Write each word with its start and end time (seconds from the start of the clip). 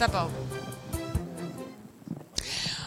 Tá 0.00 0.08
bom. 0.08 0.30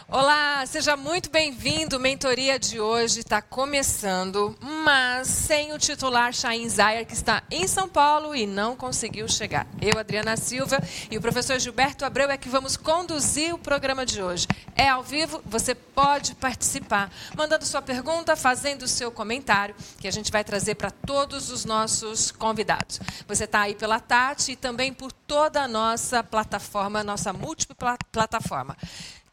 Olá, 0.07 0.65
seja 0.65 0.97
muito 0.97 1.29
bem-vindo. 1.29 1.99
Mentoria 1.99 2.57
de 2.57 2.79
hoje 2.79 3.19
está 3.19 3.39
começando, 3.39 4.57
mas 4.83 5.29
sem 5.29 5.71
o 5.71 5.79
titular 5.79 6.33
Shain 6.33 6.67
Zayer, 6.67 7.05
que 7.05 7.13
está 7.13 7.41
em 7.49 7.65
São 7.67 7.87
Paulo 7.87 8.35
e 8.35 8.45
não 8.45 8.75
conseguiu 8.75 9.29
chegar. 9.29 9.65
Eu, 9.81 9.97
Adriana 9.97 10.35
Silva, 10.35 10.77
e 11.09 11.17
o 11.17 11.21
professor 11.21 11.57
Gilberto 11.57 12.03
Abreu 12.03 12.29
é 12.29 12.37
que 12.37 12.49
vamos 12.49 12.75
conduzir 12.75 13.55
o 13.55 13.57
programa 13.57 14.05
de 14.05 14.21
hoje. 14.21 14.45
É 14.75 14.89
ao 14.89 15.01
vivo, 15.01 15.41
você 15.45 15.73
pode 15.73 16.35
participar, 16.35 17.09
mandando 17.33 17.65
sua 17.65 17.81
pergunta, 17.81 18.35
fazendo 18.35 18.85
seu 18.85 19.09
comentário, 19.09 19.73
que 19.99 20.07
a 20.07 20.11
gente 20.11 20.31
vai 20.31 20.43
trazer 20.43 20.75
para 20.75 20.91
todos 20.91 21.49
os 21.49 21.63
nossos 21.63 22.29
convidados. 22.29 22.99
Você 23.25 23.45
está 23.45 23.61
aí 23.61 23.75
pela 23.75 24.01
Tati 24.01 24.51
e 24.51 24.55
também 24.57 24.91
por 24.91 25.13
toda 25.13 25.63
a 25.63 25.67
nossa 25.67 26.21
plataforma, 26.21 27.03
nossa 27.05 27.31
múltipla 27.31 27.97
plataforma. 28.11 28.75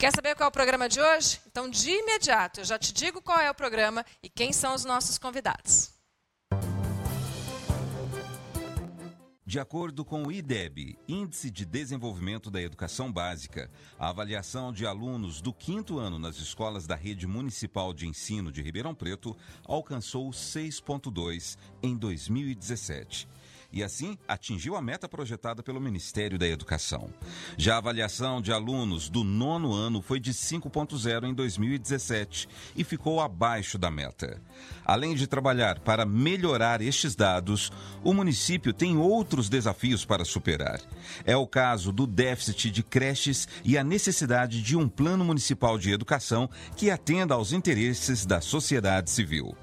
Quer 0.00 0.12
saber 0.12 0.34
qual 0.34 0.46
é 0.46 0.48
o 0.48 0.50
programa 0.50 0.88
de 0.88 0.98
hoje? 0.98 1.38
Então, 1.46 1.68
de 1.68 1.90
imediato, 1.90 2.60
eu 2.60 2.64
já 2.64 2.78
te 2.78 2.90
digo 2.90 3.20
qual 3.20 3.38
é 3.38 3.50
o 3.50 3.54
programa 3.54 4.02
e 4.22 4.30
quem 4.30 4.50
são 4.50 4.74
os 4.74 4.82
nossos 4.82 5.18
convidados. 5.18 5.90
De 9.44 9.60
acordo 9.60 10.02
com 10.02 10.22
o 10.22 10.32
IDEB, 10.32 10.96
Índice 11.06 11.50
de 11.50 11.66
Desenvolvimento 11.66 12.50
da 12.50 12.62
Educação 12.62 13.12
Básica, 13.12 13.70
a 13.98 14.08
avaliação 14.08 14.72
de 14.72 14.86
alunos 14.86 15.42
do 15.42 15.52
quinto 15.52 15.98
ano 15.98 16.18
nas 16.18 16.38
escolas 16.38 16.86
da 16.86 16.94
Rede 16.94 17.26
Municipal 17.26 17.92
de 17.92 18.06
Ensino 18.08 18.50
de 18.50 18.62
Ribeirão 18.62 18.94
Preto 18.94 19.36
alcançou 19.66 20.30
6,2 20.30 21.58
em 21.82 21.94
2017 21.94 23.28
e 23.72 23.82
assim 23.82 24.18
atingiu 24.26 24.76
a 24.76 24.82
meta 24.82 25.08
projetada 25.08 25.62
pelo 25.62 25.80
Ministério 25.80 26.38
da 26.38 26.46
Educação. 26.46 27.10
Já 27.56 27.74
a 27.74 27.78
avaliação 27.78 28.40
de 28.40 28.52
alunos 28.52 29.08
do 29.08 29.24
nono 29.24 29.72
ano 29.72 30.02
foi 30.02 30.18
de 30.18 30.32
5,0 30.32 31.28
em 31.28 31.34
2017 31.34 32.48
e 32.76 32.84
ficou 32.84 33.20
abaixo 33.20 33.78
da 33.78 33.90
meta. 33.90 34.40
Além 34.84 35.14
de 35.14 35.26
trabalhar 35.26 35.78
para 35.80 36.04
melhorar 36.04 36.80
estes 36.80 37.14
dados, 37.14 37.70
o 38.02 38.12
município 38.12 38.72
tem 38.72 38.96
outros 38.96 39.48
desafios 39.48 40.04
para 40.04 40.24
superar. 40.24 40.80
É 41.24 41.36
o 41.36 41.46
caso 41.46 41.92
do 41.92 42.06
déficit 42.06 42.70
de 42.70 42.82
creches 42.82 43.46
e 43.64 43.78
a 43.78 43.84
necessidade 43.84 44.62
de 44.62 44.76
um 44.76 44.88
plano 44.88 45.24
municipal 45.24 45.78
de 45.78 45.92
educação 45.92 46.48
que 46.76 46.90
atenda 46.90 47.34
aos 47.34 47.52
interesses 47.52 48.26
da 48.26 48.40
sociedade 48.40 49.10
civil. 49.10 49.56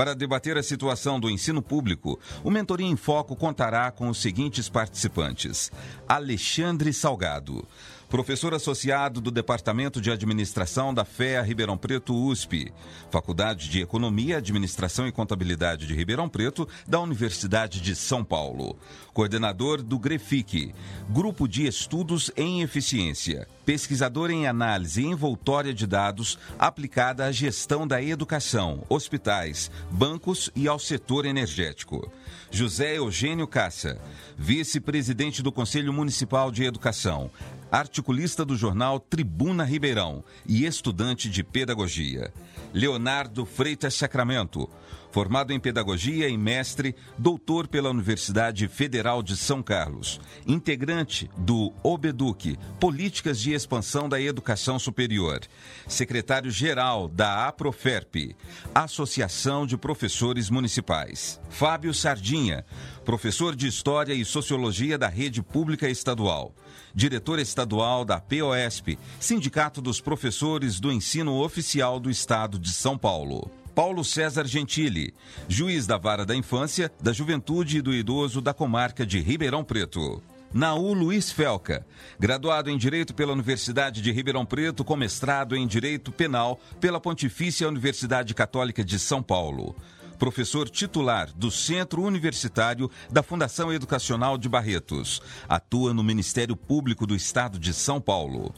Para 0.00 0.14
debater 0.14 0.56
a 0.56 0.62
situação 0.62 1.20
do 1.20 1.28
ensino 1.28 1.60
público, 1.60 2.18
o 2.42 2.50
Mentoria 2.50 2.86
em 2.86 2.96
Foco 2.96 3.36
contará 3.36 3.90
com 3.90 4.08
os 4.08 4.16
seguintes 4.16 4.66
participantes: 4.66 5.70
Alexandre 6.08 6.90
Salgado, 6.90 7.68
professor 8.10 8.52
associado 8.52 9.20
do 9.20 9.30
Departamento 9.30 10.00
de 10.00 10.10
Administração 10.10 10.92
da 10.92 11.04
FEA 11.04 11.40
Ribeirão 11.42 11.78
Preto 11.78 12.12
USP, 12.12 12.72
Faculdade 13.08 13.68
de 13.68 13.80
Economia, 13.80 14.38
Administração 14.38 15.06
e 15.06 15.12
Contabilidade 15.12 15.86
de 15.86 15.94
Ribeirão 15.94 16.28
Preto, 16.28 16.68
da 16.88 16.98
Universidade 16.98 17.80
de 17.80 17.94
São 17.94 18.24
Paulo. 18.24 18.76
Coordenador 19.14 19.80
do 19.80 19.96
GREFIC, 19.96 20.74
Grupo 21.08 21.46
de 21.46 21.68
Estudos 21.68 22.32
em 22.36 22.62
Eficiência, 22.62 23.46
pesquisador 23.64 24.32
em 24.32 24.48
análise 24.48 25.04
envoltória 25.04 25.72
de 25.72 25.86
dados 25.86 26.36
aplicada 26.58 27.26
à 27.26 27.30
gestão 27.30 27.86
da 27.86 28.02
educação, 28.02 28.82
hospitais, 28.88 29.70
bancos 29.88 30.50
e 30.56 30.66
ao 30.66 30.80
setor 30.80 31.24
energético. 31.24 32.10
José 32.50 32.98
Eugênio 32.98 33.46
Cassa, 33.46 34.00
vice-presidente 34.36 35.40
do 35.40 35.52
Conselho 35.52 35.92
Municipal 35.92 36.50
de 36.50 36.64
Educação, 36.64 37.30
articulista 37.70 38.44
do 38.44 38.56
jornal 38.56 38.98
Tribuna 38.98 39.64
Ribeirão 39.64 40.24
e 40.46 40.66
estudante 40.66 41.30
de 41.30 41.44
pedagogia. 41.44 42.32
Leonardo 42.72 43.46
Freitas 43.46 43.94
Sacramento, 43.94 44.68
formado 45.10 45.52
em 45.52 45.60
pedagogia 45.60 46.28
e 46.28 46.36
mestre, 46.36 46.94
doutor 47.18 47.66
pela 47.66 47.90
Universidade 47.90 48.68
Federal 48.68 49.22
de 49.22 49.36
São 49.36 49.62
Carlos, 49.62 50.20
integrante 50.46 51.30
do 51.36 51.72
OBEDUC, 51.82 52.58
Políticas 52.78 53.40
de 53.40 53.52
Expansão 53.52 54.08
da 54.08 54.20
Educação 54.20 54.78
Superior, 54.78 55.40
secretário-geral 55.86 57.08
da 57.08 57.48
APROFERP, 57.48 58.36
Associação 58.74 59.66
de 59.66 59.76
Professores 59.76 60.48
Municipais. 60.48 61.40
Fábio 61.48 61.92
Sardinha, 61.92 62.64
professor 63.04 63.56
de 63.56 63.66
História 63.66 64.14
e 64.14 64.24
Sociologia 64.24 64.96
da 64.96 65.08
Rede 65.08 65.42
Pública 65.42 65.88
Estadual, 65.88 66.54
diretor 66.94 67.38
estadual 67.38 68.04
da 68.04 68.20
POSP, 68.20 68.98
Sindicato 69.18 69.80
dos 69.80 70.00
Professores 70.00 70.78
do 70.78 70.92
Ensino 70.92 71.42
Oficial 71.42 71.98
do 71.98 72.10
Estado 72.10 72.58
de 72.58 72.72
São 72.72 72.96
Paulo. 72.96 73.59
Paulo 73.80 74.04
César 74.04 74.46
Gentili, 74.46 75.14
juiz 75.48 75.86
da 75.86 75.96
Vara 75.96 76.26
da 76.26 76.36
Infância, 76.36 76.92
da 77.00 77.14
Juventude 77.14 77.78
e 77.78 77.80
do 77.80 77.94
Idoso 77.94 78.42
da 78.42 78.52
Comarca 78.52 79.06
de 79.06 79.18
Ribeirão 79.20 79.64
Preto. 79.64 80.22
Naú 80.52 80.92
Luiz 80.92 81.32
Felca, 81.32 81.86
graduado 82.18 82.68
em 82.68 82.76
Direito 82.76 83.14
pela 83.14 83.32
Universidade 83.32 84.02
de 84.02 84.12
Ribeirão 84.12 84.44
Preto, 84.44 84.84
com 84.84 84.96
mestrado 84.96 85.56
em 85.56 85.66
Direito 85.66 86.12
Penal 86.12 86.60
pela 86.78 87.00
Pontifícia 87.00 87.66
Universidade 87.66 88.34
Católica 88.34 88.84
de 88.84 88.98
São 88.98 89.22
Paulo. 89.22 89.74
Professor 90.18 90.68
titular 90.68 91.30
do 91.34 91.50
Centro 91.50 92.02
Universitário 92.02 92.90
da 93.10 93.22
Fundação 93.22 93.72
Educacional 93.72 94.36
de 94.36 94.46
Barretos. 94.46 95.22
Atua 95.48 95.94
no 95.94 96.04
Ministério 96.04 96.54
Público 96.54 97.06
do 97.06 97.16
Estado 97.16 97.58
de 97.58 97.72
São 97.72 97.98
Paulo. 97.98 98.54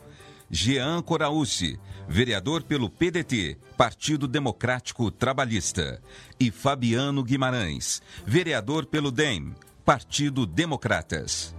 Jean 0.54 1.00
Coraúci, 1.00 1.78
vereador 2.06 2.62
pelo 2.62 2.90
PDT, 2.90 3.56
Partido 3.74 4.28
Democrático 4.28 5.10
Trabalhista, 5.10 5.98
e 6.38 6.50
Fabiano 6.50 7.24
Guimarães, 7.24 8.02
vereador 8.26 8.84
pelo 8.84 9.10
DEM, 9.10 9.54
Partido 9.82 10.44
Democratas. 10.44 11.54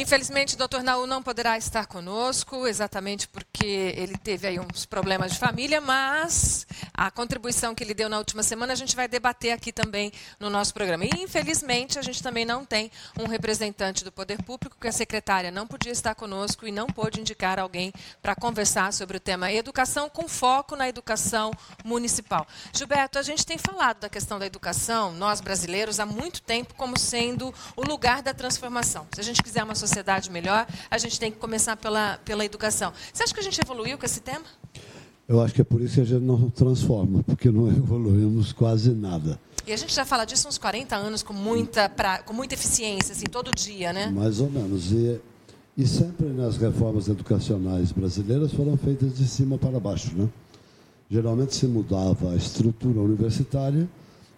Infelizmente, 0.00 0.54
o 0.54 0.56
doutor 0.56 0.82
Naú 0.82 1.06
não 1.06 1.22
poderá 1.22 1.58
estar 1.58 1.84
conosco, 1.84 2.66
exatamente 2.66 3.28
porque 3.28 3.92
ele 3.94 4.16
teve 4.16 4.48
aí 4.48 4.58
uns 4.58 4.86
problemas 4.86 5.32
de 5.32 5.38
família, 5.38 5.78
mas 5.78 6.66
a 6.94 7.10
contribuição 7.10 7.74
que 7.74 7.84
ele 7.84 7.92
deu 7.92 8.08
na 8.08 8.16
última 8.16 8.42
semana 8.42 8.72
a 8.72 8.76
gente 8.76 8.96
vai 8.96 9.06
debater 9.06 9.52
aqui 9.52 9.70
também 9.70 10.10
no 10.38 10.48
nosso 10.48 10.72
programa. 10.72 11.04
E, 11.04 11.10
infelizmente, 11.18 11.98
a 11.98 12.02
gente 12.02 12.22
também 12.22 12.46
não 12.46 12.64
tem 12.64 12.90
um 13.18 13.26
representante 13.26 14.02
do 14.02 14.10
Poder 14.10 14.42
Público, 14.42 14.78
que 14.80 14.88
a 14.88 14.92
secretária 14.92 15.50
não 15.50 15.66
podia 15.66 15.92
estar 15.92 16.14
conosco 16.14 16.66
e 16.66 16.72
não 16.72 16.86
pôde 16.86 17.20
indicar 17.20 17.58
alguém 17.58 17.92
para 18.22 18.34
conversar 18.34 18.94
sobre 18.94 19.18
o 19.18 19.20
tema 19.20 19.52
educação 19.52 20.08
com 20.08 20.26
foco 20.26 20.76
na 20.76 20.88
educação 20.88 21.52
municipal. 21.84 22.46
Gilberto, 22.72 23.18
a 23.18 23.22
gente 23.22 23.44
tem 23.44 23.58
falado 23.58 24.00
da 24.00 24.08
questão 24.08 24.38
da 24.38 24.46
educação, 24.46 25.12
nós 25.12 25.42
brasileiros, 25.42 26.00
há 26.00 26.06
muito 26.06 26.40
tempo, 26.40 26.72
como 26.74 26.98
sendo 26.98 27.54
o 27.76 27.82
lugar 27.82 28.22
da 28.22 28.32
transformação. 28.32 29.06
Se 29.12 29.20
a 29.20 29.24
gente 29.24 29.42
quiser 29.42 29.62
uma 29.62 29.74
sociedade 29.74 29.89
sociedade 29.90 30.30
melhor, 30.30 30.66
a 30.90 30.96
gente 30.98 31.18
tem 31.18 31.30
que 31.30 31.38
começar 31.38 31.76
pela, 31.76 32.18
pela 32.24 32.44
educação. 32.44 32.92
Você 33.12 33.24
acha 33.24 33.34
que 33.34 33.40
a 33.40 33.42
gente 33.42 33.60
evoluiu 33.60 33.98
com 33.98 34.06
esse 34.06 34.20
tema? 34.20 34.44
Eu 35.28 35.40
acho 35.40 35.54
que 35.54 35.60
é 35.60 35.64
por 35.64 35.80
isso 35.80 35.94
que 35.94 36.00
a 36.00 36.04
gente 36.04 36.22
não 36.22 36.48
transforma, 36.50 37.22
porque 37.24 37.50
não 37.50 37.68
evoluímos 37.70 38.52
quase 38.52 38.90
nada. 38.92 39.38
E 39.66 39.72
a 39.72 39.76
gente 39.76 39.94
já 39.94 40.04
fala 40.04 40.24
disso 40.24 40.48
uns 40.48 40.58
40 40.58 40.96
anos 40.96 41.22
com 41.22 41.34
muita, 41.34 41.88
pra, 41.88 42.22
com 42.22 42.32
muita 42.32 42.54
eficiência, 42.54 43.12
assim, 43.12 43.26
todo 43.26 43.52
dia, 43.54 43.92
né? 43.92 44.10
Mais 44.10 44.40
ou 44.40 44.50
menos. 44.50 44.90
E, 44.90 45.20
e 45.76 45.86
sempre 45.86 46.26
nas 46.28 46.56
reformas 46.56 47.08
educacionais 47.08 47.92
brasileiras 47.92 48.52
foram 48.52 48.76
feitas 48.76 49.16
de 49.16 49.26
cima 49.26 49.58
para 49.58 49.78
baixo, 49.78 50.14
né? 50.14 50.28
Geralmente 51.10 51.54
se 51.54 51.66
mudava 51.66 52.32
a 52.32 52.36
estrutura 52.36 53.00
universitária 53.00 53.88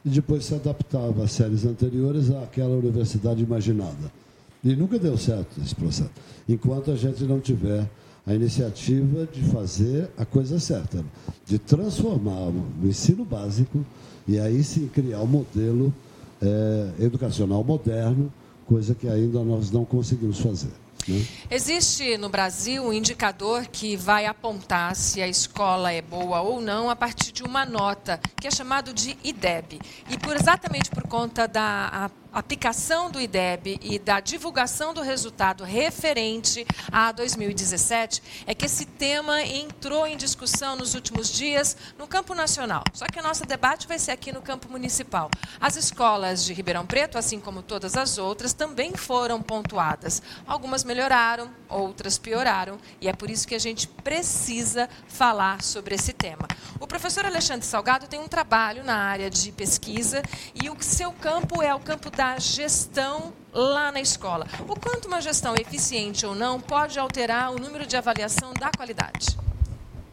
e 0.04 0.08
depois 0.08 0.44
se 0.44 0.54
adaptava 0.54 1.24
às 1.24 1.32
séries 1.32 1.64
anteriores 1.64 2.30
àquela 2.30 2.74
universidade 2.74 3.42
imaginada. 3.42 4.21
E 4.64 4.76
nunca 4.76 4.98
deu 4.98 5.18
certo 5.18 5.60
esse 5.60 5.74
processo. 5.74 6.10
Enquanto 6.48 6.90
a 6.90 6.96
gente 6.96 7.24
não 7.24 7.40
tiver 7.40 7.88
a 8.26 8.34
iniciativa 8.34 9.26
de 9.26 9.42
fazer 9.50 10.08
a 10.16 10.24
coisa 10.24 10.60
certa, 10.60 11.04
de 11.44 11.58
transformar 11.58 12.48
o 12.48 12.86
ensino 12.86 13.24
básico 13.24 13.84
e 14.26 14.38
aí 14.38 14.62
sim 14.62 14.86
criar 14.86 15.20
um 15.20 15.26
modelo 15.26 15.92
é, 16.40 17.04
educacional 17.04 17.64
moderno, 17.64 18.32
coisa 18.66 18.94
que 18.94 19.08
ainda 19.08 19.42
nós 19.42 19.70
não 19.70 19.84
conseguimos 19.84 20.38
fazer. 20.38 20.70
Né? 21.08 21.26
Existe 21.50 22.16
no 22.16 22.28
Brasil 22.28 22.84
um 22.84 22.92
indicador 22.92 23.66
que 23.66 23.96
vai 23.96 24.26
apontar 24.26 24.94
se 24.94 25.20
a 25.20 25.26
escola 25.26 25.92
é 25.92 26.00
boa 26.00 26.40
ou 26.42 26.60
não 26.60 26.88
a 26.88 26.94
partir 26.94 27.32
de 27.32 27.42
uma 27.42 27.66
nota, 27.66 28.20
que 28.40 28.46
é 28.46 28.50
chamado 28.50 28.92
de 28.92 29.16
IDEB. 29.24 29.80
E 30.08 30.18
por 30.18 30.36
exatamente 30.36 30.90
por 30.90 31.02
conta 31.02 31.48
da 31.48 32.10
aplicação 32.32 33.10
do 33.10 33.20
IDEB 33.20 33.78
e 33.82 33.98
da 33.98 34.18
divulgação 34.18 34.94
do 34.94 35.02
resultado 35.02 35.64
referente 35.64 36.66
a 36.90 37.12
2017 37.12 38.22
é 38.46 38.54
que 38.54 38.64
esse 38.64 38.86
tema 38.86 39.42
entrou 39.42 40.06
em 40.06 40.16
discussão 40.16 40.74
nos 40.76 40.94
últimos 40.94 41.30
dias 41.30 41.76
no 41.98 42.06
campo 42.06 42.34
nacional. 42.34 42.82
Só 42.94 43.06
que 43.06 43.20
o 43.20 43.22
nosso 43.22 43.44
debate 43.44 43.86
vai 43.86 43.98
ser 43.98 44.12
aqui 44.12 44.32
no 44.32 44.40
campo 44.40 44.70
municipal. 44.70 45.30
As 45.60 45.76
escolas 45.76 46.44
de 46.44 46.54
Ribeirão 46.54 46.86
Preto, 46.86 47.18
assim 47.18 47.38
como 47.38 47.62
todas 47.62 47.96
as 47.96 48.16
outras, 48.16 48.52
também 48.52 48.94
foram 48.94 49.42
pontuadas. 49.42 50.22
Algumas 50.46 50.84
melhoraram, 50.84 51.50
outras 51.68 52.16
pioraram, 52.16 52.78
e 53.00 53.08
é 53.08 53.12
por 53.12 53.30
isso 53.30 53.46
que 53.46 53.54
a 53.54 53.58
gente 53.58 53.86
precisa 53.86 54.88
falar 55.06 55.62
sobre 55.62 55.94
esse 55.94 56.12
tema. 56.12 56.48
O 56.80 56.86
professor 56.86 57.26
Alexandre 57.26 57.66
Salgado 57.66 58.06
tem 58.06 58.20
um 58.20 58.28
trabalho 58.28 58.82
na 58.82 58.96
área 58.96 59.28
de 59.28 59.52
pesquisa 59.52 60.22
e 60.54 60.70
o 60.70 60.76
seu 60.82 61.12
campo 61.12 61.62
é 61.62 61.74
o 61.74 61.80
campo 61.80 62.10
da 62.10 62.21
da 62.22 62.38
gestão 62.38 63.32
lá 63.52 63.90
na 63.90 64.00
escola. 64.00 64.46
O 64.68 64.78
quanto 64.78 65.08
uma 65.08 65.20
gestão 65.20 65.56
eficiente 65.56 66.24
ou 66.24 66.36
não 66.36 66.60
pode 66.60 66.96
alterar 66.96 67.50
o 67.50 67.58
número 67.58 67.84
de 67.84 67.96
avaliação 67.96 68.54
da 68.54 68.70
qualidade? 68.70 69.36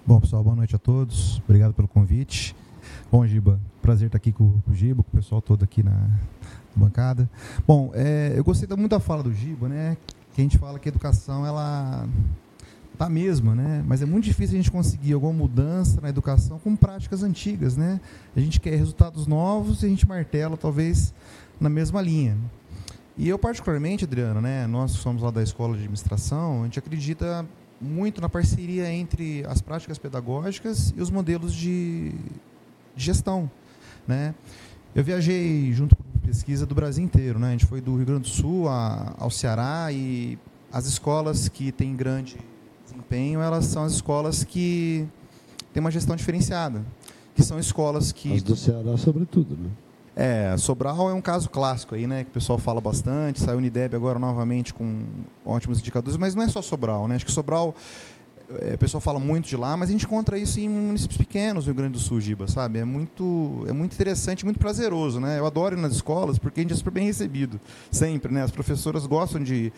Bom, 0.08 0.20
pessoal, 0.20 0.44
boa 0.44 0.56
noite 0.56 0.76
a 0.76 0.80
todos. 0.80 1.38
Obrigado 1.46 1.72
pelo 1.72 1.88
convite. 1.88 2.56
Bom, 3.12 3.28
Giba, 3.28 3.62
prazer 3.80 4.08
estar 4.08 4.18
aqui 4.18 4.32
com 4.32 4.60
o 4.68 4.74
Giba, 4.74 5.04
com 5.04 5.10
o 5.12 5.22
pessoal 5.22 5.40
todo 5.40 5.62
aqui 5.62 5.84
na 5.84 6.10
bancada. 6.76 7.30
Bom, 7.68 7.92
é, 7.94 8.34
eu 8.36 8.44
gostei 8.44 8.68
muito 8.76 8.90
da 8.90 9.00
fala 9.00 9.22
do 9.22 9.32
Giba, 9.32 9.70
né? 9.70 9.96
Que 10.34 10.42
a 10.42 10.44
gente 10.44 10.58
fala 10.58 10.80
que 10.80 10.90
a 10.90 10.92
educação, 10.92 11.46
ela 11.46 12.10
tá 13.00 13.10
mesma, 13.10 13.56
né? 13.56 13.82
Mas 13.88 14.02
é 14.02 14.06
muito 14.06 14.26
difícil 14.26 14.56
a 14.56 14.62
gente 14.62 14.70
conseguir 14.70 15.14
alguma 15.14 15.32
mudança 15.32 16.02
na 16.02 16.10
educação 16.10 16.60
com 16.60 16.76
práticas 16.76 17.24
antigas, 17.24 17.78
né? 17.78 18.02
A 18.36 18.42
gente 18.42 18.60
quer 18.60 18.76
resultados 18.76 19.26
novos 19.26 19.82
e 19.82 19.86
a 19.86 19.90
gente 19.90 20.06
martela, 20.06 20.58
talvez, 20.58 21.14
na 21.62 21.70
mesma 21.70 22.02
linha. 22.02 22.38
E 23.18 23.30
eu, 23.30 23.40
particularmente, 23.40 24.04
Adriano, 24.04 24.42
né, 24.42 24.68
nós 24.68 24.92
somos 24.92 25.24
lá 25.24 25.32
da 25.32 25.42
Escola 25.42 25.76
de 25.76 25.80
Administração, 25.80 26.62
a 26.62 26.66
gente 26.66 26.78
acredita 26.78 27.46
muito 27.80 28.20
na 28.20 28.28
parceria 28.28 28.92
entre 28.92 29.46
as 29.46 29.62
práticas 29.62 29.98
pedagógicas 29.98 30.94
e 30.96 31.02
os 31.02 31.10
modelos 31.10 31.54
de, 31.54 32.10
de 32.98 33.06
gestão. 33.06 33.50
Né? 34.06 34.36
Eu 34.94 35.06
viajei 35.06 35.72
junto 35.72 35.96
com 35.96 36.04
pesquisa 36.20 36.66
do 36.66 36.76
Brasil 36.76 37.04
inteiro. 37.04 37.40
Né? 37.40 37.48
A 37.48 37.52
gente 37.52 37.66
foi 37.66 37.80
do 37.80 37.96
Rio 37.96 38.06
Grande 38.06 38.24
do 38.24 38.28
Sul 38.28 38.68
a, 38.68 39.16
ao 39.18 39.32
Ceará 39.32 39.88
e 39.90 40.38
as 40.70 40.86
escolas 40.86 41.48
que 41.48 41.72
têm 41.72 41.96
grande 41.96 42.38
desempenho, 43.10 43.42
elas 43.42 43.66
são 43.66 43.84
as 43.84 43.94
escolas 43.94 44.44
que 44.44 45.08
têm 45.74 45.82
uma 45.82 45.92
gestão 45.92 46.16
diferenciada, 46.16 46.84
que 47.36 47.44
são 47.44 47.60
escolas 47.60 48.12
que... 48.12 48.34
As 48.36 48.44
do 48.44 48.56
Ceará, 48.56 48.96
sobretudo, 48.98 49.58
né? 49.58 49.70
É, 50.16 50.56
Sobral 50.58 51.10
é 51.10 51.14
um 51.14 51.22
caso 51.22 51.50
clássico 51.50 51.96
aí, 51.96 52.06
né? 52.06 52.24
Que 52.24 52.30
o 52.30 52.34
pessoal 52.34 52.60
fala 52.60 52.82
bastante. 52.82 53.40
Saiu 53.40 53.56
o 53.56 53.58
Unideb 53.58 53.96
agora 53.96 54.20
novamente 54.20 54.74
com 54.74 55.04
ótimos 55.46 55.80
indicadores, 55.80 56.18
mas 56.18 56.36
não 56.36 56.44
é 56.44 56.48
só 56.50 56.62
Sobral, 56.62 57.08
né? 57.08 57.16
Acho 57.16 57.26
que 57.26 57.32
Sobral, 57.32 57.74
é, 58.60 58.74
o 58.74 58.78
pessoal 58.78 59.00
fala 59.00 59.18
muito 59.18 59.48
de 59.48 59.56
lá, 59.56 59.78
mas 59.78 59.88
a 59.88 59.92
gente 59.94 60.06
encontra 60.06 60.38
isso 60.38 60.60
em 60.60 60.68
municípios 60.68 61.18
pequenos 61.18 61.66
no 61.66 61.72
Rio 61.72 61.76
Grande 61.76 61.94
do 61.94 62.00
Sul, 62.00 62.20
Giba, 62.20 62.50
sabe? 62.50 62.80
É 62.80 62.84
muito, 62.84 63.64
é 63.70 63.72
muito 63.72 63.94
interessante, 63.94 64.44
muito 64.44 64.60
prazeroso, 64.60 65.22
né? 65.22 65.40
Eu 65.40 65.46
adoro 65.46 65.78
ir 65.78 65.80
nas 65.80 65.94
escolas 65.94 66.38
porque 66.38 66.60
a 66.60 66.64
gente 66.64 66.74
é 66.74 66.76
super 66.76 66.92
bem 66.92 67.06
recebido, 67.06 67.58
sempre, 67.90 68.34
né? 68.34 68.44
As 68.44 68.52
professoras 68.52 69.06
gostam 69.06 69.42
de 69.42 69.72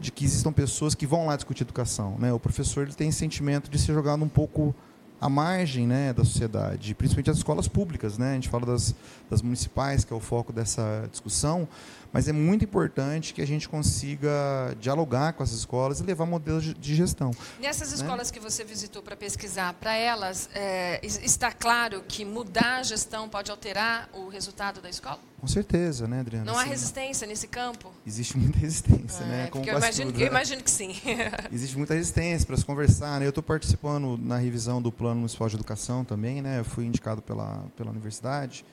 de 0.00 0.10
que 0.10 0.24
existam 0.24 0.52
pessoas 0.52 0.94
que 0.94 1.06
vão 1.06 1.26
lá 1.26 1.36
discutir 1.36 1.62
educação, 1.62 2.16
né? 2.18 2.32
O 2.32 2.40
professor 2.40 2.82
ele 2.82 2.94
tem 2.94 3.08
esse 3.08 3.18
sentimento 3.18 3.70
de 3.70 3.78
ser 3.78 3.94
jogado 3.94 4.22
um 4.22 4.28
pouco 4.28 4.74
à 5.20 5.28
margem 5.28 5.86
né, 5.86 6.12
da 6.12 6.24
sociedade, 6.24 6.94
principalmente 6.94 7.30
as 7.30 7.38
escolas 7.38 7.66
públicas. 7.66 8.18
Né? 8.18 8.32
A 8.32 8.34
gente 8.34 8.48
fala 8.48 8.66
das, 8.66 8.94
das 9.30 9.40
municipais, 9.40 10.04
que 10.04 10.12
é 10.12 10.16
o 10.16 10.20
foco 10.20 10.52
dessa 10.52 11.08
discussão, 11.10 11.66
mas 12.14 12.28
é 12.28 12.32
muito 12.32 12.64
importante 12.64 13.34
que 13.34 13.42
a 13.42 13.46
gente 13.46 13.68
consiga 13.68 14.30
dialogar 14.78 15.32
com 15.32 15.42
as 15.42 15.50
escolas 15.50 15.98
e 15.98 16.04
levar 16.04 16.24
modelos 16.24 16.72
de 16.72 16.94
gestão. 16.94 17.32
Nessas 17.60 17.90
né? 17.90 17.96
escolas 17.96 18.30
que 18.30 18.38
você 18.38 18.62
visitou 18.62 19.02
para 19.02 19.16
pesquisar, 19.16 19.74
para 19.74 19.96
elas, 19.96 20.48
é, 20.54 21.04
está 21.04 21.50
claro 21.50 22.04
que 22.06 22.24
mudar 22.24 22.76
a 22.76 22.82
gestão 22.84 23.28
pode 23.28 23.50
alterar 23.50 24.08
o 24.12 24.28
resultado 24.28 24.80
da 24.80 24.88
escola? 24.88 25.18
Com 25.40 25.48
certeza, 25.48 26.06
né, 26.06 26.20
Adriana? 26.20 26.44
Não 26.44 26.56
há 26.56 26.62
resistência 26.62 27.26
nesse 27.26 27.48
campo? 27.48 27.92
Existe 28.06 28.38
muita 28.38 28.60
resistência, 28.62 29.26
né? 29.26 29.46
É, 29.46 29.50
Como 29.50 29.64
eu, 29.64 29.76
imagino, 29.76 30.12
tudo, 30.12 30.20
eu 30.20 30.26
né? 30.26 30.30
imagino 30.30 30.62
que 30.62 30.70
sim. 30.70 30.94
Existe 31.52 31.76
muita 31.76 31.94
resistência 31.94 32.46
para 32.46 32.56
se 32.56 32.64
conversar. 32.64 33.18
Né? 33.18 33.26
Eu 33.26 33.30
estou 33.30 33.42
participando 33.42 34.16
na 34.16 34.36
revisão 34.36 34.80
do 34.80 34.92
Plano 34.92 35.16
Municipal 35.16 35.48
de 35.48 35.56
Educação 35.56 36.04
também, 36.04 36.40
né? 36.40 36.60
Eu 36.60 36.64
fui 36.64 36.84
indicado 36.84 37.20
pela, 37.20 37.64
pela 37.76 37.90
universidade. 37.90 38.64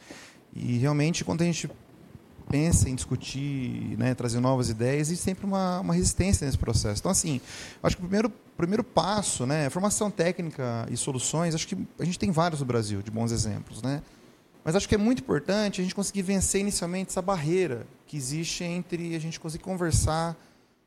E 0.54 0.78
realmente, 0.78 1.24
quando 1.24 1.42
a 1.42 1.46
gente 1.46 1.70
pensa 2.51 2.89
em 2.89 2.95
discutir, 2.95 3.98
né, 3.98 4.13
trazer 4.13 4.42
novas 4.42 4.69
ideias, 4.69 5.09
e 5.09 5.15
sempre 5.15 5.45
uma, 5.45 5.80
uma 5.80 5.94
resistência 5.94 6.45
nesse 6.45 6.57
processo. 6.57 7.00
Então, 7.00 7.12
assim, 7.12 7.39
acho 7.81 7.95
que 7.95 8.03
o 8.03 8.06
primeiro, 8.06 8.30
primeiro 8.57 8.83
passo, 8.83 9.45
né, 9.45 9.69
formação 9.69 10.12
técnica 10.12 10.86
e 10.92 10.98
soluções, 10.98 11.56
acho 11.56 11.65
que 11.65 11.77
a 11.98 12.03
gente 12.03 12.19
tem 12.19 12.30
vários 12.30 12.59
no 12.59 12.65
Brasil, 12.65 13.01
de 13.01 13.09
bons 13.09 13.31
exemplos, 13.31 13.81
né? 13.81 14.01
Mas 14.63 14.75
acho 14.75 14.88
que 14.88 14.94
é 14.94 14.98
muito 14.98 15.21
importante 15.21 15.81
a 15.81 15.83
gente 15.83 15.95
conseguir 15.95 16.21
vencer 16.21 16.62
inicialmente 16.62 17.09
essa 17.09 17.21
barreira 17.21 17.88
que 18.06 18.15
existe 18.15 18.63
entre 18.63 19.15
a 19.15 19.19
gente 19.19 19.39
conseguir 19.39 19.63
conversar 19.63 20.38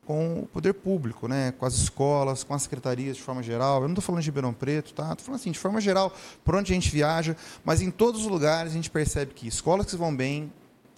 com 0.05 0.41
o 0.41 0.45
poder 0.45 0.73
público, 0.73 1.27
né, 1.27 1.51
com 1.57 1.65
as 1.65 1.73
escolas, 1.73 2.43
com 2.43 2.53
as 2.53 2.61
secretarias 2.61 3.17
de 3.17 3.23
forma 3.23 3.41
geral. 3.41 3.77
Eu 3.81 3.87
não 3.87 3.93
estou 3.93 4.03
falando 4.03 4.21
de 4.21 4.29
Ribeirão 4.29 4.53
Preto, 4.53 4.93
tá? 4.93 5.11
Estou 5.11 5.25
falando 5.25 5.41
assim, 5.41 5.51
de 5.51 5.57
forma 5.57 5.81
geral, 5.81 6.13
por 6.43 6.55
onde 6.55 6.71
a 6.71 6.75
gente 6.75 6.91
viaja, 6.91 7.35
mas 7.63 7.81
em 7.81 7.89
todos 7.89 8.21
os 8.21 8.27
lugares 8.27 8.71
a 8.71 8.75
gente 8.75 8.89
percebe 8.89 9.33
que 9.33 9.47
escolas 9.47 9.87
que 9.87 9.95
vão 9.95 10.15
bem, 10.15 10.51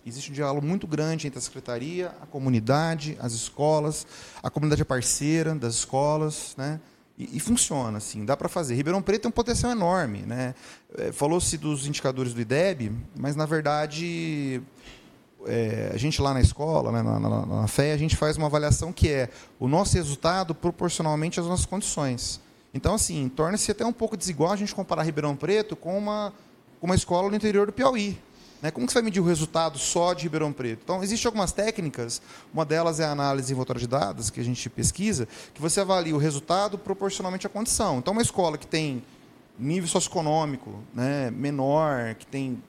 Existe 0.08 0.32
um 0.32 0.34
diálogo 0.34 0.66
muito 0.66 0.88
grande 0.88 1.28
entre 1.28 1.38
a 1.38 1.42
secretaria, 1.42 2.14
a 2.22 2.26
comunidade, 2.26 3.18
as 3.20 3.34
escolas, 3.34 4.08
a 4.42 4.50
comunidade 4.50 4.82
é 4.82 4.86
parceira 4.86 5.54
das 5.54 5.76
escolas, 5.76 6.56
né? 6.58 6.80
E, 7.18 7.36
e 7.36 7.40
funciona, 7.42 7.98
assim, 7.98 8.24
dá 8.24 8.38
para 8.38 8.48
fazer. 8.48 8.76
Ribeirão 8.76 9.02
Preto 9.02 9.24
tem 9.24 9.30
um 9.30 9.34
potencial 9.34 9.72
enorme, 9.72 10.20
né? 10.20 10.56
É, 10.98 11.12
Falou-se 11.12 11.58
dos 11.58 11.88
indicadores 11.88 12.34
do 12.34 12.40
IDEB, 12.40 12.92
mas 13.20 13.36
na 13.36 13.46
verdade 13.46 14.62
é, 15.46 15.92
a 15.94 15.98
gente 15.98 16.22
lá 16.22 16.34
na 16.34 16.40
escola, 16.40 16.90
né, 16.92 17.02
na, 17.02 17.20
na, 17.20 17.46
na 17.46 17.66
a 17.66 17.98
gente 17.98 18.16
faz 18.16 18.38
uma 18.38 18.48
avaliação 18.48 18.94
que 18.94 19.10
é 19.10 19.30
o 19.60 19.68
nosso 19.68 19.96
resultado 19.96 20.56
proporcionalmente 20.56 21.38
às 21.38 21.46
nossas 21.46 21.66
condições. 21.66 22.40
Então, 22.74 22.96
assim, 22.96 23.28
torna-se 23.28 23.72
até 23.72 23.86
um 23.86 23.92
pouco 23.92 24.16
desigual 24.16 24.54
a 24.54 24.56
gente 24.56 24.74
comparar 24.74 25.04
Ribeirão 25.04 25.36
Preto 25.36 25.76
com 25.76 25.98
uma, 25.98 26.32
com 26.80 26.86
uma 26.86 26.96
escola 26.96 27.30
no 27.30 27.36
interior 27.36 27.66
do 27.66 27.74
Piauí. 27.74 28.18
Né? 28.62 28.72
Como 28.72 28.88
que 28.88 28.94
você 28.94 29.00
vai 29.00 29.04
medir 29.04 29.20
o 29.20 29.26
resultado 29.26 29.78
só 29.78 30.14
de 30.14 30.24
Ribeirão 30.24 30.52
Preto? 30.52 30.82
Então, 30.84 31.04
existem 31.04 31.28
algumas 31.28 31.52
técnicas, 31.52 32.22
uma 32.54 32.66
delas 32.66 33.00
é 33.00 33.06
a 33.06 33.12
análise 33.12 33.52
envoltória 33.52 33.80
de 33.80 33.88
dados, 33.88 34.30
que 34.30 34.40
a 34.40 34.44
gente 34.44 34.70
pesquisa, 34.70 35.28
que 35.54 35.62
você 35.62 35.80
avalia 35.80 36.16
o 36.16 36.18
resultado 36.18 36.78
proporcionalmente 36.78 37.46
à 37.46 37.50
condição. 37.50 38.00
Então, 38.00 38.14
uma 38.14 38.22
escola 38.22 38.58
que 38.58 38.68
tem 38.68 39.04
nível 39.60 39.88
socioeconômico 39.88 40.84
né, 40.94 41.32
menor, 41.32 42.16
que 42.16 42.26
tem 42.26 42.62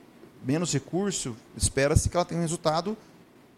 menos 0.45 0.73
recurso, 0.73 1.37
espera-se 1.57 2.09
que 2.09 2.17
ela 2.17 2.25
tenha 2.25 2.39
um 2.39 2.43
resultado 2.43 2.97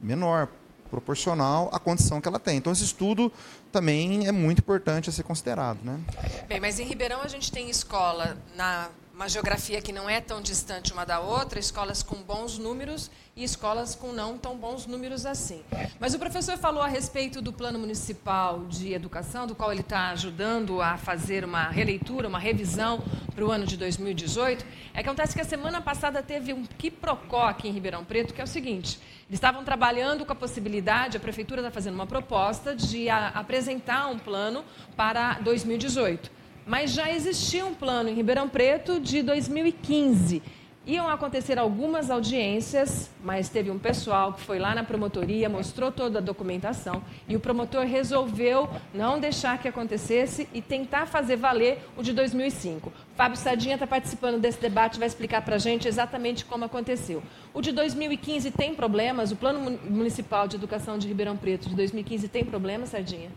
menor, 0.01 0.49
proporcional 0.91 1.71
à 1.73 1.79
condição 1.79 2.21
que 2.21 2.27
ela 2.27 2.39
tem. 2.39 2.57
Então, 2.57 2.73
esse 2.73 2.85
estudo 2.85 3.33
também 3.71 4.27
é 4.27 4.33
muito 4.33 4.59
importante 4.59 5.09
a 5.09 5.13
ser 5.13 5.23
considerado. 5.23 5.79
Né? 5.85 6.01
Bem, 6.49 6.61
mas 6.61 6.81
em 6.81 6.85
Ribeirão 6.85 7.23
a 7.23 7.29
gente 7.29 7.53
tem 7.53 7.71
escola 7.71 8.37
na 8.57 8.89
uma 9.21 9.29
geografia 9.29 9.83
que 9.83 9.93
não 9.93 10.09
é 10.09 10.19
tão 10.19 10.41
distante 10.41 10.95
uma 10.95 11.05
da 11.05 11.21
outra, 11.21 11.59
escolas 11.59 12.03
com 12.03 12.23
bons 12.23 12.57
números 12.57 13.11
e 13.37 13.45
escolas 13.45 13.95
com 13.95 14.15
não 14.15 14.39
tão 14.39 14.57
bons 14.57 14.87
números 14.87 15.27
assim. 15.27 15.63
Mas 15.99 16.15
o 16.15 16.19
professor 16.19 16.57
falou 16.57 16.83
a 16.83 16.87
respeito 16.87 17.43
do 17.43 17.53
Plano 17.53 17.79
Municipal 17.79 18.65
de 18.65 18.95
Educação, 18.95 19.47
do 19.47 19.55
qual 19.55 19.73
ele 19.73 19.83
está 19.83 20.09
ajudando 20.09 20.81
a 20.81 20.97
fazer 20.97 21.45
uma 21.45 21.69
releitura, 21.69 22.29
uma 22.29 22.39
revisão 22.39 23.05
para 23.35 23.45
o 23.45 23.51
ano 23.51 23.67
de 23.67 23.77
2018. 23.77 24.65
É 24.95 25.01
acontece 25.01 25.35
que 25.35 25.43
a 25.43 25.45
semana 25.45 25.83
passada 25.83 26.23
teve 26.23 26.55
um 26.55 26.65
quiprocó 26.65 27.43
aqui 27.43 27.69
em 27.69 27.73
Ribeirão 27.73 28.03
Preto, 28.03 28.33
que 28.33 28.41
é 28.41 28.45
o 28.45 28.47
seguinte: 28.47 28.99
eles 29.29 29.37
estavam 29.37 29.63
trabalhando 29.63 30.25
com 30.25 30.33
a 30.33 30.37
possibilidade, 30.37 31.19
a 31.19 31.21
prefeitura 31.21 31.61
está 31.61 31.71
fazendo 31.71 31.93
uma 31.93 32.07
proposta 32.07 32.75
de 32.75 33.11
a, 33.11 33.29
apresentar 33.29 34.09
um 34.09 34.19
plano 34.19 34.65
para 34.97 35.35
2018 35.41 36.40
mas 36.67 36.93
já 36.93 37.11
existia 37.11 37.65
um 37.65 37.75
plano 37.75 38.09
em 38.09 38.15
Ribeirão 38.15 38.49
Preto 38.49 39.01
de 39.01 39.23
2015. 39.23 40.43
Iam 40.87 41.11
acontecer 41.11 41.59
algumas 41.59 42.11
audiências, 42.11 43.11
mas 43.23 43.51
teve 43.51 43.71
um 43.71 43.79
pessoal 43.79 44.33
que 44.33 44.41
foi 44.41 44.59
lá 44.59 44.75
na 44.75 44.83
promotoria, 44.83 45.47
mostrou 45.47 45.93
toda 45.93 46.19
a 46.19 46.23
documentação 46.23 47.03
e 47.29 47.37
o 47.37 47.41
promotor 47.41 47.85
resolveu 47.85 48.67
não 48.95 49.21
deixar 49.21 49.59
que 49.59 49.69
acontecesse 49.69 50.49
e 50.55 50.63
tentar 50.63 51.07
fazer 51.07 51.37
valer 51.37 51.79
o 51.99 52.03
de 52.03 52.15
2005. 52.15 52.91
Fábio 53.15 53.37
Sardinha 53.37 53.75
está 53.75 53.87
participando 53.87 54.41
desse 54.41 54.59
debate, 54.59 54.99
vai 54.99 55.07
explicar 55.07 55.43
para 55.43 55.57
a 55.57 55.59
gente 55.59 55.87
exatamente 55.87 56.47
como 56.47 56.65
aconteceu. 56.65 57.23
O 57.53 57.61
de 57.61 57.73
2015 57.73 58.51
tem 58.51 58.75
problemas? 58.75 59.31
O 59.31 59.37
Plano 59.37 59.79
Municipal 59.85 60.49
de 60.49 60.57
Educação 60.57 60.97
de 60.97 61.07
Ribeirão 61.07 61.37
Preto 61.37 61.69
de 61.69 61.77
2015 61.77 62.27
tem 62.29 62.43
problemas, 62.43 62.89
Sardinha? 62.89 63.31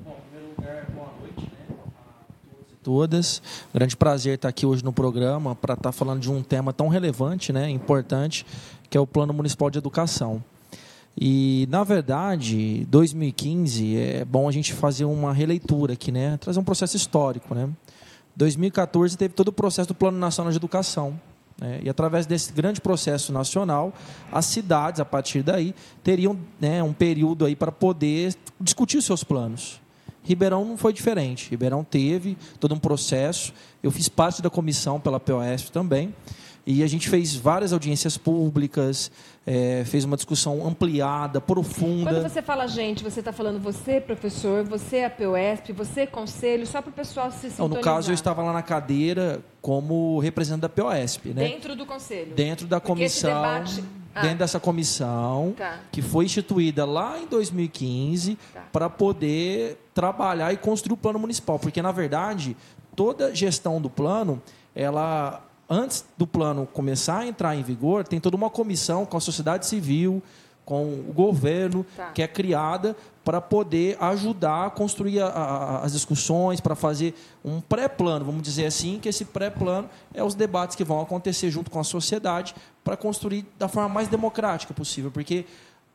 Bom, 0.00 0.18
em 0.18 0.30
primeiro 0.30 0.54
lugar, 0.56 0.86
boa 0.90 1.08
noite 1.18 1.59
todas. 2.82 3.42
Grande 3.72 3.96
prazer 3.96 4.34
estar 4.34 4.48
aqui 4.48 4.66
hoje 4.66 4.84
no 4.84 4.92
programa 4.92 5.54
para 5.54 5.74
estar 5.74 5.92
falando 5.92 6.20
de 6.20 6.30
um 6.30 6.42
tema 6.42 6.72
tão 6.72 6.88
relevante, 6.88 7.52
né, 7.52 7.68
importante, 7.70 8.46
que 8.88 8.96
é 8.96 9.00
o 9.00 9.06
Plano 9.06 9.32
Municipal 9.32 9.70
de 9.70 9.78
Educação. 9.78 10.42
E, 11.16 11.66
na 11.70 11.84
verdade, 11.84 12.86
2015 12.88 13.96
é 13.96 14.24
bom 14.24 14.48
a 14.48 14.52
gente 14.52 14.72
fazer 14.72 15.04
uma 15.04 15.32
releitura 15.32 15.94
aqui, 15.94 16.12
né? 16.12 16.36
Trazer 16.36 16.58
um 16.58 16.64
processo 16.64 16.96
histórico, 16.96 17.54
né? 17.54 17.68
2014 18.36 19.18
teve 19.18 19.34
todo 19.34 19.48
o 19.48 19.52
processo 19.52 19.88
do 19.88 19.94
Plano 19.94 20.18
Nacional 20.18 20.50
de 20.50 20.56
Educação. 20.56 21.20
Né? 21.60 21.80
E 21.82 21.90
através 21.90 22.26
desse 22.26 22.52
grande 22.52 22.80
processo 22.80 23.32
nacional, 23.32 23.92
as 24.32 24.46
cidades, 24.46 25.00
a 25.00 25.04
partir 25.04 25.42
daí, 25.42 25.74
teriam 26.02 26.38
né, 26.58 26.82
um 26.82 26.92
período 26.92 27.44
aí 27.44 27.54
para 27.54 27.70
poder 27.70 28.34
discutir 28.58 28.96
os 28.96 29.04
seus 29.04 29.22
planos. 29.22 29.80
Ribeirão 30.30 30.64
não 30.64 30.76
foi 30.76 30.92
diferente. 30.92 31.50
Ribeirão 31.50 31.82
teve 31.82 32.38
todo 32.60 32.72
um 32.72 32.78
processo. 32.78 33.52
Eu 33.82 33.90
fiz 33.90 34.08
parte 34.08 34.40
da 34.40 34.48
comissão 34.48 35.00
pela 35.00 35.18
POS 35.18 35.70
também. 35.70 36.14
E 36.64 36.84
a 36.84 36.86
gente 36.86 37.08
fez 37.08 37.34
várias 37.34 37.72
audiências 37.72 38.16
públicas, 38.16 39.10
é, 39.44 39.82
fez 39.84 40.04
uma 40.04 40.14
discussão 40.14 40.64
ampliada, 40.64 41.40
profunda. 41.40 42.12
Quando 42.12 42.22
você 42.22 42.40
fala 42.40 42.68
gente, 42.68 43.02
você 43.02 43.18
está 43.18 43.32
falando 43.32 43.58
você, 43.58 44.00
professor, 44.00 44.62
você, 44.62 45.02
a 45.02 45.10
POSP, 45.10 45.72
você, 45.72 46.06
conselho, 46.06 46.64
só 46.64 46.80
para 46.80 46.90
o 46.90 46.92
pessoal 46.92 47.32
se 47.32 47.50
sintonizar. 47.50 47.68
Não, 47.68 47.76
no 47.76 47.80
caso, 47.82 48.12
eu 48.12 48.14
estava 48.14 48.40
lá 48.42 48.52
na 48.52 48.62
cadeira 48.62 49.40
como 49.60 50.20
representante 50.20 50.60
da 50.60 50.68
POSP. 50.68 51.30
Né? 51.30 51.48
Dentro 51.48 51.74
do 51.74 51.84
conselho? 51.84 52.34
Dentro 52.36 52.68
da 52.68 52.78
comissão. 52.78 53.34
Debate... 53.34 53.99
Ah. 54.14 54.22
Dentro 54.22 54.38
dessa 54.38 54.58
comissão, 54.58 55.54
tá. 55.56 55.78
que 55.92 56.02
foi 56.02 56.24
instituída 56.24 56.84
lá 56.84 57.18
em 57.18 57.26
2015 57.26 58.36
tá. 58.52 58.62
para 58.72 58.90
poder 58.90 59.78
trabalhar 59.94 60.52
e 60.52 60.56
construir 60.56 60.94
o 60.94 60.96
plano 60.96 61.18
municipal. 61.18 61.58
Porque, 61.58 61.80
na 61.80 61.92
verdade, 61.92 62.56
toda 62.96 63.34
gestão 63.34 63.80
do 63.80 63.88
plano, 63.88 64.42
ela 64.74 65.46
antes 65.68 66.04
do 66.18 66.26
plano 66.26 66.66
começar 66.66 67.18
a 67.18 67.26
entrar 67.26 67.54
em 67.54 67.62
vigor, 67.62 68.02
tem 68.04 68.18
toda 68.18 68.36
uma 68.36 68.50
comissão 68.50 69.06
com 69.06 69.16
a 69.16 69.20
sociedade 69.20 69.66
civil, 69.66 70.20
com 70.70 70.84
o 70.84 71.12
governo, 71.12 71.84
tá. 71.96 72.12
que 72.12 72.22
é 72.22 72.28
criada 72.28 72.96
para 73.24 73.40
poder 73.40 73.96
ajudar 74.00 74.66
a 74.66 74.70
construir 74.70 75.20
a, 75.20 75.26
a, 75.26 75.78
as 75.80 75.92
discussões, 75.92 76.60
para 76.60 76.76
fazer 76.76 77.12
um 77.44 77.60
pré-plano, 77.60 78.24
vamos 78.24 78.40
dizer 78.40 78.66
assim, 78.66 79.00
que 79.00 79.08
esse 79.08 79.24
pré-plano 79.24 79.90
é 80.14 80.22
os 80.22 80.36
debates 80.36 80.76
que 80.76 80.84
vão 80.84 81.00
acontecer 81.00 81.50
junto 81.50 81.72
com 81.72 81.80
a 81.80 81.82
sociedade 81.82 82.54
para 82.84 82.96
construir 82.96 83.44
da 83.58 83.66
forma 83.66 83.88
mais 83.88 84.06
democrática 84.06 84.72
possível, 84.72 85.10
porque 85.10 85.44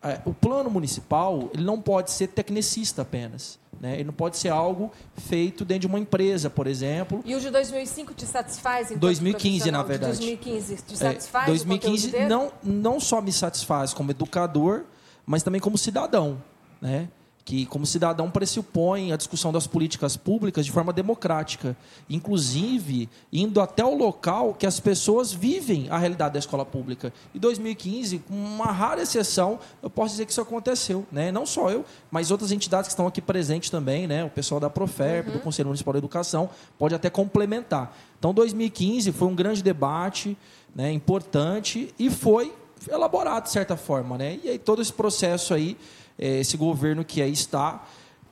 é, 0.03 0.20
o 0.25 0.34
plano 0.34 0.70
municipal 0.70 1.50
ele 1.53 1.63
não 1.63 1.82
pode 1.82 2.12
ser 2.12 2.27
tecnicista 2.27 3.03
apenas. 3.03 3.58
Né? 3.79 3.96
Ele 3.96 4.05
não 4.05 4.13
pode 4.13 4.38
ser 4.38 4.50
algo 4.50 4.91
feito 5.15 5.65
dentro 5.65 5.82
de 5.82 5.88
uma 5.88 6.00
empresa, 6.00 6.50
por 6.50 6.67
exemplo. 6.67 7.22
E 7.25 7.36
o 7.36 7.39
de 7.39 7.50
2005 7.50 8.13
te 8.13 8.25
satisfaz? 8.25 8.91
2015, 8.98 9.72
na 9.72 9.84
verdade. 9.84 10.17
2015 10.17 10.75
te 10.84 10.98
satisfaz? 10.98 11.44
É, 11.44 11.48
2015 11.48 12.20
não, 12.27 12.51
não 12.63 13.00
só 13.00 13.22
me 13.22 13.32
satisfaz 13.32 13.94
como 13.94 14.12
educador, 14.12 14.84
mas 15.25 15.44
também 15.44 15.60
como 15.60 15.77
cidadão. 15.77 16.41
Né? 16.82 17.10
Que, 17.46 17.64
como 17.68 17.86
cidadão, 17.86 18.32
pressupõe 18.32 19.14
a 19.14 19.16
discussão 19.16 19.54
das 19.54 19.68
políticas 19.68 20.18
públicas 20.18 20.66
de 20.66 20.72
forma 20.72 20.92
democrática, 20.92 21.78
inclusive 22.10 23.08
indo 23.32 23.62
até 23.62 23.86
o 23.86 23.96
local 23.96 24.56
que 24.56 24.66
as 24.66 24.80
pessoas 24.80 25.32
vivem 25.32 25.86
a 25.92 25.98
realidade 26.00 26.34
da 26.34 26.40
escola 26.40 26.66
pública. 26.66 27.14
Em 27.36 27.40
2015, 27.40 28.18
com 28.28 28.34
uma 28.34 28.72
rara 28.72 29.04
exceção, 29.04 29.60
eu 29.84 29.92
posso 29.92 30.14
dizer 30.14 30.25
que 30.25 30.32
isso 30.32 30.42
aconteceu. 30.42 31.06
Né? 31.12 31.32
Não 31.32 31.46
só 31.46 31.70
eu, 31.70 31.86
mas 32.10 32.32
outras 32.32 32.52
entidades 32.52 32.88
que 32.88 32.94
estão 32.94 33.06
aqui 33.06 33.22
presentes 33.22 33.70
também, 33.70 34.08
né? 34.08 34.24
o 34.24 34.30
pessoal 34.30 34.60
da 34.60 34.70
Proferp, 34.70 35.28
uhum. 35.28 35.34
do 35.34 35.40
Conselho 35.40 35.68
Municipal 35.68 35.94
de 35.94 36.00
Educação, 36.00 36.50
pode 36.80 36.96
até 36.96 37.12
complementar. 37.12 37.96
Então, 38.18 38.34
2015 38.34 39.12
foi 39.12 39.28
um 39.28 39.36
grande 39.36 39.62
debate 39.62 40.36
né, 40.75 40.92
importante 40.92 41.94
e 42.00 42.10
foi 42.10 42.52
elaborado 42.90 43.44
de 43.44 43.52
certa 43.52 43.78
forma. 43.78 44.18
Né? 44.18 44.40
E 44.44 44.50
aí 44.50 44.58
todo 44.58 44.82
esse 44.82 44.92
processo 44.92 45.54
aí 45.54 45.78
esse 46.17 46.57
governo 46.57 47.03
que 47.03 47.22
aí 47.22 47.31
está 47.31 47.84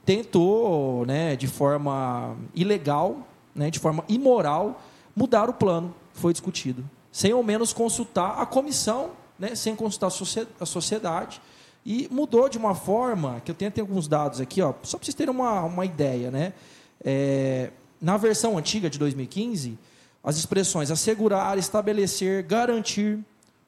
tentou, 0.05 1.05
né, 1.05 1.35
de 1.35 1.47
forma 1.47 2.35
ilegal, 2.53 3.27
né, 3.55 3.69
de 3.69 3.79
forma 3.79 4.03
imoral, 4.07 4.81
mudar 5.15 5.49
o 5.49 5.53
plano. 5.53 5.93
Foi 6.13 6.33
discutido, 6.33 6.83
sem 7.11 7.31
ao 7.31 7.43
menos 7.43 7.73
consultar 7.73 8.39
a 8.39 8.45
comissão, 8.45 9.11
né, 9.39 9.55
sem 9.55 9.75
consultar 9.75 10.09
a 10.59 10.65
sociedade. 10.65 11.41
E 11.85 12.07
mudou 12.09 12.47
de 12.47 12.57
uma 12.57 12.75
forma, 12.75 13.41
que 13.43 13.51
eu 13.51 13.55
tenho 13.55 13.71
alguns 13.79 14.07
dados 14.07 14.39
aqui, 14.39 14.61
ó, 14.61 14.73
só 14.83 14.97
para 14.97 15.05
vocês 15.05 15.15
terem 15.15 15.33
uma, 15.33 15.63
uma 15.63 15.85
ideia. 15.85 16.31
Né? 16.31 16.53
É, 17.03 17.71
na 18.01 18.15
versão 18.15 18.57
antiga 18.57 18.89
de 18.89 18.97
2015, 18.97 19.77
as 20.23 20.37
expressões 20.37 20.91
assegurar, 20.91 21.57
estabelecer, 21.57 22.43
garantir, 22.43 23.19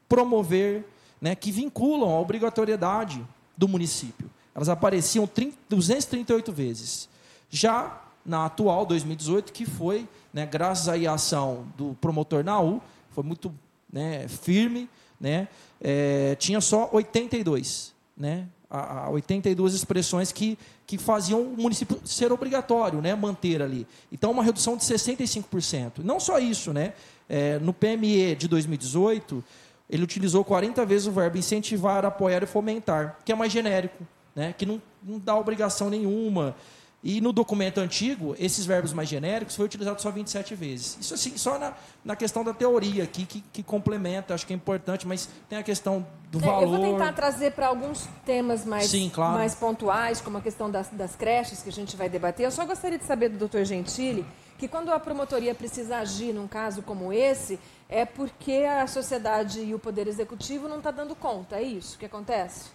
promover, 0.07 0.85
né, 1.19 1.35
que 1.35 1.51
vinculam 1.51 2.09
a 2.09 2.19
obrigatoriedade 2.19 3.25
do 3.57 3.67
município. 3.67 4.29
Elas 4.53 4.69
apareciam 4.69 5.27
30, 5.27 5.57
238 5.69 6.51
vezes. 6.51 7.09
Já 7.49 8.01
na 8.25 8.45
atual 8.45 8.85
2018, 8.85 9.53
que 9.53 9.65
foi, 9.65 10.07
né, 10.33 10.45
graças 10.45 10.87
à 10.87 11.13
ação 11.13 11.65
do 11.77 11.95
promotor 12.01 12.43
Naú, 12.43 12.81
foi 13.11 13.23
muito 13.23 13.53
né, 13.91 14.27
firme, 14.27 14.89
né, 15.19 15.47
é, 15.79 16.35
tinha 16.35 16.59
só 16.59 16.89
82, 16.91 17.93
né, 18.17 18.47
a, 18.69 19.05
a 19.05 19.09
82 19.09 19.73
expressões 19.73 20.31
que, 20.31 20.57
que 20.87 20.97
faziam 20.97 21.41
o 21.41 21.57
município 21.57 21.99
ser 22.03 22.31
obrigatório, 22.31 23.01
né, 23.01 23.13
manter 23.13 23.61
ali. 23.61 23.85
Então, 24.11 24.31
uma 24.31 24.43
redução 24.43 24.75
de 24.75 24.83
65%. 24.83 25.99
Não 25.99 26.19
só 26.19 26.39
isso, 26.39 26.73
né, 26.73 26.93
é, 27.29 27.59
no 27.59 27.73
PME 27.73 28.35
de 28.35 28.47
2018, 28.47 29.43
ele 29.89 30.03
utilizou 30.03 30.43
40 30.43 30.85
vezes 30.85 31.07
o 31.07 31.11
verbo 31.11 31.37
incentivar, 31.37 32.05
apoiar 32.05 32.43
e 32.43 32.45
fomentar, 32.45 33.17
que 33.23 33.31
é 33.31 33.35
mais 33.35 33.51
genérico, 33.51 34.05
né? 34.35 34.53
que 34.57 34.65
não, 34.65 34.81
não 35.03 35.19
dá 35.19 35.35
obrigação 35.35 35.89
nenhuma. 35.89 36.55
E 37.03 37.21
no 37.21 37.31
documento 37.31 37.77
antigo, 37.77 38.35
esses 38.39 38.65
verbos 38.65 38.91
mais 38.91 39.07
genéricos 39.07 39.55
foi 39.55 39.65
utilizado 39.65 40.01
só 40.01 40.09
27 40.09 40.55
vezes. 40.55 40.97
Isso 40.99 41.13
assim, 41.13 41.37
só 41.37 41.59
na, 41.59 41.73
na 42.03 42.15
questão 42.15 42.43
da 42.43 42.51
teoria 42.51 43.03
aqui, 43.03 43.27
que, 43.27 43.43
que 43.53 43.61
complementa, 43.61 44.33
acho 44.33 44.47
que 44.47 44.53
é 44.53 44.55
importante, 44.55 45.05
mas 45.05 45.29
tem 45.47 45.59
a 45.59 45.61
questão 45.61 46.03
do 46.31 46.39
é, 46.39 46.41
valor. 46.41 46.63
Eu 46.63 46.69
vou 46.69 46.93
tentar 46.93 47.13
trazer 47.13 47.51
para 47.51 47.67
alguns 47.67 48.09
temas 48.25 48.65
mais, 48.65 48.87
Sim, 48.87 49.11
claro. 49.13 49.33
mais 49.33 49.53
pontuais, 49.53 50.19
como 50.19 50.39
a 50.39 50.41
questão 50.41 50.71
das, 50.71 50.89
das 50.89 51.15
creches 51.15 51.61
que 51.61 51.69
a 51.69 51.71
gente 51.71 51.95
vai 51.95 52.09
debater. 52.09 52.43
Eu 52.43 52.51
só 52.51 52.65
gostaria 52.65 52.97
de 52.97 53.05
saber 53.05 53.29
do 53.29 53.37
doutor 53.37 53.63
Gentili 53.65 54.25
que 54.57 54.67
quando 54.67 54.89
a 54.89 54.99
promotoria 54.99 55.53
precisa 55.53 55.97
agir 55.97 56.33
num 56.33 56.47
caso 56.47 56.81
como 56.81 57.11
esse, 57.11 57.59
é 57.89 58.05
porque 58.05 58.63
a 58.63 58.87
sociedade 58.87 59.59
e 59.61 59.73
o 59.73 59.79
poder 59.79 60.07
executivo 60.07 60.67
não 60.67 60.77
está 60.77 60.91
dando 60.91 61.15
conta. 61.15 61.57
É 61.57 61.63
isso 61.63 61.97
que 61.97 62.05
acontece? 62.05 62.71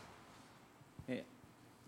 É, 1.08 1.24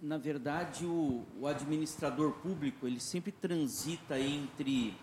na 0.02 0.16
verdade, 0.16 0.87
o, 0.87 1.22
o, 1.38 1.46
administrador 1.46 2.32
público 2.32 2.87
ele 2.87 3.00
sempre 3.00 3.30
transita 3.32 4.18
entre 4.18 4.94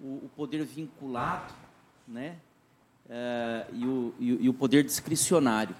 o, 0.00 0.24
o 0.24 0.30
poder 0.36 0.64
vinculado, 0.64 1.54
né, 2.06 2.36
é, 3.08 3.66
e, 3.72 3.86
o, 3.86 4.14
e, 4.18 4.44
e, 4.44 4.48
o, 4.48 4.54
poder 4.54 4.84
discricionário. 4.84 5.74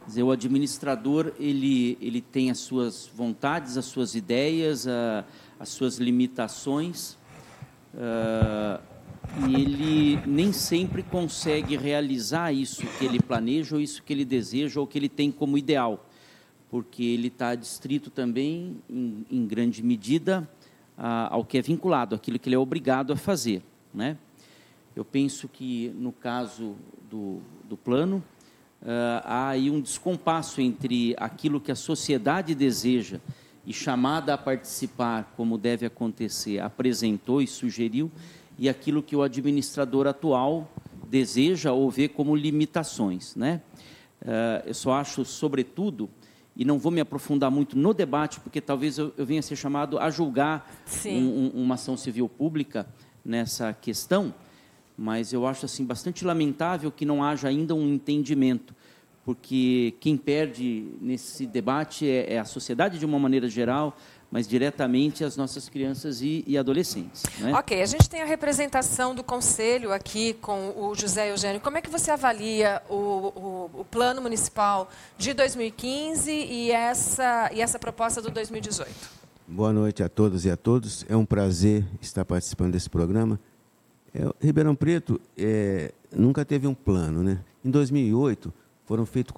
Quer 0.00 0.06
dizer, 0.06 0.22
o 0.24 0.32
administrador 0.32 1.32
ele 1.38 1.96
ele 2.00 2.20
tem 2.20 2.50
as 2.50 2.58
suas 2.58 3.06
vontades, 3.06 3.76
as 3.76 3.84
suas 3.84 4.16
ideias, 4.16 4.88
a, 4.88 5.24
as 5.60 5.68
suas 5.68 5.98
limitações. 5.98 7.16
Uh, 7.94 8.92
e 9.48 9.54
ele 9.54 10.26
nem 10.26 10.52
sempre 10.52 11.02
consegue 11.02 11.76
realizar 11.76 12.52
isso 12.52 12.86
que 12.98 13.04
ele 13.04 13.20
planeja, 13.20 13.76
ou 13.76 13.80
isso 13.80 14.02
que 14.02 14.12
ele 14.12 14.24
deseja, 14.24 14.80
ou 14.80 14.86
que 14.86 14.98
ele 14.98 15.08
tem 15.08 15.30
como 15.30 15.56
ideal, 15.56 16.06
porque 16.70 17.02
ele 17.02 17.28
está 17.28 17.54
distrito 17.54 18.10
também, 18.10 18.76
em, 18.90 19.24
em 19.30 19.46
grande 19.46 19.82
medida, 19.82 20.48
ao 20.96 21.44
que 21.44 21.58
é 21.58 21.62
vinculado, 21.62 22.14
aquilo 22.14 22.38
que 22.38 22.48
ele 22.48 22.56
é 22.56 22.58
obrigado 22.58 23.12
a 23.12 23.16
fazer. 23.16 23.62
Né? 23.92 24.16
Eu 24.94 25.04
penso 25.04 25.48
que, 25.48 25.88
no 25.96 26.12
caso 26.12 26.76
do, 27.10 27.40
do 27.64 27.76
plano, 27.76 28.22
uh, 28.82 29.22
há 29.24 29.48
aí 29.48 29.70
um 29.70 29.80
descompasso 29.80 30.60
entre 30.60 31.14
aquilo 31.16 31.60
que 31.60 31.72
a 31.72 31.76
sociedade 31.76 32.54
deseja 32.54 33.20
e 33.66 33.72
chamada 33.72 34.34
a 34.34 34.38
participar, 34.38 35.32
como 35.36 35.56
deve 35.56 35.86
acontecer, 35.86 36.58
apresentou 36.58 37.40
e 37.40 37.46
sugeriu, 37.46 38.10
e 38.58 38.68
aquilo 38.68 39.02
que 39.02 39.16
o 39.16 39.22
administrador 39.22 40.06
atual 40.06 40.70
deseja 41.08 41.72
ou 41.72 41.90
vê 41.90 42.08
como 42.08 42.34
limitações. 42.34 43.36
Né? 43.36 43.60
Uh, 44.20 44.66
eu 44.66 44.74
só 44.74 44.94
acho, 44.94 45.24
sobretudo, 45.24 46.08
e 46.56 46.64
não 46.64 46.78
vou 46.78 46.92
me 46.92 47.00
aprofundar 47.00 47.50
muito 47.50 47.78
no 47.78 47.94
debate, 47.94 48.40
porque 48.40 48.60
talvez 48.60 48.98
eu, 48.98 49.12
eu 49.16 49.24
venha 49.24 49.40
a 49.40 49.42
ser 49.42 49.56
chamado 49.56 49.98
a 49.98 50.10
julgar 50.10 50.70
um, 51.06 51.10
um, 51.10 51.48
uma 51.62 51.74
ação 51.74 51.96
civil 51.96 52.28
pública 52.28 52.86
nessa 53.24 53.72
questão, 53.72 54.34
mas 54.96 55.32
eu 55.32 55.46
acho 55.46 55.64
assim 55.64 55.84
bastante 55.84 56.24
lamentável 56.24 56.90
que 56.90 57.06
não 57.06 57.24
haja 57.24 57.48
ainda 57.48 57.74
um 57.74 57.88
entendimento, 57.88 58.74
porque 59.24 59.94
quem 60.00 60.16
perde 60.16 60.86
nesse 61.00 61.46
debate 61.46 62.08
é, 62.08 62.34
é 62.34 62.38
a 62.38 62.44
sociedade 62.44 62.98
de 62.98 63.06
uma 63.06 63.18
maneira 63.18 63.48
geral, 63.48 63.96
mas 64.30 64.48
diretamente 64.48 65.22
às 65.22 65.36
nossas 65.36 65.68
crianças 65.68 66.22
e, 66.22 66.42
e 66.46 66.56
adolescentes. 66.56 67.22
Né? 67.38 67.52
Ok, 67.52 67.80
a 67.80 67.86
gente 67.86 68.08
tem 68.08 68.22
a 68.22 68.24
representação 68.24 69.14
do 69.14 69.22
Conselho 69.22 69.92
aqui 69.92 70.32
com 70.34 70.72
o 70.76 70.94
José 70.94 71.30
Eugênio. 71.30 71.60
Como 71.60 71.76
é 71.76 71.82
que 71.82 71.90
você 71.90 72.10
avalia 72.10 72.82
o, 72.88 72.94
o, 72.94 73.70
o 73.80 73.84
plano 73.84 74.22
municipal 74.22 74.90
de 75.18 75.34
2015 75.34 76.32
e 76.32 76.70
essa, 76.72 77.50
e 77.52 77.60
essa 77.60 77.78
proposta 77.78 78.22
do 78.22 78.30
2018? 78.30 78.90
Boa 79.46 79.72
noite 79.72 80.02
a 80.02 80.08
todas 80.08 80.46
e 80.46 80.50
a 80.50 80.56
todos. 80.56 81.04
É 81.10 81.16
um 81.16 81.26
prazer 81.26 81.84
estar 82.00 82.24
participando 82.24 82.72
desse 82.72 82.88
programa. 82.88 83.38
É, 84.14 84.26
Ribeirão 84.40 84.74
Preto 84.74 85.20
é, 85.36 85.92
nunca 86.10 86.42
teve 86.42 86.66
um 86.66 86.74
plano. 86.74 87.22
Né? 87.22 87.38
Em 87.62 87.70
2008, 87.70 88.52
foram 88.84 89.06
feito 89.06 89.34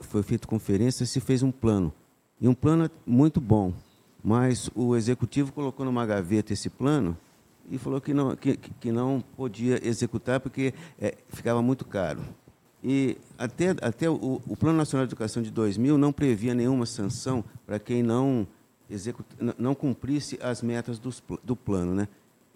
foi 0.00 0.22
feito 0.22 0.48
conferência 0.48 1.06
se 1.06 1.20
fez 1.20 1.42
um 1.42 1.50
plano. 1.50 1.92
E 2.40 2.46
um 2.46 2.54
plano 2.54 2.90
muito 3.06 3.40
bom, 3.40 3.72
mas 4.22 4.70
o 4.74 4.94
executivo 4.96 5.52
colocou 5.52 5.84
numa 5.84 6.06
gaveta 6.06 6.52
esse 6.52 6.70
plano 6.70 7.16
e 7.70 7.78
falou 7.78 8.00
que 8.00 8.14
não, 8.14 8.34
que, 8.36 8.56
que 8.56 8.92
não 8.92 9.22
podia 9.36 9.84
executar 9.86 10.40
porque 10.40 10.72
é, 11.00 11.16
ficava 11.28 11.60
muito 11.60 11.84
caro. 11.84 12.20
E 12.82 13.16
até, 13.36 13.70
até 13.82 14.08
o, 14.08 14.40
o, 14.46 14.56
Plano 14.56 14.78
Nacional 14.78 15.04
de 15.06 15.10
Educação 15.10 15.42
de 15.42 15.50
2000 15.50 15.98
não 15.98 16.12
previa 16.12 16.54
nenhuma 16.54 16.86
sanção 16.86 17.44
para 17.66 17.78
quem 17.78 18.02
não, 18.02 18.46
executa, 18.88 19.36
não 19.58 19.74
cumprisse 19.74 20.38
as 20.40 20.62
metas 20.62 20.98
dos, 20.98 21.22
do 21.42 21.56
plano. 21.56 21.92
Né? 21.92 22.06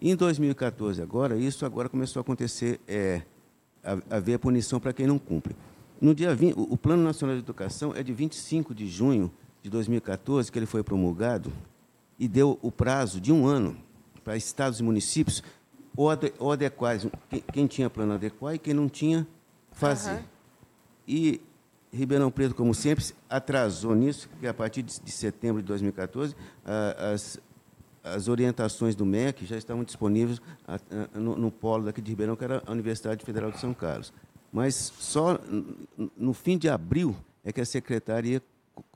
Em 0.01 0.15
2014, 0.15 1.01
agora, 1.01 1.35
isso 1.35 1.65
agora 1.65 1.89
começou 1.89 2.19
a 2.19 2.21
acontecer, 2.21 2.79
é, 2.87 3.21
haver 4.09 4.39
punição 4.39 4.79
para 4.79 4.93
quem 4.93 5.05
não 5.05 5.19
cumpre. 5.19 5.55
No 6.03 6.13
dia 6.13 6.35
20, 6.35 6.55
o 6.57 6.75
Plano 6.75 7.01
Nacional 7.01 7.33
de 7.33 7.41
Educação 7.41 7.93
é 7.95 8.03
de 8.03 8.11
25 8.11 8.75
de 8.75 8.89
junho 8.89 9.31
de 9.61 9.69
2014, 9.69 10.51
que 10.51 10.59
ele 10.59 10.65
foi 10.65 10.83
promulgado, 10.83 11.49
e 12.19 12.27
deu 12.27 12.59
o 12.61 12.69
prazo 12.69 13.21
de 13.21 13.31
um 13.31 13.47
ano 13.47 13.77
para 14.21 14.35
estados 14.35 14.81
e 14.81 14.83
municípios 14.83 15.41
ou, 15.95 16.11
adequar, 16.51 16.99
quem, 17.53 17.67
tinha 17.67 17.89
plano 17.89 18.15
adequar 18.15 18.53
e 18.53 18.59
quem 18.59 18.73
não 18.73 18.89
tinha, 18.89 19.25
fazer. 19.71 20.15
Uhum. 20.15 20.23
E 21.07 21.41
Ribeirão 21.89 22.29
Preto, 22.29 22.53
como 22.53 22.75
sempre, 22.75 23.05
atrasou 23.29 23.95
nisso, 23.95 24.27
porque 24.27 24.45
a 24.45 24.53
partir 24.53 24.81
de, 24.81 24.99
de 24.99 25.11
setembro 25.11 25.61
de 25.61 25.67
2014, 25.69 26.35
as, 26.97 27.39
as 28.03 28.27
orientações 28.27 28.93
do 28.93 29.05
MEC 29.05 29.45
já 29.45 29.55
estavam 29.55 29.85
disponíveis 29.85 30.41
no, 31.15 31.37
no, 31.37 31.49
polo 31.49 31.85
daqui 31.85 32.01
de 32.01 32.11
Ribeirão, 32.11 32.35
que 32.35 32.43
era 32.43 32.61
a 32.67 32.71
Universidade 32.73 33.23
Federal 33.23 33.51
de 33.51 33.59
São 33.61 33.73
Carlos. 33.73 34.11
Mas 34.53 34.93
só 34.99 35.39
no 36.15 36.31
fim 36.31 36.59
de 36.59 36.69
abril 36.69 37.15
é 37.43 37.51
que 37.51 37.59
a 37.59 37.65
secretaria 37.65 38.39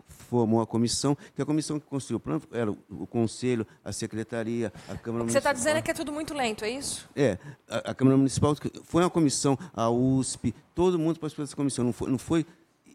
formou 0.06 0.62
a 0.62 0.68
comissão, 0.68 1.18
que 1.36 1.42
a 1.42 1.46
comissão 1.46 1.80
que 1.80 1.88
construiu 1.88 2.18
o 2.18 2.20
plano 2.20 2.42
era 2.52 2.70
o 2.72 3.08
Conselho, 3.08 3.66
a 3.84 3.92
Secretaria, 3.92 4.72
a 4.88 4.96
Câmara 4.96 5.24
Municipal. 5.24 5.32
Você 5.32 5.38
está 5.38 5.54
dizendo 5.54 5.82
que 5.82 5.90
é 5.90 5.94
tudo 5.94 6.14
muito 6.14 6.34
lento, 6.34 6.64
é 6.64 6.70
isso? 6.70 7.10
É, 7.16 7.40
a, 7.68 7.92
a, 7.92 7.96
Câmara 7.96 8.18
Municipal 8.18 8.56
foi 8.84 9.04
uma 9.04 9.10
comissão, 9.10 9.58
a 9.74 9.90
USP, 9.90 10.54
todo 10.76 11.00
mundo 11.00 11.20
participou 11.20 11.44
dessa 11.44 11.56
comissão, 11.56 11.86
não 11.86 11.94
foi, 11.94 12.12
não 12.12 12.20
foi 12.20 12.46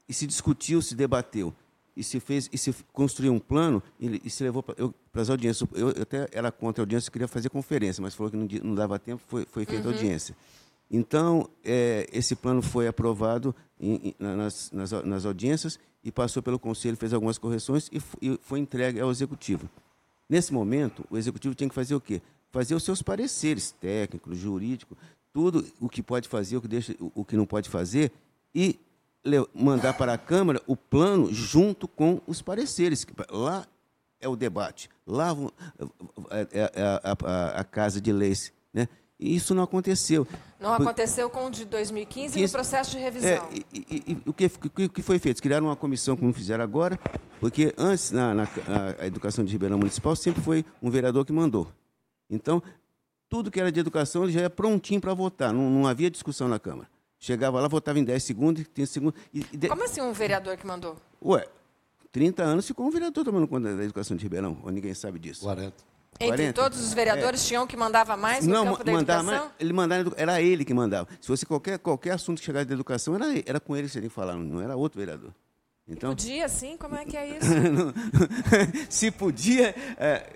e 0.09 0.14
se 0.14 0.26
discutiu, 0.26 0.81
se 0.81 0.95
debateu 0.95 1.52
e 1.97 2.04
se 2.04 2.21
fez 2.21 2.49
e 2.52 2.59
se 2.59 2.73
construiu 2.92 3.33
um 3.33 3.38
plano 3.38 3.83
e, 3.99 4.21
e 4.25 4.31
se 4.31 4.45
levou 4.45 4.62
para 4.62 5.23
as 5.23 5.31
audiências. 5.31 5.69
Eu, 5.73 5.90
eu, 5.90 6.02
até 6.02 6.28
era 6.33 6.52
contra 6.52 6.83
a 6.83 6.85
audiência, 6.85 7.11
queria 7.11 7.28
fazer 7.28 7.49
conferência, 7.49 8.00
mas 8.02 8.14
falou 8.14 8.31
que 8.31 8.37
não, 8.37 8.47
não 8.62 8.75
dava 8.75 8.99
tempo, 8.99 9.23
foi, 9.26 9.47
foi 9.50 9.64
feita 9.64 9.88
uhum. 9.88 9.95
audiência. 9.95 10.37
Então, 10.93 11.49
é, 11.65 12.07
esse 12.13 12.37
plano 12.37 12.61
foi 12.61 12.87
aprovado 12.87 13.57
em, 13.81 14.15
nas, 14.19 14.71
nas, 14.71 14.93
nas, 14.93 15.25
audiências 15.25 15.79
e 16.05 16.13
passou 16.13 16.43
pelo 16.43 16.59
Conselho, 16.59 16.99
fez 16.99 17.15
algumas 17.15 17.39
correções 17.39 17.89
e, 17.91 18.01
e 18.21 18.39
foi 18.43 18.59
entregue 18.59 19.01
ao 19.01 19.11
Executivo. 19.11 19.71
Nesse 20.29 20.53
momento, 20.53 21.03
o 21.09 21.17
Executivo 21.17 21.55
tinha 21.55 21.69
que 21.69 21.75
fazer 21.75 21.95
o 21.95 22.01
quê? 22.01 22.21
Fazer 22.51 22.75
os 22.75 22.85
seus 22.85 23.01
pareceres 23.01 23.73
técnicos, 23.73 24.37
jurídicos, 24.37 24.99
tudo 25.33 25.65
o 25.81 25.89
que 25.89 26.03
pode 26.03 26.29
fazer, 26.29 26.59
o 26.59 26.61
que, 26.61 26.69
deixa, 26.69 26.95
o 27.01 27.25
que 27.25 27.39
não 27.39 27.47
pode 27.47 27.71
fazer, 27.71 28.13
e 28.55 28.79
mandar 29.55 29.95
para 29.95 30.13
a 30.13 30.19
Câmara 30.19 30.61
o 30.67 30.77
plano 30.77 31.33
junto 31.33 31.89
com 31.89 32.21
os 32.27 32.43
pareceres. 32.43 33.07
Lá 33.31 33.67
é 34.21 34.29
o 34.29 34.37
debate, 34.37 34.91
lá 35.07 35.35
é, 36.31 36.41
é, 36.53 36.73
é 36.75 36.83
a, 36.83 37.17
a, 37.25 37.61
a 37.61 37.65
Casa 37.65 37.99
de 37.99 38.13
Leis. 38.13 38.53
Né? 38.75 38.87
E 39.23 39.37
isso 39.37 39.55
não 39.55 39.62
aconteceu. 39.62 40.27
Não 40.59 40.75
aconteceu 40.75 41.31
com 41.31 41.47
o 41.47 41.51
de 41.51 41.64
2015 41.64 42.37
e 42.37 42.42
no 42.42 42.51
processo 42.51 42.90
de 42.90 42.99
revisão. 42.99 43.29
É, 43.29 43.40
e, 43.73 43.87
e, 43.88 44.12
e, 44.12 44.23
o, 44.27 44.33
que, 44.33 44.47
o 44.47 44.88
que 44.88 45.01
foi 45.01 45.20
feito? 45.20 45.40
Criaram 45.40 45.66
uma 45.66 45.77
comissão, 45.77 46.16
como 46.16 46.33
fizeram 46.33 46.64
agora, 46.64 46.99
porque 47.38 47.73
antes, 47.79 48.11
na, 48.11 48.35
na 48.35 48.49
a 48.99 49.07
educação 49.07 49.44
de 49.44 49.53
Ribeirão 49.53 49.79
Municipal, 49.79 50.16
sempre 50.16 50.42
foi 50.42 50.64
um 50.83 50.90
vereador 50.90 51.25
que 51.25 51.33
mandou. 51.33 51.68
Então, 52.29 52.61
tudo 53.29 53.49
que 53.49 53.61
era 53.61 53.70
de 53.70 53.79
educação 53.79 54.25
ele 54.25 54.33
já 54.33 54.40
ia 54.40 54.51
prontinho 54.51 55.01
para 55.01 55.14
votar, 55.14 55.53
não, 55.53 55.70
não, 55.70 55.87
havia 55.87 56.11
discussão 56.11 56.49
na 56.49 56.59
Câmara. 56.59 56.88
Chegava 57.20 57.61
lá, 57.61 57.68
votava 57.68 58.01
em 58.01 58.05
10 58.05 58.25
segundos, 58.25 58.66
tem 58.75 58.85
segundo. 58.85 59.14
De... 59.33 59.68
Como 59.68 59.85
assim 59.85 60.01
um 60.01 60.12
vereador 60.12 60.57
que 60.57 60.66
mandou? 60.66 60.97
Ué, 61.25 61.47
30 62.11 62.42
anos 62.42 62.66
ficou 62.66 62.85
um 62.85 62.90
vereador 62.90 63.25
tomando 63.25 63.47
conta 63.47 63.77
da 63.77 63.85
educação 63.85 64.16
de 64.16 64.25
Ribeirão, 64.25 64.59
ou 64.64 64.73
ninguém 64.73 64.92
sabe 64.94 65.20
disso. 65.20 65.42
40. 65.42 65.91
Entre 66.20 66.37
40? 66.37 66.53
todos 66.53 66.81
os 66.81 66.92
vereadores 66.92 67.44
é. 67.44 67.48
tinham 67.48 67.66
que 67.66 67.77
mandava 67.77 68.16
mais 68.16 68.46
no 68.46 68.53
Não, 68.55 68.64
campo 68.66 68.85
da 68.85 68.92
mandava, 68.92 69.20
educação? 69.22 69.44
Mais, 69.46 69.55
ele 69.59 69.72
mandava, 69.72 70.12
era 70.16 70.40
ele 70.40 70.64
que 70.64 70.75
mandava. 70.75 71.09
Se 71.20 71.27
fosse 71.27 71.44
qualquer, 71.46 71.79
qualquer 71.79 72.12
assunto 72.12 72.38
que 72.38 72.44
chegasse 72.44 72.66
da 72.66 72.75
educação, 72.75 73.14
era, 73.14 73.27
era 73.46 73.59
com 73.61 73.77
ele 73.77 73.87
que 73.87 73.92
você 73.92 74.01
tinha 74.01 74.09
que 74.09 74.14
falar, 74.14 74.37
não 74.37 74.61
era 74.61 74.77
outro 74.77 74.98
vereador. 74.98 75.33
Então, 75.88 76.11
podia, 76.11 76.48
sim? 76.48 76.77
Como 76.77 76.94
é 76.94 77.05
que 77.05 77.16
é 77.16 77.27
isso? 77.38 77.48
se 78.88 79.11
podia, 79.11 79.75
é, 79.98 80.27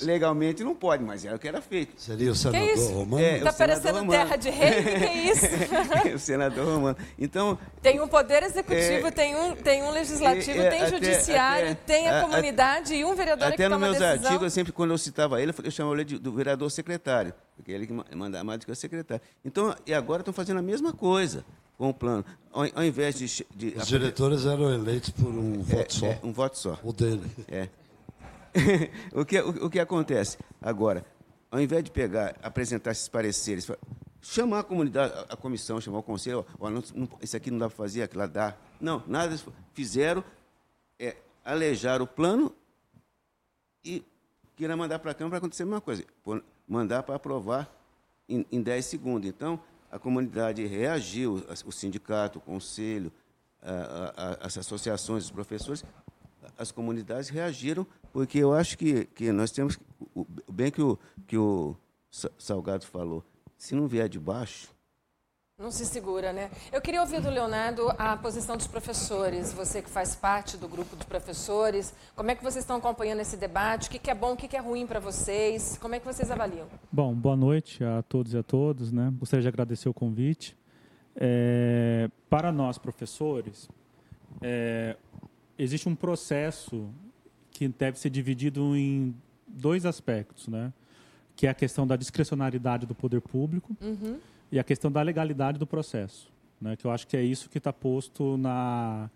legalmente 0.00 0.62
não 0.62 0.74
pode, 0.74 1.02
mas 1.02 1.24
era 1.24 1.36
o 1.36 1.38
que 1.38 1.48
era 1.48 1.60
feito. 1.60 2.00
Seria 2.00 2.30
o 2.30 2.34
senador 2.34 2.74
que 2.74 2.92
Romano? 2.92 3.22
Está 3.22 3.36
é, 3.36 3.40
tá 3.40 3.52
parecendo 3.52 3.98
romano. 3.98 4.10
terra 4.10 4.36
de 4.36 4.50
rei, 4.50 4.80
o 4.80 4.84
que, 4.84 4.98
que, 4.98 5.04
é 5.04 5.32
isso? 5.32 5.46
o 6.14 6.18
senador 6.18 6.64
Romano. 6.66 6.96
Então, 7.18 7.58
tem 7.82 8.00
um 8.00 8.08
poder 8.08 8.42
executivo, 8.42 9.06
é, 9.06 9.10
tem, 9.10 9.36
um, 9.36 9.54
tem 9.54 9.82
um 9.82 9.90
legislativo, 9.90 10.60
é, 10.60 10.70
tem 10.70 10.82
até, 10.82 10.90
judiciário, 10.90 11.72
até, 11.72 11.94
tem 11.94 12.08
a, 12.08 12.18
a 12.18 12.22
comunidade 12.22 12.92
a, 12.92 12.96
e 12.96 13.04
um 13.04 13.14
vereador 13.14 13.48
até 13.48 13.56
que 13.56 13.68
nos 13.68 13.78
meus 13.78 13.98
decisão. 13.98 14.26
artigos, 14.26 14.52
sempre 14.52 14.72
quando 14.72 14.90
eu 14.90 14.98
citava 14.98 15.40
ele, 15.40 15.52
eu 15.62 15.70
chamava 15.70 16.00
ele 16.00 16.18
do 16.18 16.32
vereador 16.32 16.70
secretário, 16.70 17.32
porque 17.56 17.72
ele 17.72 17.86
que 17.86 17.92
mandava 18.14 18.44
mais 18.44 18.60
do 18.60 18.66
que 18.66 18.72
o 18.72 18.76
secretário. 18.76 19.22
Então, 19.44 19.74
e 19.86 19.94
agora 19.94 20.20
estão 20.20 20.34
fazendo 20.34 20.58
a 20.58 20.62
mesma 20.62 20.92
coisa 20.92 21.44
com 21.78 21.90
o 21.90 21.94
plano. 21.94 22.24
Ao, 22.52 22.62
ao 22.74 22.84
invés 22.84 23.16
de, 23.16 23.46
de 23.54 23.78
Os 23.78 23.86
diretores 23.86 24.46
eram 24.46 24.72
eleitos 24.72 25.10
por 25.10 25.28
um 25.28 25.62
voto 25.62 26.04
é, 26.04 26.14
só. 26.14 26.26
um 26.26 26.32
voto 26.32 26.58
só. 26.58 26.78
O 26.82 26.92
dele. 26.92 27.22
É. 27.48 27.68
o, 29.12 29.24
que, 29.24 29.40
o, 29.40 29.66
o, 29.66 29.70
que 29.70 29.78
acontece? 29.78 30.38
Agora, 30.60 31.04
ao 31.50 31.60
invés 31.60 31.84
de 31.84 31.90
pegar, 31.90 32.36
apresentar 32.42 32.92
esses 32.92 33.08
pareceres, 33.08 33.70
chamar 34.20 34.60
a 34.60 34.64
comunidade, 34.64 35.12
a, 35.14 35.34
a 35.34 35.36
comissão, 35.36 35.80
chamar 35.80 35.98
o 35.98 36.02
conselho, 36.02 36.44
ó, 36.58 36.70
não, 36.70 36.82
não, 36.94 37.08
isso 37.20 37.36
aqui 37.36 37.50
não 37.50 37.58
dá 37.58 37.68
para 37.68 37.76
fazer, 37.76 38.02
aquilo 38.02 38.20
lá 38.20 38.26
dá. 38.26 38.56
Não, 38.80 39.02
nada. 39.06 39.36
Fizeram, 39.72 40.24
é, 40.98 41.16
alejar 41.44 42.02
o 42.02 42.06
plano 42.06 42.52
e 43.84 44.04
queira 44.56 44.76
mandar 44.76 44.98
para 44.98 45.12
a 45.12 45.14
Câmara 45.14 45.30
para 45.30 45.38
acontecer 45.38 45.62
a 45.62 45.66
mesma 45.66 45.80
coisa. 45.80 46.04
Mandar 46.66 47.02
para 47.02 47.14
aprovar 47.14 47.70
em, 48.28 48.44
em 48.50 48.62
10 48.62 48.84
segundos. 48.84 49.28
Então, 49.28 49.60
a 49.90 49.98
comunidade 49.98 50.64
reagiu, 50.66 51.44
o 51.64 51.72
sindicato, 51.72 52.38
o 52.38 52.42
conselho, 52.42 53.12
a, 53.62 54.40
a, 54.42 54.46
as 54.46 54.58
associações, 54.58 55.24
os 55.24 55.30
professores, 55.30 55.84
as 56.58 56.70
comunidades 56.70 57.28
reagiram 57.28 57.86
porque 58.16 58.38
eu 58.38 58.54
acho 58.54 58.78
que, 58.78 59.04
que 59.04 59.30
nós 59.30 59.50
temos, 59.50 59.78
o, 60.14 60.26
bem 60.50 60.70
que 60.70 60.80
o, 60.80 60.98
que 61.26 61.36
o 61.36 61.76
Salgado 62.38 62.86
falou, 62.86 63.22
se 63.58 63.74
não 63.74 63.86
vier 63.86 64.08
de 64.08 64.18
baixo, 64.18 64.74
não 65.58 65.70
se 65.70 65.84
segura, 65.84 66.32
né? 66.32 66.50
Eu 66.72 66.80
queria 66.80 67.02
ouvir 67.02 67.20
do 67.20 67.28
Leonardo 67.28 67.90
a 67.98 68.16
posição 68.16 68.56
dos 68.56 68.66
professores. 68.66 69.52
Você 69.52 69.82
que 69.82 69.90
faz 69.90 70.14
parte 70.14 70.56
do 70.56 70.66
grupo 70.66 70.96
de 70.96 71.04
professores, 71.04 71.94
como 72.14 72.30
é 72.30 72.34
que 72.34 72.42
vocês 72.42 72.64
estão 72.64 72.76
acompanhando 72.76 73.20
esse 73.20 73.36
debate? 73.36 73.88
O 73.88 73.90
que 73.90 74.10
é 74.10 74.14
bom, 74.14 74.32
o 74.32 74.36
que 74.36 74.56
é 74.56 74.60
ruim 74.60 74.86
para 74.86 74.98
vocês? 74.98 75.76
Como 75.78 75.94
é 75.94 76.00
que 76.00 76.06
vocês 76.06 76.30
avaliam? 76.30 76.66
Bom, 76.90 77.14
boa 77.14 77.36
noite 77.36 77.84
a 77.84 78.02
todos 78.02 78.32
e 78.32 78.38
a 78.38 78.42
todas, 78.42 78.92
né? 78.92 79.12
Gostaria 79.18 79.42
de 79.42 79.48
agradecer 79.48 79.90
o 79.90 79.94
convite. 79.94 80.56
É, 81.14 82.10
para 82.30 82.50
nós 82.50 82.78
professores, 82.78 83.68
é, 84.40 84.96
existe 85.58 85.86
um 85.86 85.94
processo 85.94 86.90
que 87.56 87.68
deve 87.68 87.98
ser 87.98 88.10
dividido 88.10 88.76
em 88.76 89.14
dois 89.48 89.86
aspectos, 89.86 90.46
né? 90.46 90.70
Que 91.34 91.46
é 91.46 91.50
a 91.50 91.54
questão 91.54 91.86
da 91.86 91.96
discricionariedade 91.96 92.84
do 92.84 92.94
poder 92.94 93.22
público 93.22 93.74
uhum. 93.80 94.18
e 94.52 94.58
a 94.58 94.64
questão 94.64 94.92
da 94.92 95.00
legalidade 95.00 95.58
do 95.58 95.66
processo, 95.66 96.30
né? 96.60 96.76
Que 96.76 96.86
eu 96.86 96.90
acho 96.90 97.06
que 97.06 97.16
é 97.16 97.22
isso 97.22 97.48
que 97.48 97.56
está 97.56 97.72
posto 97.72 98.36
na 98.36 99.08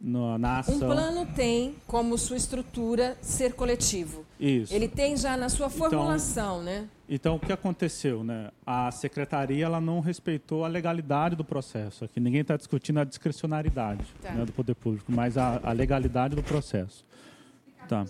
na, 0.00 0.38
na 0.38 0.58
ação. 0.60 0.76
Um 0.76 0.78
plano 0.78 1.26
tem 1.34 1.74
como 1.86 2.16
sua 2.16 2.36
estrutura 2.36 3.16
ser 3.20 3.54
coletivo. 3.54 4.24
Isso. 4.38 4.72
Ele 4.72 4.86
tem 4.86 5.16
já 5.16 5.36
na 5.36 5.48
sua 5.48 5.66
então, 5.66 5.78
formulação, 5.78 6.62
então, 6.62 6.62
né? 6.62 6.88
Então, 7.08 7.36
o 7.36 7.40
que 7.40 7.52
aconteceu? 7.52 8.22
Né? 8.22 8.50
A 8.64 8.92
secretaria 8.92 9.64
ela 9.64 9.80
não 9.80 9.98
respeitou 9.98 10.64
a 10.64 10.68
legalidade 10.68 11.34
do 11.34 11.44
processo. 11.44 12.04
Aqui 12.04 12.20
ninguém 12.20 12.42
está 12.42 12.56
discutindo 12.56 13.00
a 13.00 13.04
discricionariedade 13.04 14.04
tá. 14.22 14.30
né, 14.30 14.44
do 14.44 14.52
poder 14.52 14.74
público, 14.74 15.10
mas 15.10 15.36
a, 15.36 15.58
a 15.64 15.72
legalidade 15.72 16.36
do 16.36 16.42
processo. 16.42 17.07
Tá. 17.88 18.04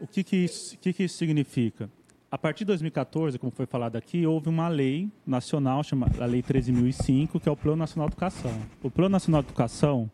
O 0.00 0.06
que, 0.06 0.22
que, 0.22 0.36
isso, 0.36 0.78
que, 0.78 0.92
que 0.92 1.04
isso 1.04 1.16
significa? 1.16 1.90
A 2.30 2.38
partir 2.38 2.60
de 2.60 2.66
2014, 2.66 3.38
como 3.38 3.50
foi 3.50 3.66
falado 3.66 3.96
aqui, 3.96 4.26
houve 4.26 4.48
uma 4.48 4.68
lei 4.68 5.10
nacional, 5.26 5.82
chamada 5.82 6.24
Lei 6.24 6.42
13.005, 6.42 7.40
que 7.40 7.48
é 7.48 7.52
o 7.52 7.56
Plano 7.56 7.78
Nacional 7.78 8.08
de 8.08 8.12
Educação. 8.12 8.52
O 8.82 8.90
Plano 8.90 9.10
Nacional 9.10 9.42
de 9.42 9.48
Educação 9.48 10.10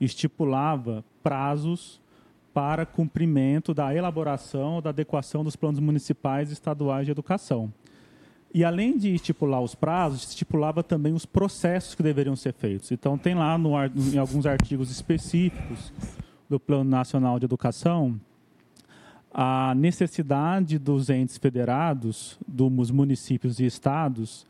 estipulava 0.00 1.04
prazos 1.22 2.00
para 2.54 2.86
cumprimento 2.86 3.74
da 3.74 3.94
elaboração 3.94 4.76
ou 4.76 4.80
da 4.80 4.90
adequação 4.90 5.44
dos 5.44 5.56
planos 5.56 5.80
municipais 5.80 6.50
e 6.50 6.52
estaduais 6.52 7.04
de 7.04 7.12
educação. 7.12 7.72
E 8.54 8.64
além 8.64 8.96
de 8.96 9.14
estipular 9.14 9.60
os 9.60 9.74
prazos, 9.74 10.28
estipulava 10.28 10.82
também 10.82 11.12
os 11.12 11.26
processos 11.26 11.94
que 11.94 12.02
deveriam 12.02 12.34
ser 12.34 12.54
feitos. 12.54 12.90
Então 12.92 13.18
tem 13.18 13.34
lá 13.34 13.58
no, 13.58 13.72
em 13.84 14.16
alguns 14.16 14.46
artigos 14.46 14.90
específicos 14.90 15.92
do 16.48 16.58
Plano 16.58 16.88
Nacional 16.88 17.38
de 17.38 17.44
Educação 17.44 18.18
a 19.32 19.74
necessidade 19.74 20.78
dos 20.78 21.10
entes 21.10 21.36
federados, 21.36 22.38
dos 22.46 22.90
municípios 22.90 23.60
e 23.60 23.66
estados, 23.66 24.46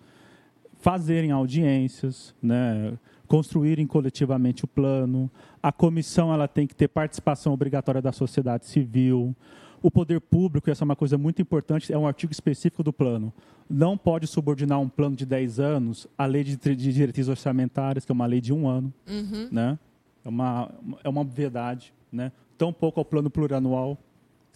fazerem 0.81 1.31
audiências, 1.31 2.35
né, 2.43 2.97
construírem 3.27 3.87
coletivamente 3.87 4.65
o 4.65 4.69
plano. 4.69 5.31
A 5.63 5.71
comissão 5.71 6.33
ela 6.33 6.49
tem 6.49 6.67
que 6.67 6.75
ter 6.75 6.89
participação 6.89 7.53
obrigatória 7.53 8.01
da 8.01 8.13
sociedade 8.13 8.67
civil. 8.67 9.35
O 9.83 9.91
poder 9.91 10.21
público, 10.21 10.71
essa 10.71 10.83
é 10.83 10.87
uma 10.87 10.97
coisa 10.97 11.17
muito 11.19 11.41
importante, 11.41 11.93
é 11.93 11.99
um 11.99 12.07
artigo 12.07 12.33
específico 12.33 12.83
do 12.83 12.93
plano. 12.93 13.33
Não 13.69 13.97
pode 13.97 14.27
subordinar 14.27 14.81
um 14.81 14.89
plano 14.89 15.15
de 15.15 15.27
10 15.27 15.61
anos 15.61 16.07
à 16.17 16.25
lei 16.27 16.43
de, 16.43 16.57
de 16.57 16.93
diretrizes 16.93 17.29
orçamentárias, 17.29 18.05
que 18.05 18.11
é 18.11 18.15
uma 18.15 18.27
lei 18.27 18.41
de 18.41 18.53
um 18.53 18.67
ano. 18.67 18.93
Uhum. 19.09 19.49
Né? 19.53 19.79
É, 20.25 20.29
uma, 20.29 20.71
é 21.05 21.09
uma 21.09 21.21
obviedade. 21.21 21.93
Né? 22.11 22.33
Tampouco 22.57 22.99
ao 22.99 23.05
plano 23.05 23.31
plurianual, 23.31 23.99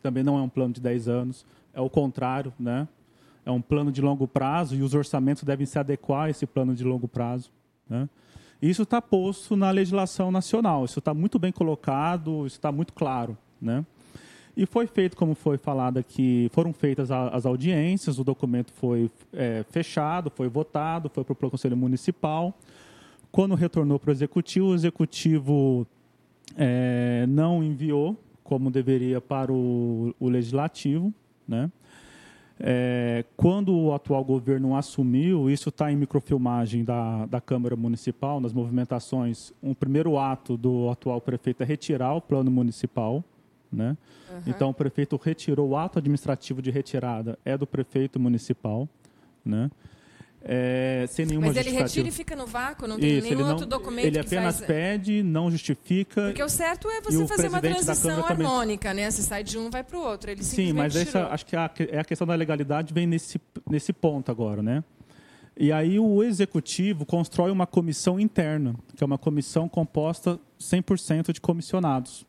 também 0.02 0.22
não 0.22 0.38
é 0.38 0.42
um 0.42 0.48
plano 0.48 0.74
de 0.74 0.80
10 0.80 1.08
anos. 1.08 1.46
É 1.72 1.80
o 1.80 1.88
contrário, 1.88 2.52
né? 2.58 2.86
é 3.44 3.50
um 3.50 3.60
plano 3.60 3.90
de 3.90 4.00
longo 4.00 4.26
prazo 4.26 4.74
e 4.76 4.82
os 4.82 4.94
orçamentos 4.94 5.42
devem 5.42 5.66
se 5.66 5.78
adequar 5.78 6.24
a 6.26 6.30
esse 6.30 6.46
plano 6.46 6.74
de 6.74 6.84
longo 6.84 7.08
prazo. 7.08 7.50
Né? 7.88 8.08
Isso 8.60 8.82
está 8.82 9.02
posto 9.02 9.56
na 9.56 9.70
legislação 9.70 10.30
nacional, 10.30 10.84
isso 10.84 11.00
está 11.00 11.12
muito 11.12 11.38
bem 11.38 11.50
colocado, 11.50 12.46
isso 12.46 12.56
está 12.56 12.70
muito 12.70 12.92
claro. 12.92 13.36
Né? 13.60 13.84
E 14.56 14.66
foi 14.66 14.86
feito, 14.86 15.16
como 15.16 15.34
foi 15.34 15.56
falado 15.56 15.98
aqui, 15.98 16.48
foram 16.52 16.72
feitas 16.72 17.10
as 17.10 17.46
audiências, 17.46 18.18
o 18.18 18.24
documento 18.24 18.72
foi 18.72 19.10
é, 19.32 19.64
fechado, 19.70 20.30
foi 20.30 20.48
votado, 20.48 21.08
foi 21.08 21.24
para 21.24 21.46
o 21.46 21.50
Conselho 21.50 21.76
Municipal. 21.76 22.56
Quando 23.32 23.54
retornou 23.54 23.98
para 23.98 24.10
o 24.10 24.12
Executivo, 24.12 24.66
o 24.66 24.74
Executivo 24.74 25.86
é, 26.54 27.24
não 27.26 27.64
enviou, 27.64 28.16
como 28.52 28.70
deveria, 28.70 29.18
para 29.18 29.50
o, 29.50 30.14
o 30.20 30.28
Legislativo. 30.28 31.10
Né? 31.48 31.72
É, 32.60 33.24
quando 33.34 33.74
o 33.74 33.94
atual 33.94 34.22
governo 34.22 34.76
assumiu, 34.76 35.48
isso 35.48 35.70
está 35.70 35.90
em 35.90 35.96
microfilmagem 35.96 36.84
da, 36.84 37.24
da 37.24 37.40
Câmara 37.40 37.74
Municipal, 37.76 38.42
nas 38.42 38.52
movimentações. 38.52 39.54
Um 39.62 39.72
primeiro 39.72 40.18
ato 40.18 40.58
do 40.58 40.90
atual 40.90 41.18
prefeito 41.18 41.62
é 41.62 41.64
retirar 41.64 42.12
o 42.12 42.20
plano 42.20 42.50
municipal. 42.50 43.24
Né? 43.72 43.96
Uhum. 44.30 44.42
Então, 44.46 44.68
o 44.68 44.74
prefeito 44.74 45.16
retirou 45.16 45.70
o 45.70 45.76
ato 45.78 45.98
administrativo 45.98 46.60
de 46.60 46.70
retirada, 46.70 47.38
é 47.46 47.56
do 47.56 47.66
prefeito 47.66 48.20
municipal. 48.20 48.86
Né? 49.42 49.70
É, 50.44 51.06
sem 51.08 51.24
nenhuma 51.24 51.48
Mas 51.48 51.56
ele 51.56 51.70
retira 51.70 52.08
e 52.08 52.10
fica 52.10 52.34
no 52.34 52.46
vácuo, 52.46 52.88
não 52.88 52.98
tem 52.98 53.18
Isso, 53.18 53.28
nenhum 53.28 53.42
não, 53.42 53.50
outro 53.50 53.66
documento 53.66 54.06
Ele 54.06 54.18
apenas 54.18 54.56
faz... 54.56 54.66
pede, 54.66 55.22
não 55.22 55.48
justifica. 55.48 56.22
Porque 56.22 56.42
o 56.42 56.48
certo 56.48 56.90
é 56.90 57.00
você 57.00 57.26
fazer 57.28 57.48
uma 57.48 57.60
transição 57.60 58.26
harmônica, 58.26 58.88
também... 58.88 59.04
né? 59.04 59.10
Você 59.10 59.22
sai 59.22 59.44
de 59.44 59.56
um, 59.56 59.70
vai 59.70 59.84
para 59.84 59.96
o 59.96 60.00
outro. 60.00 60.30
Ele 60.30 60.42
Sim, 60.42 60.72
mas 60.72 60.96
essa, 60.96 61.28
acho 61.28 61.46
que 61.46 61.54
a, 61.54 61.70
é 61.90 62.00
a 62.00 62.04
questão 62.04 62.26
da 62.26 62.34
legalidade 62.34 62.92
vem 62.92 63.06
nesse, 63.06 63.40
nesse 63.70 63.92
ponto 63.92 64.32
agora, 64.32 64.62
né? 64.62 64.82
E 65.56 65.70
aí 65.70 65.98
o 65.98 66.22
executivo 66.24 67.06
constrói 67.06 67.50
uma 67.50 67.66
comissão 67.66 68.18
interna, 68.18 68.74
que 68.96 69.04
é 69.04 69.06
uma 69.06 69.18
comissão 69.18 69.68
composta 69.68 70.40
100% 70.58 71.32
de 71.32 71.40
comissionados. 71.40 72.26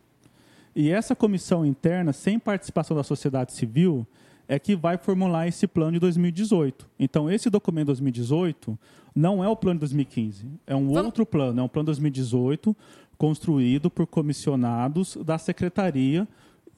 E 0.76 0.92
essa 0.92 1.16
comissão 1.16 1.66
interna, 1.66 2.14
sem 2.14 2.38
participação 2.38 2.96
da 2.96 3.04
sociedade 3.04 3.54
civil, 3.54 4.06
é 4.48 4.60
que 4.60 4.76
vai 4.76 4.98
formular 4.98 5.48
esse 5.48 5.68
plano 5.68 5.94
de 5.94 6.00
2018. 6.00 6.90
Então, 7.00 7.30
esse 7.30 7.50
documento 7.50 7.86
de 7.86 7.94
2018 7.94 8.78
não 9.16 9.44
é 9.44 9.48
o 9.48 9.56
plano 9.56 9.76
de 9.76 9.82
2015, 9.82 10.48
é 10.66 10.76
um 10.76 10.88
Vamos... 10.88 11.06
outro 11.06 11.26
plano, 11.26 11.60
é 11.60 11.64
um 11.64 11.68
plano 11.68 11.86
de 11.86 11.92
2018 11.92 12.76
construído 13.18 13.90
por 13.90 14.08
comissionados 14.08 15.16
da 15.18 15.38
secretaria 15.38 16.28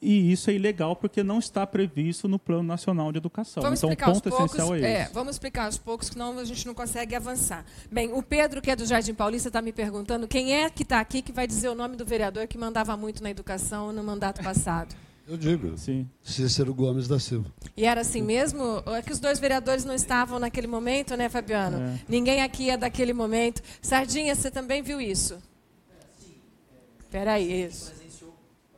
e 0.01 0.32
isso 0.32 0.49
é 0.49 0.54
ilegal 0.54 0.95
porque 0.95 1.23
não 1.23 1.39
está 1.39 1.65
previsto 1.65 2.28
no 2.28 2.38
Plano 2.38 2.63
Nacional 2.63 3.12
de 3.12 3.17
Educação. 3.17 3.63
Vamos 3.63 3.82
então, 3.82 3.89
o 3.89 4.13
ponto 4.13 4.30
poucos, 4.30 4.54
essencial 4.54 4.75
é 4.75 4.78
esse. 4.78 4.88
É, 4.88 5.10
vamos 5.12 5.36
explicar 5.36 5.65
aos 5.65 5.78
poucos, 5.78 6.10
senão 6.10 6.38
a 6.38 6.43
gente 6.43 6.65
não 6.67 6.73
consegue 6.73 7.15
avançar. 7.15 7.65
Bem, 7.91 8.13
o 8.13 8.21
Pedro, 8.21 8.62
que 8.62 8.69
é 8.69 8.75
do 8.75 8.86
Jardim 8.86 9.13
Paulista, 9.13 9.49
está 9.49 9.62
me 9.62 9.71
perguntando 9.71 10.28
quem 10.28 10.54
é 10.54 10.69
que 10.69 10.84
está 10.84 10.99
aqui 10.99 11.21
que 11.21 11.32
vai 11.32 11.47
dizer 11.47 11.69
o 11.69 11.75
nome 11.75 11.95
do 11.95 12.06
vereador 12.06 12.45
que 12.45 12.58
mandava 12.58 12.95
muito 12.95 13.23
na 13.23 13.32
educação 13.32 13.91
no 13.91 14.04
mandato 14.04 14.43
passado. 14.43 14.95
Eu 15.27 15.38
digo. 15.38 15.77
Sim. 15.77 16.07
Cícero 16.23 16.73
Gomes 16.73 17.07
da 17.07 17.19
Silva. 17.19 17.51
E 17.75 17.85
era 17.85 18.01
assim 18.01 18.21
mesmo? 18.21 18.83
Ou 18.85 18.95
é 18.95 19.01
que 19.01 19.11
os 19.11 19.19
dois 19.19 19.39
vereadores 19.39 19.83
não 19.83 19.93
estavam 19.95 20.39
naquele 20.39 20.67
momento, 20.67 21.15
né, 21.17 21.29
Fabiano? 21.29 21.77
É. 21.77 21.99
Ninguém 22.07 22.41
aqui 22.41 22.69
é 22.69 22.77
daquele 22.77 23.13
momento. 23.13 23.61
Sardinha, 23.81 24.35
você 24.35 24.51
também 24.51 24.83
viu 24.83 25.01
isso? 25.01 25.38
Espera 26.99 27.33
aí, 27.33 27.65
isso. 27.65 27.91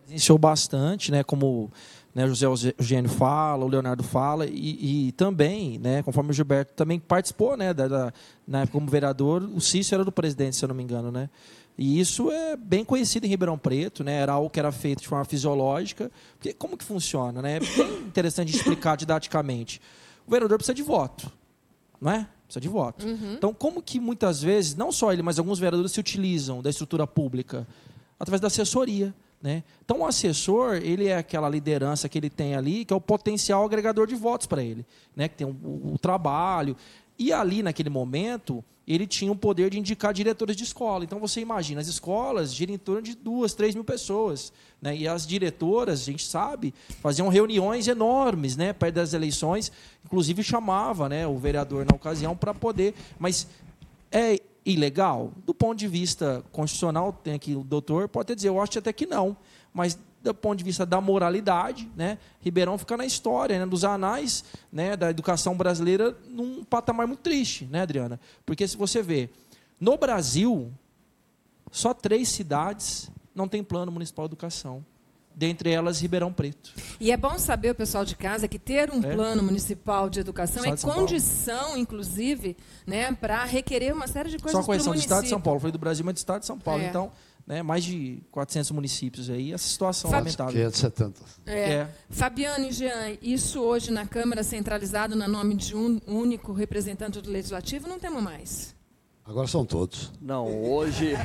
Presenciou 0.05 0.37
bastante, 0.37 1.11
né, 1.11 1.21
como 1.21 1.69
né, 2.15 2.25
José 2.27 2.45
Eugênio 2.79 3.09
fala, 3.09 3.65
o 3.65 3.67
Leonardo 3.67 4.03
fala, 4.03 4.45
e, 4.45 5.07
e, 5.07 5.11
também, 5.11 5.77
né, 5.77 6.01
conforme 6.01 6.31
o 6.31 6.33
Gilberto 6.33 6.73
também 6.73 6.99
participou, 6.99 7.57
né, 7.57 7.73
da, 7.73 7.87
da, 7.87 8.13
na 8.47 8.61
época 8.61 8.77
como 8.77 8.89
vereador, 8.89 9.43
o 9.43 9.59
Cícero 9.59 9.97
era 9.97 10.05
do 10.05 10.11
presidente, 10.11 10.55
se 10.55 10.63
eu 10.63 10.69
não 10.69 10.75
me 10.75 10.81
engano, 10.81 11.11
né? 11.11 11.29
E 11.77 11.99
isso 11.99 12.31
é 12.31 12.55
bem 12.55 12.83
conhecido 12.83 13.25
em 13.25 13.29
Ribeirão 13.29 13.57
Preto, 13.57 14.03
né? 14.03 14.13
Era 14.13 14.33
algo 14.33 14.49
que 14.49 14.59
era 14.59 14.71
feito 14.71 15.01
de 15.01 15.07
forma 15.07 15.23
fisiológica. 15.25 16.11
Porque 16.33 16.51
como 16.53 16.75
que 16.75 16.83
funciona, 16.83 17.41
né? 17.41 17.57
É 17.57 17.59
bem 17.59 17.99
interessante 18.07 18.55
explicar 18.55 18.97
didaticamente. 18.97 19.79
O 20.25 20.31
vereador 20.31 20.57
precisa 20.57 20.73
de 20.73 20.81
voto, 20.81 21.31
não 22.01 22.11
é? 22.11 22.27
Precisa 22.45 22.61
de 22.61 22.67
voto. 22.67 23.05
Uhum. 23.05 23.33
Então, 23.33 23.53
como 23.53 23.81
que 23.81 23.99
muitas 23.99 24.41
vezes, 24.41 24.75
não 24.75 24.91
só 24.91 25.13
ele, 25.13 25.21
mas 25.21 25.37
alguns 25.37 25.59
vereadores 25.59 25.91
se 25.91 25.99
utilizam 25.99 26.61
da 26.61 26.69
estrutura 26.69 27.05
pública 27.05 27.67
através 28.19 28.41
da 28.41 28.47
assessoria. 28.47 29.13
Né? 29.39 29.63
Então, 29.85 29.99
o 29.99 30.05
assessor, 30.05 30.75
ele 30.75 31.05
é 31.07 31.17
aquela 31.17 31.47
liderança 31.47 32.09
que 32.09 32.17
ele 32.17 32.29
tem 32.29 32.55
ali, 32.55 32.83
que 32.85 32.91
é 32.91 32.97
o 32.97 33.01
potencial 33.01 33.63
agregador 33.63 34.07
de 34.07 34.15
votos 34.15 34.47
para 34.47 34.63
ele, 34.63 34.83
né? 35.15 35.27
que 35.27 35.35
tem 35.35 35.45
o, 35.45 35.51
o, 35.51 35.93
o 35.93 35.97
trabalho. 35.99 36.75
E 37.17 37.33
ali, 37.33 37.63
naquele 37.63 37.89
momento, 37.89 38.63
ele 38.87 39.05
tinha 39.05 39.31
o 39.31 39.35
poder 39.35 39.69
de 39.69 39.77
indicar 39.77 40.13
diretores 40.13 40.55
de 40.55 40.63
escola. 40.63 41.03
Então 41.03 41.19
você 41.19 41.41
imagina, 41.41 41.81
as 41.81 41.87
escolas 41.87 42.53
giram 42.53 42.73
em 42.73 42.77
torno 42.77 43.01
de 43.01 43.15
duas, 43.15 43.53
três 43.53 43.75
mil 43.75 43.83
pessoas. 43.83 44.53
Né? 44.81 44.95
E 44.95 45.07
as 45.07 45.27
diretoras, 45.27 46.01
a 46.01 46.05
gente 46.05 46.25
sabe, 46.25 46.73
faziam 47.01 47.27
reuniões 47.27 47.87
enormes 47.87 48.55
né? 48.55 48.71
perto 48.71 48.95
das 48.95 49.13
eleições, 49.13 49.71
inclusive 50.05 50.41
chamava 50.41 51.09
né, 51.09 51.27
o 51.27 51.37
vereador 51.37 51.85
na 51.85 51.95
ocasião 51.95 52.35
para 52.35 52.53
poder. 52.53 52.93
Mas 53.19 53.47
é 54.09 54.39
ilegal? 54.65 55.33
Do 55.45 55.53
ponto 55.53 55.77
de 55.77 55.87
vista 55.87 56.43
constitucional, 56.51 57.11
tem 57.11 57.33
aqui 57.33 57.55
o 57.55 57.63
doutor, 57.63 58.07
pode 58.07 58.33
dizer, 58.35 58.47
eu 58.49 58.61
acho 58.61 58.79
até 58.79 58.93
que 58.93 59.05
não. 59.05 59.35
Mas 59.73 59.99
do 60.21 60.33
ponto 60.33 60.57
de 60.57 60.63
vista 60.63 60.85
da 60.85 60.99
moralidade, 60.99 61.89
né, 61.95 62.17
Ribeirão 62.41 62.77
fica 62.77 62.97
na 62.97 63.05
história, 63.05 63.59
né, 63.59 63.65
dos 63.65 63.83
anais 63.83 64.43
né, 64.71 64.95
da 64.97 65.09
educação 65.09 65.55
brasileira 65.55 66.15
num 66.27 66.63
patamar 66.63 67.07
muito 67.07 67.21
triste, 67.21 67.65
né, 67.65 67.81
Adriana? 67.81 68.19
Porque 68.45 68.67
se 68.67 68.75
você 68.75 69.01
vê, 69.01 69.29
no 69.79 69.97
Brasil, 69.97 70.71
só 71.71 71.93
três 71.93 72.29
cidades 72.29 73.11
não 73.33 73.47
têm 73.47 73.63
plano 73.63 73.91
municipal 73.91 74.27
de 74.27 74.33
educação. 74.33 74.83
Dentre 75.35 75.69
elas, 75.69 76.01
Ribeirão 76.01 76.33
Preto. 76.33 76.73
E 76.99 77.11
é 77.11 77.15
bom 77.15 77.37
saber, 77.37 77.69
o 77.69 77.75
pessoal 77.75 78.03
de 78.03 78.15
casa, 78.15 78.47
que 78.47 78.57
ter 78.57 78.91
um 78.91 79.03
é. 79.05 79.13
plano 79.13 79.43
municipal 79.43 80.09
de 80.09 80.19
educação 80.19 80.65
é 80.65 80.75
condição, 80.75 81.77
inclusive, 81.77 82.57
né, 82.87 83.11
para 83.11 83.43
requerer 83.43 83.93
uma 83.93 84.07
série 84.07 84.31
de 84.31 84.39
coisas 84.39 84.59
Só 84.59 84.65
correção 84.65 84.93
do 84.93 84.99
Estado 84.99 85.23
de 85.25 85.29
São 85.29 85.39
Paulo. 85.39 85.59
Foi 85.59 85.71
do 85.71 85.77
Brasil, 85.77 86.03
mas 86.03 86.15
do 86.15 86.17
Estado 86.17 86.39
de 86.39 86.47
São 86.47 86.57
Paulo. 86.57 86.81
É. 86.81 86.87
Então, 86.87 87.11
né, 87.47 87.63
mais 87.63 87.85
de 87.85 88.21
400 88.29 88.71
municípios 88.71 89.29
aí, 89.29 89.53
essa 89.53 89.65
situação 89.65 90.11
Fab... 90.11 90.19
lamentável. 90.19 90.53
570. 90.53 91.21
É. 91.45 91.59
é. 91.59 91.89
Fabiano 92.09 92.65
e 92.65 92.73
Jean, 92.73 93.15
isso 93.21 93.61
hoje 93.61 93.89
na 93.89 94.05
Câmara 94.05 94.43
centralizado 94.43 95.15
no 95.15 95.25
nome 95.29 95.55
de 95.55 95.73
um 95.73 96.01
único 96.05 96.51
representante 96.51 97.21
do 97.21 97.31
Legislativo, 97.31 97.87
não 97.87 97.97
temos 97.97 98.21
mais. 98.21 98.75
Agora 99.25 99.47
são 99.47 99.65
todos. 99.65 100.11
Não, 100.21 100.61
hoje... 100.61 101.13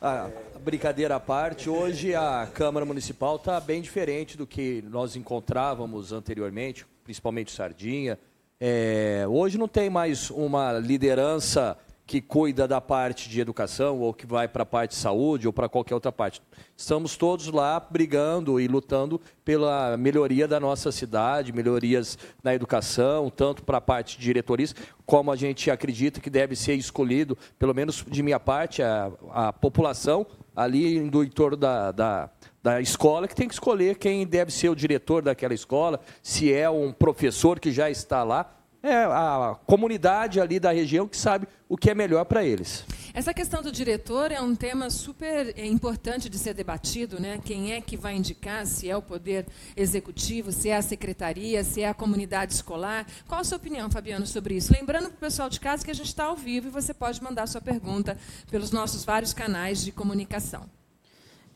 ah, 0.00 0.30
brincadeira 0.62 1.16
à 1.16 1.20
parte, 1.20 1.68
hoje 1.68 2.14
a 2.14 2.48
Câmara 2.54 2.86
Municipal 2.86 3.36
está 3.36 3.60
bem 3.60 3.82
diferente 3.82 4.38
do 4.38 4.46
que 4.46 4.82
nós 4.88 5.16
encontrávamos 5.16 6.12
anteriormente, 6.12 6.86
principalmente 7.04 7.52
Sardinha. 7.52 8.18
É, 8.58 9.26
hoje 9.28 9.58
não 9.58 9.68
tem 9.68 9.90
mais 9.90 10.30
uma 10.30 10.72
liderança 10.74 11.76
que 12.06 12.20
cuida 12.20 12.66
da 12.66 12.80
parte 12.80 13.28
de 13.28 13.40
educação 13.40 14.00
ou 14.00 14.12
que 14.12 14.26
vai 14.26 14.48
para 14.48 14.64
a 14.64 14.66
parte 14.66 14.90
de 14.90 14.96
saúde 14.96 15.46
ou 15.46 15.52
para 15.52 15.68
qualquer 15.68 15.94
outra 15.94 16.12
parte. 16.12 16.42
Estamos 16.76 17.16
todos 17.16 17.46
lá 17.46 17.78
brigando 17.78 18.60
e 18.60 18.66
lutando 18.66 19.20
pela 19.44 19.96
melhoria 19.96 20.48
da 20.48 20.58
nossa 20.58 20.90
cidade, 20.90 21.52
melhorias 21.52 22.18
na 22.42 22.54
educação, 22.54 23.30
tanto 23.30 23.62
para 23.62 23.78
a 23.78 23.80
parte 23.80 24.18
de 24.18 24.24
diretorias, 24.24 24.74
como 25.06 25.30
a 25.30 25.36
gente 25.36 25.70
acredita 25.70 26.20
que 26.20 26.28
deve 26.28 26.56
ser 26.56 26.74
escolhido, 26.74 27.38
pelo 27.58 27.74
menos 27.74 28.04
de 28.06 28.22
minha 28.22 28.40
parte, 28.40 28.82
a, 28.82 29.10
a 29.30 29.52
população 29.52 30.26
ali 30.54 31.08
do 31.08 31.24
entorno 31.24 31.56
da, 31.56 31.92
da, 31.92 32.30
da 32.62 32.80
escola 32.80 33.26
que 33.26 33.34
tem 33.34 33.48
que 33.48 33.54
escolher 33.54 33.96
quem 33.96 34.26
deve 34.26 34.52
ser 34.52 34.68
o 34.68 34.76
diretor 34.76 35.22
daquela 35.22 35.54
escola, 35.54 36.00
se 36.22 36.52
é 36.52 36.68
um 36.68 36.92
professor 36.92 37.58
que 37.58 37.72
já 37.72 37.90
está 37.90 38.22
lá, 38.22 38.61
é 38.82 39.04
a 39.04 39.56
comunidade 39.66 40.40
ali 40.40 40.58
da 40.58 40.72
região 40.72 41.06
que 41.06 41.16
sabe 41.16 41.46
o 41.68 41.76
que 41.76 41.88
é 41.88 41.94
melhor 41.94 42.24
para 42.24 42.44
eles. 42.44 42.84
Essa 43.14 43.32
questão 43.32 43.62
do 43.62 43.70
diretor 43.70 44.32
é 44.32 44.40
um 44.40 44.54
tema 44.54 44.88
super 44.88 45.52
é, 45.56 45.66
importante 45.66 46.28
de 46.28 46.38
ser 46.38 46.54
debatido, 46.54 47.20
né? 47.20 47.38
Quem 47.44 47.72
é 47.72 47.80
que 47.80 47.96
vai 47.96 48.16
indicar, 48.16 48.66
se 48.66 48.88
é 48.88 48.96
o 48.96 49.02
poder 49.02 49.46
executivo, 49.76 50.50
se 50.50 50.70
é 50.70 50.76
a 50.76 50.82
secretaria, 50.82 51.62
se 51.62 51.82
é 51.82 51.88
a 51.88 51.94
comunidade 51.94 52.54
escolar. 52.54 53.06
Qual 53.28 53.40
a 53.40 53.44
sua 53.44 53.58
opinião, 53.58 53.90
Fabiano, 53.90 54.26
sobre 54.26 54.56
isso? 54.56 54.72
Lembrando 54.72 55.08
para 55.08 55.16
o 55.16 55.20
pessoal 55.20 55.50
de 55.50 55.60
casa 55.60 55.84
que 55.84 55.90
a 55.90 55.94
gente 55.94 56.06
está 56.06 56.24
ao 56.24 56.36
vivo 56.36 56.68
e 56.68 56.70
você 56.70 56.94
pode 56.94 57.22
mandar 57.22 57.46
sua 57.46 57.60
pergunta 57.60 58.16
pelos 58.50 58.70
nossos 58.70 59.04
vários 59.04 59.34
canais 59.34 59.84
de 59.84 59.92
comunicação. 59.92 60.64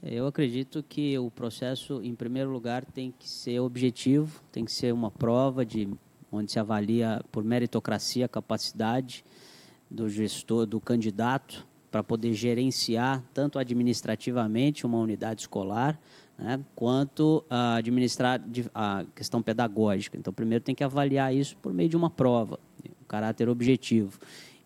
Eu 0.03 0.27
acredito 0.27 0.85
que 0.87 1.19
o 1.19 1.31
processo, 1.31 2.03
em 2.03 2.15
primeiro 2.15 2.51
lugar, 2.51 2.85
tem 2.85 3.13
que 3.19 3.29
ser 3.29 3.61
objetivo, 3.61 4.41
tem 4.53 4.65
que 4.65 4.71
ser 4.71 4.93
uma 4.93 5.11
prova 5.11 5.65
de 5.65 5.89
onde 6.37 6.53
se 6.53 6.59
avalia 6.59 7.23
por 7.33 7.43
meritocracia 7.45 8.27
a 8.27 8.29
capacidade 8.29 9.25
do 9.91 10.09
gestor, 10.09 10.67
do 10.67 10.81
candidato, 10.81 11.67
para 11.91 12.03
poder 12.03 12.35
gerenciar 12.35 13.23
tanto 13.33 13.59
administrativamente 13.59 14.85
uma 14.85 14.99
unidade 14.99 15.43
escolar, 15.43 15.99
né, 16.39 16.61
quanto 16.75 17.45
a 17.49 17.77
administrar 17.77 18.43
a 18.75 19.05
questão 19.15 19.41
pedagógica. 19.41 20.19
Então, 20.19 20.33
primeiro 20.33 20.63
tem 20.63 20.75
que 20.75 20.85
avaliar 20.85 21.35
isso 21.35 21.57
por 21.57 21.73
meio 21.73 21.89
de 21.89 21.97
uma 21.97 22.11
prova, 22.11 22.59
um 22.85 23.05
caráter 23.09 23.49
objetivo 23.49 24.19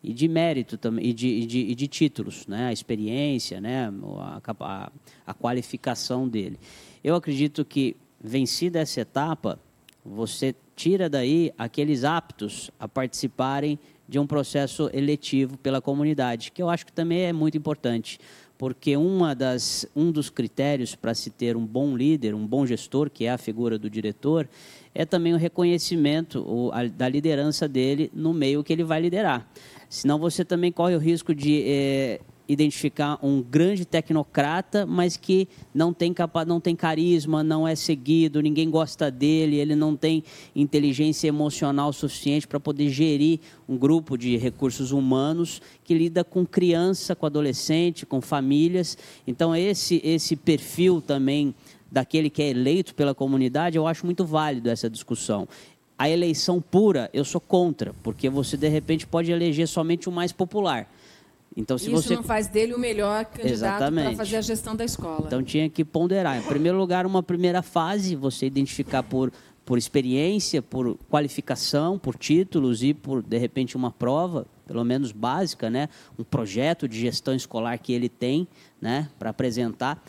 e 0.03 0.13
de 0.13 0.27
mérito 0.27 0.79
também 0.79 1.07
e 1.07 1.13
de, 1.13 1.29
e 1.29 1.47
de, 1.47 1.59
e 1.59 1.75
de 1.75 1.87
títulos, 1.87 2.47
né, 2.47 2.67
a 2.67 2.73
experiência, 2.73 3.61
né, 3.61 3.93
a, 4.19 4.41
a, 4.61 4.93
a 5.27 5.35
qualificação 5.35 6.29
dele. 6.29 6.59
Eu 7.05 7.15
acredito 7.15 7.65
que 7.65 7.97
vencida 8.21 8.81
essa 8.81 9.01
etapa, 9.01 9.59
você 10.05 10.55
tira 10.81 11.11
daí 11.11 11.53
aqueles 11.59 12.05
aptos 12.05 12.71
a 12.81 12.89
participarem 12.89 13.79
de 14.09 14.19
um 14.19 14.27
processo 14.27 14.89
eletivo 14.95 15.59
pela 15.59 15.79
comunidade, 15.79 16.51
que 16.51 16.63
eu 16.63 16.71
acho 16.71 16.87
que 16.87 16.93
também 16.93 17.21
é 17.21 17.35
muito 17.35 17.55
importante, 17.55 18.19
porque 18.57 18.97
uma 18.97 19.35
das, 19.35 19.85
um 19.95 20.11
dos 20.11 20.31
critérios 20.31 20.95
para 20.95 21.13
se 21.13 21.29
ter 21.29 21.55
um 21.55 21.67
bom 21.67 21.95
líder, 21.95 22.35
um 22.35 22.47
bom 22.47 22.65
gestor, 22.65 23.11
que 23.11 23.27
é 23.27 23.31
a 23.31 23.37
figura 23.37 23.79
do 23.79 23.91
diretor, 23.91 24.49
é 24.95 25.05
também 25.05 25.35
o 25.35 25.37
reconhecimento 25.37 26.41
o, 26.49 26.73
a, 26.73 26.87
da 26.87 27.11
liderança 27.11 27.69
dele 27.69 28.11
no 28.15 28.33
meio 28.33 28.65
que 28.65 28.73
ele 28.73 28.83
vai 28.83 29.03
liderar. 29.03 29.47
Senão 29.87 30.19
você 30.19 30.47
também 30.47 30.73
corre 30.73 30.97
o 30.97 30.99
risco 30.99 31.35
de 31.35 31.63
eh, 31.67 32.21
identificar 32.51 33.17
um 33.23 33.41
grande 33.41 33.85
tecnocrata, 33.85 34.85
mas 34.85 35.17
que 35.17 35.47
não 35.73 35.93
tem, 35.93 36.13
capa 36.13 36.45
não 36.45 36.61
tem 36.61 36.75
carisma, 36.75 37.45
não 37.45 37.67
é 37.67 37.77
seguido, 37.77 38.43
ninguém 38.43 38.69
gosta 38.69 39.09
dele, 39.09 39.57
ele 39.57 39.77
não 39.77 39.95
tem 39.95 40.25
inteligência 40.55 41.29
emocional 41.29 41.93
suficiente 41.93 42.49
para 42.49 42.59
poder 42.59 42.89
gerir 42.89 43.39
um 43.69 43.79
grupo 43.79 44.19
de 44.19 44.37
recursos 44.37 44.91
humanos 44.91 45.63
que 45.85 45.95
lida 45.95 46.25
com 46.25 46.45
criança, 46.45 47.15
com 47.15 47.25
adolescente, 47.25 48.05
com 48.05 48.21
famílias. 48.21 48.99
Então, 49.27 49.55
esse, 49.55 50.01
esse 50.03 50.35
perfil 50.35 51.01
também 51.01 51.55
daquele 51.91 52.29
que 52.29 52.43
é 52.43 52.49
eleito 52.49 52.97
pela 52.97 53.15
comunidade, 53.15 53.77
eu 53.77 53.87
acho 53.87 54.05
muito 54.05 54.25
válido 54.25 54.69
essa 54.71 54.91
discussão. 54.91 55.47
A 55.97 56.09
eleição 56.09 56.61
pura, 56.61 57.11
eu 57.13 57.25
sou 57.25 57.41
contra, 57.41 57.95
porque 58.03 58.29
você 58.29 58.57
de 58.57 58.69
repente 58.69 59.07
pode 59.07 59.31
eleger 59.31 59.69
somente 59.69 60.09
o 60.09 60.13
mais 60.13 60.33
popular. 60.33 60.91
Então, 61.57 61.77
se 61.77 61.93
Isso 61.93 62.03
você... 62.03 62.15
não 62.15 62.23
faz 62.23 62.47
dele 62.47 62.75
o 62.75 62.79
melhor 62.79 63.25
candidato 63.25 63.93
para 63.93 64.15
fazer 64.15 64.37
a 64.37 64.41
gestão 64.41 64.77
da 64.77 64.85
escola. 64.85 65.25
Então 65.27 65.43
tinha 65.43 65.69
que 65.69 65.85
ponderar. 65.85 66.39
Em 66.39 66.43
primeiro 66.43 66.79
lugar, 66.79 67.05
uma 67.05 67.23
primeira 67.23 67.61
fase, 67.61 68.15
você 68.15 68.47
identificar 68.47 69.03
por, 69.03 69.33
por 69.65 69.77
experiência, 69.77 70.63
por 70.63 70.97
qualificação, 71.11 71.99
por 71.99 72.17
títulos 72.17 72.83
e 72.85 72.95
por, 72.95 73.23
de 73.23 73.37
repente, 73.37 73.77
uma 73.77 73.91
prova, 73.91 74.47
pelo 74.65 74.85
menos 74.85 75.11
básica, 75.11 75.69
né? 75.69 75.89
um 76.17 76.23
projeto 76.23 76.87
de 76.87 77.01
gestão 77.01 77.35
escolar 77.35 77.77
que 77.79 77.93
ele 77.93 78.09
tem 78.09 78.47
né? 78.81 79.09
para 79.19 79.31
apresentar. 79.31 80.01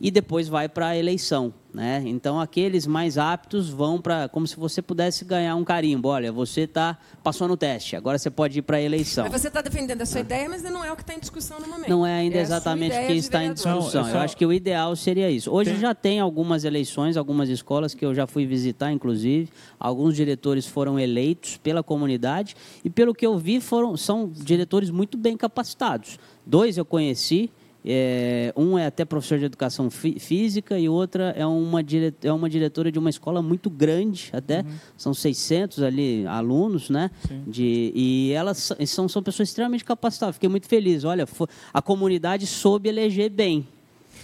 E 0.00 0.10
depois 0.10 0.48
vai 0.48 0.68
para 0.68 0.88
a 0.88 0.96
eleição. 0.96 1.54
Né? 1.76 2.02
Então, 2.06 2.40
aqueles 2.40 2.86
mais 2.86 3.18
aptos 3.18 3.68
vão 3.68 4.00
para. 4.00 4.30
como 4.30 4.46
se 4.46 4.56
você 4.56 4.80
pudesse 4.80 5.26
ganhar 5.26 5.54
um 5.56 5.62
carimbo. 5.62 6.08
Olha, 6.08 6.32
você 6.32 6.66
tá, 6.66 6.96
passou 7.22 7.46
no 7.46 7.54
teste, 7.54 7.94
agora 7.94 8.16
você 8.16 8.30
pode 8.30 8.60
ir 8.60 8.62
para 8.62 8.78
a 8.78 8.80
eleição. 8.80 9.28
Mas 9.30 9.42
você 9.42 9.48
está 9.48 9.60
defendendo 9.60 10.00
a 10.00 10.06
sua 10.06 10.20
ideia, 10.20 10.48
mas 10.48 10.62
não 10.62 10.82
é 10.82 10.90
o 10.90 10.96
que 10.96 11.02
está 11.02 11.12
em 11.12 11.18
discussão 11.18 11.60
no 11.60 11.68
momento. 11.68 11.90
Não 11.90 12.06
é 12.06 12.14
ainda 12.14 12.38
é 12.38 12.40
exatamente 12.40 12.96
o 12.96 13.06
que 13.06 13.12
está 13.12 13.44
em 13.44 13.52
discussão. 13.52 14.00
Não, 14.00 14.08
é 14.08 14.12
só... 14.12 14.16
Eu 14.16 14.22
acho 14.22 14.34
que 14.38 14.46
o 14.46 14.54
ideal 14.54 14.96
seria 14.96 15.30
isso. 15.30 15.50
Hoje 15.50 15.72
tem... 15.72 15.80
já 15.80 15.94
tem 15.94 16.18
algumas 16.18 16.64
eleições, 16.64 17.14
algumas 17.14 17.50
escolas 17.50 17.92
que 17.92 18.06
eu 18.06 18.14
já 18.14 18.26
fui 18.26 18.46
visitar, 18.46 18.90
inclusive. 18.90 19.50
Alguns 19.78 20.16
diretores 20.16 20.66
foram 20.66 20.98
eleitos 20.98 21.58
pela 21.58 21.82
comunidade 21.82 22.56
e, 22.82 22.88
pelo 22.88 23.14
que 23.14 23.26
eu 23.26 23.36
vi, 23.36 23.60
foram, 23.60 23.98
são 23.98 24.30
diretores 24.32 24.88
muito 24.88 25.18
bem 25.18 25.36
capacitados. 25.36 26.18
Dois 26.46 26.78
eu 26.78 26.86
conheci. 26.86 27.50
É, 27.88 28.52
um 28.56 28.76
é 28.76 28.86
até 28.86 29.04
professor 29.04 29.38
de 29.38 29.44
educação 29.44 29.88
física 29.90 30.76
e 30.76 30.88
outra 30.88 31.32
é 31.36 31.46
uma, 31.46 31.80
é 32.22 32.32
uma 32.32 32.50
diretora 32.50 32.90
de 32.90 32.98
uma 32.98 33.08
escola 33.08 33.40
muito 33.40 33.70
grande, 33.70 34.28
até 34.32 34.60
uhum. 34.60 34.72
são 34.96 35.14
600 35.14 35.84
ali 35.84 36.26
alunos, 36.26 36.90
né? 36.90 37.12
De, 37.46 37.92
e 37.94 38.32
elas 38.32 38.72
são, 38.86 39.08
são 39.08 39.22
pessoas 39.22 39.50
extremamente 39.50 39.84
capacitadas. 39.84 40.34
Fiquei 40.34 40.48
muito 40.48 40.66
feliz. 40.66 41.04
Olha, 41.04 41.28
a 41.72 41.80
comunidade 41.80 42.44
soube 42.46 42.88
eleger 42.88 43.30
bem. 43.30 43.66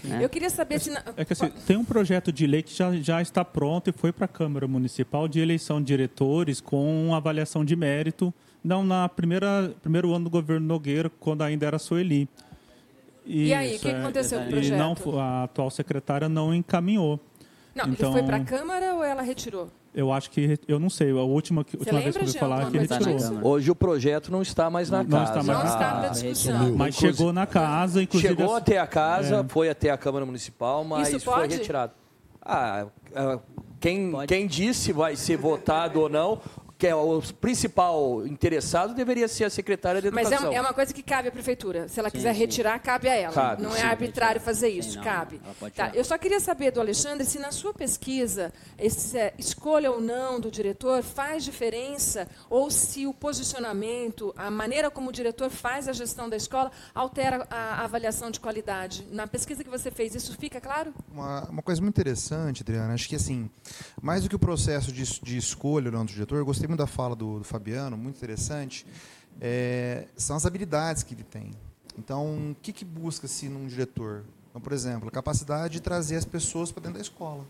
Né? 0.03 0.25
Eu 0.25 0.29
queria 0.29 0.51
saber 0.51 0.81
se. 0.81 0.91
Na... 0.91 1.03
É 1.17 1.25
que 1.25 1.33
assim, 1.33 1.49
tem 1.67 1.77
um 1.77 1.85
projeto 1.85 2.33
de 2.33 2.47
lei 2.47 2.63
que 2.63 2.75
já, 2.75 2.93
já 2.97 3.23
está 3.23 3.45
pronto 3.45 3.91
e 3.91 3.93
foi 3.93 4.13
para 4.13 4.25
a 4.25 4.29
Câmara 4.29 4.67
Municipal 4.67 5.29
de 5.29 5.39
eleição 5.41 5.81
de 5.81 5.87
diretores 5.87 6.61
com 6.61 7.15
avaliação 7.15 7.65
de 7.65 7.77
mérito, 7.77 8.35
não 8.65 8.85
na 8.85 9.09
primeira 9.09 9.73
primeiro 9.81 10.13
ano 10.13 10.25
do 10.25 10.31
governo 10.31 10.67
Nogueira, 10.67 11.11
quando 11.21 11.43
ainda 11.43 11.67
era 11.67 11.79
Sueli. 11.79 12.29
Isso, 13.25 13.45
e 13.47 13.55
aí, 13.55 13.77
o 13.77 13.79
que 13.79 13.89
é, 13.89 13.99
aconteceu 13.99 14.41
com 14.41 14.47
o 14.47 14.49
projeto? 14.49 14.79
Não, 14.79 15.21
a 15.21 15.45
atual 15.45 15.71
secretária 15.71 16.29
não 16.29 16.55
encaminhou. 16.55 17.21
Não, 17.75 17.87
então, 17.87 18.11
ele 18.11 18.19
foi 18.19 18.23
para 18.23 18.37
a 18.37 18.45
Câmara 18.45 18.95
ou 18.95 19.03
ela 19.03 19.23
retirou? 19.23 19.69
Eu 19.95 20.11
acho 20.11 20.31
que, 20.31 20.59
eu 20.67 20.79
não 20.79 20.89
sei, 20.89 21.11
a 21.11 21.15
última, 21.17 21.61
a 21.61 21.77
última 21.79 22.01
vez 22.01 22.17
que 22.17 22.23
eu 22.23 22.27
ouvi 22.27 22.39
falar 22.39 22.67
é 22.67 22.71
que 22.71 22.79
retirou. 22.79 23.47
Hoje 23.47 23.71
o 23.71 23.75
projeto 23.75 24.33
não 24.33 24.41
está 24.41 24.71
mais 24.71 24.89
na 24.89 25.03
não 25.03 25.11
casa. 25.11 25.25
Está 25.25 25.43
mais 25.43 25.59
não 25.59 25.65
na 25.65 25.71
está 25.71 25.91
casa. 25.91 26.03
na 26.03 26.09
discussão. 26.09 26.77
Mas 26.77 26.95
chegou 26.95 27.33
na 27.33 27.47
casa, 27.47 28.03
inclusive... 28.03 28.35
Chegou 28.35 28.57
até 28.57 28.79
a 28.79 28.87
casa, 28.87 29.41
é. 29.41 29.49
foi 29.49 29.69
até 29.69 29.91
a 29.91 29.99
Câmara 29.99 30.25
Municipal, 30.25 30.83
mas 30.83 31.09
Isso 31.09 31.21
foi 31.21 31.47
retirado. 31.47 31.93
Ah, 32.41 32.87
ah 33.15 33.39
quem, 33.79 34.13
quem 34.27 34.47
disse 34.47 34.93
vai 34.93 35.17
ser 35.17 35.37
votado 35.37 36.01
ou 36.01 36.09
não, 36.09 36.41
que 36.83 36.89
é 36.89 36.97
o 36.97 37.23
principal 37.41 38.27
interessado, 38.27 38.93
deveria 38.93 39.29
ser 39.29 39.45
a 39.45 39.51
secretária 39.51 40.03
de 40.03 40.09
Educação. 40.09 40.47
Mas 40.47 40.53
é, 40.53 40.57
é 40.57 40.61
uma 40.61 40.75
coisa 40.75 40.93
que 40.93 41.01
cabe 41.01 41.29
à 41.29 41.31
prefeitura. 41.31 41.87
Se 41.87 42.01
ela 42.01 42.11
sim, 42.11 42.17
quiser 42.17 42.35
sim. 42.35 42.41
retirar, 42.41 42.77
cabe 42.81 43.09
a 43.09 43.15
ela. 43.15 43.33
Cabe, 43.33 43.63
não 43.63 43.77
é 43.77 43.83
arbitrário 43.83 44.41
fazer 44.41 44.69
isso, 44.69 44.97
não, 44.97 45.05
cabe. 45.05 45.41
Tá, 45.77 45.93
eu 45.95 46.05
só 46.05 46.19
queria 46.19 46.41
saber 46.41 46.73
do 46.73 46.81
Alexandre 46.81 47.25
se 47.25 47.39
na 47.39 47.53
sua 47.53 47.73
pesquisa, 47.73 48.53
esse, 48.77 49.17
é, 49.17 49.33
escolha 49.39 49.93
ou 49.93 50.01
não 50.01 50.41
do 50.41 50.51
diretor 50.51 51.05
faz 51.05 51.45
diferença 51.45 52.27
ou 52.51 52.69
se 52.69 53.07
o 53.07 53.15
posicionamento, 53.15 54.35
a 54.37 54.51
maneira 54.51 54.91
como 54.91 55.11
o 55.11 55.13
diretor 55.13 55.51
faz 55.51 55.87
a 55.87 55.93
gestão 55.93 56.29
da 56.29 56.37
escola 56.37 56.73
altera 56.93 57.47
a, 57.49 57.57
a 57.57 57.85
avaliação 57.85 58.29
de 58.29 58.41
qualidade. 58.41 59.07
Na 59.13 59.29
pesquisa 59.29 59.63
que 59.63 59.71
você 59.71 59.89
fez, 59.89 60.17
isso 60.17 60.37
fica 60.37 60.61
claro? 60.61 60.93
Uma, 61.13 61.49
uma 61.49 61.63
coisa 61.63 61.81
muito 61.81 61.95
interessante, 61.95 62.63
Adriana, 62.63 62.93
acho 62.93 63.09
que 63.09 63.15
assim, 63.15 63.49
mais 64.03 64.25
do 64.25 64.29
que 64.29 64.35
o 64.35 64.39
processo 64.41 64.91
de, 64.91 65.05
de 65.21 65.37
escolha 65.37 65.87
ou 65.87 65.93
não 65.93 66.05
do 66.05 66.13
diretor, 66.13 66.39
eu 66.39 66.45
gostei 66.45 66.72
da 66.77 66.87
fala 66.87 67.15
do, 67.15 67.39
do 67.39 67.45
Fabiano, 67.45 67.97
muito 67.97 68.17
interessante, 68.17 68.87
é, 69.41 70.07
são 70.17 70.37
as 70.37 70.47
habilidades 70.47 71.03
que 71.03 71.15
ele 71.15 71.25
tem. 71.25 71.53
Então, 71.99 72.53
o 72.53 72.57
que, 72.61 72.73
que 72.73 72.85
busca-se 72.85 73.49
num 73.49 73.67
diretor? 73.67 74.25
Então, 74.51 74.61
por 74.61 74.73
exemplo, 74.73 75.09
a 75.09 75.11
capacidade 75.11 75.75
de 75.75 75.81
trazer 75.81 76.17
as 76.17 76.25
pessoas 76.25 76.71
para 76.71 76.83
dentro 76.83 76.99
da 76.99 77.03
escola. 77.03 77.45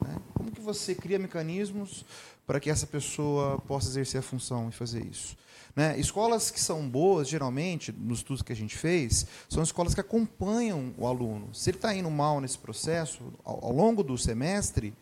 Né? 0.00 0.16
Como 0.34 0.50
que 0.50 0.60
você 0.60 0.94
cria 0.94 1.18
mecanismos 1.18 2.04
para 2.46 2.60
que 2.60 2.70
essa 2.70 2.86
pessoa 2.86 3.58
possa 3.60 3.88
exercer 3.88 4.20
a 4.20 4.22
função 4.22 4.68
e 4.68 4.72
fazer 4.72 5.04
isso? 5.04 5.36
Né? 5.74 5.98
Escolas 5.98 6.50
que 6.50 6.60
são 6.60 6.88
boas, 6.88 7.28
geralmente, 7.28 7.92
nos 7.92 8.18
estudos 8.18 8.42
que 8.42 8.52
a 8.52 8.56
gente 8.56 8.76
fez, 8.76 9.26
são 9.48 9.62
escolas 9.62 9.94
que 9.94 10.00
acompanham 10.00 10.94
o 10.96 11.06
aluno. 11.06 11.54
Se 11.54 11.70
ele 11.70 11.76
está 11.76 11.94
indo 11.94 12.10
mal 12.10 12.40
nesse 12.40 12.58
processo, 12.58 13.22
ao, 13.44 13.66
ao 13.66 13.72
longo 13.72 14.02
do 14.02 14.16
semestre, 14.16 14.94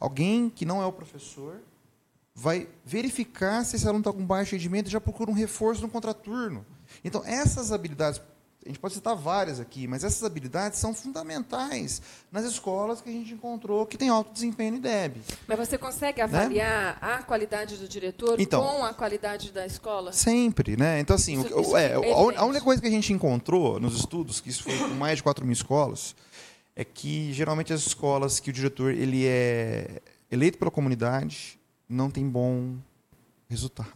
alguém 0.00 0.48
que 0.48 0.64
não 0.64 0.80
é 0.80 0.86
o 0.86 0.92
professor 0.92 1.60
vai 2.34 2.68
verificar 2.84 3.64
se 3.64 3.76
esse 3.76 3.86
aluno 3.86 4.00
está 4.00 4.12
com 4.12 4.24
baixo 4.24 4.52
rendimento 4.52 4.88
e 4.88 4.90
já 4.90 5.00
procura 5.00 5.30
um 5.30 5.34
reforço 5.34 5.82
no 5.82 5.88
contraturno. 5.88 6.64
Então, 7.04 7.22
essas 7.24 7.72
habilidades, 7.72 8.20
a 8.64 8.68
gente 8.68 8.78
pode 8.78 8.94
citar 8.94 9.14
várias 9.14 9.60
aqui, 9.60 9.86
mas 9.86 10.02
essas 10.02 10.22
habilidades 10.24 10.78
são 10.78 10.94
fundamentais 10.94 12.00
nas 12.30 12.44
escolas 12.44 13.00
que 13.00 13.10
a 13.10 13.12
gente 13.12 13.34
encontrou 13.34 13.84
que 13.84 13.98
tem 13.98 14.08
alto 14.08 14.32
desempenho 14.32 14.76
em 14.76 14.80
DEB. 14.80 15.20
Mas 15.46 15.58
você 15.58 15.76
consegue 15.76 16.20
avaliar 16.20 16.94
né? 16.94 16.98
a 17.00 17.22
qualidade 17.22 17.76
do 17.76 17.86
diretor 17.86 18.40
então, 18.40 18.62
com 18.62 18.84
a 18.84 18.94
qualidade 18.94 19.52
da 19.52 19.66
escola? 19.66 20.12
Sempre, 20.12 20.76
né? 20.76 21.00
Então, 21.00 21.16
assim, 21.16 21.40
isso, 21.40 21.60
isso 21.60 21.76
é, 21.76 21.92
é 21.92 22.12
a 22.12 22.44
única 22.44 22.64
coisa 22.64 22.80
que 22.80 22.88
a 22.88 22.90
gente 22.90 23.12
encontrou 23.12 23.78
nos 23.78 23.94
estudos, 23.94 24.40
que 24.40 24.48
isso 24.48 24.62
foi 24.62 24.78
com 24.78 24.94
mais 24.94 25.16
de 25.16 25.22
4 25.22 25.44
mil 25.44 25.52
escolas, 25.52 26.14
é 26.74 26.84
que 26.84 27.32
geralmente 27.32 27.72
as 27.72 27.86
escolas 27.86 28.40
que 28.40 28.48
o 28.48 28.52
diretor 28.52 28.92
ele 28.92 29.26
é 29.26 30.00
eleito 30.30 30.56
pela 30.56 30.70
comunidade 30.70 31.60
não 31.88 32.10
tem 32.10 32.28
bom 32.28 32.76
resultado. 33.48 33.90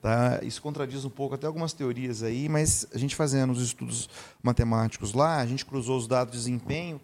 Tá? 0.00 0.40
Isso 0.42 0.60
contradiz 0.60 1.04
um 1.04 1.10
pouco 1.10 1.36
até 1.36 1.46
algumas 1.46 1.72
teorias 1.72 2.24
aí, 2.24 2.48
mas 2.48 2.84
a 2.92 2.98
gente 2.98 3.14
fazendo 3.14 3.52
os 3.52 3.62
estudos 3.62 4.08
matemáticos 4.42 5.12
lá, 5.12 5.38
a 5.38 5.46
gente 5.46 5.64
cruzou 5.64 5.96
os 5.96 6.08
dados 6.08 6.32
de 6.32 6.38
desempenho 6.38 7.00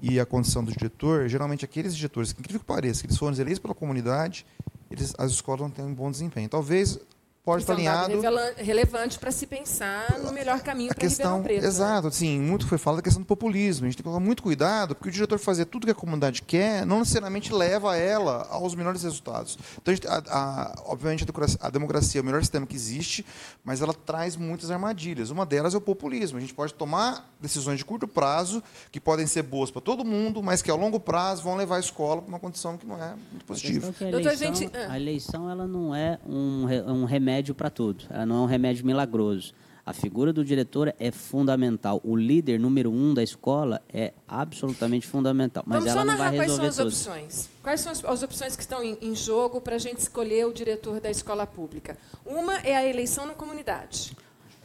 e 0.00 0.18
a 0.18 0.24
condição 0.24 0.64
do 0.64 0.72
diretor. 0.72 1.28
Geralmente, 1.28 1.66
aqueles 1.66 1.94
diretores, 1.94 2.32
que 2.32 2.40
incrível 2.40 2.60
que 2.60 2.66
pareça, 2.66 3.02
que 3.02 3.08
eles 3.08 3.18
foram 3.18 3.36
eleitos 3.36 3.58
pela 3.58 3.74
comunidade, 3.74 4.46
eles, 4.90 5.14
as 5.18 5.32
escolas 5.32 5.60
não 5.60 5.70
têm 5.70 5.84
um 5.84 5.94
bom 5.94 6.10
desempenho. 6.10 6.48
Talvez 6.48 6.98
pode 7.44 7.62
estar 7.62 7.72
alinhado. 7.72 8.12
É 8.56 8.62
relevante 8.62 9.18
para 9.18 9.30
se 9.30 9.46
pensar 9.46 10.18
no 10.20 10.32
melhor 10.32 10.60
caminho 10.60 10.90
para 10.90 10.98
questão 10.98 11.42
Preto? 11.42 11.64
Exato, 11.64 12.02
né? 12.02 12.08
assim, 12.08 12.38
muito 12.38 12.66
foi 12.66 12.78
falado 12.78 12.98
da 12.98 13.02
questão 13.02 13.22
do 13.22 13.26
populismo. 13.26 13.86
A 13.86 13.88
gente 13.88 13.96
tem 13.96 14.02
que 14.02 14.08
tomar 14.08 14.20
muito 14.20 14.42
cuidado, 14.42 14.94
porque 14.94 15.08
o 15.08 15.12
diretor 15.12 15.38
fazer 15.38 15.64
tudo 15.64 15.86
que 15.86 15.92
a 15.92 15.94
comunidade 15.94 16.42
quer 16.42 16.84
não 16.84 16.98
necessariamente 16.98 17.52
leva 17.52 17.96
ela 17.96 18.46
aos 18.50 18.74
melhores 18.74 19.02
resultados. 19.02 19.58
Então, 19.80 19.92
a 19.92 19.94
gente, 19.94 20.06
a, 20.06 20.22
a, 20.28 20.82
obviamente, 20.86 21.24
a 21.60 21.70
democracia 21.70 22.20
é 22.20 22.22
o 22.22 22.24
melhor 22.24 22.40
sistema 22.40 22.66
que 22.66 22.76
existe, 22.76 23.24
mas 23.64 23.80
ela 23.80 23.94
traz 23.94 24.36
muitas 24.36 24.70
armadilhas. 24.70 25.30
Uma 25.30 25.46
delas 25.46 25.74
é 25.74 25.76
o 25.78 25.80
populismo. 25.80 26.38
A 26.38 26.40
gente 26.40 26.54
pode 26.54 26.74
tomar 26.74 27.34
decisões 27.40 27.78
de 27.78 27.84
curto 27.84 28.06
prazo, 28.06 28.62
que 28.92 29.00
podem 29.00 29.26
ser 29.26 29.42
boas 29.42 29.70
para 29.70 29.80
todo 29.80 30.04
mundo, 30.04 30.42
mas 30.42 30.60
que, 30.60 30.70
ao 30.70 30.76
longo 30.76 31.00
prazo, 31.00 31.42
vão 31.42 31.56
levar 31.56 31.76
a 31.76 31.80
escola 31.80 32.20
para 32.20 32.28
uma 32.28 32.38
condição 32.38 32.76
que 32.76 32.86
não 32.86 33.02
é 33.02 33.14
muito 33.30 33.44
positiva. 33.46 33.94
A 33.98 34.04
eleição, 34.04 34.54
gente... 34.54 34.76
a 34.76 34.96
eleição 34.96 35.50
ela 35.50 35.66
não 35.66 35.94
é 35.94 36.18
um, 36.26 36.66
um 36.86 37.04
remédio 37.04 37.29
remédio 37.30 37.54
para 37.54 37.70
tudo. 37.70 38.04
Ela 38.10 38.26
não 38.26 38.36
é 38.36 38.40
um 38.40 38.46
remédio 38.46 38.84
milagroso. 38.84 39.54
A 39.86 39.92
figura 39.92 40.32
do 40.32 40.44
diretor 40.44 40.94
é 40.98 41.10
fundamental. 41.10 42.00
O 42.04 42.14
líder 42.14 42.60
número 42.60 42.90
um 42.90 43.14
da 43.14 43.22
escola 43.22 43.80
é 43.92 44.12
absolutamente 44.28 45.06
fundamental. 45.06 45.64
Mas 45.66 45.84
Vamos 45.84 45.92
ela 45.92 46.04
não 46.04 46.16
vai 46.16 46.30
resolver 46.36 46.62
quais 46.62 46.74
são 46.74 46.86
as 46.86 46.92
tudo. 46.92 47.12
opções. 47.12 47.50
Quais 47.62 47.80
são 47.80 47.92
as, 47.92 48.22
opções 48.22 48.56
que 48.56 48.62
estão 48.62 48.84
em, 48.84 48.98
em 49.00 49.14
jogo 49.14 49.60
para 49.60 49.76
a 49.76 49.78
gente 49.78 49.98
escolher 49.98 50.46
o 50.46 50.52
diretor 50.52 51.00
da 51.00 51.10
escola 51.10 51.46
pública? 51.46 51.96
Uma 52.26 52.58
é 52.58 52.76
a 52.76 52.86
eleição 52.86 53.26
na 53.26 53.34
comunidade. 53.34 54.16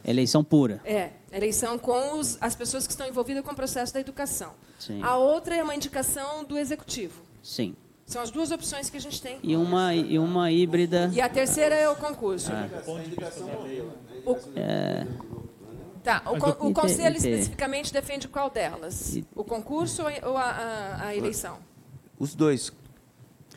Eleição 0.04 0.44
pura. 0.44 0.80
É, 0.84 1.10
eleição 1.32 1.78
com 1.78 2.18
os, 2.20 2.36
as 2.40 2.54
pessoas 2.54 2.86
que 2.86 2.92
estão 2.92 3.08
envolvidas 3.08 3.42
com 3.44 3.50
o 3.50 3.56
processo 3.56 3.94
da 3.94 4.00
educação. 4.00 4.52
Sim. 4.78 5.02
A 5.02 5.16
outra 5.16 5.56
é 5.56 5.62
uma 5.62 5.74
indicação 5.74 6.44
do 6.44 6.56
executivo. 6.58 7.22
Sim. 7.42 7.74
São 8.06 8.22
as 8.22 8.30
duas 8.30 8.52
opções 8.52 8.88
que 8.88 8.96
a 8.96 9.00
gente 9.00 9.20
tem. 9.20 9.38
E 9.42 9.56
uma, 9.56 9.92
e 9.92 10.16
uma 10.16 10.50
híbrida. 10.50 11.10
E 11.12 11.20
a 11.20 11.28
terceira 11.28 11.74
é 11.74 11.88
o 11.88 11.96
concurso. 11.96 12.52
Ah. 12.52 12.68
O, 14.24 14.36
é... 14.54 15.06
Tá, 16.04 16.22
o, 16.24 16.68
o 16.68 16.72
conselho 16.72 17.16
especificamente 17.16 17.92
defende 17.92 18.28
qual 18.28 18.48
delas? 18.48 19.18
O 19.34 19.42
concurso 19.42 20.04
ou 20.22 20.36
a, 20.36 20.44
a, 20.44 21.06
a 21.08 21.16
eleição? 21.16 21.58
Os 22.16 22.32
dois. 22.36 22.72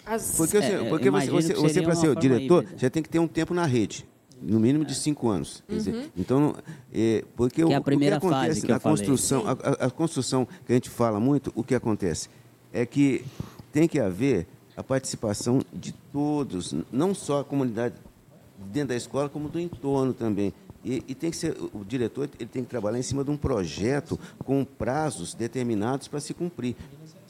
As... 0.03 0.35
Porque, 0.35 0.57
é, 0.57 0.89
porque 0.89 1.11
você, 1.11 1.29
você, 1.29 1.53
você 1.53 1.81
para 1.83 1.95
ser 1.95 2.09
o 2.09 2.15
diretor, 2.15 2.63
híbrida. 2.63 2.79
já 2.79 2.89
tem 2.89 3.03
que 3.03 3.09
ter 3.09 3.19
um 3.19 3.27
tempo 3.27 3.53
na 3.53 3.65
rede 3.65 4.09
no 4.41 4.59
mínimo 4.59 4.83
de 4.83 4.95
cinco 4.95 5.29
anos. 5.29 5.63
Uhum. 5.69 5.77
Dizer, 5.77 6.11
então, 6.17 6.55
é, 6.91 7.23
porque 7.35 7.63
que 7.63 7.71
é 7.71 7.75
a 7.75 7.81
primeira 7.81 8.17
o 8.17 8.19
que 8.19 8.25
acontece 8.25 8.47
fase 8.47 8.61
que 8.61 8.71
na 8.71 8.79
construção, 8.79 9.43
a, 9.45 9.85
a, 9.85 9.91
construção 9.91 10.47
que 10.65 10.71
a 10.71 10.75
gente 10.75 10.89
fala 10.89 11.19
muito, 11.19 11.51
o 11.55 11.63
que 11.63 11.75
acontece 11.75 12.29
é 12.71 12.85
que 12.85 13.23
tem 13.71 13.87
que 13.87 13.99
haver 13.99 14.47
a 14.75 14.83
participação 14.83 15.61
de 15.73 15.91
todos, 16.11 16.73
não 16.91 17.13
só 17.13 17.41
a 17.41 17.43
comunidade 17.43 17.95
dentro 18.71 18.89
da 18.89 18.95
escola, 18.95 19.29
como 19.29 19.49
do 19.49 19.59
entorno 19.59 20.13
também. 20.13 20.53
E, 20.83 21.03
e, 21.09 21.15
tem 21.15 21.29
que 21.29 21.35
ser 21.35 21.57
o 21.73 21.83
diretor 21.83 22.29
ele 22.39 22.49
tem 22.49 22.63
que 22.63 22.69
trabalhar 22.69 22.97
em 22.97 23.03
cima 23.03 23.21
de 23.21 23.29
um 23.29 23.35
projeto 23.35 24.17
com 24.45 24.63
prazos 24.63 25.33
determinados 25.33 26.07
para 26.07 26.21
se 26.21 26.33
cumprir. 26.33 26.75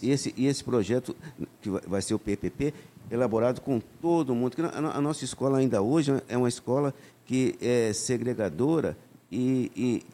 E 0.02 0.12
esse, 0.12 0.34
e 0.38 0.46
esse 0.46 0.64
projeto, 0.64 1.16
que 1.60 1.70
vai 1.88 2.02
ser 2.02 2.14
o 2.14 2.20
PPP, 2.20 2.74
elaborado 3.10 3.62
com 3.62 3.82
todo 4.02 4.36
mundo. 4.36 4.56
A, 4.72 4.98
a 4.98 5.02
nossa 5.02 5.26
escola 5.26 5.58
ainda 5.58 5.82
hoje 5.82 6.22
é 6.28 6.38
uma 6.38 6.48
escola 6.48 6.94
que 7.26 7.56
é 7.60 7.92
segregadora 7.94 8.96
e, 9.32 9.72
e, 9.76 10.06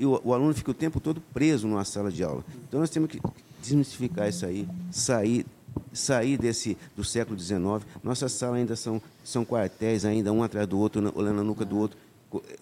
e 0.00 0.06
o, 0.06 0.20
o 0.24 0.34
aluno 0.34 0.52
fica 0.52 0.72
o 0.72 0.74
tempo 0.74 0.98
todo 0.98 1.20
preso 1.32 1.68
numa 1.68 1.84
sala 1.84 2.10
de 2.10 2.24
aula. 2.24 2.44
Então 2.68 2.80
nós 2.80 2.90
temos 2.90 3.08
que 3.10 3.20
desmistificar 3.66 4.28
isso 4.28 4.46
aí, 4.46 4.68
sair 4.90 5.46
sair 5.92 6.36
desse 6.36 6.76
do 6.96 7.04
século 7.04 7.38
XIX. 7.38 7.58
Nossas 8.02 8.32
salas 8.32 8.56
ainda 8.56 8.76
são, 8.76 9.00
são 9.24 9.44
quartéis, 9.44 10.04
ainda 10.04 10.32
um 10.32 10.42
atrás 10.42 10.66
do 10.66 10.78
outro, 10.78 11.12
olhando 11.14 11.40
a 11.40 11.44
nuca 11.44 11.64
do 11.64 11.78
outro, 11.78 11.98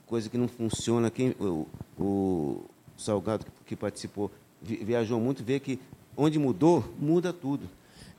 coisa 0.06 0.28
que 0.28 0.38
não 0.38 0.48
funciona. 0.48 1.10
Quem, 1.10 1.30
o, 1.40 1.66
o 1.98 2.64
Salgado, 2.96 3.46
que 3.66 3.76
participou, 3.76 4.30
viajou 4.62 5.20
muito, 5.20 5.44
vê 5.44 5.60
que 5.60 5.78
onde 6.16 6.38
mudou, 6.38 6.84
muda 6.98 7.32
tudo. 7.32 7.68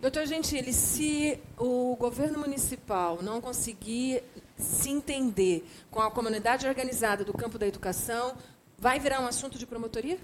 Doutor 0.02 0.26
Gentili, 0.26 0.74
se 0.74 1.40
o 1.58 1.96
governo 1.96 2.40
municipal 2.40 3.20
não 3.24 3.40
conseguir 3.40 4.22
se 4.58 4.90
entender 4.90 5.66
com 5.90 6.02
a 6.02 6.12
comunidade 6.12 6.68
organizada 6.68 7.24
do 7.24 7.34
campo 7.34 7.58
da 7.58 7.66
educação, 7.66 8.36
Vai 8.78 9.00
virar 9.00 9.22
um 9.22 9.28
assunto 9.28 9.58
de 9.58 9.66
promotoria? 9.66 10.18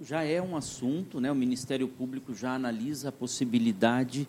Já 0.00 0.22
é 0.22 0.40
um 0.40 0.56
assunto, 0.56 1.20
né? 1.20 1.30
o 1.30 1.34
Ministério 1.34 1.86
Público 1.86 2.34
já 2.34 2.54
analisa 2.54 3.10
a 3.10 3.12
possibilidade 3.12 4.26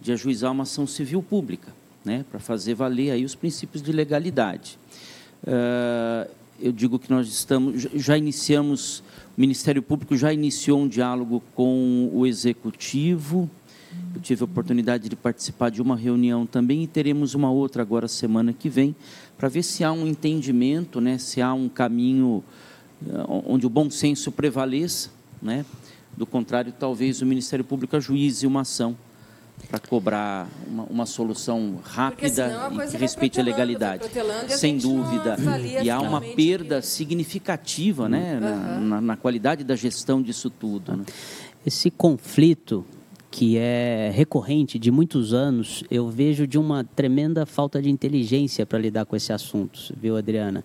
de 0.00 0.12
ajuizar 0.12 0.52
uma 0.52 0.62
ação 0.62 0.86
civil 0.86 1.22
pública, 1.22 1.72
né? 2.04 2.24
para 2.30 2.38
fazer 2.38 2.74
valer 2.74 3.10
aí 3.10 3.24
os 3.24 3.34
princípios 3.34 3.82
de 3.82 3.90
legalidade. 3.90 4.78
Uh, 5.42 6.30
eu 6.60 6.70
digo 6.70 6.98
que 6.98 7.10
nós 7.10 7.28
estamos, 7.28 7.88
já 7.94 8.16
iniciamos, 8.16 9.00
o 9.36 9.40
Ministério 9.40 9.82
Público 9.82 10.16
já 10.16 10.32
iniciou 10.32 10.80
um 10.80 10.88
diálogo 10.88 11.42
com 11.54 12.10
o 12.12 12.24
Executivo, 12.24 13.50
eu 14.14 14.20
tive 14.20 14.42
a 14.42 14.44
oportunidade 14.44 15.08
de 15.08 15.16
participar 15.16 15.70
de 15.70 15.82
uma 15.82 15.96
reunião 15.96 16.46
também 16.46 16.84
e 16.84 16.86
teremos 16.86 17.34
uma 17.34 17.50
outra 17.50 17.82
agora 17.82 18.06
semana 18.06 18.52
que 18.52 18.68
vem, 18.68 18.94
para 19.36 19.48
ver 19.48 19.62
se 19.62 19.82
há 19.82 19.92
um 19.92 20.06
entendimento, 20.06 21.00
né, 21.00 21.18
se 21.18 21.40
há 21.40 21.52
um 21.52 21.68
caminho 21.68 22.42
eh, 22.44 22.67
onde 23.46 23.66
o 23.66 23.70
bom 23.70 23.90
senso 23.90 24.32
prevaleça, 24.32 25.10
né? 25.40 25.64
Do 26.16 26.26
contrário, 26.26 26.72
talvez 26.76 27.22
o 27.22 27.26
Ministério 27.26 27.64
Público 27.64 27.96
ajuize 27.96 28.46
uma 28.46 28.62
ação 28.62 28.96
para 29.68 29.78
cobrar 29.78 30.48
uma, 30.66 30.84
uma, 30.84 31.06
solução 31.06 31.78
rápida 31.82 32.70
e 32.72 32.90
que 32.90 32.96
respeite 32.96 33.40
a 33.40 33.42
legalidade. 33.42 34.04
Sem 34.48 34.78
dúvida. 34.78 35.36
E 35.82 35.90
há 35.90 36.00
uma 36.00 36.20
perda 36.20 36.80
significativa 36.80 38.08
né, 38.08 38.34
uhum. 38.34 38.40
na, 38.40 38.80
na, 38.80 39.00
na, 39.00 39.16
qualidade 39.16 39.64
da 39.64 39.76
gestão 39.76 40.22
disso 40.22 40.48
tudo. 40.48 40.96
Né? 40.96 41.04
Esse 41.66 41.90
conflito 41.90 42.84
que 43.30 43.58
é 43.58 44.10
recorrente 44.14 44.78
de 44.78 44.90
muitos 44.90 45.34
anos, 45.34 45.84
eu 45.90 46.08
vejo 46.08 46.46
de 46.46 46.58
uma 46.58 46.82
tremenda 46.82 47.44
falta 47.44 47.80
de 47.80 47.90
inteligência 47.90 48.64
para 48.64 48.78
lidar 48.78 49.04
com 49.04 49.14
esse 49.14 49.32
assunto, 49.32 49.94
viu, 50.00 50.16
Adriana? 50.16 50.64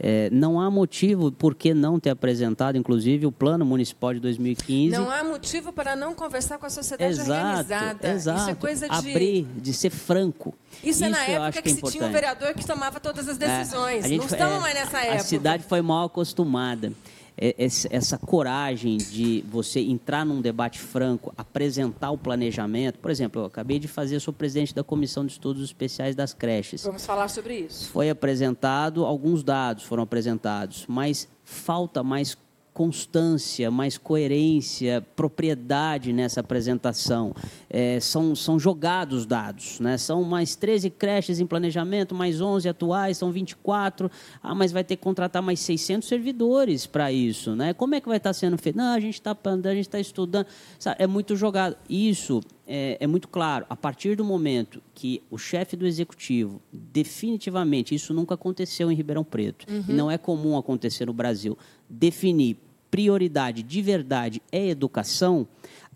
É, 0.00 0.30
não 0.30 0.60
há 0.60 0.70
motivo 0.70 1.32
por 1.32 1.54
que 1.54 1.74
não 1.74 1.98
ter 1.98 2.10
apresentado, 2.10 2.78
inclusive, 2.78 3.26
o 3.26 3.32
Plano 3.32 3.64
Municipal 3.64 4.14
de 4.14 4.20
2015. 4.20 4.96
Não 4.96 5.10
há 5.10 5.24
motivo 5.24 5.72
para 5.72 5.96
não 5.96 6.14
conversar 6.14 6.56
com 6.56 6.66
a 6.66 6.70
sociedade 6.70 7.12
exato, 7.12 7.30
organizada. 7.30 8.08
Exato. 8.08 8.40
Isso 8.40 8.50
é 8.50 8.54
coisa 8.54 8.88
de... 8.88 8.94
Abrir, 8.94 9.46
de 9.56 9.72
ser 9.72 9.90
franco. 9.90 10.54
Isso, 10.84 10.90
Isso 10.90 11.04
é 11.04 11.08
na 11.08 11.24
época 11.24 11.62
que, 11.62 11.62
que 11.62 11.68
é 11.68 11.74
se 11.74 11.92
tinha 11.92 12.06
um 12.06 12.12
vereador 12.12 12.54
que 12.54 12.64
tomava 12.64 13.00
todas 13.00 13.28
as 13.28 13.36
decisões. 13.36 14.04
É, 14.04 14.08
gente, 14.08 14.18
não 14.18 14.26
estamos 14.26 14.56
é, 14.56 14.60
mais 14.60 14.74
nessa 14.74 14.98
época. 15.00 15.16
A 15.16 15.24
cidade 15.24 15.64
foi 15.64 15.82
mal 15.82 16.06
acostumada. 16.06 16.92
É, 17.40 17.54
essa 17.58 18.18
coragem 18.18 18.96
de 18.96 19.44
você 19.48 19.78
entrar 19.78 20.26
num 20.26 20.40
debate 20.40 20.80
franco, 20.80 21.32
apresentar 21.36 22.10
o 22.10 22.18
planejamento. 22.18 22.98
Por 22.98 23.12
exemplo, 23.12 23.42
eu 23.42 23.46
acabei 23.46 23.78
de 23.78 23.86
fazer, 23.86 24.18
sou 24.18 24.34
presidente 24.34 24.74
da 24.74 24.82
Comissão 24.82 25.24
de 25.24 25.32
Estudos 25.32 25.62
Especiais 25.62 26.16
das 26.16 26.34
Creches. 26.34 26.82
Vamos 26.82 27.06
falar 27.06 27.28
sobre 27.28 27.60
isso. 27.60 27.90
Foi 27.90 28.10
apresentado, 28.10 29.04
alguns 29.04 29.44
dados 29.44 29.84
foram 29.84 30.02
apresentados, 30.02 30.84
mas 30.88 31.28
falta 31.44 32.02
mais 32.02 32.36
constância, 32.78 33.72
mais 33.72 33.98
coerência, 33.98 35.04
propriedade 35.16 36.12
nessa 36.12 36.38
apresentação. 36.38 37.34
É, 37.68 37.98
são, 37.98 38.36
são 38.36 38.56
jogados 38.56 39.26
dados, 39.26 39.80
né? 39.80 39.98
são 39.98 40.22
mais 40.22 40.54
13 40.54 40.88
creches 40.90 41.40
em 41.40 41.46
planejamento, 41.46 42.14
mais 42.14 42.40
11 42.40 42.68
atuais, 42.68 43.18
são 43.18 43.32
24. 43.32 44.08
Ah, 44.40 44.54
mas 44.54 44.70
vai 44.70 44.84
ter 44.84 44.94
que 44.94 45.02
contratar 45.02 45.42
mais 45.42 45.58
600 45.58 46.08
servidores 46.08 46.86
para 46.86 47.10
isso. 47.10 47.56
Né? 47.56 47.74
Como 47.74 47.96
é 47.96 48.00
que 48.00 48.06
vai 48.06 48.18
estar 48.18 48.32
sendo 48.32 48.56
feito? 48.56 48.76
Não, 48.76 48.94
a 48.94 49.00
gente 49.00 49.14
está 49.14 49.32
a 49.32 49.74
gente 49.74 49.80
está 49.80 49.98
estudando. 49.98 50.46
Sabe, 50.78 51.02
é 51.02 51.06
muito 51.08 51.34
jogado. 51.34 51.76
Isso 51.90 52.40
é, 52.64 52.96
é, 53.00 53.06
muito 53.08 53.26
claro. 53.26 53.66
A 53.68 53.74
partir 53.74 54.14
do 54.14 54.24
momento 54.24 54.80
que 54.94 55.20
o 55.30 55.36
chefe 55.36 55.74
do 55.74 55.84
executivo, 55.84 56.62
definitivamente, 56.72 57.92
isso 57.92 58.14
nunca 58.14 58.34
aconteceu 58.34 58.92
em 58.92 58.94
Ribeirão 58.94 59.24
Preto, 59.24 59.66
uhum. 59.68 59.84
e 59.88 59.92
não 59.92 60.08
é 60.08 60.16
comum 60.16 60.56
acontecer 60.56 61.06
no 61.06 61.12
Brasil, 61.12 61.58
definir 61.88 62.56
prioridade 62.90 63.62
de 63.62 63.82
verdade 63.82 64.42
é 64.50 64.66
educação, 64.68 65.46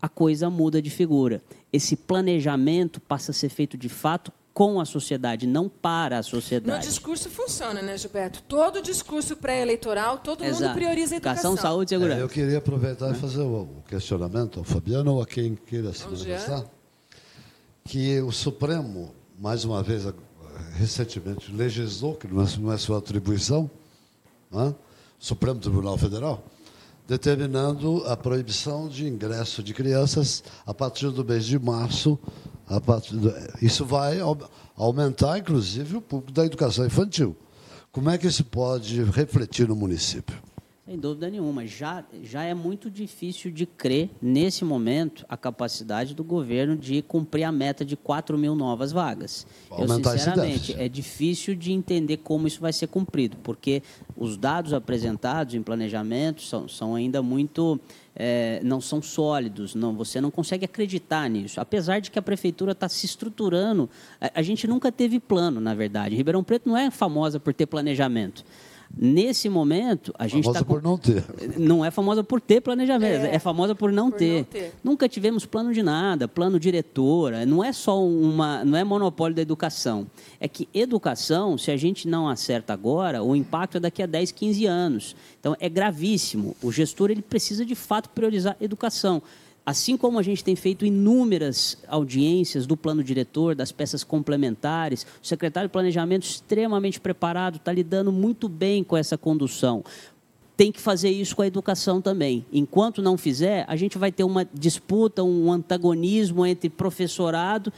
a 0.00 0.08
coisa 0.08 0.50
muda 0.50 0.82
de 0.82 0.90
figura. 0.90 1.42
Esse 1.72 1.96
planejamento 1.96 3.00
passa 3.00 3.30
a 3.30 3.34
ser 3.34 3.48
feito 3.48 3.76
de 3.76 3.88
fato 3.88 4.32
com 4.52 4.78
a 4.80 4.84
sociedade, 4.84 5.46
não 5.46 5.68
para 5.68 6.18
a 6.18 6.22
sociedade. 6.22 6.76
No 6.76 6.90
discurso 6.90 7.30
funciona, 7.30 7.80
né, 7.80 7.96
Gilberto? 7.96 8.42
Todo 8.46 8.82
discurso 8.82 9.36
pré-eleitoral, 9.36 10.18
todo 10.18 10.44
Exato. 10.44 10.64
mundo 10.64 10.74
prioriza 10.74 11.14
a 11.14 11.16
educação. 11.16 11.52
educação 11.52 11.70
saúde 11.70 11.94
e 11.94 11.96
segurança. 11.96 12.20
É, 12.20 12.22
eu 12.22 12.28
queria 12.28 12.58
aproveitar 12.58 13.10
e 13.10 13.14
fazer 13.14 13.40
o, 13.40 13.82
questionamento 13.88 14.58
ao 14.58 14.64
Fabiano 14.64 15.14
ou 15.14 15.22
a 15.22 15.26
quem 15.26 15.54
queira 15.54 15.92
se 15.92 16.04
manifestar, 16.04 16.64
que 17.84 18.20
o 18.20 18.30
Supremo, 18.30 19.14
mais 19.38 19.64
uma 19.64 19.82
vez, 19.82 20.04
recentemente 20.74 21.50
legislou, 21.50 22.14
que 22.14 22.26
não 22.26 22.42
é, 22.42 22.46
não 22.58 22.72
é 22.72 22.76
sua 22.76 22.98
atribuição, 22.98 23.70
né? 24.50 24.74
Supremo 25.18 25.60
Tribunal 25.60 25.96
Federal, 25.96 26.44
determinando 27.06 28.04
a 28.06 28.16
proibição 28.16 28.88
de 28.88 29.06
ingresso 29.06 29.62
de 29.62 29.74
crianças 29.74 30.42
a 30.66 30.72
partir 30.72 31.10
do 31.10 31.24
mês 31.24 31.44
de 31.44 31.58
março. 31.58 32.18
Do, 33.10 33.34
isso 33.60 33.84
vai 33.84 34.18
aumentar, 34.76 35.38
inclusive, 35.38 35.96
o 35.96 36.00
público 36.00 36.32
da 36.32 36.44
educação 36.44 36.86
infantil. 36.86 37.36
Como 37.90 38.08
é 38.08 38.16
que 38.16 38.26
isso 38.26 38.44
pode 38.44 39.02
refletir 39.04 39.68
no 39.68 39.76
município? 39.76 40.51
Sem 40.92 40.98
dúvida 40.98 41.30
nenhuma. 41.30 41.66
Já, 41.66 42.04
já 42.22 42.42
é 42.42 42.52
muito 42.52 42.90
difícil 42.90 43.50
de 43.50 43.64
crer, 43.64 44.10
nesse 44.20 44.62
momento, 44.62 45.24
a 45.26 45.38
capacidade 45.38 46.14
do 46.14 46.22
governo 46.22 46.76
de 46.76 47.00
cumprir 47.00 47.44
a 47.44 47.50
meta 47.50 47.82
de 47.82 47.96
4 47.96 48.36
mil 48.36 48.54
novas 48.54 48.92
vagas. 48.92 49.46
Eu, 49.70 49.88
sinceramente, 49.88 50.74
é 50.78 50.90
difícil 50.90 51.54
de 51.54 51.72
entender 51.72 52.18
como 52.18 52.46
isso 52.46 52.60
vai 52.60 52.74
ser 52.74 52.88
cumprido, 52.88 53.38
porque 53.42 53.82
os 54.14 54.36
dados 54.36 54.74
apresentados 54.74 55.54
em 55.54 55.62
planejamento 55.62 56.42
são, 56.42 56.68
são 56.68 56.94
ainda 56.94 57.22
muito. 57.22 57.80
É, 58.14 58.60
não 58.62 58.78
são 58.78 59.00
sólidos, 59.00 59.74
não, 59.74 59.96
você 59.96 60.20
não 60.20 60.30
consegue 60.30 60.66
acreditar 60.66 61.30
nisso. 61.30 61.58
Apesar 61.58 62.00
de 62.00 62.10
que 62.10 62.18
a 62.18 62.22
prefeitura 62.22 62.72
está 62.72 62.86
se 62.86 63.06
estruturando, 63.06 63.88
a, 64.20 64.40
a 64.40 64.42
gente 64.42 64.66
nunca 64.66 64.92
teve 64.92 65.18
plano, 65.18 65.58
na 65.58 65.74
verdade. 65.74 66.14
Ribeirão 66.14 66.44
Preto 66.44 66.68
não 66.68 66.76
é 66.76 66.90
famosa 66.90 67.40
por 67.40 67.54
ter 67.54 67.64
planejamento. 67.64 68.44
Nesse 68.96 69.48
momento, 69.48 70.12
a 70.18 70.28
gente 70.28 70.46
está. 70.46 70.60
Famosa 70.60 70.64
tá 70.64 70.64
por 70.64 70.82
não 70.82 70.98
ter. 70.98 71.24
Não 71.58 71.84
é 71.84 71.90
famosa 71.90 72.22
por 72.22 72.40
ter 72.40 72.60
planejamento, 72.60 73.24
é, 73.24 73.36
é 73.36 73.38
famosa 73.38 73.74
por, 73.74 73.90
não, 73.90 74.10
por 74.10 74.18
ter. 74.18 74.38
não, 74.38 74.44
ter. 74.44 74.74
Nunca 74.84 75.08
tivemos 75.08 75.46
plano 75.46 75.72
de 75.72 75.82
nada, 75.82 76.28
plano 76.28 76.60
diretor. 76.60 77.32
Não 77.46 77.64
é 77.64 77.72
só 77.72 78.04
uma. 78.04 78.64
Não 78.64 78.76
é 78.76 78.84
monopólio 78.84 79.34
da 79.34 79.42
educação. 79.42 80.06
É 80.38 80.46
que 80.46 80.68
educação, 80.74 81.56
se 81.56 81.70
a 81.70 81.76
gente 81.76 82.06
não 82.06 82.28
acerta 82.28 82.72
agora, 82.72 83.22
o 83.22 83.34
impacto 83.34 83.78
é 83.78 83.80
daqui 83.80 84.02
a 84.02 84.06
10, 84.06 84.30
15 84.32 84.66
anos. 84.66 85.16
Então, 85.40 85.56
é 85.58 85.68
gravíssimo. 85.68 86.54
O 86.62 86.70
gestor 86.70 87.10
ele 87.10 87.22
precisa, 87.22 87.64
de 87.64 87.74
fato, 87.74 88.10
priorizar 88.10 88.56
educação. 88.60 89.22
Assim 89.64 89.96
como 89.96 90.18
a 90.18 90.22
gente 90.22 90.42
tem 90.42 90.56
feito 90.56 90.84
inúmeras 90.84 91.78
audiências 91.86 92.66
do 92.66 92.76
plano 92.76 93.02
diretor, 93.02 93.54
das 93.54 93.70
peças 93.70 94.02
complementares, 94.02 95.06
o 95.22 95.26
secretário 95.26 95.68
de 95.68 95.72
Planejamento 95.72 96.24
extremamente 96.24 97.00
preparado, 97.00 97.56
está 97.56 97.72
lidando 97.72 98.10
muito 98.10 98.48
bem 98.48 98.82
com 98.82 98.96
essa 98.96 99.16
condução. 99.16 99.84
Tem 100.56 100.72
que 100.72 100.80
fazer 100.80 101.10
isso 101.10 101.36
com 101.36 101.42
a 101.42 101.46
educação 101.46 102.02
também. 102.02 102.44
Enquanto 102.52 103.00
não 103.00 103.16
fizer, 103.16 103.64
a 103.68 103.76
gente 103.76 103.96
vai 103.96 104.10
ter 104.10 104.24
uma 104.24 104.44
disputa, 104.52 105.22
um 105.22 105.50
antagonismo 105.52 106.44
entre 106.44 106.68
professorado 106.68 107.72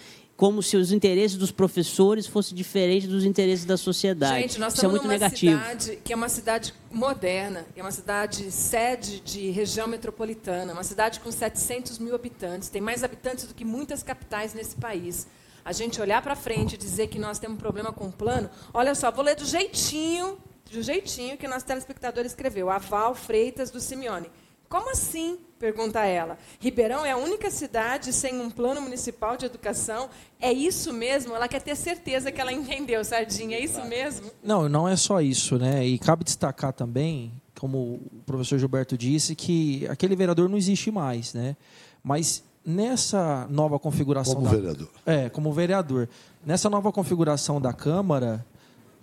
como 0.44 0.62
se 0.62 0.76
os 0.76 0.92
interesses 0.92 1.38
dos 1.38 1.50
professores 1.50 2.26
fossem 2.26 2.54
diferentes 2.54 3.08
dos 3.08 3.24
interesses 3.24 3.64
da 3.64 3.78
sociedade. 3.78 4.42
Gente, 4.42 4.60
nós 4.60 4.74
Isso 4.74 4.84
é 4.84 4.84
estamos 4.84 4.84
é 4.84 4.88
muito 4.88 5.02
numa 5.04 5.12
negativo. 5.14 5.58
cidade 5.58 5.98
que 6.04 6.12
é 6.12 6.16
uma 6.16 6.28
cidade 6.28 6.74
moderna, 6.92 7.64
é 7.74 7.80
uma 7.80 7.90
cidade 7.90 8.50
sede 8.50 9.20
de 9.20 9.48
região 9.48 9.86
metropolitana, 9.86 10.74
uma 10.74 10.84
cidade 10.84 11.20
com 11.20 11.32
700 11.32 11.98
mil 11.98 12.14
habitantes, 12.14 12.68
tem 12.68 12.82
mais 12.82 13.02
habitantes 13.02 13.46
do 13.46 13.54
que 13.54 13.64
muitas 13.64 14.02
capitais 14.02 14.52
nesse 14.52 14.76
país. 14.76 15.26
A 15.64 15.72
gente 15.72 15.98
olhar 15.98 16.20
para 16.20 16.36
frente 16.36 16.74
e 16.74 16.76
dizer 16.76 17.06
que 17.06 17.18
nós 17.18 17.38
temos 17.38 17.56
um 17.56 17.58
problema 17.58 17.90
com 17.90 18.08
o 18.08 18.12
plano, 18.12 18.50
olha 18.74 18.94
só, 18.94 19.10
vou 19.10 19.24
ler 19.24 19.36
do 19.36 19.46
jeitinho, 19.46 20.36
do 20.70 20.82
jeitinho 20.82 21.38
que 21.38 21.48
nosso 21.48 21.64
telespectador 21.64 22.26
escreveu, 22.26 22.68
Aval 22.68 23.14
Freitas 23.14 23.70
do 23.70 23.80
Simeone. 23.80 24.30
Como 24.68 24.90
assim? 24.90 25.38
Pergunta 25.58 26.04
ela. 26.04 26.36
Ribeirão 26.58 27.06
é 27.06 27.12
a 27.12 27.16
única 27.16 27.50
cidade 27.50 28.12
sem 28.12 28.40
um 28.40 28.50
plano 28.50 28.80
municipal 28.80 29.36
de 29.36 29.46
educação. 29.46 30.10
É 30.40 30.52
isso 30.52 30.92
mesmo? 30.92 31.34
Ela 31.34 31.48
quer 31.48 31.62
ter 31.62 31.76
certeza 31.76 32.30
que 32.30 32.40
ela 32.40 32.52
entendeu, 32.52 33.02
Sardinha. 33.04 33.56
É 33.56 33.60
isso 33.60 33.82
mesmo? 33.84 34.30
Não, 34.42 34.68
não 34.68 34.88
é 34.88 34.96
só 34.96 35.20
isso, 35.20 35.56
né? 35.58 35.86
E 35.86 35.98
cabe 35.98 36.24
destacar 36.24 36.72
também, 36.72 37.32
como 37.58 37.78
o 37.78 38.22
professor 38.26 38.58
Gilberto 38.58 38.98
disse, 38.98 39.34
que 39.34 39.86
aquele 39.88 40.16
vereador 40.16 40.48
não 40.48 40.58
existe 40.58 40.90
mais, 40.90 41.32
né? 41.32 41.56
Mas 42.02 42.42
nessa 42.64 43.46
nova 43.48 43.78
configuração. 43.78 44.34
Como 44.34 44.46
da... 44.46 44.56
vereador. 44.56 44.88
É, 45.06 45.28
como 45.30 45.52
vereador. 45.52 46.08
Nessa 46.44 46.68
nova 46.68 46.92
configuração 46.92 47.60
da 47.60 47.72
Câmara, 47.72 48.44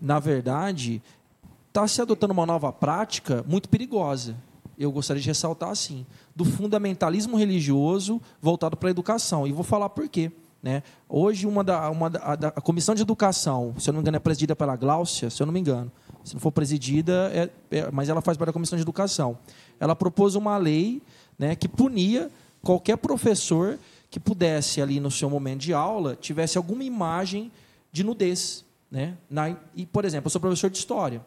na 0.01 0.20
verdade, 0.20 1.01
está 1.70 1.88
se 1.88 2.01
adotando 2.01 2.34
uma 2.34 2.45
nova 2.45 2.72
prática 2.72 3.43
muito 3.47 3.70
perigosa 3.70 4.36
eu 4.84 4.92
gostaria 4.92 5.22
de 5.22 5.28
ressaltar 5.28 5.70
assim, 5.70 6.06
do 6.36 6.44
fundamentalismo 6.44 7.38
religioso 7.38 8.22
voltado 8.42 8.76
para 8.76 8.90
a 8.90 8.92
educação. 8.92 9.48
E 9.48 9.52
vou 9.52 9.64
falar 9.64 9.90
por 9.90 10.08
quê. 10.08 10.32
Né? 10.62 10.84
Hoje, 11.10 11.48
uma 11.48 11.64
da, 11.64 11.90
uma 11.90 12.10
da, 12.10 12.20
a, 12.20 12.34
a, 12.34 12.62
Comissão 12.62 12.94
de 12.94 13.02
Educação, 13.02 13.74
se 13.80 13.90
eu 13.90 13.94
não 13.94 14.00
me 14.00 14.04
engano, 14.04 14.18
é 14.18 14.20
presidida 14.20 14.56
pela 14.56 14.76
Gláucia, 14.76 15.30
se 15.30 15.42
eu 15.42 15.46
não 15.46 15.54
me 15.54 15.60
engano. 15.60 15.92
Se 16.24 16.36
não 16.36 16.40
for 16.40 16.52
presidida, 16.52 17.32
é, 17.34 17.50
é, 17.72 17.92
mas 17.92 18.10
ela 18.10 18.22
faz 18.22 18.38
parte 18.38 18.50
da 18.50 18.54
Comissão 18.54 18.78
de 18.78 18.84
Educação. 18.84 19.38
Ela 19.80 19.96
propôs 19.96 20.36
uma 20.36 20.58
lei 20.58 21.02
né, 21.38 21.56
que 21.56 21.68
punia 21.68 22.30
qualquer 22.62 22.98
professor 22.98 23.80
que 24.12 24.20
pudesse, 24.20 24.82
ali 24.82 25.00
no 25.00 25.10
seu 25.10 25.30
momento 25.30 25.62
de 25.62 25.74
aula, 25.74 26.16
tivesse 26.16 26.58
alguma 26.58 26.84
imagem 26.84 27.52
de 27.92 28.04
nudez. 28.04 28.64
Né? 28.92 29.18
Na, 29.30 29.56
e, 29.76 29.86
por 29.86 30.06
exemplo, 30.06 30.28
eu 30.28 30.32
sou 30.32 30.42
professor 30.42 30.70
de 30.70 30.78
História. 30.78 31.22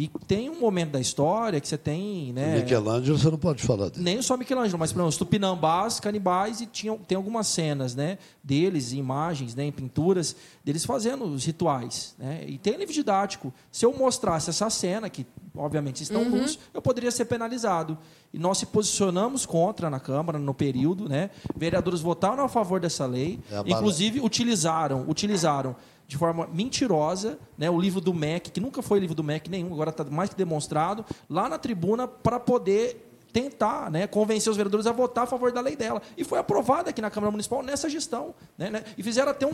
E 0.00 0.08
tem 0.28 0.48
um 0.48 0.60
momento 0.60 0.92
da 0.92 1.00
história 1.00 1.60
que 1.60 1.66
você 1.66 1.76
tem. 1.76 2.32
Né, 2.32 2.60
Michelangelo 2.60 3.18
você 3.18 3.30
não 3.32 3.36
pode 3.36 3.64
falar 3.64 3.88
dele. 3.88 4.04
Nem 4.04 4.22
só 4.22 4.36
Michelangelo, 4.36 4.78
mas, 4.78 4.92
por 4.92 4.98
exemplo, 4.98 5.08
os 5.08 5.16
tupinambás, 5.16 5.98
canibais, 5.98 6.60
e 6.60 6.66
tinham, 6.66 6.96
tem 6.98 7.16
algumas 7.16 7.48
cenas 7.48 7.96
né, 7.96 8.16
deles, 8.40 8.92
imagens, 8.92 9.56
né, 9.56 9.64
em 9.64 9.72
pinturas, 9.72 10.36
deles 10.64 10.84
fazendo 10.84 11.24
os 11.24 11.44
rituais. 11.44 12.14
Né, 12.16 12.44
e 12.46 12.58
tem 12.58 12.76
livro 12.76 12.94
didático. 12.94 13.52
Se 13.72 13.84
eu 13.84 13.92
mostrasse 13.92 14.50
essa 14.50 14.70
cena, 14.70 15.10
que 15.10 15.26
obviamente 15.52 16.00
estão 16.04 16.22
uhum. 16.22 16.42
luz, 16.42 16.60
eu 16.72 16.80
poderia 16.80 17.10
ser 17.10 17.24
penalizado. 17.24 17.98
E 18.32 18.38
nós 18.38 18.58
se 18.58 18.66
posicionamos 18.66 19.44
contra 19.44 19.90
na 19.90 19.98
Câmara 19.98 20.38
no 20.38 20.54
período. 20.54 21.08
Né, 21.08 21.28
vereadores 21.56 22.00
votaram 22.00 22.44
a 22.44 22.48
favor 22.48 22.78
dessa 22.78 23.04
lei, 23.04 23.40
é 23.50 23.68
inclusive 23.68 24.20
utilizaram, 24.20 25.04
utilizaram 25.08 25.74
de 26.08 26.16
forma 26.16 26.48
mentirosa, 26.50 27.38
né, 27.56 27.70
o 27.70 27.78
livro 27.78 28.00
do 28.00 28.14
MEC, 28.14 28.50
que 28.50 28.60
nunca 28.60 28.80
foi 28.80 28.98
livro 28.98 29.14
do 29.14 29.22
MEC 29.22 29.50
nenhum, 29.50 29.74
agora 29.74 29.90
está 29.90 30.02
mais 30.04 30.30
que 30.30 30.36
demonstrado, 30.36 31.04
lá 31.28 31.50
na 31.50 31.58
tribuna 31.58 32.08
para 32.08 32.40
poder 32.40 33.04
tentar 33.30 33.90
né, 33.90 34.06
convencer 34.06 34.50
os 34.50 34.56
vereadores 34.56 34.86
a 34.86 34.92
votar 34.92 35.24
a 35.24 35.26
favor 35.26 35.52
da 35.52 35.60
lei 35.60 35.76
dela. 35.76 36.00
E 36.16 36.24
foi 36.24 36.38
aprovada 36.38 36.88
aqui 36.88 37.02
na 37.02 37.10
Câmara 37.10 37.30
Municipal 37.30 37.62
nessa 37.62 37.90
gestão. 37.90 38.34
Né, 38.56 38.70
né, 38.70 38.84
e 38.96 39.02
fizeram 39.02 39.30
até 39.30 39.46
um, 39.46 39.52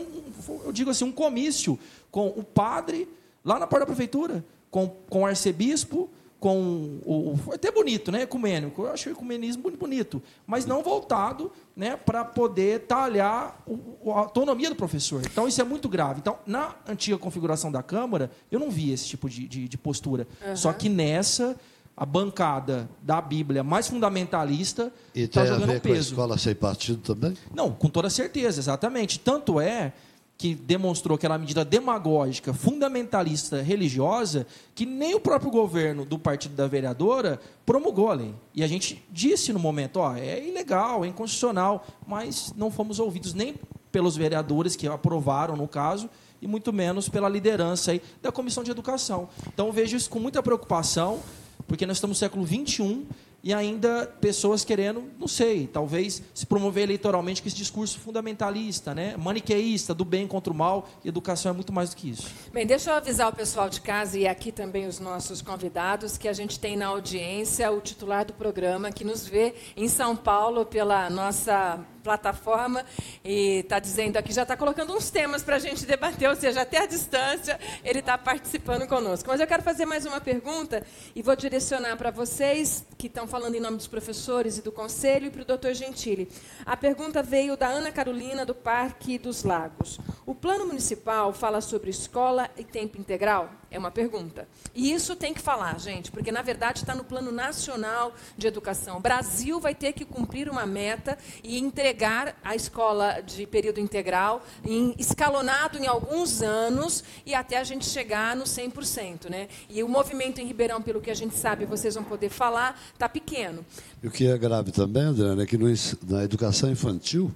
eu 0.65 0.71
digo 0.71 0.91
assim, 0.91 1.05
um 1.05 1.11
comício 1.11 1.77
com 2.09 2.29
o 2.29 2.45
padre 2.45 3.09
lá 3.45 3.59
na 3.59 3.67
porta 3.67 3.81
da 3.81 3.87
prefeitura, 3.87 4.45
com, 4.71 4.89
com 5.11 5.23
o 5.23 5.27
arcebispo, 5.27 6.09
com 6.41 7.01
o. 7.05 7.37
Foi 7.37 7.55
até 7.55 7.71
bonito, 7.71 8.13
né? 8.13 8.23
Ecumênico. 8.23 8.83
Eu 8.83 8.93
acho 8.93 9.09
o 9.09 9.13
ecumenismo 9.13 9.71
bonito, 9.71 10.23
mas 10.47 10.67
não 10.67 10.83
voltado 10.83 11.51
né, 11.77 11.97
para 11.97 12.25
poder 12.25 12.81
talhar 12.81 13.63
o, 13.67 14.13
a 14.13 14.21
autonomia 14.21 14.69
do 14.69 14.77
professor. 14.77 15.23
Então, 15.25 15.49
isso 15.49 15.61
é 15.61 15.65
muito 15.65 15.89
grave. 15.89 16.21
Então, 16.21 16.39
na 16.47 16.75
antiga 16.87 17.17
configuração 17.17 17.73
da 17.73 17.83
Câmara, 17.83 18.31
eu 18.51 18.61
não 18.61 18.71
vi 18.71 18.93
esse 18.93 19.07
tipo 19.07 19.29
de, 19.29 19.49
de, 19.49 19.69
de 19.69 19.79
postura. 19.79 20.27
Uhum. 20.47 20.57
Só 20.57 20.73
que 20.73 20.89
nessa, 20.89 21.57
a 21.97 22.05
bancada 22.05 22.89
da 23.01 23.21
Bíblia 23.21 23.63
mais 23.63 23.89
fundamentalista 23.89 24.93
está 25.15 25.47
jogando 25.47 25.71
a 25.71 25.73
ver 25.75 25.81
peso. 25.81 26.15
Com 26.15 26.21
a 26.21 26.25
escola 26.25 26.39
sem 26.39 26.55
partido 26.55 27.01
também? 27.15 27.37
Não, 27.55 27.71
com 27.71 27.89
toda 27.89 28.11
certeza, 28.11 28.61
exatamente. 28.61 29.19
Tanto 29.19 29.61
é 29.61 29.93
que 30.37 30.55
demonstrou 30.55 31.17
que 31.17 31.27
uma 31.27 31.39
medida 31.39 31.65
demagógica, 31.65 32.53
fundamentalista, 32.53 33.63
religiosa, 33.63 34.47
que 34.75 34.85
nem 34.85 35.15
o 35.15 35.21
próprio 35.21 35.51
governo 35.51 36.05
do 36.05 36.19
partido 36.19 36.55
da 36.55 36.67
vereadora 36.67 37.41
promulgou 37.65 38.11
a 38.11 38.15
lei. 38.15 38.35
E 38.55 38.63
a 38.63 38.67
gente 38.67 39.03
disse 39.11 39.53
no 39.53 39.59
momento, 39.59 39.99
ó, 39.99 40.17
é 40.17 40.45
ilegal, 40.45 41.05
é 41.05 41.09
inconstitucional, 41.09 41.87
mas 42.07 42.53
não 42.57 42.71
fomos 42.71 42.99
ouvidos 42.99 43.33
nem 43.33 43.55
pelos 43.93 44.17
vereadores 44.17 44.75
que 44.75 44.89
aprovaram 44.89 45.57
no 45.57 45.69
caso 45.69 46.11
e 46.43 46.49
muito 46.49 46.73
menos 46.73 47.09
pela 47.09 47.29
liderança 47.29 47.93
aí 47.93 48.03
da 48.21 48.33
Comissão 48.33 48.65
de 48.65 48.71
Educação. 48.71 49.29
Então 49.47 49.71
vejo 49.71 49.97
isso 49.97 50.11
com 50.11 50.19
muita 50.19 50.43
preocupação, 50.43 51.21
porque 51.67 51.87
nós 51.87 51.97
estamos 51.97 52.17
no 52.17 52.21
século 52.21 52.45
21 52.45 53.07
e 53.45 53.53
ainda 53.53 54.07
pessoas 54.23 54.65
querendo, 54.65 55.05
não 55.21 55.29
sei, 55.29 55.67
talvez 55.67 56.23
se 56.33 56.47
promover 56.47 56.85
eleitoralmente 56.85 57.43
com 57.43 57.49
esse 57.49 57.57
discurso 57.57 58.01
fundamentalista, 58.01 58.95
né? 58.95 59.15
maniqueísta, 59.19 59.93
do 59.93 60.03
bem 60.03 60.27
contra 60.27 60.51
o 60.51 60.57
mal, 60.57 60.89
educação 61.05 61.51
é 61.51 61.55
muito 61.55 61.71
mais 61.71 61.91
do 61.91 61.97
que 61.97 62.09
isso. 62.09 62.27
Bem, 62.51 62.67
deixa 62.67 62.91
eu 62.91 62.95
avisar 62.95 63.31
o 63.31 63.37
pessoal 63.37 63.69
de 63.69 63.83
casa 63.83 64.19
e 64.19 64.27
aqui 64.27 64.51
também 64.51 64.87
os 64.87 64.99
nossos 64.99 65.43
convidados 65.43 66.17
que 66.17 66.27
a 66.27 66.33
gente 66.33 66.59
tem 66.59 66.75
na 66.75 66.87
audiência 66.87 67.71
o 67.71 67.83
titular 67.83 68.25
do 68.25 68.33
programa 68.33 68.91
que 68.91 69.05
nos 69.05 69.27
vê 69.27 69.55
em 69.77 69.89
São 69.89 70.17
Paulo 70.17 70.65
pela 70.65 71.11
nossa 71.11 71.85
plataforma 72.05 72.85
e 73.25 73.61
está 73.61 73.79
dizendo 73.79 74.19
aqui, 74.19 74.33
já 74.33 74.43
está 74.43 74.57
colocando 74.57 74.95
uns 74.95 75.11
temas 75.11 75.43
para 75.43 75.57
a 75.57 75.59
gente 75.59 75.87
debater, 75.87 76.29
ou 76.29 76.37
seja, 76.37 76.61
até 76.61 76.83
a 76.83 76.87
distância 76.87 77.59
ele 77.83 78.01
está 78.01 78.19
participando 78.19 78.87
conosco. 78.87 79.29
Mas 79.29 79.41
eu 79.41 79.47
quero 79.47 79.63
fazer 79.63 79.87
mais 79.87 80.05
uma 80.05 80.21
pergunta 80.21 80.87
e 81.17 81.23
vou 81.23 81.35
direcionar 81.35 81.97
para 81.97 82.11
vocês 82.11 82.85
que 82.99 83.07
estão 83.07 83.27
falando 83.27 83.55
em 83.55 83.61
nome 83.61 83.79
dos 83.79 83.89
professores 83.89 84.59
e 84.59 84.63
do 84.63 84.71
conselho 84.71 85.27
e 85.27 85.31
para 85.31 85.43
o 85.43 85.45
doutor 85.47 85.73
Gentili. 85.73 86.29
A 86.67 86.77
pergunta 86.77 87.23
veio 87.23 87.57
da 87.57 87.69
Ana 87.69 87.91
Carolina, 87.91 88.45
do 88.45 88.55
Parque 88.55 89.19
dos 89.19 89.43
Lagos. 89.43 89.99
O 90.27 90.35
plano 90.35 90.67
municipal 90.67 91.33
fala 91.33 91.63
sobre 91.63 91.89
escola 91.89 92.51
e 92.59 92.65
tempo 92.65 92.99
integral? 93.01 93.51
É 93.75 93.79
uma 93.79 93.91
pergunta. 93.91 94.47
E 94.73 94.93
isso 94.93 95.17
tem 95.17 95.35
que 95.35 95.41
falar, 95.41 95.81
gente, 95.81 96.13
porque 96.13 96.31
na 96.31 96.43
verdade 96.43 96.79
está 96.79 96.95
no 96.95 97.03
Plano 97.03 97.33
Nacional 97.33 98.15
de 98.39 98.47
Educação. 98.47 98.99
O 98.99 99.01
Brasil 99.01 99.59
vai 99.59 99.75
ter 99.75 99.93
que 99.93 100.05
cumprir 100.05 100.49
uma 100.49 100.65
meta 100.65 101.19
e 101.43 101.59
entregar 101.59 102.39
a 102.45 102.55
escola 102.55 103.21
de 103.21 103.45
período 103.49 103.81
integral 103.81 104.45
em, 104.65 104.95
escalonado 104.97 105.77
em 105.77 105.89
alguns 105.89 106.41
anos 106.41 107.03
e 107.27 107.35
até 107.35 107.59
a 107.59 107.65
gente 107.65 107.85
chegar 107.85 108.37
no 108.37 108.45
100%. 108.45 109.29
Né? 109.29 109.49
E 109.69 109.83
o 109.83 109.89
movimento 109.89 110.41
em 110.41 110.47
Ribeirão, 110.47 110.81
pelo 110.81 111.01
que 111.01 111.11
a 111.11 111.15
gente 111.15 111.35
sabe, 111.35 111.65
vocês 111.65 111.97
vão 111.97 112.05
poder 112.05 112.29
falar, 112.29 112.81
está 112.93 113.09
pequeno. 113.09 113.67
E 114.01 114.07
o 114.07 114.11
que 114.13 114.29
é 114.29 114.39
grave 114.39 114.71
também, 114.71 115.07
Adriana, 115.09 115.43
é 115.43 115.47
que 115.47 115.59
no, 115.59 115.67
na 116.09 116.23
educação 116.23 116.71
infantil 116.71 117.35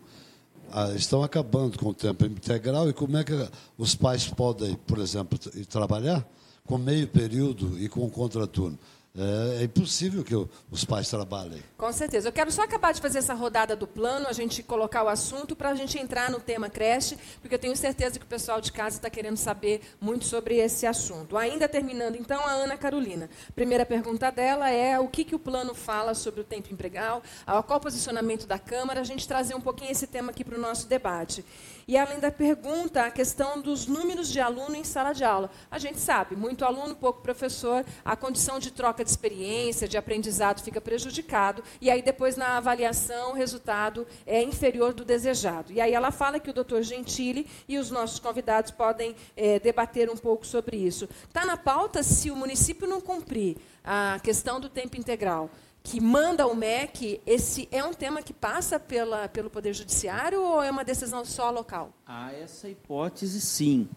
ah, 0.73 0.93
estão 0.95 1.23
acabando 1.23 1.79
com 1.79 1.89
o 1.91 1.95
tempo 1.95 2.25
integral 2.27 2.89
e 2.89 2.93
como 2.93 3.17
é 3.17 3.25
que 3.25 3.33
os 3.77 3.95
pais 3.95 4.27
podem, 4.29 4.75
por 4.87 4.99
exemplo, 4.99 5.39
trabalhar 5.69 6.27
com 6.65 6.79
meio 6.79 7.09
período 7.09 7.79
e 7.79 7.89
com 7.89 8.09
contraturno? 8.11 8.79
É, 9.17 9.63
é, 9.63 9.65
impossível 9.65 10.23
que 10.23 10.35
os 10.71 10.85
pais 10.85 11.09
trabalhem. 11.09 11.63
Com 11.77 11.93
certeza. 11.93 12.29
Eu 12.29 12.33
quero 12.33 12.53
só 12.53 12.63
acabar 12.63 12.93
de 12.93 13.01
fazer 13.01 13.19
essa 13.19 13.35
rodada 13.35 13.75
do 13.75 13.87
plano, 13.87 14.29
a 14.29 14.33
gente 14.33 14.63
colocar 14.63 15.03
o 15.03 15.09
assunto 15.09 15.57
para 15.57 15.71
a 15.71 15.75
gente 15.75 15.99
entrar 15.99 16.31
no 16.31 16.39
tema 16.39 16.71
creche, 16.71 17.19
porque 17.41 17.55
eu 17.55 17.59
tenho 17.59 17.77
certeza 17.77 18.19
que 18.19 18.25
o 18.25 18.29
pessoal 18.29 18.61
de 18.61 18.71
casa 18.71 18.97
está 18.97 19.11
querendo 19.11 19.37
saber 19.37 19.81
muito 20.01 20.25
sobre 20.25 20.59
esse 20.59 20.87
assunto. 20.87 21.37
Ainda 21.37 21.69
terminando, 21.69 22.17
então, 22.17 22.41
a 22.47 22.53
Ana 22.53 22.77
Carolina. 22.77 23.29
Primeira 23.55 23.85
pergunta 23.85 24.31
dela 24.31 24.71
é 24.71 24.99
o 25.01 25.09
que, 25.09 25.25
que 25.25 25.35
o 25.35 25.39
plano 25.39 25.75
fala 25.75 26.15
sobre 26.15 26.41
o 26.43 26.45
tempo 26.45 26.73
integral, 26.73 27.23
qual 27.67 27.79
o 27.79 27.83
posicionamento 27.83 28.47
da 28.47 28.59
Câmara, 28.59 29.01
a 29.01 29.05
gente 29.05 29.27
trazer 29.27 29.55
um 29.55 29.61
pouquinho 29.61 29.91
esse 29.91 30.07
tema 30.07 30.31
aqui 30.31 30.45
para 30.45 30.57
o 30.57 30.61
nosso 30.61 30.87
debate. 30.87 31.45
E 31.89 31.97
além 31.97 32.21
da 32.21 32.31
pergunta, 32.31 33.07
a 33.07 33.11
questão 33.11 33.63
dos 33.63 33.87
números 33.87 34.29
de 34.29 34.39
aluno 34.39 34.77
em 34.77 34.85
sala 34.85 35.15
de 35.15 35.25
aula. 35.25 35.51
A 35.71 35.79
gente 35.79 35.99
sabe, 35.99 36.37
muito 36.37 36.63
aluno, 36.63 36.95
pouco 36.95 37.23
professor, 37.23 37.83
a 38.05 38.15
condição 38.15 38.59
de 38.59 38.71
troca 38.71 39.03
de 39.03 39.09
experiência, 39.09 39.89
de 39.89 39.97
aprendizado 39.97 40.63
fica 40.63 40.83
prejudicado, 40.83 41.65
e 41.81 41.91
aí 41.91 42.03
depois 42.03 42.37
na 42.37 42.59
avaliação 42.59 43.31
o 43.31 43.35
resultado 43.35 44.07
é 44.27 44.43
inferior 44.43 44.93
do 44.93 45.03
desejado. 45.03 45.73
E 45.73 45.81
aí 45.81 45.95
ela 45.95 46.11
fala 46.11 46.39
que 46.39 46.51
o 46.51 46.53
doutor 46.53 46.83
Gentili 46.83 47.47
e 47.67 47.79
os 47.79 47.91
nossos 47.91 48.19
convidados 48.19 48.71
podem 48.71 49.17
é, 49.35 49.59
debater 49.59 50.11
um 50.11 50.17
pouco 50.17 50.47
sobre 50.47 50.77
isso. 50.77 51.09
Está 51.27 51.47
na 51.47 51.57
pauta 51.57 52.03
se 52.03 52.31
o 52.31 52.37
município 52.37 52.87
não 52.87 53.01
cumprir 53.01 53.57
a 53.83 54.21
questão 54.23 54.61
do 54.61 54.69
tempo 54.69 54.99
integral 54.99 55.49
que 55.89 56.03
manda 56.03 56.47
o 56.47 56.55
MEC, 56.55 57.19
esse 57.25 57.67
é 57.73 57.83
um 57.83 57.95
tema 57.95 58.21
que 58.21 58.35
passa 58.35 58.79
pela, 58.79 59.27
pelo 59.27 59.49
Poder 59.49 59.73
Judiciário 59.73 60.43
ou 60.43 60.63
é 60.63 60.71
uma 60.71 60.85
decisão 60.85 61.25
só 61.25 61.51
local? 61.51 61.95
Há 62.07 62.31
essa 62.35 62.69
hipótese, 62.69 63.41
sim. 63.41 63.89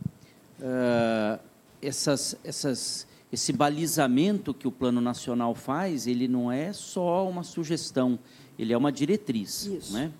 Uh, 0.57 1.37
essas, 1.81 2.37
essas, 2.45 3.05
esse 3.29 3.51
balizamento 3.51 4.53
que 4.53 4.69
o 4.69 4.71
Plano 4.71 5.01
Nacional 5.01 5.53
faz, 5.53 6.07
ele 6.07 6.29
não 6.29 6.49
é 6.49 6.71
só 6.71 7.27
uma 7.27 7.43
sugestão, 7.43 8.17
ele 8.57 8.71
é 8.71 8.77
uma 8.77 8.91
diretriz. 8.91 9.65
Isso. 9.65 9.91
Né? 9.91 10.13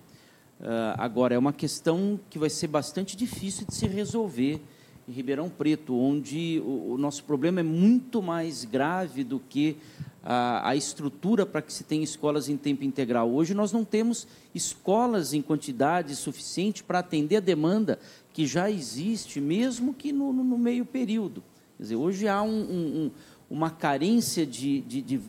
Uh, 0.59 0.65
agora, 0.97 1.35
é 1.35 1.37
uma 1.37 1.53
questão 1.53 2.19
que 2.29 2.37
vai 2.37 2.49
ser 2.49 2.67
bastante 2.67 3.15
difícil 3.15 3.65
de 3.65 3.73
se 3.73 3.87
resolver 3.87 4.61
em 5.07 5.11
Ribeirão 5.13 5.49
Preto, 5.49 5.97
onde 5.97 6.61
o, 6.65 6.95
o 6.95 6.97
nosso 6.97 7.23
problema 7.23 7.61
é 7.61 7.63
muito 7.63 8.21
mais 8.21 8.65
grave 8.65 9.23
do 9.23 9.39
que 9.39 9.77
a, 10.23 10.69
a 10.69 10.75
estrutura 10.75 11.45
para 11.45 11.61
que 11.61 11.73
se 11.73 11.83
tenha 11.83 12.03
escolas 12.03 12.47
em 12.47 12.57
tempo 12.57 12.83
integral. 12.83 13.31
Hoje 13.31 13.53
nós 13.53 13.71
não 13.71 13.83
temos 13.83 14.27
escolas 14.53 15.33
em 15.33 15.41
quantidade 15.41 16.15
suficiente 16.15 16.83
para 16.83 16.99
atender 16.99 17.37
a 17.37 17.41
demanda 17.41 17.99
que 18.33 18.45
já 18.45 18.69
existe, 18.69 19.41
mesmo 19.41 19.93
que 19.93 20.11
no, 20.11 20.31
no 20.31 20.57
meio 20.57 20.85
período. 20.85 21.43
Quer 21.77 21.83
dizer, 21.83 21.95
hoje 21.95 22.27
há 22.27 22.41
um, 22.41 22.49
um, 22.49 23.11
uma 23.49 23.69
carência 23.69 24.45
de, 24.45 24.81
de, 24.81 25.01
de, 25.01 25.21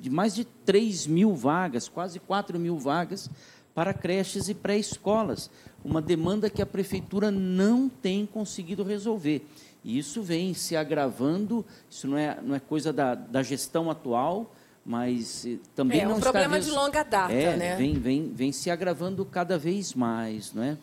de 0.00 0.10
mais 0.10 0.34
de 0.34 0.44
3 0.44 1.06
mil 1.06 1.34
vagas, 1.34 1.88
quase 1.88 2.18
4 2.18 2.58
mil 2.58 2.76
vagas, 2.76 3.30
para 3.74 3.94
creches 3.94 4.48
e 4.48 4.54
pré-escolas. 4.54 5.50
Uma 5.84 6.02
demanda 6.02 6.50
que 6.50 6.60
a 6.60 6.66
prefeitura 6.66 7.30
não 7.30 7.88
tem 7.88 8.26
conseguido 8.26 8.82
resolver. 8.82 9.46
E 9.84 9.98
isso 9.98 10.22
vem 10.22 10.52
se 10.52 10.76
agravando, 10.76 11.64
isso 11.88 12.06
não 12.06 12.18
é, 12.18 12.38
não 12.42 12.54
é 12.54 12.60
coisa 12.60 12.92
da, 12.92 13.14
da 13.14 13.42
gestão 13.42 13.90
atual, 13.90 14.54
mas 14.84 15.46
eh, 15.46 15.58
também 15.74 16.00
é, 16.00 16.04
não 16.04 16.14
um 16.14 16.18
está... 16.18 16.30
problema 16.30 16.60
de 16.60 16.70
longa 16.70 17.02
data, 17.02 17.32
é, 17.32 17.56
né? 17.56 17.76
Vem, 17.76 17.94
vem, 17.94 18.32
vem 18.34 18.52
se 18.52 18.70
agravando 18.70 19.24
cada 19.24 19.58
vez 19.58 19.94
mais, 19.94 20.52
não 20.52 20.62
é? 20.62 20.76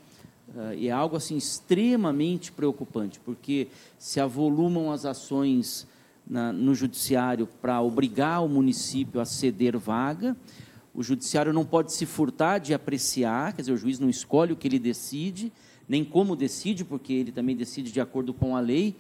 Uh, 0.55 0.73
e 0.75 0.87
é 0.87 0.91
algo 0.91 1.17
assim 1.17 1.35
extremamente 1.35 2.51
preocupante, 2.51 3.19
porque 3.19 3.67
se 3.99 4.19
avolumam 4.19 4.91
as 4.91 5.05
ações 5.05 5.85
na, 6.25 6.53
no 6.53 6.73
judiciário 6.73 7.47
para 7.61 7.81
obrigar 7.81 8.43
o 8.43 8.47
município 8.47 9.19
a 9.19 9.25
ceder 9.25 9.77
vaga, 9.77 10.35
o 10.93 11.03
judiciário 11.03 11.53
não 11.53 11.65
pode 11.65 11.93
se 11.93 12.05
furtar 12.05 12.59
de 12.59 12.73
apreciar, 12.73 13.53
quer 13.53 13.61
dizer, 13.61 13.73
o 13.73 13.77
juiz 13.77 13.99
não 13.99 14.09
escolhe 14.09 14.53
o 14.53 14.55
que 14.55 14.67
ele 14.67 14.79
decide, 14.79 15.51
nem 15.87 16.03
como 16.03 16.35
decide, 16.35 16.83
porque 16.83 17.13
ele 17.13 17.31
também 17.31 17.55
decide 17.55 17.91
de 17.91 18.01
acordo 18.01 18.33
com 18.33 18.55
a 18.55 18.59
lei. 18.59 18.95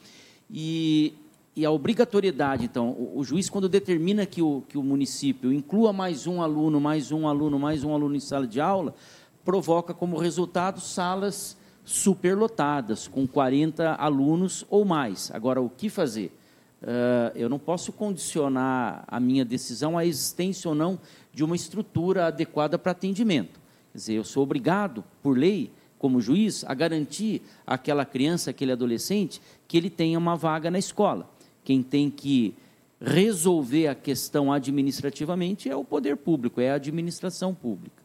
E, 0.49 1.13
e 1.55 1.65
a 1.65 1.71
obrigatoriedade, 1.71 2.65
então, 2.65 2.89
o, 2.91 3.19
o, 3.19 3.23
juiz, 3.23 3.49
quando 3.49 3.67
determina 3.67 4.25
que 4.25 4.41
o, 4.41 4.63
que 4.69 4.77
o 4.77 4.83
município 4.83 5.51
inclua 5.51 5.91
mais 5.91 6.27
um 6.27 6.41
aluno, 6.41 6.79
mais 6.79 7.11
um 7.11 7.27
aluno, 7.27 7.59
mais 7.59 7.83
um 7.83 7.93
aluno 7.93 8.15
em 8.15 8.19
sala 8.19 8.47
de 8.47 8.61
aula, 8.61 8.95
provoca 9.43 9.93
como 9.93 10.17
resultado 10.17 10.79
salas 10.79 11.57
superlotadas, 11.83 13.07
com 13.07 13.25
40 13.25 13.95
alunos 13.95 14.65
ou 14.69 14.83
mais. 14.83 15.31
Agora, 15.31 15.61
o 15.61 15.69
que 15.69 15.89
fazer? 15.89 16.37
Uh, 16.81 17.31
eu 17.33 17.49
não 17.49 17.57
posso 17.57 17.91
condicionar 17.91 19.03
a 19.07 19.19
minha 19.19 19.43
decisão 19.43 19.97
à 19.97 20.05
existência 20.05 20.69
ou 20.69 20.75
não 20.75 20.99
de 21.33 21.43
uma 21.43 21.55
estrutura 21.55 22.27
adequada 22.27 22.77
para 22.77 22.91
atendimento. 22.91 23.59
Quer 23.91 23.97
dizer, 23.97 24.13
eu 24.13 24.23
sou 24.23 24.43
obrigado, 24.43 25.03
por 25.23 25.37
lei, 25.37 25.71
como 25.97 26.21
juiz, 26.21 26.63
a 26.65 26.73
garantir 26.73 27.41
àquela 27.65 28.05
criança, 28.05 28.51
aquele 28.51 28.71
adolescente, 28.71 29.41
que 29.67 29.77
ele 29.77 29.89
tenha 29.89 30.17
uma 30.17 30.35
vaga 30.35 30.69
na 30.69 30.79
escola. 30.79 31.29
Quem 31.63 31.81
tem 31.83 32.09
que 32.09 32.55
resolver 32.99 33.87
a 33.87 33.95
questão 33.95 34.51
administrativamente 34.51 35.69
é 35.69 35.75
o 35.75 35.83
poder 35.83 36.17
público, 36.17 36.59
é 36.61 36.71
a 36.71 36.75
administração 36.75 37.53
pública. 37.53 38.03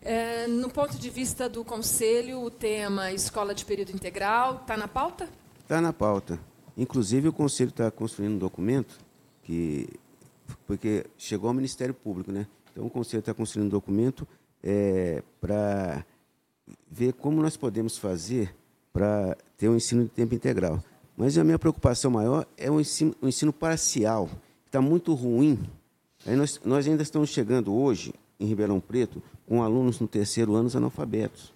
É, 0.00 0.46
no 0.46 0.70
ponto 0.70 0.96
de 0.96 1.10
vista 1.10 1.48
do 1.48 1.64
Conselho, 1.64 2.42
o 2.42 2.50
tema 2.50 3.12
escola 3.12 3.54
de 3.54 3.64
período 3.64 3.90
integral 3.90 4.60
está 4.62 4.76
na 4.76 4.86
pauta? 4.86 5.28
Está 5.60 5.80
na 5.80 5.92
pauta. 5.92 6.38
Inclusive, 6.76 7.28
o 7.28 7.32
Conselho 7.32 7.70
está 7.70 7.90
construindo 7.90 8.34
um 8.34 8.38
documento 8.38 8.98
que. 9.42 9.88
Porque 10.66 11.04
chegou 11.18 11.48
ao 11.48 11.54
Ministério 11.54 11.92
Público, 11.92 12.30
né? 12.30 12.46
Então, 12.70 12.86
o 12.86 12.90
Conselho 12.90 13.20
está 13.20 13.34
construindo 13.34 13.66
um 13.66 13.70
documento 13.70 14.26
é, 14.62 15.22
para 15.40 16.04
ver 16.90 17.12
como 17.14 17.42
nós 17.42 17.56
podemos 17.56 17.98
fazer 17.98 18.54
para 18.92 19.36
ter 19.56 19.68
um 19.68 19.76
ensino 19.76 20.04
de 20.04 20.10
tempo 20.10 20.34
integral. 20.34 20.82
Mas 21.16 21.36
a 21.36 21.44
minha 21.44 21.58
preocupação 21.58 22.10
maior 22.10 22.46
é 22.56 22.70
o 22.70 22.80
ensino, 22.80 23.14
o 23.20 23.28
ensino 23.28 23.52
parcial, 23.52 24.28
que 24.62 24.68
está 24.68 24.80
muito 24.80 25.14
ruim. 25.14 25.58
Aí 26.26 26.36
nós, 26.36 26.60
nós 26.64 26.86
ainda 26.86 27.02
estamos 27.02 27.30
chegando 27.30 27.74
hoje, 27.74 28.14
em 28.38 28.46
Ribeirão 28.46 28.78
Preto, 28.80 29.22
com 29.46 29.62
alunos 29.62 29.98
no 29.98 30.06
terceiro 30.06 30.54
ano 30.54 30.70
analfabetos. 30.74 31.52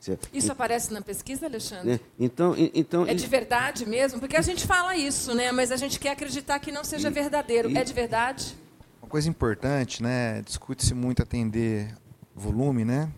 Certo? 0.00 0.30
Isso 0.32 0.50
aparece 0.50 0.94
na 0.94 1.02
pesquisa, 1.02 1.44
Alexandre? 1.44 1.92
É, 1.92 2.00
então, 2.18 2.54
então, 2.74 3.06
é 3.06 3.12
de 3.12 3.26
verdade 3.26 3.84
mesmo? 3.84 4.18
Porque 4.18 4.36
a 4.36 4.40
gente 4.40 4.66
fala 4.66 4.96
isso, 4.96 5.34
né? 5.34 5.52
mas 5.52 5.70
a 5.70 5.76
gente 5.76 6.00
quer 6.00 6.12
acreditar 6.12 6.58
que 6.58 6.72
não 6.72 6.82
seja 6.82 7.08
e, 7.08 7.10
verdadeiro. 7.10 7.70
E, 7.70 7.76
é 7.76 7.84
de 7.84 7.92
verdade? 7.92 8.56
Uma 9.02 9.10
coisa 9.10 9.28
importante, 9.28 10.02
né? 10.02 10.40
discute-se 10.40 10.94
muito 10.94 11.22
atender 11.22 11.94
volume, 12.34 12.86
né? 12.86 13.12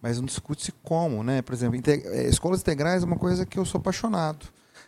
Mas 0.00 0.18
não 0.18 0.26
discute-se 0.26 0.72
como, 0.82 1.22
né? 1.22 1.42
Por 1.42 1.54
exemplo, 1.54 1.76
integ 1.76 2.06
é, 2.06 2.28
escolas 2.28 2.60
integrais 2.60 3.02
é 3.02 3.06
uma 3.06 3.18
coisa 3.18 3.44
que 3.46 3.58
eu 3.58 3.64
sou 3.64 3.78
apaixonado. 3.78 4.46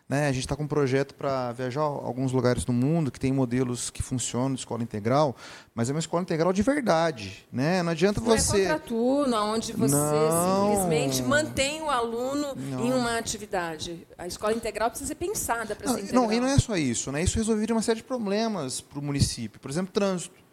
Né? 0.08 0.26
A 0.26 0.32
gente 0.32 0.44
está 0.44 0.56
com 0.56 0.62
um 0.62 0.66
projeto 0.66 1.14
para 1.14 1.52
viajar 1.52 1.82
a 1.82 1.84
alguns 1.84 2.32
lugares 2.32 2.64
do 2.64 2.72
mundo 2.72 3.10
que 3.10 3.20
tem 3.20 3.30
modelos 3.30 3.90
que 3.90 4.02
funcionam 4.02 4.54
de 4.54 4.60
escola 4.60 4.82
integral, 4.82 5.36
mas 5.74 5.90
é 5.90 5.92
uma 5.92 5.98
escola 5.98 6.22
integral 6.22 6.50
de 6.50 6.62
verdade. 6.62 7.46
Né? 7.52 7.82
Não 7.82 7.92
adianta 7.92 8.18
Não 8.18 8.26
você. 8.26 8.62
é 8.62 8.68
contraturno, 8.68 9.36
onde 9.36 9.74
você 9.74 9.94
Não. 9.94 10.70
simplesmente 10.70 11.22
mantém 11.22 11.82
o 11.82 11.90
aluno 11.90 12.54
Não. 12.56 12.86
em 12.86 12.92
uma 12.94 13.18
atividade. 13.18 14.06
A 14.16 14.26
escola 14.26 14.54
integral 14.54 14.88
precisa 14.88 15.08
ser 15.08 15.14
pensada 15.14 15.76
para 15.76 15.88
ser 15.88 15.92
Não, 15.92 16.00
integral. 16.00 16.22
não, 16.24 16.32
e 16.32 16.40
não 16.40 16.48
é 16.48 16.58
só 16.58 16.74
isso, 16.74 17.12
né? 17.12 17.22
Isso 17.22 17.36
resolveria 17.36 17.74
uma 17.74 17.82
série 17.82 17.98
de 17.98 18.04
problemas 18.04 18.80
para 18.80 18.98
o 18.98 19.02
município. 19.02 19.60
Por 19.60 19.70
exemplo, 19.70 19.92
trânsito. 19.92 20.47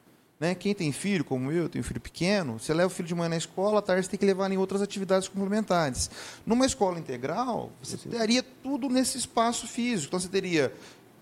Né? 0.45 0.53
Quem 0.55 0.75
tem 0.75 0.91
filho, 0.91 1.25
como 1.25 1.51
eu, 1.51 1.67
tenho 1.67 1.83
filho 1.83 1.99
pequeno, 1.99 2.59
você 2.59 2.71
leva 2.73 2.87
o 2.87 2.89
filho 2.89 3.07
de 3.07 3.15
manhã 3.15 3.29
na 3.29 3.37
escola, 3.37 3.79
à 3.79 3.81
tarde 3.81 4.03
você 4.03 4.11
tem 4.11 4.19
que 4.19 4.25
levar 4.25 4.51
em 4.51 4.57
outras 4.57 4.79
atividades 4.81 5.27
complementares. 5.27 6.09
Numa 6.45 6.65
escola 6.67 6.99
integral, 6.99 7.71
você 7.81 7.97
teria 7.97 8.43
tudo 8.61 8.87
nesse 8.89 9.17
espaço 9.17 9.67
físico. 9.67 10.07
Então 10.09 10.19
você 10.19 10.27
teria 10.27 10.71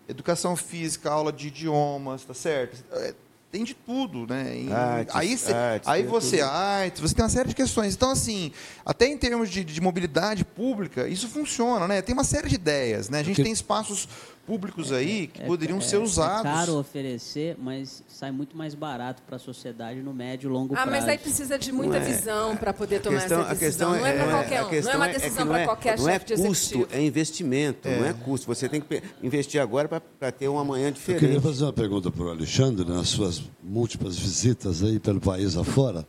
educação 0.09 0.55
física, 0.57 1.09
aula 1.09 1.31
de 1.31 1.47
idiomas, 1.47 2.23
tá 2.25 2.33
certo? 2.33 2.83
É, 2.91 3.13
Tem 3.49 3.63
de 3.63 3.75
tudo, 3.75 4.25
né? 4.27 4.57
Em- 4.57 4.73
Artes, 4.73 5.15
aí 5.15 5.37
você, 5.37 5.53
artes, 5.53 5.87
aí 5.87 6.01
tem 6.01 6.11
você 6.11 6.37
tudo. 6.39 6.49
artes, 6.49 7.01
você 7.01 7.13
tem 7.15 7.23
uma 7.23 7.29
série 7.29 7.49
de 7.49 7.55
questões. 7.55 7.93
Então, 7.93 8.09
assim, 8.09 8.51
até 8.83 9.05
em 9.07 9.15
termos 9.15 9.47
de, 9.49 9.63
de 9.63 9.79
mobilidade 9.79 10.43
pública, 10.43 11.07
isso 11.07 11.27
funciona, 11.29 11.87
né? 11.87 12.01
Tem 12.01 12.13
uma 12.13 12.23
série 12.23 12.49
de 12.49 12.55
ideias, 12.55 13.09
né? 13.09 13.19
A 13.19 13.23
gente 13.23 13.35
Porque- 13.35 13.43
tem 13.43 13.51
espaços 13.53 14.09
públicos 14.45 14.91
aí 14.91 15.27
que 15.27 15.41
É- 15.41 15.45
poderiam 15.45 15.77
é- 15.77 15.81
ser 15.81 15.97
usados. 15.97 16.39
É 16.41 16.43
caro 16.43 16.77
oferecer, 16.77 17.55
mas 17.57 18.03
sai 18.07 18.29
muito 18.31 18.57
mais 18.57 18.75
barato 18.75 19.21
para 19.23 19.37
a 19.37 19.39
sociedade 19.39 20.01
no 20.01 20.13
médio 20.13 20.49
e 20.49 20.53
longo 20.53 20.73
Ah, 20.73 20.83
prazo. 20.83 20.91
mas 20.91 21.07
aí 21.07 21.17
precisa 21.17 21.57
de 21.57 21.71
muita 21.71 21.99
Não 21.99 22.05
é- 22.05 22.09
visão 22.11 22.57
para 22.57 22.73
poder 22.73 22.99
tomar 23.01 23.19
questão, 23.21 23.39
essa 23.41 23.49
a 23.51 23.53
decisão. 23.53 23.91
questão 23.91 23.99
não 23.99 24.05
é 24.05 24.13
para 24.13 24.31
qualquer 24.31 24.57
a 24.57 24.65
um. 24.67 24.81
Não 24.83 24.91
é 24.91 24.95
uma 24.97 25.07
é 25.09 25.13
decisão 25.13 25.45
não 25.45 25.51
para 25.53 25.61
é- 25.61 25.65
qualquer 25.65 25.97
Não 25.97 26.09
é 26.09 26.11
chefe 26.13 26.25
de 26.25 26.33
custo, 26.35 26.49
executivo. 26.75 26.87
é 26.91 27.05
investimento, 27.05 27.87
não 27.89 28.05
é 28.05 28.13
custo. 28.13 28.47
Você 28.47 28.67
tem 28.67 28.81
que 28.81 29.01
investir 29.21 29.61
agora 29.61 29.87
para 30.19 30.31
ter 30.31 30.49
um 30.49 30.59
amanhã 30.59 30.89
Eu 30.89 30.93
queria 30.93 31.15
diferente. 31.17 31.41
fazer 31.41 31.63
uma 31.63 31.73
pergunta 31.73 32.11
para 32.11 32.23
o 32.23 32.29
Alexandre, 32.29 32.85
nas 32.87 33.07
suas 33.09 33.41
múltiplas 33.63 34.17
visitas 34.17 34.83
aí 34.83 34.99
pelo 34.99 35.21
país 35.21 35.55
afora. 35.55 36.05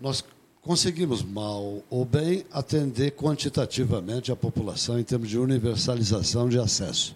Nós 0.00 0.24
conseguimos, 0.62 1.22
mal 1.22 1.82
ou 1.90 2.04
bem, 2.04 2.44
atender 2.50 3.12
quantitativamente 3.12 4.32
a 4.32 4.36
população 4.36 4.98
em 4.98 5.04
termos 5.04 5.28
de 5.28 5.38
universalização 5.38 6.48
de 6.48 6.58
acesso. 6.58 7.14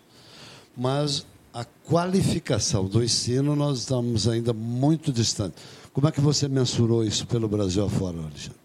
Mas 0.81 1.27
a 1.53 1.63
qualificação 1.63 2.87
do 2.87 3.05
ensino, 3.05 3.55
nós 3.55 3.81
estamos 3.81 4.27
ainda 4.27 4.55
muito 4.55 5.13
distante. 5.13 5.57
Como 5.93 6.09
é 6.09 6.11
que 6.11 6.23
você 6.23 6.49
mensurou 6.49 7.05
isso 7.05 7.27
pelo 7.27 7.47
Brasil 7.47 7.85
afora, 7.85 8.17
Alexandre? 8.17 8.59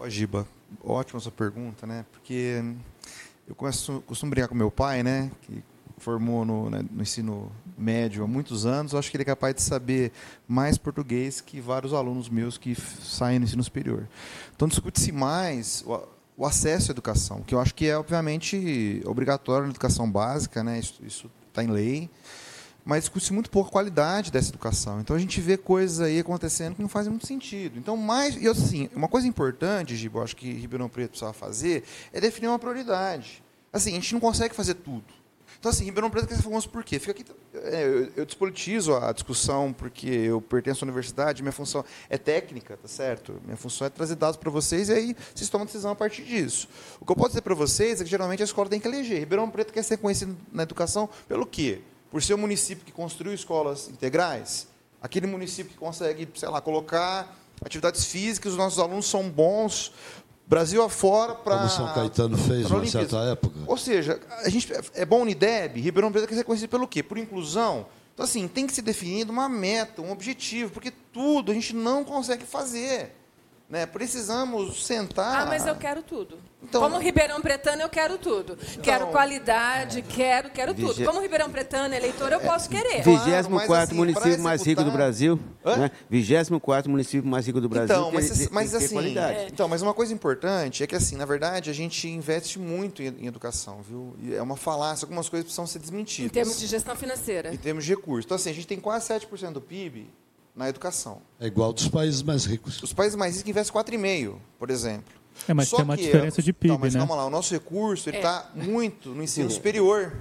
Ó, 0.00 0.08
Giba, 0.08 0.44
ótima 0.82 1.20
sua 1.20 1.30
pergunta, 1.30 1.86
né? 1.86 2.04
Porque 2.10 2.64
eu 3.46 3.54
começo, 3.54 4.02
costumo 4.08 4.30
brincar 4.30 4.48
com 4.48 4.56
meu 4.56 4.72
pai, 4.72 5.04
né? 5.04 5.30
Que 5.42 5.62
formou 5.98 6.44
no, 6.44 6.68
né, 6.68 6.84
no 6.90 7.00
ensino 7.00 7.52
médio 7.78 8.24
há 8.24 8.26
muitos 8.26 8.66
anos. 8.66 8.92
Eu 8.92 8.98
acho 8.98 9.08
que 9.08 9.16
ele 9.16 9.22
é 9.22 9.26
capaz 9.26 9.54
de 9.54 9.62
saber 9.62 10.10
mais 10.48 10.76
português 10.76 11.40
que 11.40 11.60
vários 11.60 11.92
alunos 11.92 12.28
meus 12.28 12.58
que 12.58 12.74
saem 12.74 13.38
no 13.38 13.44
ensino 13.44 13.62
superior. 13.62 14.08
Então, 14.56 14.66
discute-se 14.66 15.12
mais 15.12 15.84
o, 16.36 16.46
acesso 16.46 16.90
à 16.90 16.92
educação, 16.92 17.42
que 17.42 17.54
eu 17.54 17.60
acho 17.60 17.74
que 17.74 17.86
é, 17.86 17.96
obviamente, 17.96 19.02
obrigatório 19.04 19.66
na 19.66 19.70
educação 19.70 20.10
básica, 20.10 20.62
né? 20.62 20.78
Isso 20.78 21.30
está 21.48 21.62
em 21.62 21.68
lei. 21.68 22.10
Mas 22.84 23.04
discute-se 23.04 23.32
muito 23.32 23.50
pouco 23.50 23.70
a 23.70 23.72
qualidade 23.72 24.30
dessa 24.30 24.50
educação. 24.50 25.00
Então 25.00 25.16
a 25.16 25.18
gente 25.18 25.40
vê 25.40 25.56
coisas 25.56 26.00
aí 26.00 26.18
acontecendo 26.18 26.74
que 26.74 26.82
não 26.82 26.88
fazem 26.88 27.10
muito 27.10 27.26
sentido. 27.26 27.78
Então, 27.78 27.96
mais. 27.96 28.36
E 28.36 28.46
assim, 28.46 28.90
uma 28.94 29.08
coisa 29.08 29.26
importante, 29.26 29.96
Gibo, 29.96 30.20
acho 30.20 30.36
que 30.36 30.52
Ribeirão 30.52 30.88
Preto 30.88 31.10
precisava 31.10 31.32
fazer, 31.32 31.84
é 32.12 32.20
definir 32.20 32.48
uma 32.48 32.58
prioridade. 32.58 33.42
Assim, 33.72 33.92
a 33.92 33.94
gente 33.94 34.12
não 34.12 34.20
consegue 34.20 34.54
fazer 34.54 34.74
tudo. 34.74 35.23
Então, 35.64 35.72
assim, 35.72 35.84
Ribeirão 35.86 36.10
Preto 36.10 36.28
quer 36.28 36.36
ser 36.36 36.42
famoso 36.42 36.68
por 36.68 36.84
quê? 36.84 36.98
Fica 36.98 37.12
aqui, 37.12 37.24
é, 37.54 37.84
eu, 37.84 38.12
eu 38.16 38.26
despolitizo 38.26 38.94
a 38.96 39.10
discussão 39.12 39.72
porque 39.72 40.06
eu 40.06 40.38
pertenço 40.38 40.84
à 40.84 40.86
universidade, 40.86 41.42
minha 41.42 41.52
função 41.52 41.82
é 42.10 42.18
técnica, 42.18 42.76
tá 42.76 42.86
certo? 42.86 43.40
Minha 43.42 43.56
função 43.56 43.86
é 43.86 43.88
trazer 43.88 44.14
dados 44.14 44.36
para 44.36 44.50
vocês 44.50 44.90
e 44.90 44.92
aí 44.92 45.16
vocês 45.34 45.48
tomam 45.48 45.64
decisão 45.64 45.92
a 45.92 45.94
partir 45.94 46.22
disso. 46.22 46.68
O 47.00 47.06
que 47.06 47.10
eu 47.10 47.16
posso 47.16 47.30
dizer 47.30 47.40
para 47.40 47.54
vocês 47.54 47.98
é 47.98 48.04
que 48.04 48.10
geralmente 48.10 48.42
a 48.42 48.44
escola 48.44 48.68
tem 48.68 48.78
que 48.78 48.86
eleger. 48.86 49.18
Ribeirão 49.18 49.48
Preto 49.48 49.72
quer 49.72 49.82
ser 49.82 49.96
conhecido 49.96 50.36
na 50.52 50.64
educação 50.64 51.08
pelo 51.26 51.46
quê? 51.46 51.80
Por 52.10 52.22
ser 52.22 52.34
um 52.34 52.38
município 52.38 52.84
que 52.84 52.92
construiu 52.92 53.32
escolas 53.32 53.88
integrais, 53.88 54.68
aquele 55.00 55.26
município 55.26 55.72
que 55.72 55.78
consegue, 55.78 56.28
sei 56.34 56.50
lá, 56.50 56.60
colocar 56.60 57.34
atividades 57.64 58.04
físicas, 58.04 58.52
os 58.52 58.58
nossos 58.58 58.78
alunos 58.78 59.06
são 59.06 59.30
bons, 59.30 59.92
Brasil 60.46 60.82
afora 60.82 61.34
para. 61.34 61.56
Como 61.58 61.68
São 61.70 61.92
Caetano 61.94 62.36
fez 62.36 62.68
numa 62.70 62.86
certa 62.86 63.16
época. 63.18 63.58
Ou 63.66 63.76
seja, 63.76 64.20
a 64.44 64.48
gente 64.48 64.70
é 64.94 65.04
bom 65.04 65.22
Unideb, 65.22 65.80
Ribeirão 65.80 66.12
Preto 66.12 66.28
quer 66.28 66.34
ser 66.34 66.44
conhecido 66.44 66.68
pelo 66.68 66.86
quê? 66.86 67.02
Por 67.02 67.16
inclusão. 67.18 67.86
Então, 68.12 68.24
assim, 68.24 68.46
tem 68.46 68.66
que 68.66 68.72
ser 68.72 68.82
definido 68.82 69.32
uma 69.32 69.48
meta, 69.48 70.00
um 70.00 70.12
objetivo, 70.12 70.70
porque 70.70 70.92
tudo 71.12 71.50
a 71.50 71.54
gente 71.54 71.74
não 71.74 72.04
consegue 72.04 72.44
fazer. 72.44 73.12
Né? 73.68 73.86
Precisamos 73.86 74.84
sentar. 74.86 75.42
Ah, 75.42 75.46
mas 75.46 75.66
eu 75.66 75.74
quero 75.74 76.02
tudo. 76.02 76.38
Então- 76.62 76.82
Como 76.82 76.98
Ribeirão 76.98 77.40
Pretano, 77.40 77.80
eu 77.82 77.88
quero 77.88 78.18
tudo. 78.18 78.56
Quero 78.82 79.06
qualidade, 79.08 80.02
quero, 80.02 80.50
quero 80.50 80.74
tudo. 80.74 81.02
Como 81.04 81.20
Ribeirão 81.20 81.50
Pretano, 81.50 81.94
eleitor, 81.94 82.30
eu 82.30 82.40
posso 82.40 82.68
querer. 82.68 83.02
Claro, 83.02 83.18
24 83.24 83.50
mas, 83.50 83.70
assim, 83.70 83.94
município 83.94 84.32
pra 84.34 84.42
mais 84.42 84.60
rico 84.62 84.82
do 84.82 84.88
executar- 84.88 84.96
Brasil. 84.96 85.40
Hã? 85.64 85.76
Né? 85.76 85.90
24 86.10 86.90
município 86.90 87.28
mais 87.28 87.46
rico 87.46 87.60
do 87.60 87.68
Brasil. 87.68 87.96
Então, 87.96 88.12
mas, 88.12 88.28
tem- 88.28 88.38
tem- 88.38 88.48
mas 88.52 88.70
tem 88.70 88.78
assim, 88.84 88.94
qualidade. 88.94 89.46
então, 89.52 89.66
mas 89.68 89.82
uma 89.82 89.94
coisa 89.94 90.12
importante 90.12 90.82
é 90.82 90.86
que 90.86 90.94
assim, 90.94 91.16
na 91.16 91.24
verdade, 91.24 91.68
a 91.70 91.74
gente 91.74 92.06
investe 92.08 92.58
muito 92.58 93.02
em, 93.02 93.08
em 93.20 93.26
educação, 93.26 93.80
viu? 93.82 94.14
E 94.22 94.34
é 94.34 94.42
uma 94.42 94.56
falácia, 94.56 95.04
algumas 95.04 95.28
coisas 95.28 95.44
precisam 95.44 95.66
ser 95.66 95.78
desmentidas. 95.78 96.30
Em 96.30 96.34
termos 96.34 96.58
de 96.58 96.66
gestão 96.66 96.94
financeira. 96.96 97.52
Em 97.52 97.56
termos 97.56 97.84
de 97.84 97.90
recursos. 97.94 98.24
Então, 98.26 98.36
assim, 98.36 98.50
a 98.50 98.54
gente 98.54 98.66
tem 98.66 98.78
quase 98.78 99.06
7% 99.06 99.52
do 99.54 99.60
PIB 99.60 100.06
na 100.54 100.68
educação. 100.68 101.20
É 101.40 101.46
igual 101.46 101.72
dos 101.72 101.88
países 101.88 102.22
mais 102.22 102.44
ricos. 102.44 102.82
Os 102.82 102.92
países 102.92 103.16
mais 103.16 103.36
ricos 103.36 103.50
investem 103.50 103.74
4,5%, 103.82 104.36
por 104.58 104.70
exemplo. 104.70 105.12
É, 105.48 105.52
mas 105.54 105.68
Só 105.68 105.76
tem 105.78 105.84
uma 105.84 105.96
que, 105.96 106.04
diferença 106.04 106.40
de 106.40 106.52
PIB, 106.52 106.74
então, 106.74 106.78
mas 106.80 106.94
né? 106.94 107.00
calma 107.00 107.16
lá, 107.16 107.26
o 107.26 107.30
nosso 107.30 107.52
recurso 107.52 108.08
É. 108.08 108.16
está 108.16 108.50
muito 108.54 109.08
no 109.10 109.22
ensino 109.22 109.50
superior 109.50 110.12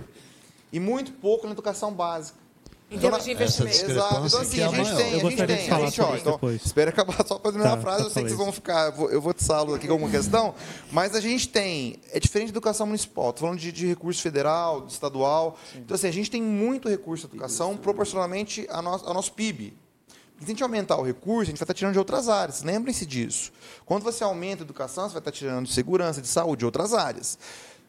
e 0.72 0.80
muito 0.80 1.12
pouco 1.12 1.46
na 1.46 1.54
educação 1.54 1.94
básica. 1.94 2.42
Em 2.90 2.96
Então, 2.98 3.10
termos 3.10 3.26
de 3.26 3.32
investimento. 3.32 3.92
Exato. 3.92 4.26
Então, 4.28 4.42
assim, 4.42 4.60
é 4.60 4.64
a 4.66 4.68
gente 4.70 4.96
tem, 4.96 5.14
a 5.14 5.20
gente 5.20 5.36
tem, 5.48 5.72
a 5.72 5.80
gente, 5.86 6.02
ó, 6.02 6.16
então, 6.16 6.40
espera 6.54 6.90
acabar 6.92 7.26
só 7.28 7.40
para 7.40 7.52
terminar 7.52 7.72
Tá, 7.74 7.78
a 7.78 7.82
frase, 7.82 7.98
tá, 8.00 8.04
eu 8.06 8.10
sei 8.12 8.24
que 8.24 8.30
vocês 8.30 8.38
vão 8.40 8.52
ficar, 8.52 8.90
vou- 8.92 9.10
eu 9.10 9.22
vou 9.22 9.34
tiçá-lo 9.34 9.74
aqui 9.76 9.88
com 9.88 9.94
alguma 9.94 10.12
questão, 10.12 10.54
mas 10.92 11.16
a 11.16 11.22
gente 11.22 11.48
tem, 11.48 12.00
é 12.12 12.20
diferente 12.20 12.48
da 12.50 12.54
educação 12.58 12.86
municipal, 12.88 13.30
estou 13.30 13.48
falando 13.48 13.60
de, 13.60 13.72
de 13.72 13.88
recurso 13.88 14.22
federal, 14.22 14.82
de 14.82 14.94
estadual, 14.94 15.58
então 15.76 15.96
assim, 15.96 16.08
a 16.08 16.12
gente 16.12 16.30
tem 16.30 16.42
muito 16.42 16.88
recurso 16.90 17.28
de 17.28 17.34
educação 17.36 17.78
proporcionalmente 17.78 18.68
ao 18.70 18.82
nosso, 18.84 19.06
ao 19.08 19.14
nosso 19.14 19.32
PIB. 19.34 19.74
Se 20.40 20.46
a 20.46 20.48
gente 20.48 20.64
aumentar 20.64 20.98
o 20.98 21.04
recurso, 21.04 21.44
a 21.44 21.46
gente 21.46 21.58
vai 21.58 21.64
estar 21.64 21.74
tirando 21.74 21.94
de 21.94 22.00
outras 22.00 22.28
áreas. 22.28 22.64
Lembrem-se 22.64 23.06
disso. 23.06 23.52
Quando 23.86 24.04
você 24.04 24.24
aumenta 24.24 24.64
a 24.64 24.66
educação, 24.66 25.06
você 25.08 25.14
vai 25.14 25.20
estar 25.22 25.32
tirando 25.32 25.66
de 25.68 25.74
segurança, 25.74 26.22
de 26.22 26.28
saúde, 26.28 26.60
de 26.60 26.66
outras 26.66 26.94
áreas. 26.94 27.38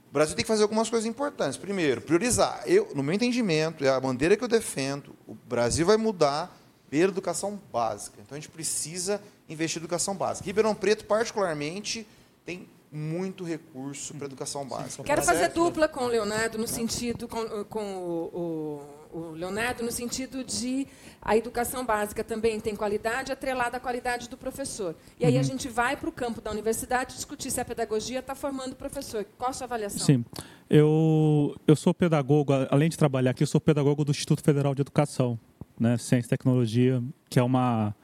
O 0.09 0.13
Brasil 0.15 0.37
tem 0.37 0.45
que 0.45 0.49
fazer 0.49 0.63
algumas 0.63 0.89
coisas 0.89 1.09
importantes. 1.09 1.57
Primeiro, 1.59 2.01
priorizar. 2.01 2.63
Eu, 2.67 2.93
no 2.95 3.03
meu 3.03 3.13
entendimento, 3.15 3.85
é 3.85 3.89
a 3.89 3.99
bandeira 3.99 4.37
que 4.37 4.45
eu 4.45 4.49
defendo. 4.49 5.17
O 5.27 5.35
Brasil 5.35 5.85
vai 5.85 5.97
mudar 5.97 6.57
pela 6.89 7.11
educação 7.11 7.61
básica. 7.73 8.19
Então 8.25 8.37
a 8.37 8.41
gente 8.41 8.51
precisa 8.51 9.21
investir 9.49 9.81
em 9.81 9.85
educação 9.85 10.15
básica. 10.15 10.47
Ribeirão 10.47 10.73
Preto, 10.77 11.05
particularmente, 11.07 12.07
tem 12.47 12.69
muito 12.93 13.43
recurso 13.43 14.15
para 14.15 14.27
a 14.27 14.29
educação 14.29 14.65
básica. 14.65 15.03
Quero 15.03 15.21
Tá 15.23 15.27
fazer 15.27 15.41
certo? 15.41 15.55
dupla 15.65 15.89
com 15.89 16.05
o 16.05 16.07
Leonardo 16.07 16.57
no 16.59 16.69
sentido 16.69 17.27
com, 17.27 17.65
com 17.65 17.97
o, 17.97 18.39
o- 18.39 19.04
o 19.15 19.31
Leonardo 19.31 19.85
no 19.85 19.93
sentido 19.93 20.43
de 20.43 20.87
a 21.23 21.37
educação 21.37 21.87
básica 21.87 22.25
também 22.25 22.59
tem 22.59 22.75
qualidade 22.75 23.31
atrelada 23.31 23.77
à 23.77 23.81
qualidade 23.81 24.29
do 24.29 24.37
professor. 24.37 24.97
E 25.19 25.25
aí 25.25 25.39
a 25.39 25.43
gente 25.43 25.69
vai 25.69 25.97
para 25.97 26.09
o 26.09 26.13
campo 26.13 26.41
da 26.41 26.51
universidade 26.51 27.15
discutir 27.15 27.51
se 27.53 27.61
a 27.61 27.65
pedagogia 27.65 28.19
está 28.19 28.35
formando 28.35 28.75
professor. 28.75 29.25
Qual 29.39 29.51
a 29.51 29.53
sua 29.53 29.67
avaliação? 29.67 30.05
Sim. 30.05 30.25
Eu, 30.69 31.55
eu 31.67 31.77
sou 31.77 31.95
pedagogo, 31.95 32.53
além 32.71 32.89
de 32.89 32.99
trabalhar 32.99 33.31
aqui, 33.31 33.45
eu 33.45 33.47
sou 33.47 33.61
pedagogo 33.61 34.05
do 34.05 34.11
Instituto 34.11 34.43
Federal 34.43 34.75
de 34.75 34.83
Educação, 34.83 35.39
né, 35.79 35.97
Ciência 35.97 36.27
e 36.27 36.31
Tecnologia, 36.31 37.03
que 37.31 37.39
é 37.39 37.43
uma, 37.43 37.95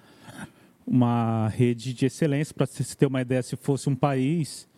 uma 0.87 1.49
rede 1.49 1.93
de 1.93 2.07
excelência, 2.07 2.55
para 2.55 2.67
se 2.67 2.97
ter 2.97 3.07
uma 3.07 3.21
ideia, 3.21 3.43
se 3.43 3.57
fosse 3.57 3.89
um 3.89 3.97
país, 3.97 4.69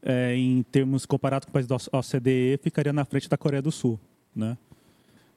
é, 0.00 0.36
em 0.36 0.62
termos 0.62 1.04
comparado 1.04 1.46
com 1.46 1.50
o 1.50 1.52
país 1.52 1.66
da 1.66 1.74
OCDE, 1.74 2.60
ficaria 2.62 2.92
na 2.92 3.04
frente 3.04 3.28
da 3.28 3.36
Coreia 3.36 3.62
do 3.62 3.72
Sul. 3.72 3.98
Né? 4.34 4.56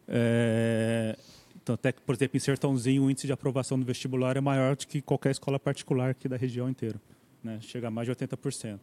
É, 0.07 1.15
então, 1.61 1.75
até 1.75 1.91
que, 1.91 2.01
por 2.01 2.13
exemplo, 2.15 2.37
em 2.37 2.39
Sertãozinho, 2.39 3.03
o 3.03 3.09
índice 3.11 3.25
de 3.27 3.33
aprovação 3.33 3.79
do 3.79 3.85
vestibular 3.85 4.37
é 4.37 4.41
maior 4.41 4.75
do 4.75 4.85
que 4.85 5.01
qualquer 5.01 5.31
escola 5.31 5.59
particular 5.59 6.11
aqui 6.11 6.27
da 6.27 6.37
região 6.37 6.69
inteira. 6.69 6.99
Né? 7.43 7.57
Chega 7.61 7.87
a 7.87 7.91
mais 7.91 8.05
de 8.07 8.11
80%. 8.15 8.79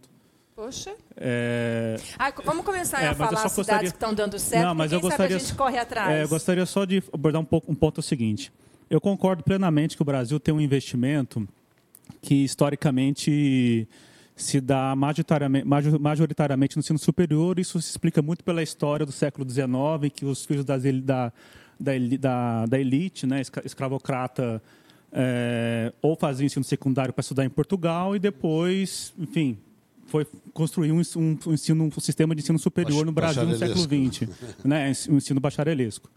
Poxa. 0.55 0.95
É, 1.17 1.97
Ah, 2.19 2.33
vamos 2.45 2.65
começar 2.65 3.03
É, 3.03 3.09
a 3.09 3.15
falar 3.15 3.31
as 3.31 3.53
cidades 3.53 3.57
gostaria- 3.57 3.91
que 3.91 3.97
estão 3.97 4.13
dando 4.15 4.39
certo. 4.39 4.65
Não, 4.67 4.75
mas 4.75 4.93
eu 4.93 5.01
gostaria- 5.01 5.37
a 5.37 5.39
gente 5.39 5.55
corre 5.55 5.79
atrás. 5.79 6.11
É, 6.11 6.23
eu 6.25 6.29
gostaria 6.29 6.67
só 6.67 6.85
de 6.85 7.03
abordar 7.13 7.41
um, 7.41 7.45
pouco, 7.45 7.73
um 7.73 7.75
ponto 7.75 8.03
seguinte. 8.03 8.53
Eu 8.91 9.01
concordo 9.01 9.43
plenamente 9.43 9.97
que 9.97 10.03
o 10.03 10.05
Brasil 10.05 10.39
tem 10.39 10.53
um 10.53 10.61
investimento 10.61 11.49
que 12.21 12.45
historicamente 12.45 13.89
se 14.35 14.61
dá 14.61 14.95
majoritariamente, 14.97 15.67
majoritariamente 16.01 16.77
no 16.77 16.81
ensino 16.81 16.99
superior. 16.99 17.59
Isso 17.59 17.81
se 17.81 17.91
explica 17.91 18.23
muito 18.23 18.43
pela 18.43 18.63
história 18.63 19.05
do 19.05 19.13
século 19.13 19.49
XIX, 19.49 19.67
em 20.05 20.11
que 20.11 20.25
os 20.25 20.45
filhos 20.45 20.65
das, 20.65 20.83
da, 20.83 21.33
da, 21.79 21.93
da, 22.19 22.67
da 22.67 22.79
elite, 22.79 23.27
né, 23.27 23.43
escravocrata, 23.65 24.63
é, 25.13 25.93
ou 26.01 26.17
faziam 26.17 26.47
ensino 26.47 26.65
secundário 26.65 27.13
para 27.13 27.21
estudar 27.21 27.45
em 27.45 27.51
Portugal 27.51 28.17
e 28.17 28.19
depois, 28.19 29.13
enfim, 29.19 29.59
foi 30.07 30.27
construir 30.53 30.93
um, 30.93 31.01
um, 31.17 31.39
um, 31.47 31.53
ensino, 31.53 31.85
um 31.85 32.01
sistema 32.01 32.35
de 32.35 32.43
ensino 32.43 32.59
superior 32.59 33.05
no 33.05 33.13
Brasil 33.13 33.45
no 33.45 33.57
século 33.57 33.81
XX, 33.81 34.29
né, 34.65 34.93
um 35.09 35.17
ensino 35.17 35.41
bacharelesco. 35.41 36.11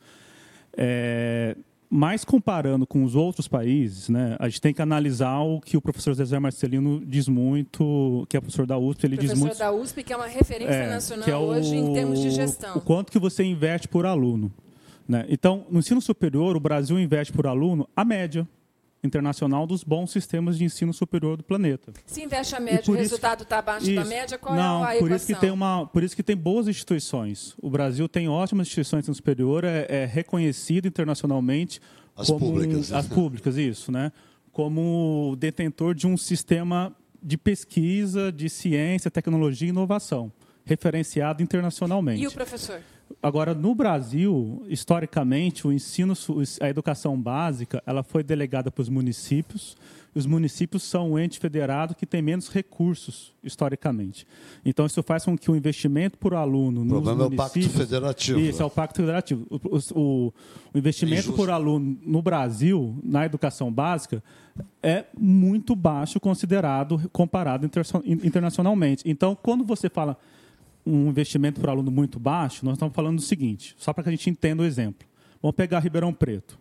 É, 0.77 1.55
mas 1.89 2.25
comparando 2.25 2.85
com 2.85 3.03
os 3.03 3.15
outros 3.15 3.47
países, 3.47 4.09
né, 4.09 4.35
a 4.39 4.47
gente 4.47 4.61
tem 4.61 4.73
que 4.73 4.81
analisar 4.81 5.39
o 5.39 5.61
que 5.61 5.77
o 5.77 5.81
professor 5.81 6.13
Zezé 6.13 6.39
Marcelino 6.39 7.03
diz 7.05 7.27
muito, 7.27 8.25
que 8.29 8.37
é 8.37 8.41
professor 8.41 8.65
da 8.65 8.77
USP, 8.77 9.05
ele 9.05 9.15
professor 9.15 9.35
diz 9.35 9.43
muito... 9.43 9.57
da 9.57 9.71
USP, 9.71 10.03
que 10.03 10.13
é 10.13 10.17
uma 10.17 10.27
referência 10.27 10.73
é, 10.73 10.89
nacional 10.89 11.29
é 11.29 11.35
o, 11.35 11.39
hoje 11.39 11.75
em 11.75 11.93
termos 11.93 12.19
de 12.19 12.29
gestão. 12.31 12.77
O 12.77 12.81
quanto 12.81 13.11
que 13.11 13.19
você 13.19 13.43
investe 13.43 13.87
por 13.87 14.05
aluno. 14.05 14.51
Né? 15.07 15.25
Então, 15.29 15.65
no 15.69 15.79
ensino 15.79 16.01
superior, 16.01 16.55
o 16.55 16.59
Brasil 16.59 16.99
investe 16.99 17.31
por 17.31 17.47
aluno 17.47 17.87
a 17.95 18.03
média 18.03 18.47
internacional 19.05 19.65
dos 19.65 19.83
bons 19.83 20.11
sistemas 20.11 20.57
de 20.57 20.63
ensino 20.63 20.93
superior 20.93 21.37
do 21.37 21.43
planeta. 21.43 21.93
Se 22.05 22.23
investe 22.23 22.55
a 22.55 22.59
média, 22.59 22.91
o 22.91 22.95
resultado 22.95 23.43
está 23.43 23.59
abaixo 23.59 23.85
isso, 23.85 23.95
da 23.95 24.05
média, 24.05 24.37
qual 24.37 24.55
não, 24.55 24.87
é 24.87 24.97
a 24.97 24.99
por 24.99 25.11
Isso 25.11 25.27
que 25.27 25.35
tem 25.35 25.51
uma, 25.51 25.85
por 25.85 26.03
isso 26.03 26.15
que 26.15 26.23
tem 26.23 26.35
boas 26.35 26.67
instituições. 26.67 27.55
O 27.61 27.69
Brasil 27.69 28.07
tem 28.09 28.27
ótimas 28.27 28.67
instituições 28.67 29.01
de 29.01 29.03
ensino 29.05 29.15
superior, 29.15 29.63
é, 29.63 29.85
é 29.87 30.05
reconhecido 30.05 30.87
internacionalmente 30.87 31.79
as 32.15 32.27
como 32.27 32.39
públicas, 32.39 32.91
as 32.91 33.07
públicas, 33.07 33.57
isso, 33.57 33.91
né? 33.91 34.11
Como 34.51 35.35
detentor 35.37 35.93
de 35.93 36.07
um 36.07 36.15
sistema 36.17 36.95
de 37.21 37.37
pesquisa, 37.37 38.31
de 38.31 38.49
ciência, 38.49 39.09
tecnologia 39.11 39.67
e 39.67 39.69
inovação, 39.69 40.31
referenciado 40.63 41.41
internacionalmente. 41.41 42.21
E 42.21 42.27
o 42.27 42.31
professor? 42.31 42.79
Agora, 43.21 43.53
no 43.53 43.73
Brasil, 43.73 44.63
historicamente, 44.67 45.67
o 45.67 45.71
ensino, 45.71 46.13
a 46.61 46.69
educação 46.69 47.19
básica, 47.19 47.81
ela 47.85 48.03
foi 48.03 48.23
delegada 48.23 48.69
para 48.71 48.81
os 48.81 48.89
municípios. 48.89 49.75
E 50.15 50.19
os 50.19 50.25
municípios 50.25 50.83
são 50.83 51.11
o 51.11 51.19
ente 51.19 51.39
federado 51.39 51.93
que 51.93 52.05
tem 52.05 52.21
menos 52.21 52.49
recursos, 52.49 53.33
historicamente. 53.43 54.25
Então, 54.63 54.85
isso 54.85 55.03
faz 55.03 55.25
com 55.25 55.37
que 55.37 55.51
o 55.51 55.55
investimento 55.55 56.17
por 56.17 56.33
aluno 56.33 56.83
o 56.83 56.87
problema 56.87 57.23
é 57.23 57.27
o 57.27 57.31
Pacto 57.31 57.69
Federativo. 57.69 58.39
Isso, 58.39 58.61
é 58.61 58.65
o 58.65 58.69
Pacto 58.69 59.01
Federativo. 59.01 59.45
O, 59.49 59.99
o, 59.99 60.33
o 60.73 60.77
investimento 60.77 61.33
por 61.33 61.49
aluno 61.49 61.97
no 62.05 62.21
Brasil, 62.21 62.97
na 63.03 63.25
educação 63.25 63.71
básica, 63.71 64.23
é 64.81 65.05
muito 65.19 65.75
baixo 65.75 66.19
considerado, 66.19 67.09
comparado 67.11 67.69
internacionalmente. 68.23 69.03
Então, 69.05 69.35
quando 69.35 69.65
você 69.65 69.89
fala 69.89 70.17
um 70.85 71.09
investimento 71.09 71.59
por 71.59 71.69
aluno 71.69 71.89
muito 71.89 72.19
baixo, 72.19 72.63
nós 72.63 72.75
estamos 72.75 72.93
falando 72.93 73.17
do 73.17 73.21
seguinte, 73.21 73.75
só 73.77 73.91
para 73.91 74.03
que 74.03 74.09
a 74.09 74.11
gente 74.11 74.29
entenda 74.29 74.63
o 74.63 74.65
exemplo. 74.65 75.07
Vamos 75.41 75.55
pegar 75.55 75.79
Ribeirão 75.79 76.13
Preto. 76.13 76.59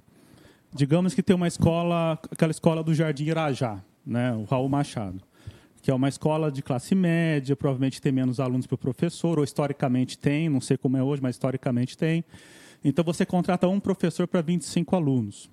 Digamos 0.72 1.14
que 1.14 1.22
tem 1.22 1.36
uma 1.36 1.46
escola, 1.46 2.18
aquela 2.30 2.50
escola 2.50 2.82
do 2.82 2.94
Jardim 2.94 3.26
Irajá, 3.26 3.82
né, 4.04 4.32
o 4.34 4.44
Raul 4.44 4.68
Machado, 4.68 5.20
que 5.80 5.90
é 5.90 5.94
uma 5.94 6.08
escola 6.08 6.50
de 6.50 6.62
classe 6.62 6.94
média, 6.94 7.54
provavelmente 7.54 8.00
tem 8.00 8.10
menos 8.10 8.40
alunos 8.40 8.66
para 8.66 8.74
o 8.74 8.78
professor, 8.78 9.38
ou 9.38 9.44
historicamente 9.44 10.18
tem, 10.18 10.48
não 10.48 10.60
sei 10.60 10.76
como 10.76 10.96
é 10.96 11.02
hoje, 11.02 11.22
mas 11.22 11.36
historicamente 11.36 11.96
tem. 11.96 12.24
Então 12.82 13.04
você 13.04 13.24
contrata 13.26 13.68
um 13.68 13.78
professor 13.78 14.26
para 14.26 14.40
25 14.40 14.96
alunos. 14.96 15.50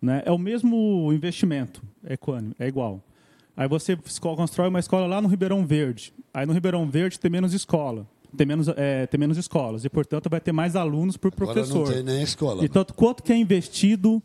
Né? 0.00 0.22
É 0.24 0.32
o 0.32 0.38
mesmo 0.38 1.12
investimento, 1.12 1.82
é, 2.04 2.16
é 2.58 2.68
igual. 2.68 3.02
Aí 3.56 3.68
você 3.68 3.98
constrói 4.20 4.68
uma 4.68 4.80
escola 4.80 5.06
lá 5.06 5.20
no 5.20 5.28
Ribeirão 5.28 5.64
Verde. 5.66 6.12
Aí 6.32 6.46
no 6.46 6.52
Ribeirão 6.52 6.88
Verde 6.88 7.18
tem 7.18 7.30
menos 7.30 7.52
escola. 7.52 8.06
Tem 8.36 8.46
menos, 8.46 8.66
é, 8.68 9.06
tem 9.06 9.20
menos 9.20 9.36
escolas. 9.36 9.84
E, 9.84 9.90
portanto, 9.90 10.30
vai 10.30 10.40
ter 10.40 10.52
mais 10.52 10.74
alunos 10.74 11.16
por 11.18 11.30
professor. 11.34 11.82
Agora 11.82 11.96
não 11.96 12.04
tem 12.04 12.14
nem 12.14 12.22
escola. 12.22 12.64
Então, 12.64 12.84
quanto 12.96 13.22
que 13.22 13.30
é 13.32 13.36
investido 13.36 14.22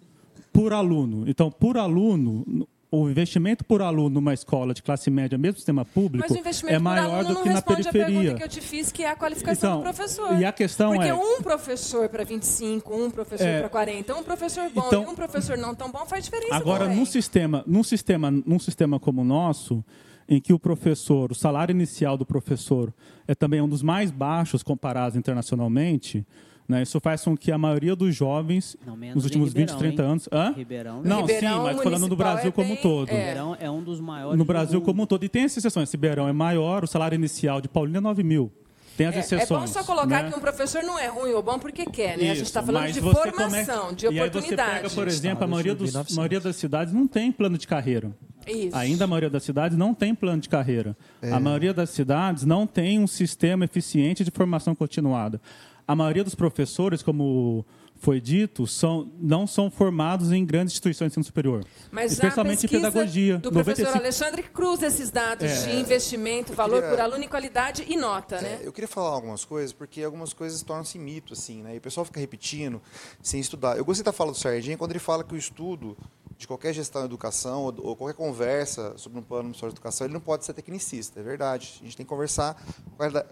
por 0.53 0.71
aluno? 0.71 1.29
Então, 1.29 1.51
por 1.51 1.77
aluno, 1.77 2.67
o 2.89 3.09
investimento 3.09 3.65
por 3.65 3.81
aluno 3.81 4.09
numa 4.09 4.33
escola 4.33 4.73
de 4.73 4.81
classe 4.81 5.09
média, 5.09 5.37
mesmo 5.37 5.57
sistema 5.57 5.83
público, 5.83 6.25
é 6.67 6.79
maior 6.79 7.23
do 7.23 7.41
que 7.41 7.49
na 7.49 7.61
periferia. 7.61 8.33
Que 8.35 8.43
eu 8.43 8.47
te 8.47 8.61
fiz, 8.61 8.91
que 8.91 9.03
é 9.03 9.09
a 9.09 9.15
qualificação 9.15 9.79
então, 9.79 9.91
do 9.91 9.95
professor. 9.95 10.39
E 10.39 10.45
a 10.45 10.51
questão 10.51 10.93
Porque 10.93 11.09
é. 11.09 11.13
um 11.13 11.41
professor 11.41 12.07
para 12.07 12.23
25, 12.23 12.95
um 12.95 13.11
professor 13.11 13.45
é, 13.45 13.59
para 13.59 13.69
40, 13.69 14.15
um 14.15 14.23
professor 14.23 14.69
bom 14.69 14.87
então, 14.87 15.03
e 15.03 15.05
um 15.05 15.15
professor 15.15 15.57
não 15.57 15.75
tão 15.75 15.91
bom 15.91 16.05
faz 16.05 16.23
diferença. 16.23 16.55
Agora, 16.55 16.85
também. 16.85 16.97
num 16.97 17.05
sistema, 17.05 17.63
num 17.67 17.83
sistema, 17.83 18.31
num 18.31 18.59
sistema 18.59 18.99
como 18.99 19.21
o 19.21 19.25
nosso, 19.25 19.83
em 20.29 20.39
que 20.39 20.53
o 20.53 20.59
professor, 20.59 21.31
o 21.31 21.35
salário 21.35 21.73
inicial 21.73 22.17
do 22.17 22.25
professor 22.25 22.93
é 23.27 23.35
também 23.35 23.61
um 23.61 23.67
dos 23.67 23.81
mais 23.81 24.11
baixos 24.11 24.63
comparados 24.63 25.17
internacionalmente, 25.17 26.25
né? 26.67 26.83
Isso 26.83 26.99
faz 26.99 27.23
com 27.23 27.35
que 27.37 27.51
a 27.51 27.57
maioria 27.57 27.95
dos 27.95 28.15
jovens, 28.15 28.75
não, 28.85 28.97
nos 28.97 29.23
últimos 29.23 29.49
Ribeirão, 29.49 29.75
20, 29.75 29.79
30 29.79 30.01
hein? 30.01 30.09
anos. 30.09 30.29
Hã? 30.31 30.53
Ribeirão, 30.55 31.01
não, 31.03 31.21
Ribeirão, 31.21 31.57
sim, 31.57 31.63
mas 31.63 31.83
falando 31.83 32.07
do 32.07 32.15
Brasil 32.15 32.49
é 32.49 32.51
como 32.51 32.73
um 32.73 32.75
todo. 32.75 33.09
É. 33.09 33.13
Ribeirão 33.13 33.57
é 33.59 33.71
um 33.71 33.83
dos 33.83 33.99
maiores. 33.99 34.37
No 34.37 34.45
Brasil 34.45 34.81
como 34.81 35.03
um 35.03 35.05
todo. 35.05 35.23
E 35.23 35.29
tem 35.29 35.45
as 35.45 35.55
exceções. 35.55 35.91
Ribeirão 35.91 36.27
é 36.27 36.33
maior, 36.33 36.83
o 36.83 36.87
salário 36.87 37.15
inicial 37.15 37.61
de 37.61 37.69
Paulina 37.69 37.99
é 37.99 38.01
9 38.01 38.23
mil. 38.23 38.51
Tem 38.97 39.05
as 39.05 39.15
é, 39.15 39.19
exceções. 39.19 39.71
É 39.71 39.73
bom 39.73 39.79
só 39.79 39.83
colocar 39.83 40.23
né? 40.23 40.31
que 40.31 40.37
um 40.37 40.41
professor 40.41 40.81
não 40.81 40.97
é 40.97 41.07
ruim 41.07 41.31
ou 41.31 41.43
bom 41.43 41.59
porque 41.59 41.85
quer, 41.85 42.17
né? 42.17 42.23
Isso, 42.23 42.31
a 42.31 42.35
gente 42.35 42.45
está 42.45 42.63
falando 42.63 42.91
de 42.91 42.99
formação, 42.99 43.85
come... 43.85 43.95
de 43.95 44.07
oportunidade. 44.07 44.15
E 44.15 44.19
aí 44.19 44.31
você 44.31 44.55
pega, 44.55 44.89
por 44.89 45.07
exemplo, 45.07 45.43
a 45.43 45.47
maioria, 45.47 45.75
dos, 45.75 45.95
a 45.95 46.03
maioria 46.15 46.39
das 46.39 46.55
cidades 46.55 46.93
não 46.93 47.07
tem 47.07 47.31
plano 47.31 47.57
de 47.59 47.67
carreira. 47.67 48.11
Isso. 48.47 48.75
Ainda 48.75 49.03
a 49.03 49.07
maioria 49.07 49.29
das 49.29 49.43
cidades 49.43 49.77
não 49.77 49.93
tem 49.93 50.15
plano 50.15 50.41
de 50.41 50.49
carreira. 50.49 50.97
É. 51.21 51.31
A 51.31 51.39
maioria 51.39 51.73
das 51.73 51.91
cidades 51.91 52.43
não 52.43 52.65
tem 52.65 52.97
um 52.97 53.05
sistema 53.05 53.65
eficiente 53.65 54.23
de 54.23 54.31
formação 54.31 54.73
continuada. 54.73 55.39
A 55.87 55.95
maioria 55.95 56.23
dos 56.23 56.35
professores, 56.35 57.01
como 57.01 57.65
foi 57.99 58.21
dito, 58.21 58.67
são, 58.67 59.11
não 59.19 59.47
são 59.47 59.71
formados 59.71 60.31
em 60.31 60.45
grandes 60.45 60.73
instituições 60.73 61.09
de 61.09 61.13
ensino 61.13 61.23
superior. 61.23 61.65
Mas 61.91 62.13
especialmente 62.13 62.65
em 62.65 62.69
pedagogia. 62.69 63.37
do 63.37 63.51
professor 63.51 63.85
95... 63.85 63.97
Alexandre 63.97 64.43
cruza 64.43 64.87
esses 64.87 65.09
dados 65.09 65.49
é. 65.49 65.67
de 65.67 65.79
investimento, 65.79 66.53
valor 66.53 66.81
queria... 66.81 66.89
por 66.89 66.99
aluno 67.01 67.23
e 67.23 67.27
qualidade 67.27 67.85
e 67.87 67.97
nota, 67.97 68.35
é, 68.35 68.41
né? 68.41 68.59
Eu 68.63 68.71
queria 68.71 68.87
falar 68.87 69.09
algumas 69.09 69.43
coisas, 69.43 69.73
porque 69.73 70.03
algumas 70.03 70.33
coisas 70.33 70.61
tornam-se 70.61 70.99
mito, 70.99 71.33
assim, 71.33 71.63
né? 71.63 71.75
E 71.75 71.77
o 71.77 71.81
pessoal 71.81 72.05
fica 72.05 72.19
repetindo 72.19 72.81
sem 73.21 73.39
estudar. 73.39 73.77
Eu 73.77 73.85
gostei 73.85 74.03
da 74.03 74.11
fala 74.11 74.31
do 74.31 74.37
Serginho 74.37 74.77
quando 74.77 74.91
ele 74.91 74.99
fala 74.99 75.23
que 75.23 75.33
o 75.33 75.37
estudo 75.37 75.97
de 76.37 76.47
qualquer 76.47 76.71
gestão 76.73 77.01
de 77.01 77.07
educação 77.07 77.63
ou, 77.63 77.73
ou 77.79 77.95
qualquer 77.95 78.15
conversa 78.15 78.95
sobre 78.95 79.17
um 79.17 79.23
plano 79.23 79.51
de 79.51 79.65
educação, 79.65 80.05
ele 80.05 80.13
não 80.13 80.21
pode 80.21 80.45
ser 80.45 80.53
tecnicista, 80.53 81.19
é 81.19 81.23
verdade. 81.23 81.79
A 81.81 81.85
gente 81.85 81.97
tem 81.97 82.05
que 82.05 82.09
conversar 82.09 82.61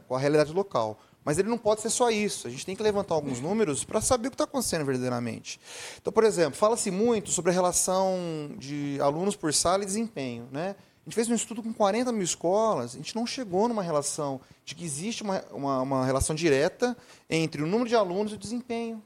com 0.07 0.15
a 0.15 0.19
realidade 0.19 0.51
local. 0.51 0.99
Mas 1.25 1.39
ele 1.39 1.49
não 1.49 1.57
pode 1.57 1.81
ser 1.81 1.89
só 1.89 2.11
isso. 2.11 2.47
A 2.47 2.51
gente 2.51 2.63
tem 2.63 2.75
que 2.75 2.83
levantar 2.83 3.15
alguns 3.15 3.41
números 3.41 3.83
para 3.83 3.99
saber 3.99 4.27
o 4.27 4.31
que 4.31 4.35
está 4.35 4.43
acontecendo 4.43 4.85
verdadeiramente. 4.85 5.59
Então, 5.99 6.13
por 6.13 6.23
exemplo, 6.23 6.55
fala-se 6.55 6.91
muito 6.91 7.31
sobre 7.31 7.49
a 7.49 7.53
relação 7.53 8.51
de 8.59 8.99
alunos 9.01 9.35
por 9.35 9.51
sala 9.51 9.81
e 9.81 9.87
desempenho. 9.87 10.47
Né? 10.51 10.75
A 11.05 11.09
gente 11.09 11.15
fez 11.15 11.27
um 11.27 11.33
estudo 11.33 11.63
com 11.63 11.73
40 11.73 12.11
mil 12.11 12.21
escolas, 12.21 12.93
a 12.93 12.97
gente 12.97 13.15
não 13.15 13.25
chegou 13.25 13.67
numa 13.67 13.81
relação 13.81 14.39
de 14.63 14.75
que 14.75 14.85
existe 14.85 15.23
uma, 15.23 15.43
uma, 15.51 15.81
uma 15.81 16.05
relação 16.05 16.35
direta 16.35 16.95
entre 17.27 17.63
o 17.63 17.67
número 17.67 17.89
de 17.89 17.95
alunos 17.95 18.31
e 18.31 18.35
o 18.35 18.37
desempenho. 18.37 19.01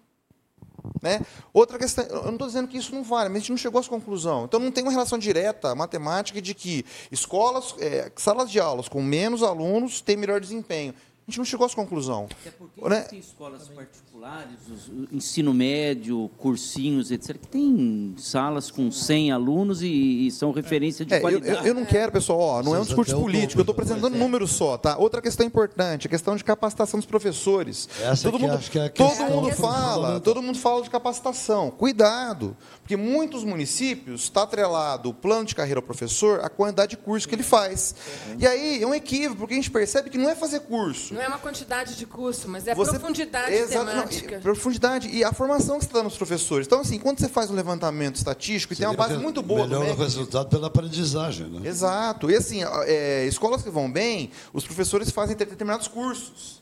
Né? 1.01 1.22
Outra 1.53 1.78
questão, 1.78 2.05
eu 2.05 2.24
não 2.24 2.34
estou 2.34 2.47
dizendo 2.47 2.67
que 2.67 2.78
isso 2.78 2.93
não 2.93 3.03
vale, 3.03 3.30
mas 3.30 3.38
a 3.38 3.39
gente 3.39 3.49
não 3.51 3.57
chegou 3.57 3.80
a 3.80 3.82
essa 3.82 3.89
conclusão. 3.89 4.45
Então 4.45 4.59
não 4.59 4.72
tem 4.72 4.84
uma 4.84 4.91
relação 4.91 5.17
direta 5.17 5.74
matemática 5.74 6.41
de 6.41 6.53
que 6.53 6.86
escolas, 7.11 7.76
é, 7.80 8.11
salas 8.17 8.51
de 8.51 8.59
aulas 8.59 8.89
com 8.89 9.01
menos 9.01 9.43
alunos 9.43 10.01
têm 10.01 10.17
melhor 10.17 10.41
desempenho 10.41 10.93
gente 11.30 11.38
não 11.38 11.45
chegou 11.45 11.65
a 11.65 11.67
essa 11.67 11.75
conclusão. 11.75 12.27
Até 12.41 12.51
porque 12.51 12.89
né? 12.89 13.01
tem 13.01 13.19
escolas 13.19 13.67
particulares, 13.69 14.09
o 14.22 15.15
ensino 15.15 15.53
médio, 15.53 16.30
cursinhos, 16.38 17.09
etc., 17.09 17.38
que 17.38 17.47
tem 17.47 18.13
salas 18.17 18.70
com 18.70 18.91
100 18.91 19.32
alunos 19.32 19.82
e, 19.82 20.28
e 20.28 20.32
são 20.32 20.51
referência 20.51 21.05
de 21.05 21.13
é, 21.13 21.20
qualidade. 21.20 21.59
Eu, 21.59 21.67
eu, 21.67 21.74
não 21.74 21.86
quero, 21.86 22.11
pessoal, 22.11 22.39
ó, 22.39 22.63
não 22.63 22.76
é 22.76 22.80
um 22.80 22.84
discurso 22.84 23.15
político, 23.20 23.59
eu 23.59 23.63
estou 23.63 23.74
apresentando 23.74 24.15
é. 24.15 24.17
números 24.17 24.51
só, 24.51 24.78
tá? 24.78 24.97
Outra 24.97 25.22
questão 25.22 25.45
importante, 25.45 26.07
a 26.07 26.09
questão 26.09 26.36
de 26.36 26.43
capacitação 26.43 26.99
dos 26.99 27.05
professores. 27.05 27.88
Essa 28.01 28.30
todo 28.30 28.39
mundo, 28.39 28.53
acho 28.53 28.70
que 28.70 28.80
é 28.80 28.86
a 28.86 28.89
todo 28.89 29.24
mundo 29.26 29.51
fala, 29.51 30.20
todo 30.20 30.41
mundo 30.41 30.57
fala 30.57 30.84
de 30.84 30.89
capacitação. 30.89 31.72
Cuidado, 31.72 32.57
porque 32.82 32.97
muitos 32.97 33.43
municípios 33.43 34.24
está 34.24 34.43
atrelado 34.43 35.09
o 35.09 35.13
plano 35.13 35.45
de 35.45 35.55
carreira 35.55 35.80
ao 35.80 35.84
professor 35.84 36.41
à 36.41 36.49
quantidade 36.49 36.91
de 36.91 36.97
curso 36.97 37.28
que 37.28 37.36
ele 37.36 37.43
faz. 37.43 37.95
E 38.38 38.45
aí 38.45 38.82
é 38.84 38.86
um 38.86 38.93
equívoco, 38.93 39.39
porque 39.39 39.53
a 39.53 39.57
gente 39.57 39.72
percebe 39.72 40.09
que 40.09 40.17
não 40.17 40.30
é 40.30 40.36
fazer 40.36 40.61
curso. 40.61 41.13
Não 41.13 41.22
é 41.22 41.28
uma 41.28 41.39
quantidade 41.39 41.95
de 41.95 42.05
curso, 42.05 42.49
mas 42.49 42.67
é 42.67 42.76
Você- 42.76 42.91
profundidade 42.91 43.53
Exato, 43.53 44.09
temática. 44.10 44.36
e- 44.38 44.41
profundidade 44.41 45.07
e 45.10 45.24
a 45.24 45.32
formação 45.32 45.80
que 45.80 45.86
você 45.86 45.93
dá 45.93 46.03
nos 46.03 46.18
professores. 46.18 46.68
Então, 46.68 46.82
assim, 46.82 46.99
quando 46.99 47.20
você 47.20 47.30
faz 47.30 47.49
um 47.49 47.53
levantamento 47.55 48.16
estatístico 48.16 48.74
e 48.74 48.76
tem 48.76 48.86
uma 48.88 48.95
base 48.95 49.18
muito 49.18 49.41
boa 49.41 49.62
do 49.62 49.68
Melhora 49.70 49.86
o 49.86 49.89
MEC, 49.89 49.99
resultado 50.01 50.49
pela 50.49 50.68
aprendizagem, 50.68 51.47
né? 51.47 51.68
Exato. 51.68 52.30
E 52.30 52.36
assim, 52.36 52.62
é, 52.86 53.26
escolas 53.26 53.62
que 53.62 53.70
vão 53.70 53.91
bem, 53.91 54.32
os 54.53 54.64
professores 54.66 55.10
fazem 55.10 55.36
determinados 55.36 55.88
cursos. 55.88 56.62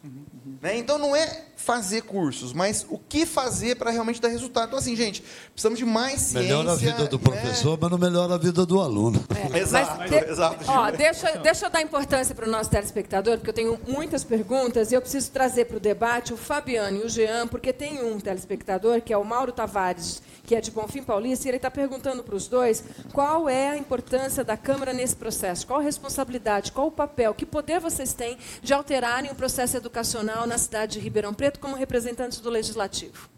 Né? 0.62 0.78
Então 0.78 0.98
não 0.98 1.16
é 1.16 1.46
fazer 1.56 2.04
cursos, 2.04 2.54
mas 2.54 2.86
o 2.88 2.98
que 2.98 3.26
fazer 3.26 3.76
para 3.76 3.90
realmente 3.90 4.22
dar 4.22 4.30
resultado. 4.30 4.68
Então, 4.68 4.80
assim, 4.80 4.96
gente, 4.96 5.24
precisamos 5.52 5.78
de 5.78 5.86
mais 5.86 6.22
ciência. 6.22 6.42
Melhora 6.42 6.72
a 6.72 6.76
vida 6.76 7.08
do 7.08 7.18
né? 7.18 7.24
professor, 7.24 7.78
mas 7.82 7.92
não 7.92 7.98
melhora 7.98 8.36
a 8.36 8.38
vida 8.38 8.66
do 8.66 8.80
aluno. 8.80 9.22
Exato, 9.54 9.98
Mas 9.98 10.10
de- 10.10 10.18
exato. 10.18 10.66
Ó, 10.68 10.92
deixa, 10.92 11.32
deixa 11.40 11.66
eu 11.66 11.70
dar 11.70 11.82
importância 11.82 12.36
para 12.36 12.48
o 12.48 12.52
nosso 12.52 12.70
telespectador, 12.70 13.38
porque 13.38 13.50
eu 13.50 13.54
tenho 13.54 13.80
muitas 13.88 14.24
perguntas 14.24 14.92
e 14.92 14.96
eu 14.96 15.02
preciso 15.02 15.32
trazer 15.32 15.66
para 15.66 15.78
o 15.78 15.80
debate 15.80 16.32
o 16.32 16.38
Fabiano 16.38 16.98
e 16.98 17.06
o 17.06 17.10
Jean, 17.10 17.48
porque 17.48 17.74
tem 17.74 18.04
um 18.04 18.20
telespectador, 18.20 19.02
que 19.02 19.12
é 19.12 19.18
o 19.18 19.26
Mauro 19.26 19.52
Tavares, 19.52 20.22
que 20.46 20.56
é 20.56 20.62
de 20.62 20.70
Bonfim 20.70 21.02
Paulista, 21.02 21.48
e 21.48 21.50
ele 21.50 21.58
está 21.58 21.72
perguntando 21.72 22.24
para 22.24 22.36
os 22.36 22.48
dois 22.48 22.84
qual 23.12 23.50
é 23.50 23.72
a 23.72 23.78
importância 23.78 24.44
da 24.44 24.56
Câmara 24.56 24.94
nesse 24.94 25.16
processo, 25.16 25.66
qual 25.66 25.80
a 25.80 25.84
responsabilidade, 25.84 26.72
qual 26.72 26.88
o 26.88 26.92
papel, 26.92 27.34
que 27.34 27.46
poder 27.46 27.80
vocês 27.80 28.14
têm 28.14 28.38
de 28.62 28.74
alterarem 28.74 29.32
o 29.32 29.36
processo 29.36 29.76
educacional 29.76 30.37
na 30.46 30.58
cidade 30.58 30.94
de 30.94 31.00
Ribeirão 31.00 31.34
Preto 31.34 31.60
como 31.60 31.76
representantes 31.76 32.40
do 32.40 32.50
Legislativo. 32.50 33.30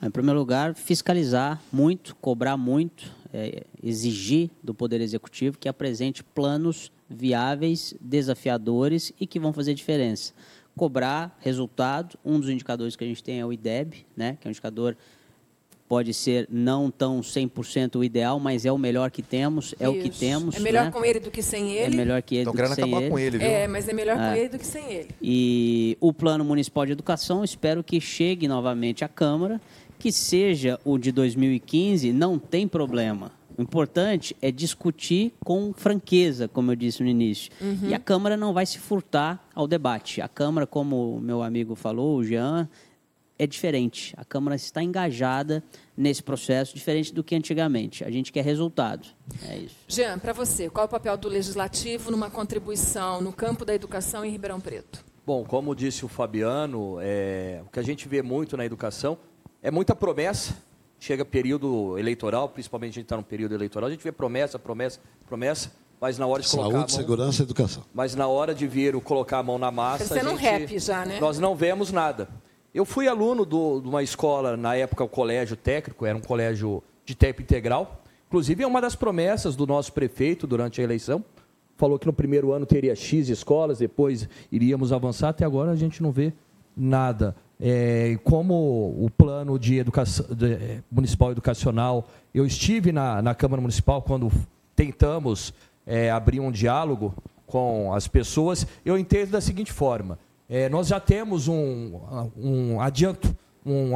Em 0.00 0.10
primeiro 0.10 0.38
lugar, 0.38 0.74
fiscalizar 0.74 1.62
muito, 1.72 2.16
cobrar 2.16 2.56
muito, 2.56 3.08
é, 3.32 3.64
exigir 3.82 4.50
do 4.62 4.74
Poder 4.74 5.00
Executivo 5.00 5.58
que 5.58 5.68
apresente 5.68 6.24
planos 6.24 6.90
viáveis, 7.08 7.94
desafiadores 8.00 9.12
e 9.20 9.26
que 9.26 9.38
vão 9.38 9.52
fazer 9.52 9.74
diferença. 9.74 10.32
Cobrar 10.76 11.36
resultado, 11.40 12.18
um 12.24 12.40
dos 12.40 12.48
indicadores 12.48 12.96
que 12.96 13.04
a 13.04 13.06
gente 13.06 13.22
tem 13.22 13.40
é 13.40 13.46
o 13.46 13.52
IDEB, 13.52 14.06
né, 14.16 14.38
que 14.40 14.46
é 14.46 14.48
um 14.48 14.50
indicador 14.50 14.96
pode 15.92 16.14
ser 16.14 16.48
não 16.50 16.90
tão 16.90 17.20
100% 17.20 17.96
o 17.96 18.02
ideal, 18.04 18.40
mas 18.40 18.64
é 18.64 18.72
o 18.72 18.78
melhor 18.78 19.10
que 19.10 19.20
temos, 19.20 19.74
é 19.78 19.86
o 19.90 19.92
que 19.92 20.08
Isso. 20.08 20.20
temos. 20.20 20.56
É 20.56 20.58
melhor 20.58 20.86
né? 20.86 20.90
com 20.90 21.04
ele 21.04 21.20
do 21.20 21.30
que 21.30 21.42
sem 21.42 21.76
É 21.76 21.84
ele. 21.84 21.94
melhor 21.96 22.22
que 22.22 22.34
ele 22.36 22.40
Estão 22.44 22.54
do 22.54 22.56
que 22.56 22.62
querendo 22.62 22.74
sem 22.76 22.84
acabar 22.84 23.02
ele. 23.02 23.10
com 23.10 23.18
ele, 23.18 23.36
viu? 23.36 23.46
É, 23.46 23.68
mas 23.68 23.86
é 23.86 23.92
melhor 23.92 24.16
com 24.16 24.22
É. 24.22 24.38
ele 24.40 24.48
do 24.48 24.58
que 24.58 24.66
sem 24.66 24.90
ele. 24.90 25.08
E 25.20 25.94
o 26.00 26.10
Plano 26.10 26.46
Municipal 26.46 26.86
de 26.86 26.92
Educação, 26.92 27.44
espero 27.44 27.84
que 27.84 28.00
chegue 28.00 28.48
novamente 28.48 29.04
à 29.04 29.08
Câmara, 29.08 29.60
que 29.98 30.10
seja 30.10 30.80
o 30.82 30.96
de 30.96 31.12
2015, 31.12 32.10
não 32.10 32.38
tem 32.38 32.66
problema. 32.66 33.30
O 33.58 33.60
importante 33.60 34.34
é 34.40 34.50
discutir 34.50 35.34
com 35.44 35.74
franqueza, 35.74 36.48
como 36.48 36.70
eu 36.72 36.74
disse 36.74 37.02
no 37.02 37.08
início. 37.10 37.52
E 37.86 37.92
a 37.92 37.98
Câmara 37.98 38.34
não 38.34 38.54
vai 38.54 38.64
se 38.64 38.78
furtar 38.78 39.46
ao 39.54 39.66
debate. 39.68 40.22
A 40.22 40.28
Câmara, 40.28 40.66
como 40.66 41.16
o 41.16 41.20
meu 41.20 41.42
amigo 41.42 41.74
falou, 41.74 42.16
o 42.16 42.24
Jean, 42.24 42.66
é 43.42 43.46
diferente. 43.46 44.14
A 44.16 44.24
Câmara 44.24 44.54
está 44.54 44.80
engajada 44.82 45.64
nesse 45.96 46.22
processo, 46.22 46.74
diferente 46.74 47.12
do 47.12 47.24
que 47.24 47.34
antigamente. 47.34 48.04
A 48.04 48.10
gente 48.10 48.30
quer 48.30 48.44
resultado. 48.44 49.08
É 49.48 49.56
isso. 49.56 49.74
Jean, 49.88 50.16
para 50.18 50.32
você, 50.32 50.70
qual 50.70 50.84
é 50.84 50.86
o 50.86 50.88
papel 50.88 51.16
do 51.16 51.28
Legislativo 51.28 52.12
numa 52.12 52.30
contribuição 52.30 53.20
no 53.20 53.32
campo 53.32 53.64
da 53.64 53.74
educação 53.74 54.24
em 54.24 54.30
Ribeirão 54.30 54.60
Preto? 54.60 55.04
Bom, 55.26 55.44
como 55.44 55.74
disse 55.74 56.04
o 56.04 56.08
Fabiano, 56.08 56.98
é, 57.00 57.62
o 57.66 57.70
que 57.70 57.80
a 57.80 57.82
gente 57.82 58.08
vê 58.08 58.22
muito 58.22 58.56
na 58.56 58.64
educação 58.64 59.18
é 59.60 59.72
muita 59.72 59.94
promessa. 59.94 60.54
Chega 61.00 61.24
período 61.24 61.98
eleitoral, 61.98 62.48
principalmente 62.48 62.92
a 62.92 62.94
gente 62.94 63.06
está 63.06 63.16
no 63.16 63.24
período 63.24 63.56
eleitoral, 63.56 63.88
a 63.88 63.90
gente 63.90 64.04
vê 64.04 64.12
promessa, 64.12 64.56
promessa, 64.56 65.00
promessa, 65.26 65.72
mas 66.00 66.16
na 66.16 66.28
hora 66.28 66.42
de 66.42 66.48
colocar 66.48 66.68
a 66.68 66.70
Saúde, 66.70 66.92
mão, 66.92 67.00
segurança 67.00 67.42
e 67.42 67.44
educação. 67.44 67.84
mas 67.92 68.14
na 68.14 68.28
hora 68.28 68.54
de 68.54 68.68
vir 68.68 68.94
o 68.94 69.00
colocar 69.00 69.38
a 69.38 69.42
mão 69.42 69.58
na 69.58 69.72
massa, 69.72 70.14
a 70.14 70.24
um 70.24 70.38
gente, 70.38 70.40
rap 70.40 70.78
já, 70.78 71.04
né? 71.04 71.18
nós 71.18 71.40
não 71.40 71.56
vemos 71.56 71.90
nada. 71.90 72.28
Eu 72.74 72.84
fui 72.84 73.06
aluno 73.06 73.44
do- 73.44 73.80
de 73.80 73.88
uma 73.88 74.02
escola, 74.02 74.56
na 74.56 74.74
época 74.74 75.04
o 75.04 75.08
colégio 75.08 75.56
técnico, 75.56 76.06
era 76.06 76.16
um 76.16 76.20
colégio 76.22 76.82
de 77.04 77.14
tempo 77.14 77.42
integral. 77.42 78.00
Inclusive, 78.28 78.62
é 78.62 78.66
uma 78.66 78.80
das 78.80 78.94
promessas 78.94 79.54
do 79.54 79.66
nosso 79.66 79.92
prefeito 79.92 80.46
durante 80.46 80.80
a 80.80 80.84
eleição. 80.84 81.22
Falou 81.76 81.98
que 81.98 82.06
no 82.06 82.12
primeiro 82.12 82.52
ano 82.52 82.64
teria 82.64 82.94
X 82.96 83.28
escolas, 83.28 83.78
depois 83.78 84.26
iríamos 84.50 84.92
avançar. 84.92 85.28
Até 85.30 85.44
agora 85.44 85.70
a 85.72 85.76
gente 85.76 86.02
não 86.02 86.10
vê 86.10 86.32
nada. 86.74 87.36
É, 87.60 88.18
como 88.24 88.54
o 88.98 89.10
plano 89.16 89.58
de 89.58 89.76
educação 89.78 90.26
de- 90.34 90.54
eh, 90.54 90.78
municipal 90.90 91.30
educacional, 91.30 92.08
eu 92.34 92.46
estive 92.46 92.90
na, 92.90 93.20
na 93.20 93.34
Câmara 93.34 93.60
Municipal 93.60 94.00
quando 94.02 94.32
tentamos 94.74 95.52
é, 95.86 96.10
abrir 96.10 96.40
um 96.40 96.50
diálogo 96.50 97.14
com 97.46 97.92
as 97.92 98.08
pessoas, 98.08 98.66
eu 98.84 98.96
entendo 98.96 99.30
da 99.32 99.40
seguinte 99.40 99.72
forma: 99.72 100.18
é, 100.48 100.68
nós 100.68 100.88
já 100.88 101.00
temos 101.00 101.48
um, 101.48 102.00
um 102.36 102.80
adianto, 102.80 103.36
um, 103.64 103.94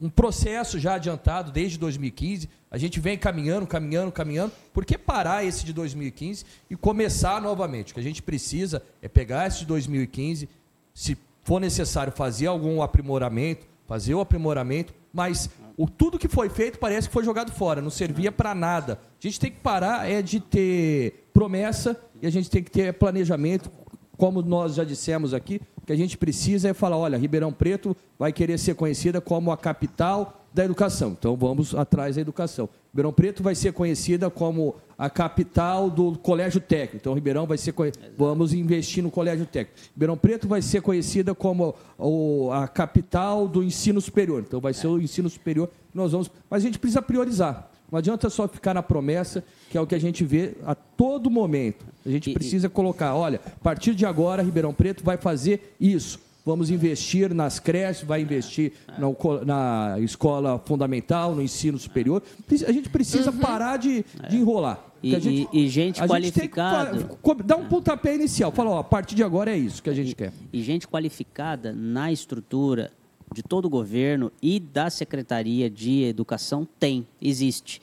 um 0.00 0.08
processo 0.08 0.78
já 0.78 0.94
adiantado 0.94 1.50
desde 1.52 1.78
2015. 1.78 2.48
A 2.70 2.78
gente 2.78 3.00
vem 3.00 3.18
caminhando, 3.18 3.66
caminhando, 3.66 4.12
caminhando. 4.12 4.52
Por 4.72 4.84
que 4.84 4.96
parar 4.96 5.44
esse 5.44 5.64
de 5.64 5.72
2015 5.72 6.44
e 6.70 6.76
começar 6.76 7.40
novamente? 7.42 7.92
O 7.92 7.94
que 7.94 8.00
a 8.00 8.04
gente 8.04 8.22
precisa 8.22 8.82
é 9.02 9.08
pegar 9.08 9.46
esse 9.46 9.60
de 9.60 9.66
2015, 9.66 10.48
se 10.94 11.18
for 11.42 11.60
necessário 11.60 12.12
fazer 12.12 12.46
algum 12.46 12.80
aprimoramento, 12.82 13.66
fazer 13.86 14.14
o 14.14 14.20
aprimoramento, 14.20 14.94
mas 15.12 15.50
o 15.76 15.88
tudo 15.88 16.18
que 16.18 16.28
foi 16.28 16.48
feito 16.48 16.78
parece 16.78 17.08
que 17.08 17.12
foi 17.12 17.24
jogado 17.24 17.50
fora, 17.50 17.82
não 17.82 17.90
servia 17.90 18.30
para 18.30 18.54
nada. 18.54 19.00
A 19.18 19.26
gente 19.26 19.40
tem 19.40 19.50
que 19.50 19.58
parar 19.60 20.08
é 20.08 20.22
de 20.22 20.38
ter 20.38 21.28
promessa 21.32 22.00
e 22.22 22.26
a 22.26 22.30
gente 22.30 22.48
tem 22.48 22.62
que 22.62 22.70
ter 22.70 22.92
planejamento, 22.94 23.70
como 24.20 24.42
nós 24.42 24.74
já 24.74 24.84
dissemos 24.84 25.32
aqui, 25.32 25.62
o 25.82 25.86
que 25.86 25.92
a 25.94 25.96
gente 25.96 26.18
precisa 26.18 26.68
é 26.68 26.74
falar, 26.74 26.98
olha, 26.98 27.16
Ribeirão 27.16 27.50
Preto 27.50 27.96
vai 28.18 28.34
querer 28.34 28.58
ser 28.58 28.74
conhecida 28.74 29.18
como 29.18 29.50
a 29.50 29.56
capital 29.56 30.44
da 30.52 30.62
educação. 30.62 31.16
Então 31.18 31.34
vamos 31.34 31.74
atrás 31.74 32.16
da 32.16 32.20
educação. 32.20 32.68
Ribeirão 32.92 33.14
Preto 33.14 33.42
vai 33.42 33.54
ser 33.54 33.72
conhecida 33.72 34.28
como 34.28 34.74
a 34.98 35.08
capital 35.08 35.88
do 35.88 36.18
colégio 36.18 36.60
técnico. 36.60 36.96
Então 36.96 37.14
Ribeirão 37.14 37.46
vai 37.46 37.56
ser 37.56 37.72
vamos 38.14 38.52
investir 38.52 39.02
no 39.02 39.10
colégio 39.10 39.46
técnico. 39.46 39.80
Ribeirão 39.94 40.18
Preto 40.18 40.46
vai 40.46 40.60
ser 40.60 40.82
conhecida 40.82 41.34
como 41.34 41.74
a 42.52 42.68
capital 42.68 43.48
do 43.48 43.62
ensino 43.62 44.02
superior. 44.02 44.44
Então 44.46 44.60
vai 44.60 44.74
ser 44.74 44.88
o 44.88 45.00
ensino 45.00 45.30
superior 45.30 45.68
que 45.90 45.96
nós 45.96 46.12
vamos, 46.12 46.30
mas 46.50 46.62
a 46.62 46.66
gente 46.66 46.78
precisa 46.78 47.00
priorizar. 47.00 47.69
Não 47.90 47.98
adianta 47.98 48.30
só 48.30 48.46
ficar 48.46 48.74
na 48.74 48.82
promessa, 48.82 49.42
que 49.70 49.76
é 49.76 49.80
o 49.80 49.86
que 49.86 49.94
a 49.94 49.98
gente 50.00 50.24
vê 50.24 50.54
a 50.64 50.74
todo 50.74 51.30
momento. 51.30 51.84
A 52.04 52.08
gente 52.10 52.30
E- 52.30 52.34
precisa 52.34 52.68
colocar, 52.68 53.14
olha, 53.14 53.40
a 53.44 53.58
partir 53.62 53.94
de 53.94 54.06
agora 54.06 54.42
Ribeirão 54.42 54.72
Preto 54.72 55.02
vai 55.04 55.16
fazer 55.16 55.74
isso. 55.80 56.18
Vamos 56.46 56.70
investir 56.70 57.34
nas 57.34 57.58
creches, 57.60 58.02
vai 58.02 58.22
investir 58.22 58.72
na, 58.98 59.08
na 59.44 60.00
escola 60.00 60.58
fundamental, 60.64 61.34
no 61.34 61.42
ensino 61.42 61.78
superior. 61.78 62.22
A 62.66 62.72
gente 62.72 62.88
precisa 62.88 63.30
parar 63.30 63.76
de, 63.76 64.04
de 64.28 64.36
enrolar. 64.38 64.78
Uhum. 64.78 65.10
E, 65.10 65.20
gente- 65.20 65.48
e- 65.52 65.64
e 65.64 65.68
gente 65.68 66.00
qualificada. 66.06 67.08
dar 67.44 67.56
um 67.56 67.66
pontapé 67.68 68.14
inicial. 68.14 68.50
Fala, 68.52 68.70
ó, 68.70 68.78
a 68.78 68.84
partir 68.84 69.14
de 69.14 69.22
agora 69.22 69.50
é 69.50 69.56
isso 69.56 69.82
que 69.82 69.90
a 69.90 69.94
gente 69.94 70.14
quer. 70.14 70.32
e 70.52 70.62
gente 70.62 70.86
qualificada 70.88 71.72
na 71.72 72.10
estrutura 72.12 72.90
de 73.32 73.42
todo 73.42 73.66
o 73.66 73.70
governo 73.70 74.32
e 74.42 74.58
da 74.58 74.90
Secretaria 74.90 75.70
de 75.70 76.02
Educação 76.04 76.66
tem, 76.78 77.06
existe. 77.20 77.80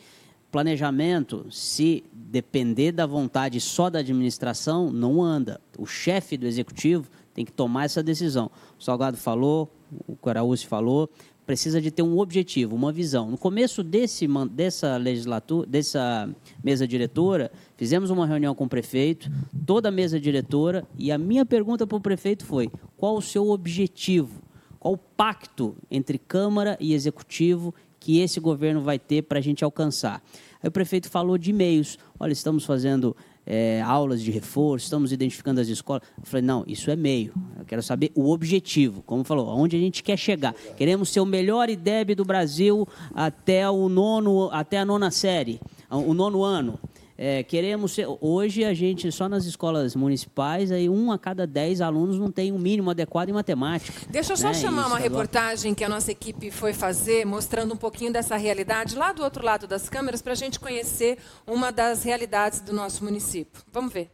Planejamento, 0.51 1.45
se 1.51 2.03
depender 2.11 2.91
da 2.91 3.05
vontade 3.05 3.59
só 3.59 3.89
da 3.89 3.99
administração, 3.99 4.91
não 4.91 5.21
anda. 5.21 5.59
O 5.77 5.85
chefe 5.85 6.37
do 6.37 6.47
executivo 6.47 7.09
tem 7.33 7.45
que 7.45 7.51
tomar 7.51 7.85
essa 7.85 8.01
decisão. 8.01 8.49
O 8.79 8.83
Salgado 8.83 9.17
falou, 9.17 9.71
o 10.07 10.15
Caraúce 10.15 10.65
falou, 10.65 11.09
precisa 11.45 11.79
de 11.79 11.89
ter 11.91 12.01
um 12.01 12.19
objetivo, 12.19 12.75
uma 12.75 12.91
visão. 12.91 13.31
No 13.31 13.37
começo 13.37 13.81
desse, 13.81 14.27
dessa 14.51 14.97
legislatura, 14.97 15.65
dessa 15.65 16.29
mesa 16.61 16.85
diretora, 16.85 17.49
fizemos 17.77 18.09
uma 18.09 18.27
reunião 18.27 18.53
com 18.53 18.65
o 18.65 18.69
prefeito, 18.69 19.31
toda 19.65 19.87
a 19.87 19.91
mesa 19.91 20.19
diretora, 20.19 20.85
e 20.97 21.09
a 21.09 21.17
minha 21.17 21.45
pergunta 21.45 21.87
para 21.87 21.97
o 21.97 22.01
prefeito 22.01 22.45
foi: 22.45 22.69
qual 22.97 23.15
o 23.15 23.21
seu 23.21 23.49
objetivo? 23.49 24.46
O 24.87 24.95
pacto 24.95 25.75
entre 25.91 26.17
Câmara 26.17 26.77
e 26.79 26.93
Executivo 26.93 27.75
que 27.99 28.19
esse 28.19 28.39
governo 28.39 28.79
vai 28.79 28.97
ter 28.97 29.23
para 29.23 29.39
a 29.39 29.41
gente 29.41 29.61
alcançar? 29.63 30.23
Aí 30.63 30.69
o 30.69 30.71
prefeito 30.71 31.09
falou 31.09 31.37
de 31.37 31.49
e-mails. 31.49 31.99
Olha, 32.17 32.31
estamos 32.31 32.63
fazendo 32.63 33.13
eh, 33.45 33.81
aulas 33.81 34.21
de 34.21 34.31
reforço, 34.31 34.85
estamos 34.85 35.11
identificando 35.11 35.59
as 35.59 35.67
escolas. 35.67 36.03
Eu 36.17 36.23
falei, 36.25 36.45
não, 36.45 36.63
isso 36.65 36.89
é 36.89 36.95
meio. 36.95 37.33
Eu 37.59 37.65
quero 37.65 37.83
saber 37.83 38.13
o 38.15 38.31
objetivo. 38.31 39.01
Como 39.01 39.25
falou, 39.25 39.49
aonde 39.49 39.75
a 39.75 39.79
gente 39.79 40.01
quer 40.01 40.17
chegar. 40.17 40.53
Queremos 40.77 41.09
ser 41.09 41.19
o 41.19 41.25
melhor 41.25 41.69
IDEB 41.69 42.15
do 42.15 42.23
Brasil 42.23 42.87
até 43.13 43.69
o 43.69 43.89
nono, 43.89 44.49
até 44.53 44.79
a 44.79 44.85
nona 44.85 45.11
série, 45.11 45.59
o 45.89 46.13
nono 46.13 46.43
ano. 46.43 46.79
É, 47.19 47.41
queremos 47.41 47.93
ser, 47.93 48.05
hoje 48.21 48.63
a 48.63 48.75
gente 48.75 49.11
só 49.11 49.27
nas 49.27 49.45
escolas 49.45 49.95
municipais 49.95 50.71
aí 50.71 50.87
um 50.87 51.11
a 51.11 51.17
cada 51.17 51.47
dez 51.47 51.81
alunos 51.81 52.19
não 52.19 52.31
tem 52.31 52.51
um 52.51 52.59
mínimo 52.59 52.91
adequado 52.91 53.29
em 53.29 53.33
matemática. 53.33 54.05
Deixa 54.07 54.33
eu 54.33 54.37
só 54.37 54.49
né? 54.49 54.53
chamar 54.53 54.81
Isso 54.81 54.87
uma 54.89 54.95
agora- 54.97 55.01
reportagem 55.01 55.73
que 55.73 55.83
a 55.83 55.89
nossa 55.89 56.11
equipe 56.11 56.51
foi 56.51 56.73
fazer, 56.73 57.25
mostrando 57.25 57.73
um 57.73 57.77
pouquinho 57.77 58.13
dessa 58.13 58.37
realidade 58.37 58.95
lá 58.95 59.11
do 59.13 59.23
outro 59.23 59.43
lado 59.43 59.65
das 59.65 59.89
câmeras, 59.89 60.21
para 60.21 60.33
a 60.33 60.35
gente 60.35 60.59
conhecer 60.59 61.17
uma 61.47 61.71
das 61.71 62.03
realidades 62.03 62.61
do 62.61 62.71
nosso 62.71 63.03
município. 63.03 63.63
Vamos 63.73 63.91
ver. 63.91 64.11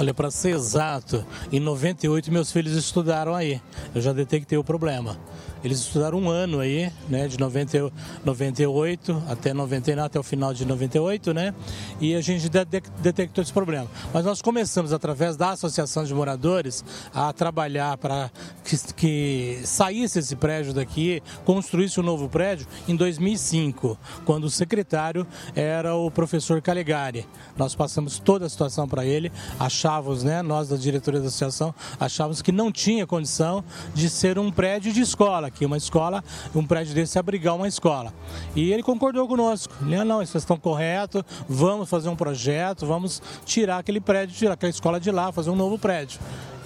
Olha, 0.00 0.14
para 0.14 0.30
ser 0.30 0.50
exato, 0.54 1.26
em 1.50 1.58
98 1.58 2.30
meus 2.30 2.52
filhos 2.52 2.74
estudaram 2.76 3.34
aí. 3.34 3.60
Eu 3.92 4.00
já 4.00 4.12
detectei 4.12 4.56
o 4.56 4.62
problema. 4.62 5.18
Eles 5.62 5.80
estudaram 5.80 6.18
um 6.18 6.30
ano 6.30 6.60
aí, 6.60 6.92
né, 7.08 7.26
de 7.26 7.38
90, 7.38 7.92
98 8.24 9.22
até 9.28 9.52
99, 9.52 10.00
até 10.00 10.18
o 10.18 10.22
final 10.22 10.54
de 10.54 10.64
98, 10.64 11.34
né? 11.34 11.54
E 12.00 12.14
a 12.14 12.20
gente 12.20 12.48
detectou 12.48 13.42
esse 13.42 13.52
problema. 13.52 13.88
Mas 14.12 14.24
nós 14.24 14.40
começamos 14.40 14.92
através 14.92 15.36
da 15.36 15.50
Associação 15.50 16.04
de 16.04 16.14
Moradores 16.14 16.84
a 17.12 17.32
trabalhar 17.32 17.96
para 17.98 18.30
que, 18.64 18.76
que 18.94 19.60
saísse 19.64 20.20
esse 20.20 20.36
prédio 20.36 20.72
daqui, 20.72 21.22
construísse 21.44 21.98
um 21.98 22.02
novo 22.02 22.28
prédio 22.28 22.66
em 22.86 22.94
2005, 22.94 23.98
quando 24.24 24.44
o 24.44 24.50
secretário 24.50 25.26
era 25.54 25.94
o 25.94 26.10
professor 26.10 26.62
Calegari. 26.62 27.26
Nós 27.56 27.74
passamos 27.74 28.18
toda 28.18 28.46
a 28.46 28.48
situação 28.48 28.86
para 28.86 29.04
ele, 29.04 29.32
achávamos, 29.58 30.22
né, 30.22 30.40
nós 30.42 30.68
da 30.68 30.76
diretoria 30.76 31.20
da 31.20 31.26
associação, 31.26 31.74
achávamos 31.98 32.42
que 32.42 32.52
não 32.52 32.70
tinha 32.70 33.06
condição 33.06 33.64
de 33.94 34.08
ser 34.08 34.38
um 34.38 34.50
prédio 34.50 34.92
de 34.92 35.00
escola 35.00 35.47
aqui, 35.48 35.66
uma 35.66 35.76
escola, 35.76 36.22
um 36.54 36.64
prédio 36.64 36.94
desse 36.94 37.18
abrigar 37.18 37.54
uma 37.54 37.68
escola. 37.68 38.12
E 38.54 38.72
ele 38.72 38.82
concordou 38.82 39.26
conosco. 39.26 39.74
Ele, 39.82 39.96
ah, 39.96 40.04
não, 40.04 40.18
vocês 40.18 40.36
estão 40.36 40.56
corretos, 40.56 41.22
vamos 41.48 41.88
fazer 41.88 42.08
um 42.08 42.16
projeto, 42.16 42.86
vamos 42.86 43.20
tirar 43.44 43.78
aquele 43.78 44.00
prédio, 44.00 44.36
tirar 44.36 44.54
aquela 44.54 44.70
escola 44.70 45.00
de 45.00 45.10
lá, 45.10 45.32
fazer 45.32 45.50
um 45.50 45.56
novo 45.56 45.78
prédio 45.78 46.20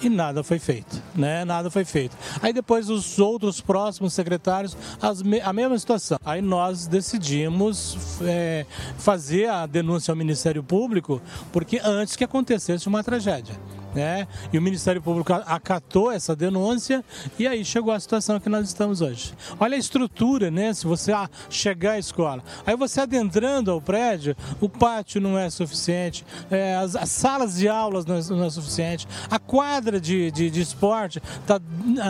e 0.07 0.09
nada 0.09 0.43
foi 0.43 0.59
feito, 0.59 1.01
né? 1.15 1.45
Nada 1.45 1.69
foi 1.69 1.85
feito. 1.85 2.15
Aí 2.41 2.51
depois 2.53 2.89
os 2.89 3.19
outros 3.19 3.61
próximos 3.61 4.13
secretários, 4.13 4.75
me 5.23 5.39
a 5.41 5.53
mesma 5.53 5.77
situação. 5.77 6.17
Aí 6.25 6.41
nós 6.41 6.87
decidimos 6.87 7.97
é, 8.21 8.65
fazer 8.97 9.49
a 9.49 9.65
denúncia 9.65 10.11
ao 10.11 10.15
Ministério 10.15 10.63
Público, 10.63 11.21
porque 11.51 11.79
antes 11.83 12.15
que 12.15 12.23
acontecesse 12.23 12.87
uma 12.87 13.03
tragédia 13.03 13.55
né? 13.93 14.27
E 14.51 14.57
o 14.57 14.61
Ministério 14.61 15.01
Público 15.01 15.33
acatou 15.33 16.11
essa 16.11 16.35
denúncia 16.35 17.03
e 17.37 17.47
aí 17.47 17.63
chegou 17.63 17.93
a 17.93 17.99
situação 17.99 18.39
que 18.39 18.49
nós 18.49 18.67
estamos 18.67 19.01
hoje. 19.01 19.33
Olha 19.59 19.75
a 19.75 19.79
estrutura, 19.79 20.49
né? 20.49 20.73
Se 20.73 20.85
você 20.85 21.11
ah, 21.11 21.29
chegar 21.49 21.93
à 21.93 21.99
escola, 21.99 22.43
aí 22.65 22.75
você 22.75 23.01
adentrando 23.01 23.71
ao 23.71 23.81
prédio, 23.81 24.35
o 24.59 24.67
pátio 24.67 25.21
não 25.21 25.37
é 25.37 25.49
suficiente, 25.49 26.25
é, 26.49 26.75
as, 26.75 26.95
as, 26.95 27.09
salas 27.09 27.55
de 27.55 27.67
aulas 27.67 28.05
não 28.05 28.15
é, 28.15 28.21
não 28.29 28.45
é 28.45 28.49
suficiente, 28.49 29.07
a 29.29 29.39
quadra 29.39 29.92
de, 29.99 30.31
de, 30.31 30.49
de 30.49 30.61
esporte 30.61 31.21
está 31.41 31.59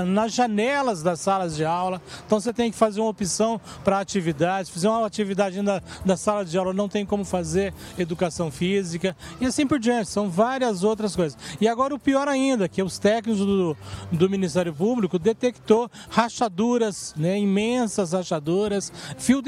nas 0.06 0.34
janelas 0.34 1.02
das 1.02 1.20
salas 1.20 1.56
de 1.56 1.66
aula, 1.66 2.02
então 2.26 2.40
você 2.40 2.54
tem 2.54 2.72
que 2.72 2.78
fazer 2.78 3.02
uma 3.02 3.10
opção 3.10 3.60
para 3.84 4.00
atividades, 4.00 4.70
fazer 4.70 4.88
uma 4.88 5.06
atividade 5.06 5.62
da, 5.62 5.82
da 6.06 6.18
sala 6.18 6.46
de 6.46 6.58
aula, 6.58 6.74
não 6.74 6.90
tem 6.90 7.06
como 7.06 7.26
fazer 7.26 7.74
educação 7.98 8.52
física 8.52 9.16
e 9.40 9.46
assim 9.46 9.66
por 9.66 9.80
diante, 9.80 10.10
são 10.10 10.30
várias 10.30 10.84
outras 10.84 11.16
coisas. 11.16 11.38
E 11.60 11.68
agora 11.68 11.94
o 11.94 12.00
pior 12.00 12.28
ainda, 12.28 12.68
que 12.68 12.82
os 12.82 13.00
técnicos 13.00 13.40
do, 13.46 13.78
do 14.12 14.30
Ministério 14.30 14.74
Público 14.74 15.18
detectou 15.18 15.90
rachaduras, 16.10 17.14
né, 17.18 17.40
imensas 17.40 18.14
rachaduras, 18.14 18.92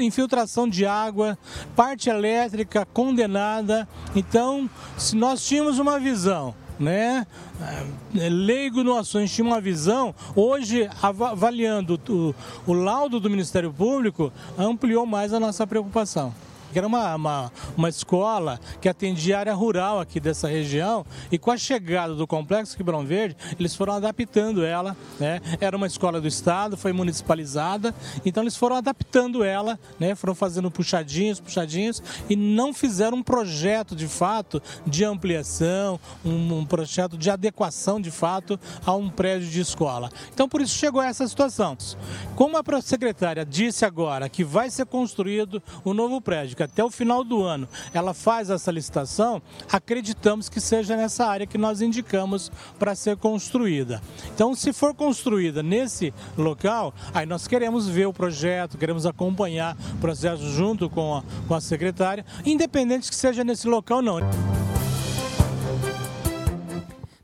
infiltração 0.00 0.68
de 0.68 0.86
água, 0.86 1.38
parte 1.74 2.08
elétrica 2.08 2.86
condenada. 2.86 3.88
Então, 4.14 4.68
se 4.96 5.16
nós 5.16 5.44
tínhamos 5.44 5.78
uma 5.78 5.98
visão 5.98 6.54
né? 6.78 7.26
É, 8.16 8.28
leigo 8.28 8.82
no 8.82 8.96
assunto, 8.96 9.28
tinha 9.28 9.46
uma 9.46 9.60
visão. 9.60 10.14
Hoje, 10.34 10.88
avaliando 11.02 12.00
o, 12.08 12.34
o 12.66 12.72
laudo 12.72 13.18
do 13.20 13.30
Ministério 13.30 13.72
Público, 13.72 14.32
ampliou 14.58 15.06
mais 15.06 15.32
a 15.32 15.40
nossa 15.40 15.66
preocupação 15.66 16.32
que 16.76 16.78
era 16.78 16.86
uma, 16.86 17.14
uma, 17.14 17.52
uma 17.74 17.88
escola 17.88 18.60
que 18.82 18.86
atendia 18.86 19.38
a 19.38 19.40
área 19.40 19.54
rural 19.54 19.98
aqui 19.98 20.20
dessa 20.20 20.46
região, 20.46 21.06
e 21.32 21.38
com 21.38 21.50
a 21.50 21.56
chegada 21.56 22.14
do 22.14 22.26
Complexo 22.26 22.76
Ribeirão 22.76 23.02
Verde, 23.02 23.34
eles 23.58 23.74
foram 23.74 23.94
adaptando 23.94 24.62
ela, 24.62 24.94
né? 25.18 25.40
Era 25.58 25.74
uma 25.74 25.86
escola 25.86 26.20
do 26.20 26.28
Estado, 26.28 26.76
foi 26.76 26.92
municipalizada, 26.92 27.94
então 28.26 28.42
eles 28.42 28.58
foram 28.58 28.76
adaptando 28.76 29.42
ela, 29.42 29.80
né? 29.98 30.14
Foram 30.14 30.34
fazendo 30.34 30.70
puxadinhos, 30.70 31.40
puxadinhos, 31.40 32.02
e 32.28 32.36
não 32.36 32.74
fizeram 32.74 33.16
um 33.16 33.22
projeto 33.22 33.96
de 33.96 34.06
fato 34.06 34.62
de 34.86 35.02
ampliação, 35.02 35.98
um, 36.22 36.58
um 36.58 36.66
projeto 36.66 37.16
de 37.16 37.30
adequação 37.30 37.98
de 37.98 38.10
fato 38.10 38.60
a 38.84 38.94
um 38.94 39.08
prédio 39.08 39.48
de 39.48 39.62
escola. 39.62 40.10
Então 40.34 40.46
por 40.46 40.60
isso 40.60 40.76
chegou 40.76 41.00
a 41.00 41.06
essa 41.06 41.26
situação. 41.26 41.74
Como 42.34 42.58
a 42.58 42.82
secretária 42.82 43.46
disse 43.46 43.86
agora 43.86 44.28
que 44.28 44.44
vai 44.44 44.68
ser 44.68 44.84
construído 44.84 45.62
o 45.82 45.92
um 45.92 45.94
novo 45.94 46.20
prédio, 46.20 46.54
que 46.54 46.65
até 46.66 46.84
o 46.84 46.90
final 46.90 47.24
do 47.24 47.42
ano 47.42 47.68
ela 47.92 48.12
faz 48.12 48.50
essa 48.50 48.70
licitação, 48.70 49.40
acreditamos 49.72 50.48
que 50.48 50.60
seja 50.60 50.96
nessa 50.96 51.26
área 51.26 51.46
que 51.46 51.58
nós 51.58 51.80
indicamos 51.80 52.52
para 52.78 52.94
ser 52.94 53.16
construída. 53.16 54.02
Então, 54.34 54.54
se 54.54 54.72
for 54.72 54.94
construída 54.94 55.62
nesse 55.62 56.12
local, 56.36 56.94
aí 57.14 57.26
nós 57.26 57.46
queremos 57.46 57.88
ver 57.88 58.06
o 58.06 58.12
projeto, 58.12 58.78
queremos 58.78 59.06
acompanhar 59.06 59.76
o 59.94 59.98
processo 59.98 60.48
junto 60.50 60.90
com 60.90 61.16
a, 61.16 61.22
com 61.48 61.54
a 61.54 61.60
secretária, 61.60 62.24
independente 62.44 63.08
que 63.08 63.16
seja 63.16 63.42
nesse 63.42 63.66
local 63.66 64.02
não. 64.02 64.16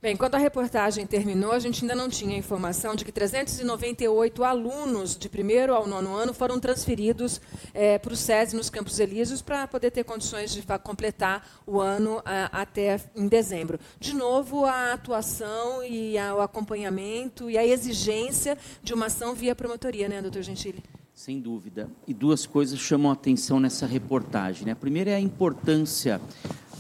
Bem, 0.02 0.16
quando 0.16 0.34
a 0.34 0.38
reportagem 0.38 1.06
terminou, 1.06 1.52
a 1.52 1.60
gente 1.60 1.84
ainda 1.84 1.94
não 1.94 2.08
tinha 2.08 2.36
informação 2.36 2.96
de 2.96 3.04
que 3.04 3.12
398 3.12 4.42
alunos 4.42 5.16
de 5.16 5.28
primeiro 5.28 5.72
ao 5.72 5.86
nono 5.86 6.12
ano 6.16 6.34
foram 6.34 6.58
transferidos 6.58 7.40
é, 7.72 8.00
para 8.00 8.12
o 8.12 8.16
SESI 8.16 8.56
nos 8.56 8.68
Campos 8.68 8.98
Elíseos 8.98 9.40
para 9.40 9.68
poder 9.68 9.92
ter 9.92 10.02
condições 10.02 10.52
de 10.52 10.60
completar 10.82 11.48
o 11.64 11.80
ano 11.80 12.20
a, 12.24 12.62
até 12.62 13.00
em 13.14 13.28
dezembro. 13.28 13.78
De 14.00 14.12
novo, 14.12 14.64
a 14.64 14.92
atuação 14.92 15.84
e 15.84 16.18
a, 16.18 16.34
o 16.34 16.40
acompanhamento 16.40 17.48
e 17.48 17.56
a 17.56 17.64
exigência 17.64 18.58
de 18.82 18.92
uma 18.92 19.06
ação 19.06 19.36
via 19.36 19.54
promotoria, 19.54 20.08
né, 20.08 20.20
doutor 20.20 20.42
Gentili? 20.42 20.82
Sem 21.14 21.40
dúvida. 21.40 21.90
E 22.06 22.14
duas 22.14 22.46
coisas 22.46 22.78
chamam 22.78 23.10
a 23.10 23.14
atenção 23.14 23.60
nessa 23.60 23.86
reportagem. 23.86 24.66
Né? 24.66 24.72
A 24.72 24.76
primeira 24.76 25.10
é 25.10 25.14
a 25.14 25.20
importância 25.20 26.20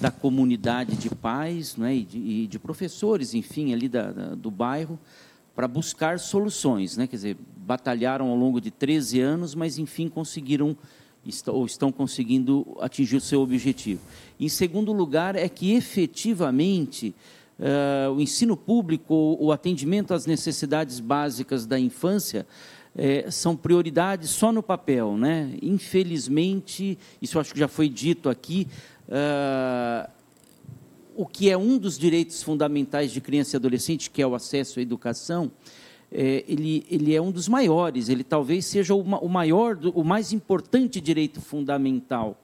da 0.00 0.10
comunidade 0.10 0.96
de 0.96 1.10
pais 1.10 1.76
né, 1.76 1.94
e, 1.94 2.02
de, 2.02 2.18
e 2.18 2.46
de 2.46 2.58
professores, 2.58 3.34
enfim, 3.34 3.72
ali 3.72 3.88
da, 3.88 4.10
da, 4.10 4.34
do 4.34 4.50
bairro, 4.50 4.98
para 5.54 5.68
buscar 5.68 6.18
soluções. 6.18 6.96
Né? 6.96 7.06
Quer 7.06 7.16
dizer, 7.16 7.36
batalharam 7.56 8.28
ao 8.28 8.36
longo 8.36 8.60
de 8.60 8.70
13 8.70 9.20
anos, 9.20 9.54
mas, 9.54 9.78
enfim, 9.78 10.08
conseguiram 10.08 10.76
ou 11.46 11.64
estão 11.66 11.92
conseguindo 11.92 12.66
atingir 12.80 13.16
o 13.16 13.20
seu 13.20 13.42
objetivo. 13.42 14.00
Em 14.40 14.48
segundo 14.48 14.92
lugar, 14.92 15.36
é 15.36 15.48
que 15.48 15.72
efetivamente 15.72 17.14
uh, 17.60 18.12
o 18.12 18.20
ensino 18.20 18.56
público, 18.56 19.36
o 19.38 19.52
atendimento 19.52 20.12
às 20.12 20.26
necessidades 20.26 20.98
básicas 20.98 21.64
da 21.64 21.78
infância, 21.78 22.44
é, 22.96 23.30
são 23.30 23.56
prioridades 23.56 24.30
só 24.30 24.52
no 24.52 24.62
papel. 24.62 25.16
Né? 25.16 25.56
Infelizmente, 25.62 26.98
isso 27.20 27.38
acho 27.38 27.52
que 27.52 27.58
já 27.58 27.68
foi 27.68 27.88
dito 27.88 28.28
aqui, 28.28 28.68
uh, 29.08 30.10
o 31.14 31.26
que 31.26 31.50
é 31.50 31.56
um 31.56 31.78
dos 31.78 31.98
direitos 31.98 32.42
fundamentais 32.42 33.12
de 33.12 33.20
criança 33.20 33.56
e 33.56 33.58
adolescente, 33.58 34.10
que 34.10 34.22
é 34.22 34.26
o 34.26 34.34
acesso 34.34 34.78
à 34.78 34.82
educação, 34.82 35.50
é, 36.10 36.44
ele, 36.46 36.86
ele 36.90 37.14
é 37.14 37.20
um 37.20 37.30
dos 37.30 37.48
maiores, 37.48 38.08
ele 38.08 38.22
talvez 38.22 38.66
seja 38.66 38.94
o, 38.94 39.00
o 39.00 39.28
maior, 39.28 39.78
o 39.94 40.04
mais 40.04 40.32
importante 40.32 41.00
direito 41.00 41.40
fundamental, 41.40 42.38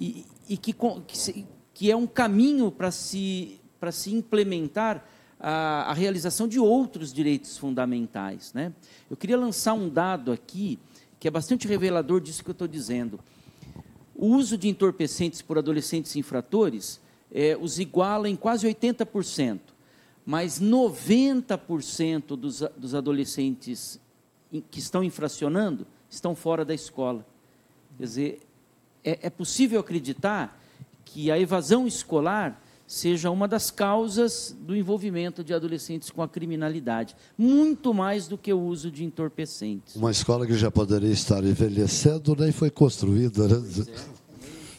e, 0.00 0.24
e 0.48 0.56
que, 0.56 0.72
que, 0.72 1.46
que 1.72 1.90
é 1.90 1.96
um 1.96 2.06
caminho 2.06 2.70
para 2.70 2.90
se, 2.90 3.60
se 3.92 4.14
implementar 4.14 5.04
a, 5.46 5.90
a, 5.90 5.92
realização 5.92 6.48
de 6.48 6.58
outros 6.58 7.12
direitos 7.12 7.58
fundamentais. 7.58 8.50
Né? 8.54 8.72
Eu 9.10 9.16
queria 9.16 9.36
lançar 9.36 9.74
um 9.74 9.90
dado 9.90 10.32
aqui 10.32 10.78
que 11.20 11.28
é 11.28 11.30
bastante 11.30 11.68
revelador 11.68 12.18
disso 12.18 12.42
que 12.42 12.48
eu 12.48 12.54
estou 12.54 12.66
dizendo. 12.66 13.20
O 14.14 14.28
uso 14.28 14.56
de 14.56 14.68
entorpecentes 14.68 15.42
por 15.42 15.58
adolescentes 15.58 16.16
infratores 16.16 16.98
é, 17.30 17.58
os 17.60 17.78
iguala 17.78 18.26
em 18.26 18.36
quase 18.36 18.66
80%, 18.66 19.60
mas 20.24 20.58
90% 20.58 22.36
dos, 22.36 22.62
dos 22.74 22.94
adolescentes 22.94 24.00
que 24.70 24.78
estão 24.78 25.04
infracionando 25.04 25.86
estão 26.08 26.34
fora 26.34 26.64
da 26.64 26.72
escola. 26.72 27.26
Quer 27.98 28.04
dizer, 28.04 28.40
é, 29.04 29.18
é 29.26 29.30
possível 29.30 29.78
acreditar 29.80 30.58
que 31.04 31.30
a 31.30 31.38
evasão 31.38 31.86
escolar 31.86 32.63
seja 32.86 33.30
uma 33.30 33.48
das 33.48 33.70
causas 33.70 34.56
do 34.60 34.76
envolvimento 34.76 35.42
de 35.42 35.54
adolescentes 35.54 36.10
com 36.10 36.22
a 36.22 36.28
criminalidade, 36.28 37.16
muito 37.36 37.94
mais 37.94 38.28
do 38.28 38.36
que 38.36 38.52
o 38.52 38.60
uso 38.60 38.90
de 38.90 39.04
entorpecentes. 39.04 39.96
Uma 39.96 40.10
escola 40.10 40.46
que 40.46 40.54
já 40.54 40.70
poderia 40.70 41.12
estar 41.12 41.42
envelhecendo 41.44 42.36
nem 42.36 42.52
foi 42.52 42.70
construída. 42.70 43.48
Né? 43.48 43.84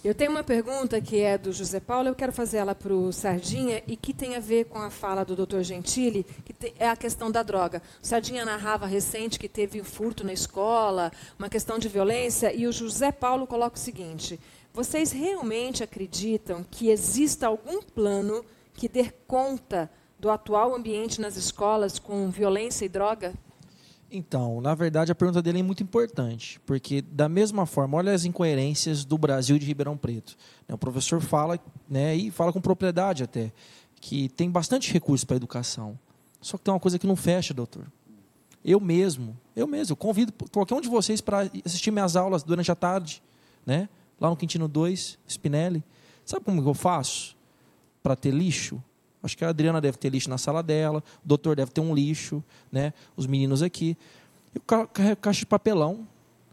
Eu 0.06 0.14
tenho 0.14 0.30
uma 0.30 0.44
pergunta 0.44 1.02
que 1.02 1.20
é 1.20 1.36
do 1.36 1.52
José 1.52 1.80
Paulo, 1.80 2.10
eu 2.10 2.14
quero 2.14 2.32
fazer 2.32 2.58
ela 2.58 2.76
para 2.76 2.94
o 2.94 3.12
Sardinha 3.12 3.82
e 3.88 3.98
que 3.98 4.14
tem 4.14 4.36
a 4.36 4.40
ver 4.40 4.66
com 4.66 4.78
a 4.78 4.92
fala 4.92 5.26
do 5.26 5.36
Dr. 5.36 5.62
Gentili, 5.64 6.24
que 6.46 6.54
é 6.78 6.88
a 6.88 6.96
questão 6.96 7.32
da 7.32 7.42
droga. 7.42 7.82
O 8.04 8.06
Sardinha 8.06 8.46
narrava 8.46 8.86
recente 8.86 9.40
que 9.40 9.50
teve 9.50 9.82
um 9.82 9.84
furto 9.84 10.24
na 10.24 10.32
escola, 10.32 11.12
uma 11.40 11.50
questão 11.50 11.80
de 11.80 11.90
violência, 11.90 12.54
e 12.54 12.68
o 12.68 12.72
José 12.72 13.12
Paulo 13.12 13.48
coloca 13.48 13.78
o 13.78 13.80
seguinte: 13.80 14.40
vocês 14.76 15.14
realmente 15.14 15.82
acreditam 15.82 16.62
que 16.70 16.90
exista 16.90 17.48
algum 17.48 17.82
plano 17.82 18.44
que 18.74 18.90
dê 18.90 19.10
conta 19.26 19.90
do 20.20 20.30
atual 20.30 20.76
ambiente 20.76 21.22
nas 21.22 21.38
escolas 21.38 21.98
com 21.98 22.30
violência 22.30 22.84
e 22.84 22.90
droga? 22.90 23.34
Então, 24.12 24.60
na 24.60 24.76
verdade, 24.76 25.14
a 25.14 25.16
pergunta 25.16 25.42
dele 25.42 25.60
é 25.60 25.64
muito 25.64 25.82
importante, 25.82 26.60
porque, 26.66 27.02
da 27.02 27.30
mesma 27.30 27.66
forma, 27.66 27.98
olha 27.98 28.14
as 28.14 28.26
incoerências 28.26 29.06
do 29.06 29.18
Brasil 29.18 29.58
de 29.58 29.66
Ribeirão 29.66 29.96
Preto. 29.96 30.36
O 30.68 30.78
professor 30.78 31.22
fala, 31.22 31.58
né, 31.90 32.14
e 32.14 32.30
fala 32.30 32.52
com 32.52 32.60
propriedade 32.60 33.24
até, 33.24 33.54
que 34.02 34.28
tem 34.28 34.52
bastante 34.52 34.92
recurso 34.92 35.26
para 35.26 35.36
a 35.36 35.38
educação. 35.38 35.98
Só 36.42 36.58
que 36.58 36.66
tem 36.66 36.74
uma 36.74 36.82
coisa 36.82 37.00
que 37.00 37.08
não 37.08 37.16
fecha, 37.16 37.54
doutor. 37.54 37.86
Eu 38.64 38.82
mesmo, 38.82 39.38
eu 39.56 39.68
mesmo, 39.68 39.96
convido 39.96 40.34
qualquer 40.52 40.76
um 40.76 40.82
de 40.82 40.90
vocês 40.90 41.22
para 41.22 41.50
assistir 41.66 41.92
minhas 41.92 42.18
aulas 42.18 42.44
durante 42.44 42.70
a 42.70 42.76
tarde, 42.76 43.24
né? 43.66 43.88
Lá 44.20 44.30
no 44.30 44.36
Quintino 44.36 44.68
2, 44.68 45.18
Spinelli. 45.28 45.84
Sabe 46.26 46.46
como 46.46 46.62
eu 46.62 46.74
faço 46.74 47.36
para 48.02 48.16
ter 48.16 48.32
lixo? 48.32 48.82
Acho 49.22 49.38
que 49.38 49.44
a 49.44 49.50
Adriana 49.50 49.82
deve 49.82 49.98
ter 49.98 50.10
lixo 50.10 50.30
na 50.30 50.38
sala 50.38 50.62
dela, 50.62 51.04
o 51.24 51.28
doutor 51.28 51.56
deve 51.56 51.72
ter 51.72 51.82
um 51.82 51.94
lixo, 51.94 52.44
né? 52.72 52.94
os 53.18 53.26
meninos 53.26 53.64
aqui. 53.64 53.98
Eu 54.54 54.62
carrego 54.62 55.20
caixa 55.20 55.40
de 55.40 55.46
papelão. 55.46 56.08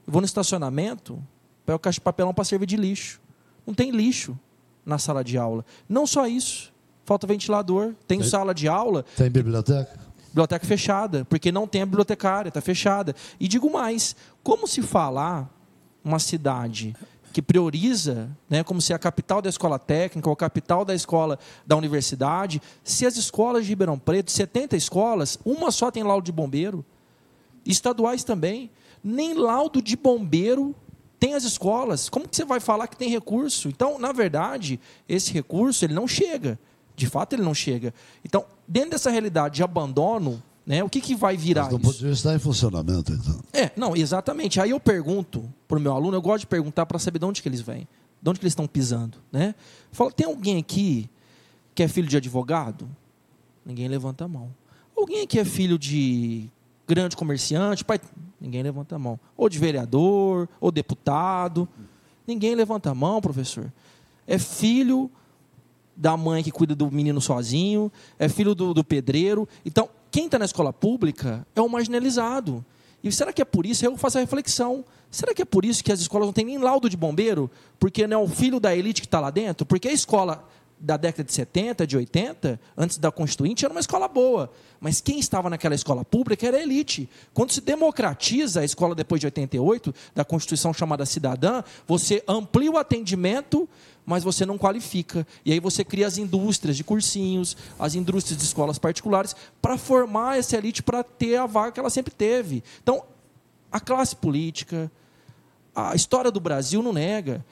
Eu 0.07 0.13
vou 0.13 0.21
no 0.21 0.27
estacionamento, 0.27 1.23
pego 1.65 1.79
caixa 1.79 1.97
de 1.97 2.01
papelão 2.01 2.33
para 2.33 2.45
servir 2.45 2.67
de 2.67 2.77
lixo. 2.77 3.21
Não 3.67 3.75
tem 3.75 3.91
lixo 3.91 4.39
na 4.85 4.99
sala 4.99 5.23
de 5.23 5.39
aula. 5.39 5.65
Não 5.89 6.07
só 6.07 6.27
isso. 6.27 6.73
Falta 7.05 7.27
ventilador, 7.27 7.95
tem, 8.07 8.19
tem 8.19 8.23
sala 8.23 8.55
de 8.55 8.69
aula. 8.69 9.05
Tem 9.17 9.31
biblioteca? 9.31 10.01
Biblioteca 10.29 10.67
fechada, 10.67 11.27
porque 11.27 11.53
não 11.53 11.67
tem 11.67 11.83
a 11.83 11.87
bibliotecária, 11.87 12.49
está 12.49 12.61
fechada. 12.61 13.15
E 13.39 13.47
digo 13.47 13.71
mais, 13.71 14.17
como 14.43 14.67
se 14.67 14.81
falar 14.81 15.51
uma 16.03 16.19
cidade 16.19 16.97
que 17.33 17.43
prioriza, 17.43 18.31
né, 18.49 18.63
como 18.63 18.81
se 18.81 18.93
a 18.93 18.99
capital 18.99 19.43
da 19.43 19.49
escola 19.49 19.79
técnica 19.79 20.29
ou 20.29 20.35
a 20.35 20.37
capital 20.37 20.85
da 20.85 20.95
escola 20.95 21.39
da 21.67 21.77
universidade, 21.77 22.63
se 22.85 23.07
as 23.07 23.17
escolas 23.17 23.65
de 23.65 23.71
Ribeirão 23.71 23.99
Preto, 23.99 24.31
70 24.31 24.77
escolas, 24.77 25.39
uma 25.45 25.71
só 25.71 25.91
tem 25.91 26.03
laudo 26.03 26.25
de 26.25 26.33
bombeiro, 26.33 26.85
estaduais 27.65 28.23
também, 28.23 28.71
nem 29.03 29.35
laudo 29.35 29.83
de 29.83 29.97
bombeiro 29.97 30.75
tem 31.19 31.35
as 31.35 31.45
escolas. 31.45 32.09
Como 32.09 32.29
que 32.29 32.37
você 32.37 32.45
vai 32.45 32.59
falar 32.59 32.89
que 32.89 32.97
tem 32.97 33.09
recurso? 33.09 33.69
Então, 33.69 33.99
na 33.99 34.11
verdade, 34.13 34.81
esse 35.09 35.33
recurso 35.33 35.85
ele 35.85 35.95
não 35.95 36.07
chega. 36.09 36.59
De 36.97 37.07
fato, 37.07 37.35
ele 37.35 37.43
não 37.43 37.55
chega. 37.55 37.95
Então, 38.25 38.45
dentro 38.67 38.91
dessa 38.91 39.11
realidade 39.11 39.57
de 39.57 39.63
abandono, 39.63 40.43
né? 40.67 40.83
O 40.83 40.89
que, 40.89 41.01
que 41.01 41.15
vai 41.15 41.37
virar 41.37 41.65
Mas 41.65 41.73
não 41.73 41.81
isso? 41.81 41.93
poderia 41.93 42.13
estar 42.13 42.35
em 42.35 42.39
funcionamento, 42.39 43.13
então. 43.13 43.41
É, 43.53 43.71
não, 43.77 43.97
exatamente. 43.97 44.61
Aí 44.61 44.71
eu 44.71 44.81
pergunto 44.81 45.53
para 45.67 45.77
o 45.77 45.81
meu 45.81 45.93
aluno, 45.93 46.17
eu 46.17 46.23
gosto 46.23 46.41
de 46.41 46.47
perguntar 46.47 46.87
para 46.87 46.99
saber 46.99 47.19
de 47.19 47.25
onde 47.25 47.43
que 47.43 47.49
eles 47.49 47.61
vêm, 47.61 47.89
de 48.21 48.31
onde 48.31 48.39
que 48.39 48.45
eles 48.45 48.53
estão 48.53 48.67
pisando. 48.67 49.19
Né? 49.31 49.55
Fala, 49.91 50.13
tem 50.13 50.27
alguém 50.27 50.59
aqui 50.59 51.11
que 51.75 51.83
é 51.83 51.89
filho 51.89 52.07
de 52.07 52.17
advogado? 52.17 52.89
Ninguém 53.65 53.89
levanta 53.89 54.25
a 54.25 54.29
mão. 54.29 54.55
Alguém 54.97 55.23
aqui 55.23 55.39
é 55.39 55.45
filho 55.45 55.79
de 55.79 56.49
grande 56.87 57.17
comerciante? 57.17 57.85
Pai? 57.85 58.01
Ninguém 58.41 58.63
levanta 58.63 58.97
a 58.97 58.99
mão. 58.99 59.19
Ou 59.37 59.49
de 59.49 59.59
vereador, 59.59 60.49
ou 60.61 60.71
deputado. 60.71 61.69
Ninguém 62.27 62.55
levanta 62.55 62.91
a 62.91 62.95
mão, 62.95 63.21
professor. 63.21 63.73
É 64.27 64.39
filho 64.39 65.11
da 65.97 66.17
mãe 66.17 66.43
que 66.43 66.51
cuida 66.51 66.75
do 66.75 66.91
menino 66.91 67.21
sozinho, 67.21 67.91
é 68.19 68.29
filho 68.29 68.55
do, 68.55 68.73
do 68.73 68.83
pedreiro. 68.85 69.49
Então, 69.65 69.89
quem 70.13 70.27
está 70.27 70.39
na 70.39 70.45
escola 70.45 70.73
pública 70.75 71.45
é 71.57 71.61
o 71.63 71.69
marginalizado. 71.69 72.63
E 73.03 73.11
será 73.11 73.33
que 73.33 73.41
é 73.41 73.45
por 73.45 73.65
isso? 73.65 73.85
Eu 73.85 73.97
faço 73.97 74.19
a 74.19 74.21
reflexão. 74.21 74.85
Será 75.11 75.35
que 75.35 75.41
é 75.43 75.45
por 75.45 75.65
isso 75.65 75.83
que 75.83 75.91
as 75.91 76.01
escolas 76.01 76.27
não 76.27 76.33
têm 76.33 76.45
nem 76.45 76.59
laudo 76.59 76.89
de 76.89 76.97
bombeiro? 76.97 77.51
Porque 77.81 78.07
não 78.07 78.21
é 78.21 78.23
o 78.23 78.29
filho 78.29 78.61
da 78.61 78.77
elite 78.77 79.01
que 79.01 79.07
está 79.07 79.19
lá 79.19 79.31
dentro? 79.31 79.65
Porque 79.65 79.89
a 79.89 79.93
escola 79.93 80.47
da 80.79 80.97
década 80.97 81.25
de 81.25 81.33
70, 81.33 81.87
de 81.87 81.97
80, 81.97 82.61
antes 82.77 82.99
da 82.99 83.11
Constituinte, 83.11 83.65
era 83.65 83.73
uma 83.73 83.81
escola 83.81 84.07
boa. 84.07 84.51
Mas 84.81 85.01
quem 85.01 85.19
estava 85.19 85.49
naquela 85.49 85.77
escola 85.77 86.05
pública 86.05 86.47
era 86.47 86.57
a 86.57 86.63
elite. 86.63 87.09
Quando 87.33 87.53
se 87.53 87.61
democratiza 87.61 88.61
a 88.61 88.65
escola 88.65 88.95
depois 88.95 89.21
de 89.21 89.27
88, 89.29 89.95
da 90.13 90.25
Constituição 90.25 90.75
chamada 90.75 91.07
cidadã, 91.07 91.63
você 91.87 92.23
amplia 92.27 92.71
o 92.71 92.77
atendimento, 92.77 93.69
mas 94.05 94.25
você 94.25 94.45
não 94.45 94.59
qualifica. 94.59 95.27
E 95.45 95.53
aí 95.53 95.61
você 95.61 95.85
cria 95.85 96.07
as 96.07 96.19
indústrias 96.19 96.77
de 96.77 96.85
cursinhos, 96.85 97.57
as 97.79 97.95
indústrias 97.95 98.39
de 98.39 98.45
escolas 98.45 98.79
particulares, 98.79 99.35
para 99.61 99.79
formar 99.79 100.39
essa 100.39 100.57
elite 100.57 100.83
para 100.83 101.03
ter 101.03 101.37
a 101.37 101.47
vaga 101.47 101.73
que 101.73 101.81
ela 101.81 101.91
sempre 101.91 102.13
teve. 102.13 102.63
Então, 102.83 103.03
a 103.71 103.81
classe 103.81 104.17
política, 104.17 104.91
a 105.75 105.95
história 105.95 106.31
do 106.31 106.41
Brasil 106.41 106.83
não 106.83 106.93
nega 106.93 107.45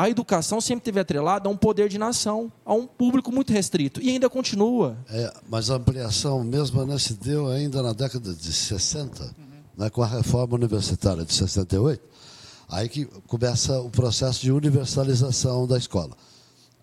a 0.00 0.08
educação 0.08 0.62
sempre 0.62 0.82
teve 0.82 0.98
atrelada 0.98 1.46
a 1.46 1.52
um 1.52 1.56
poder 1.58 1.86
de 1.86 1.98
nação, 1.98 2.50
a 2.64 2.72
um 2.72 2.86
público 2.86 3.30
muito 3.30 3.52
restrito. 3.52 4.00
E 4.00 4.08
ainda 4.08 4.30
continua. 4.30 4.96
É, 5.10 5.30
mas 5.46 5.68
a 5.70 5.74
ampliação 5.74 6.42
mesmo 6.42 6.86
né, 6.86 6.98
se 6.98 7.12
deu 7.12 7.48
ainda 7.48 7.82
na 7.82 7.92
década 7.92 8.32
de 8.32 8.50
60, 8.50 9.22
uhum. 9.22 9.30
né, 9.76 9.90
com 9.90 10.02
a 10.02 10.06
reforma 10.06 10.54
universitária 10.54 11.22
de 11.22 11.34
68. 11.34 12.02
Aí 12.70 12.88
que 12.88 13.04
começa 13.26 13.80
o 13.80 13.90
processo 13.90 14.40
de 14.40 14.52
universalização 14.52 15.66
da 15.66 15.76
escola 15.76 16.16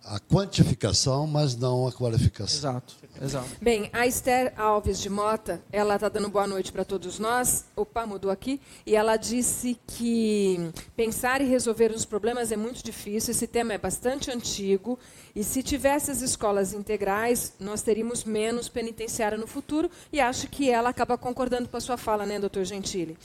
a 0.07 0.19
quantificação, 0.19 1.27
mas 1.27 1.55
não 1.55 1.87
a 1.87 1.91
qualificação. 1.91 2.57
Exato, 2.57 2.95
exato. 3.21 3.49
Bem, 3.61 3.89
a 3.91 4.07
Esther 4.07 4.53
Alves 4.57 4.99
de 4.99 5.09
Mota, 5.09 5.61
ela 5.71 5.95
está 5.95 6.07
dando 6.07 6.29
boa 6.29 6.47
noite 6.47 6.71
para 6.71 6.85
todos 6.85 7.19
nós. 7.19 7.65
Opa, 7.75 8.05
mudou 8.05 8.31
aqui. 8.31 8.61
E 8.85 8.95
ela 8.95 9.17
disse 9.17 9.77
que 9.85 10.71
pensar 10.95 11.41
e 11.41 11.45
resolver 11.45 11.91
os 11.91 12.05
problemas 12.05 12.51
é 12.51 12.57
muito 12.57 12.83
difícil. 12.83 13.31
Esse 13.31 13.47
tema 13.47 13.73
é 13.73 13.77
bastante 13.77 14.31
antigo. 14.31 14.97
E 15.35 15.43
se 15.43 15.61
tivesse 15.61 16.09
as 16.09 16.21
escolas 16.21 16.73
integrais, 16.73 17.53
nós 17.59 17.81
teríamos 17.81 18.23
menos 18.23 18.69
penitenciária 18.69 19.37
no 19.37 19.45
futuro. 19.45 19.91
E 20.11 20.21
acho 20.21 20.47
que 20.47 20.69
ela 20.69 20.89
acaba 20.89 21.17
concordando 21.17 21.67
com 21.67 21.75
a 21.77 21.81
sua 21.81 21.97
fala, 21.97 22.25
né, 22.25 22.39
doutor 22.39 22.63
Gentili? 22.63 23.17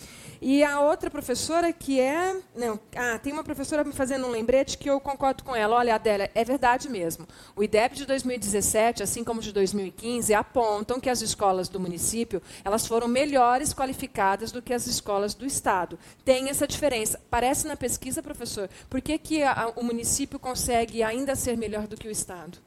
E 0.45 0.65
a 0.65 0.81
outra 0.81 1.09
professora 1.09 1.73
que 1.73 2.01
é. 2.01 2.37
Não, 2.57 2.79
ah, 2.97 3.17
tem 3.21 3.33
uma 3.33 3.45
professora 3.45 3.85
me 3.85 3.93
fazendo 3.93 4.27
um 4.27 4.31
lembrete 4.31 4.77
que 4.77 4.91
eu 4.91 4.99
concordo 4.99 5.45
com 5.45 5.55
ela. 5.55 5.77
Olha, 5.77 5.95
Adélia, 5.95 6.29
é 6.35 6.45
verdade 6.45 6.72
mesmo. 6.89 7.27
O 7.55 7.63
IDEP 7.63 7.97
de 7.97 8.07
2017, 8.07 9.03
assim 9.03 9.25
como 9.25 9.41
de 9.41 9.53
2015, 9.53 10.35
apontam 10.35 11.01
que 11.01 11.11
as 11.11 11.23
escolas 11.23 11.69
do 11.69 11.81
município 11.81 12.43
elas 12.65 12.87
foram 12.87 13.09
melhores 13.09 13.73
qualificadas 13.73 14.53
do 14.53 14.63
que 14.63 14.73
as 14.73 14.87
escolas 14.87 15.35
do 15.35 15.47
Estado. 15.47 15.99
Tem 16.25 16.49
essa 16.49 16.67
diferença. 16.67 17.21
Parece 17.31 17.67
na 17.67 17.77
pesquisa, 17.77 18.23
professor, 18.23 18.69
por 18.89 19.01
que, 19.01 19.19
que 19.19 19.43
a, 19.43 19.73
o 19.77 19.83
município 19.83 20.39
consegue 20.39 21.03
ainda 21.03 21.35
ser 21.35 21.57
melhor 21.57 21.87
do 21.87 21.97
que 21.97 22.09
o 22.09 22.11
Estado? 22.11 22.59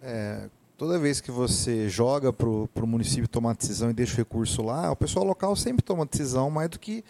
É, 0.00 0.48
toda 0.76 0.98
vez 0.98 1.20
que 1.20 1.30
você 1.30 1.88
joga 1.88 2.32
para 2.32 2.48
o 2.48 2.86
município 2.86 3.28
tomar 3.28 3.54
decisão 3.54 3.90
e 3.90 3.94
deixa 3.94 4.14
o 4.14 4.16
recurso 4.16 4.62
lá, 4.62 4.90
o 4.90 4.96
pessoal 4.96 5.24
local 5.24 5.54
sempre 5.54 5.82
toma 5.82 6.04
decisão 6.04 6.50
mais 6.50 6.68
do 6.70 6.78
que 6.78 7.04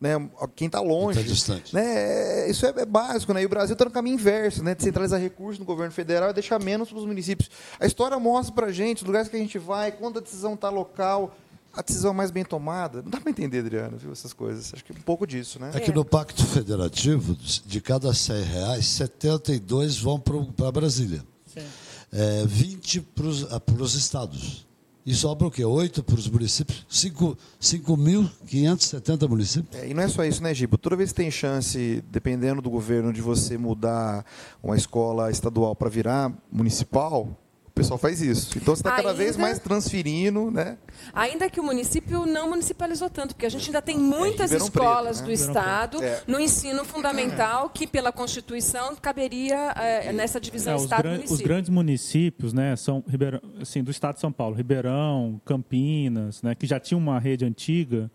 né, 0.00 0.12
quem 0.54 0.66
está 0.66 0.80
longe. 0.80 1.20
Tá 1.20 1.26
distante. 1.26 1.74
Né, 1.74 2.46
é, 2.46 2.50
isso 2.50 2.64
é, 2.66 2.72
é, 2.76 2.84
básico. 2.84 3.32
Né, 3.32 3.42
e 3.42 3.46
o 3.46 3.48
Brasil 3.48 3.72
está 3.72 3.84
no 3.84 3.90
caminho 3.90 4.14
inverso, 4.14 4.62
né, 4.62 4.74
de 4.74 4.82
centralizar 4.82 5.20
recursos 5.20 5.58
no 5.58 5.64
governo 5.64 5.92
federal 5.92 6.30
e 6.30 6.32
deixar 6.32 6.62
menos 6.62 6.88
para 6.88 6.98
os 6.98 7.04
municípios. 7.04 7.50
A 7.78 7.86
história 7.86 8.18
mostra 8.18 8.54
para 8.54 8.66
a 8.66 8.72
gente, 8.72 8.98
os 8.98 9.06
lugares 9.06 9.28
que 9.28 9.36
a 9.36 9.40
gente 9.40 9.58
vai, 9.58 9.92
quando 9.92 10.18
a 10.18 10.22
decisão 10.22 10.54
está 10.54 10.70
local, 10.70 11.36
a 11.72 11.82
decisão 11.82 12.14
mais 12.14 12.30
bem 12.30 12.44
tomada. 12.44 13.02
Não 13.02 13.10
dá 13.10 13.20
para 13.20 13.30
entender, 13.30 13.60
Adriano, 13.60 13.96
viu, 13.96 14.12
essas 14.12 14.32
coisas. 14.32 14.72
Acho 14.72 14.84
que 14.84 14.92
um 14.92 15.02
pouco 15.02 15.26
disso. 15.26 15.60
Né? 15.60 15.70
É 15.74 15.80
que 15.80 15.92
no 15.92 16.04
Pacto 16.04 16.44
Federativo, 16.46 17.36
de 17.36 17.80
cada 17.80 18.12
100 18.12 18.42
reais, 18.42 18.86
72 18.86 19.98
vão 19.98 20.18
para 20.18 20.72
Brasília. 20.72 21.22
Sim 21.46 21.64
é, 22.12 22.44
20 22.46 23.00
para 23.00 23.26
os 23.26 23.94
estados. 23.94 24.66
E 25.08 25.14
sobra 25.14 25.46
o 25.46 25.50
quê? 25.50 25.64
8 25.64 26.04
para 26.04 26.16
os 26.16 26.28
municípios? 26.28 26.84
5.570 26.90 29.26
municípios? 29.26 29.82
É, 29.82 29.88
e 29.88 29.94
não 29.94 30.02
é 30.02 30.08
só 30.08 30.22
isso, 30.22 30.42
né, 30.42 30.52
Gibo? 30.52 30.76
Toda 30.76 30.96
vez 30.96 31.12
que 31.12 31.16
tem 31.16 31.30
chance, 31.30 32.04
dependendo 32.10 32.60
do 32.60 32.68
governo, 32.68 33.10
de 33.10 33.22
você 33.22 33.56
mudar 33.56 34.22
uma 34.62 34.76
escola 34.76 35.30
estadual 35.30 35.74
para 35.74 35.88
virar 35.88 36.30
municipal, 36.52 37.34
pessoal 37.78 37.98
faz 37.98 38.20
isso. 38.20 38.58
Então 38.58 38.74
você 38.74 38.80
está 38.80 38.96
cada 38.96 39.14
vez 39.14 39.36
mais 39.36 39.58
transferindo, 39.58 40.50
né? 40.50 40.76
Ainda 41.12 41.48
que 41.48 41.60
o 41.60 41.62
município 41.62 42.26
não 42.26 42.50
municipalizou 42.50 43.08
tanto, 43.08 43.34
porque 43.34 43.46
a 43.46 43.48
gente 43.48 43.66
ainda 43.66 43.80
tem 43.80 43.96
muitas 43.96 44.52
é, 44.52 44.56
escolas 44.56 45.20
Preto, 45.20 45.20
né? 45.20 45.26
do 45.26 45.32
Estado 45.32 46.02
é. 46.02 46.22
no 46.26 46.40
ensino 46.40 46.84
fundamental 46.84 47.70
que, 47.70 47.86
pela 47.86 48.12
Constituição, 48.12 48.94
caberia 48.96 49.72
é, 49.76 50.12
nessa 50.12 50.40
divisão 50.40 50.74
é, 50.74 50.76
Estado-município. 50.76 51.34
Os 51.34 51.40
grandes 51.40 51.70
municípios, 51.70 52.52
né, 52.52 52.74
são 52.76 53.02
Ribeirão, 53.06 53.40
assim, 53.60 53.82
do 53.82 53.90
Estado 53.90 54.14
de 54.16 54.20
São 54.20 54.32
Paulo, 54.32 54.54
Ribeirão, 54.54 55.40
Campinas, 55.44 56.42
né, 56.42 56.54
que 56.54 56.66
já 56.66 56.80
tinha 56.80 56.98
uma 56.98 57.18
rede 57.18 57.44
antiga, 57.44 58.10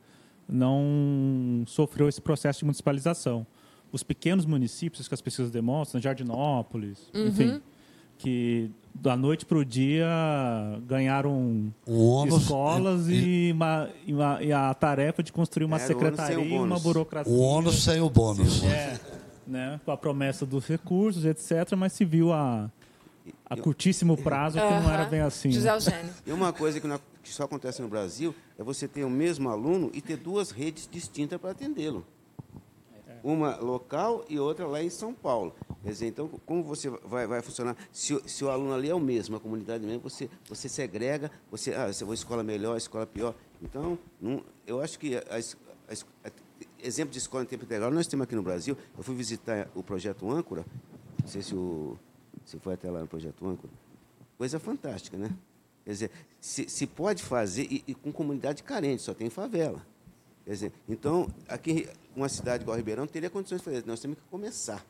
não 0.48 1.64
sofreu 1.66 2.10
esse 2.10 2.22
processo 2.22 2.60
de 2.60 2.66
municipalização. 2.66 3.48
Os 3.92 4.04
pequenos 4.04 4.46
municípios 4.46 5.08
que 5.08 5.14
as 5.14 5.22
pesquisas 5.22 5.52
demonstram, 5.52 6.02
Jardinópolis, 6.02 7.10
uhum. 7.14 7.28
enfim, 7.28 7.62
que 8.18 8.72
da 8.94 9.18
noite 9.18 9.46
para 9.46 9.58
o 9.58 9.66
dia 9.66 10.08
ganharam 10.86 11.34
um 11.88 12.26
escolas 12.28 13.10
é, 13.10 13.12
e, 13.12 13.52
uma, 13.52 13.90
e, 14.06 14.14
uma, 14.14 14.44
e, 14.44 14.54
a 14.54 14.74
tarefa 14.74 15.24
de 15.24 15.32
construir 15.32 15.66
uma 15.66 15.80
secretaria 15.80 16.44
e 16.44 16.58
uma 16.58 16.80
burocracia. 16.80 17.32
O 17.32 17.40
ônus 17.40 17.84
sem 17.84 18.00
o 18.00 18.10
bônus. 18.10 18.64
É, 18.64 19.00
né, 19.48 19.80
com 19.84 19.92
a 19.92 19.98
promessa 19.98 20.46
dos 20.46 20.68
recursos, 20.68 21.26
etc., 21.26 21.76
mas 21.76 21.94
se 21.94 22.06
viu 22.06 22.32
a, 22.32 22.70
a 23.46 23.58
curtíssimo 23.58 24.16
prazo 24.16 24.58
que 24.60 24.64
não 24.64 24.92
era 24.92 25.06
bem 25.06 25.22
assim. 25.22 25.52
José 25.52 25.70
né? 25.70 25.76
Eugênio. 25.76 26.14
E 26.28 26.32
uma 26.32 26.54
coisa 26.54 26.80
que, 26.80 26.88
não- 26.88 27.00
que 27.22 27.32
só 27.34 27.44
acontece 27.44 27.82
no 27.82 27.88
Brasil 27.88 28.34
é 28.58 28.64
você 28.64 28.88
ter 28.88 29.04
o 29.04 29.10
mesmo 29.10 29.50
aluno 29.50 29.90
e 29.94 30.02
ter 30.02 30.18
duas 30.18 30.52
redes 30.52 30.88
distintas 30.90 31.40
para 31.40 31.52
atendê-lo. 31.52 32.06
Uma 33.24 33.56
local 33.56 34.26
e 34.28 34.38
outra 34.38 34.68
lá 34.68 34.84
em 34.84 34.90
São 34.90 35.14
Paulo. 35.14 35.56
Quer 35.82 35.90
dizer, 35.90 36.08
então, 36.08 36.28
como 36.46 36.62
você 36.62 36.90
vai, 36.90 37.26
vai 37.26 37.42
funcionar? 37.42 37.78
Se, 37.92 38.22
se 38.28 38.44
o 38.44 38.50
aluno 38.50 38.74
ali 38.74 38.90
é 38.90 38.96
o 38.96 39.00
mesmo, 39.00 39.38
a 39.38 39.40
comunidade 39.40 39.86
mesmo, 39.86 40.02
você, 40.02 40.30
você 40.48 40.68
segrega, 40.68 41.32
você, 41.50 41.74
ah, 41.74 41.92
você 41.92 42.04
vai 42.04 42.14
escola 42.16 42.44
melhor, 42.44 42.76
escola 42.76 43.06
pior. 43.08 43.34
Então, 43.62 43.98
não- 44.20 44.44
eu 44.68 44.82
acho 44.82 45.00
que 45.00 45.16
exemplo 46.82 47.12
de 47.12 47.18
escola 47.18 47.44
em 47.44 47.48
tempo 47.48 47.64
integral 47.64 47.90
nós 47.92 48.08
temos 48.08 48.26
aqui 48.26 48.36
no 48.36 48.44
Brasil. 48.44 48.78
Eu 48.98 49.04
fui 49.04 49.16
visitar 49.16 49.70
o 49.74 49.82
projeto 49.82 50.30
Âncora, 50.30 50.66
não 51.22 51.28
sei 51.28 51.42
se 51.42 51.56
o 51.56 51.98
se 52.46 52.60
foi 52.60 52.74
até 52.74 52.92
lá 52.92 53.00
no 53.00 53.08
projeto 53.08 53.48
Âncora. 53.48 53.72
Coisa 54.38 54.60
fantástica, 54.60 55.18
né? 55.18 55.30
Quer 55.86 55.92
dizer, 55.92 56.12
se, 56.42 56.68
se 56.68 56.86
pode 56.86 57.24
fazer 57.24 57.64
e, 57.72 57.84
e 57.88 57.94
com 57.96 58.12
comunidade 58.12 58.64
carente, 58.64 59.02
só 59.02 59.14
tem 59.14 59.30
favela. 59.30 59.86
Quer 60.44 60.52
dizer, 60.52 60.74
então, 60.90 61.28
aqui, 61.48 61.88
uma 62.16 62.30
cidade 62.30 62.64
igual 62.64 62.78
Ribeirão 62.78 63.08
teria 63.08 63.30
condições 63.30 63.60
de 63.60 63.66
fazer. 63.66 63.84
Nós 63.86 64.00
temos 64.00 64.18
que 64.18 64.24
começar. 64.30 64.84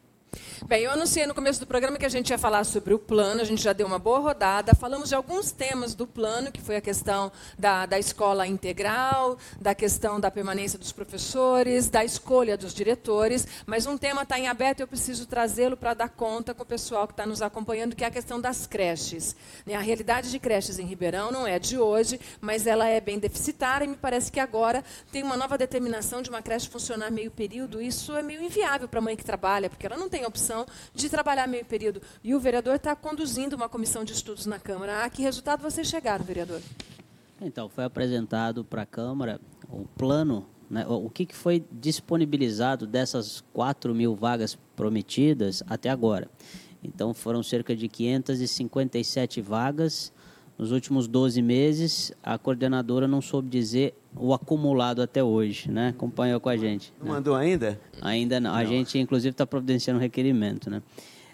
Bem, 0.66 0.84
eu 0.84 0.92
anunciei 0.92 1.28
no 1.28 1.34
começo 1.34 1.60
do 1.60 1.68
programa 1.68 1.98
que 1.98 2.06
a 2.06 2.10
gente 2.10 2.30
ia 2.30 2.38
falar 2.38 2.64
sobre 2.64 2.94
o 2.94 3.00
plano, 3.00 3.42
a 3.42 3.44
gente 3.44 3.62
já 3.62 3.74
deu 3.74 3.86
uma 3.86 4.00
boa 4.00 4.20
rodada, 4.20 4.74
falamos 4.74 5.10
de 5.10 5.16
alguns 5.16 5.52
temas 5.52 5.94
do 5.94 6.08
plano, 6.08 6.52
que 6.52 6.62
foi 6.62 6.78
a 6.78 6.82
questão 6.82 7.32
da, 7.60 7.86
da 7.86 8.00
escola 8.00 8.48
integral, 8.48 9.38
da 9.60 9.76
questão 9.76 10.20
da 10.20 10.32
permanência 10.32 10.80
dos 10.80 10.92
professores, 10.92 11.90
da 11.90 12.04
escolha 12.04 12.58
dos 12.58 12.74
diretores, 12.74 13.46
mas 13.66 13.86
um 13.86 13.98
tema 13.98 14.24
está 14.24 14.40
em 14.40 14.48
aberto 14.48 14.80
e 14.80 14.84
eu 14.84 14.88
preciso 14.88 15.28
trazê-lo 15.28 15.78
para 15.78 15.94
dar 15.94 16.10
conta 16.10 16.54
com 16.54 16.64
o 16.64 16.66
pessoal 16.66 17.06
que 17.08 17.14
está 17.14 17.26
nos 17.26 17.42
acompanhando, 17.42 17.96
que 17.96 18.04
é 18.04 18.08
a 18.08 18.12
questão 18.12 18.40
das 18.40 18.66
creches. 18.66 19.36
Né, 19.66 19.76
A 19.76 19.82
realidade 19.82 20.32
de 20.32 20.40
creches 20.40 20.80
em 20.80 20.86
Ribeirão 20.86 21.32
não 21.32 21.46
é 21.46 21.60
de 21.60 21.78
hoje, 21.78 22.20
mas 22.42 22.66
ela 22.66 22.88
é 22.88 23.00
bem 23.00 23.20
deficitária 23.20 23.86
e 23.86 23.88
me 23.88 23.96
parece 23.96 24.32
que 24.32 24.40
agora 24.40 24.84
tem 25.12 25.24
uma 25.24 25.38
nova 25.38 25.58
determinação 25.58 26.22
de 26.22 26.30
uma 26.30 26.42
creche 26.42 26.70
funcionar 26.70 27.12
meio 27.12 27.30
período. 27.30 27.82
Isso 27.82 28.16
é 28.16 28.24
meio 28.24 28.42
inviável 28.42 28.88
para 28.88 29.00
a 29.00 29.02
mãe 29.02 29.16
que 29.16 29.24
trabalha, 29.24 29.70
porque 29.70 29.86
ela 29.86 29.98
não 29.98 30.10
tem 30.10 30.23
a 30.24 30.28
opção 30.28 30.66
de 30.94 31.10
trabalhar 31.10 31.48
meio 31.48 31.66
período. 31.66 32.02
E 32.24 32.34
o 32.34 32.40
vereador 32.40 32.76
está 32.76 32.96
conduzindo 32.96 33.56
uma 33.56 33.68
comissão 33.68 34.04
de 34.04 34.14
estudos 34.14 34.46
na 34.46 34.60
Câmara. 34.60 35.04
A 35.04 35.10
que 35.10 35.22
resultado 35.22 35.62
vocês 35.62 35.88
chegaram, 35.88 36.24
vereador? 36.24 36.62
Então, 37.42 37.68
foi 37.68 37.84
apresentado 37.84 38.64
para 38.64 38.84
a 38.84 38.86
Câmara 38.86 39.40
o 39.70 39.86
plano, 39.98 40.48
né, 40.70 40.86
o 40.88 41.06
o 41.06 41.10
que, 41.10 41.26
que 41.26 41.36
foi 41.36 41.66
disponibilizado 41.72 42.88
dessas 42.88 43.44
4 43.52 43.94
mil 43.94 44.16
vagas 44.16 44.58
prometidas 44.76 45.62
até 45.68 45.90
agora. 45.90 46.30
Então, 46.82 47.14
foram 47.14 47.44
cerca 47.44 47.76
de 47.76 47.88
557 47.90 49.42
vagas. 49.42 50.13
Nos 50.58 50.72
últimos 50.72 51.08
12 51.08 51.42
meses, 51.42 52.12
a 52.22 52.38
coordenadora 52.38 53.08
não 53.08 53.22
soube 53.22 53.50
dizer 53.50 53.96
o 54.16 54.34
acumulado 54.34 55.02
até 55.02 55.24
hoje, 55.24 55.72
né? 55.72 55.90
Acompanhou 55.90 56.40
com 56.40 56.50
a 56.50 56.56
gente. 56.56 56.94
Não 57.00 57.08
mandou 57.08 57.36
ainda? 57.36 57.80
Ainda 58.02 58.40
não. 58.40 58.54
A 58.54 58.64
gente, 58.64 59.00
inclusive, 59.00 59.32
está 59.32 59.48
providenciando 59.48 60.00
um 60.00 60.02
requerimento, 60.02 60.70
né? 60.70 60.82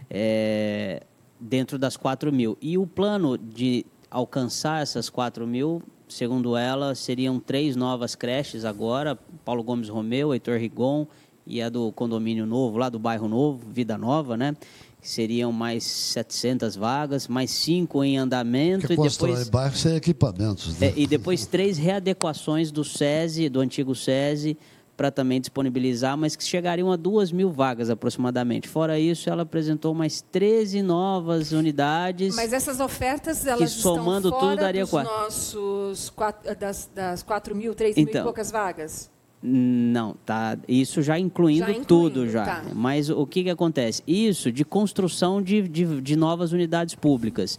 É, 0.09 1.03
dentro 1.39 1.77
das 1.77 1.97
4 1.97 2.31
mil. 2.31 2.57
E 2.61 2.77
o 2.77 2.87
plano 2.87 3.37
de 3.37 3.85
alcançar 4.09 4.81
essas 4.81 5.09
4 5.09 5.45
mil, 5.45 5.83
segundo 6.07 6.55
ela, 6.55 6.95
seriam 6.95 7.39
três 7.39 7.75
novas 7.75 8.15
creches 8.15 8.65
agora, 8.65 9.17
Paulo 9.43 9.63
Gomes 9.63 9.89
Romeu, 9.89 10.33
Heitor 10.33 10.57
Rigon 10.57 11.05
e 11.45 11.61
a 11.61 11.69
do 11.69 11.91
condomínio 11.91 12.45
novo, 12.45 12.77
lá 12.77 12.89
do 12.89 12.99
bairro 12.99 13.27
Novo, 13.27 13.67
Vida 13.71 13.97
Nova, 13.97 14.37
né? 14.37 14.55
Que 15.01 15.07
seriam 15.09 15.51
mais 15.51 15.83
700 15.85 16.75
vagas, 16.75 17.27
mais 17.27 17.51
cinco 17.51 18.03
em 18.03 18.17
andamento 18.17 18.81
Porque 18.81 18.93
e 18.93 18.97
constrói 18.97 19.29
depois... 19.31 19.49
bairro 19.49 19.75
sem 19.77 19.95
equipamentos. 19.95 20.77
né? 20.77 20.87
É, 20.87 20.93
e 20.95 21.07
depois 21.07 21.45
três 21.45 21.77
readequações 21.77 22.69
do 22.71 22.83
SESI, 22.83 23.47
do 23.47 23.61
antigo 23.61 23.95
SESI, 23.95 24.57
para 24.97 25.09
também 25.09 25.39
disponibilizar, 25.39 26.17
mas 26.17 26.35
que 26.35 26.43
chegariam 26.43 26.91
a 26.91 26.97
duas 26.97 27.31
mil 27.31 27.49
vagas 27.49 27.89
aproximadamente. 27.89 28.67
Fora 28.67 28.99
isso, 28.99 29.29
ela 29.29 29.43
apresentou 29.43 29.93
mais 29.93 30.19
13 30.21 30.81
novas 30.81 31.53
unidades. 31.53 32.35
Mas 32.35 32.51
essas 32.51 32.81
ofertas, 32.81 33.45
elas 33.45 33.71
somando 33.71 34.27
estão 34.27 34.31
tudo 34.41 34.49
fora 34.49 34.61
daria 34.61 34.81
dos 34.81 34.89
quatro. 34.89 35.09
nossos 35.13 36.09
quatro, 36.09 36.53
das, 36.55 36.89
das 36.93 37.23
4 37.23 37.55
mil, 37.55 37.73
3 37.73 37.95
mil 37.95 38.05
e 38.05 38.09
Então. 38.09 38.23
poucas 38.25 38.51
vagas? 38.51 39.09
Não, 39.41 40.15
tá. 40.25 40.57
Isso 40.67 41.01
já 41.01 41.17
incluindo, 41.17 41.59
Já 41.65 41.71
incluindo, 41.71 41.87
tudo 41.87 42.29
já. 42.29 42.43
tá. 42.45 42.63
Mas 42.75 43.09
o 43.09 43.25
que, 43.25 43.43
que 43.43 43.49
acontece? 43.49 44.03
Isso 44.05 44.51
de 44.51 44.65
construção 44.65 45.41
de, 45.41 45.61
de, 45.67 46.01
de 46.01 46.15
novas 46.15 46.51
unidades 46.51 46.93
públicas. 46.95 47.57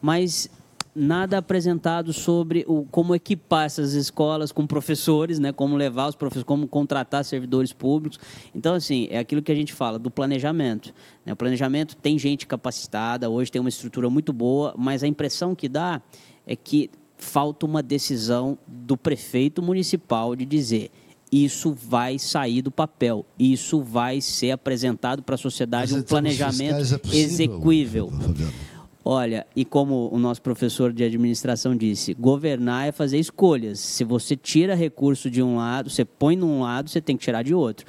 Mas 0.00 0.48
nada 0.96 1.38
apresentado 1.38 2.12
sobre 2.12 2.64
o, 2.66 2.84
como 2.90 3.14
equipar 3.14 3.66
essas 3.66 3.92
escolas 3.92 4.50
com 4.50 4.66
professores, 4.66 5.38
né? 5.38 5.52
Como 5.52 5.76
levar 5.76 6.08
os 6.08 6.14
professores, 6.16 6.44
como 6.46 6.66
contratar 6.66 7.22
servidores 7.24 7.72
públicos. 7.74 8.18
Então, 8.54 8.74
assim, 8.74 9.06
é 9.10 9.18
aquilo 9.18 9.42
que 9.42 9.52
a 9.52 9.54
gente 9.54 9.72
fala 9.74 9.98
do 9.98 10.10
planejamento. 10.10 10.94
né? 11.26 11.32
O 11.34 11.36
planejamento 11.36 11.94
tem 11.94 12.18
gente 12.18 12.46
capacitada, 12.46 13.28
hoje 13.28 13.52
tem 13.52 13.60
uma 13.60 13.68
estrutura 13.68 14.08
muito 14.08 14.32
boa, 14.32 14.74
mas 14.78 15.04
a 15.04 15.06
impressão 15.06 15.54
que 15.54 15.68
dá 15.68 16.00
é 16.46 16.56
que 16.56 16.90
falta 17.18 17.66
uma 17.66 17.82
decisão 17.82 18.56
do 18.66 18.96
prefeito 18.96 19.60
municipal 19.60 20.34
de 20.34 20.44
dizer 20.46 20.90
isso 21.30 21.72
vai 21.72 22.18
sair 22.18 22.62
do 22.62 22.70
papel, 22.70 23.24
isso 23.38 23.82
vai 23.82 24.20
ser 24.20 24.52
apresentado 24.52 25.22
para 25.22 25.34
a 25.34 25.38
sociedade 25.38 25.92
Mas 25.92 26.00
um 26.00 26.04
termos 26.04 26.10
planejamento 26.10 26.94
é 26.94 26.98
possível, 26.98 27.24
execuível. 27.24 28.12
Olha, 29.04 29.46
e 29.56 29.64
como 29.64 30.10
o 30.12 30.18
nosso 30.18 30.42
professor 30.42 30.92
de 30.92 31.02
administração 31.02 31.74
disse, 31.74 32.12
governar 32.12 32.88
é 32.88 32.92
fazer 32.92 33.18
escolhas. 33.18 33.78
Se 33.80 34.04
você 34.04 34.36
tira 34.36 34.74
recurso 34.74 35.30
de 35.30 35.42
um 35.42 35.56
lado, 35.56 35.88
você 35.88 36.04
põe 36.04 36.36
num 36.36 36.60
lado, 36.60 36.90
você 36.90 37.00
tem 37.00 37.16
que 37.16 37.24
tirar 37.24 37.42
de 37.42 37.54
outro. 37.54 37.86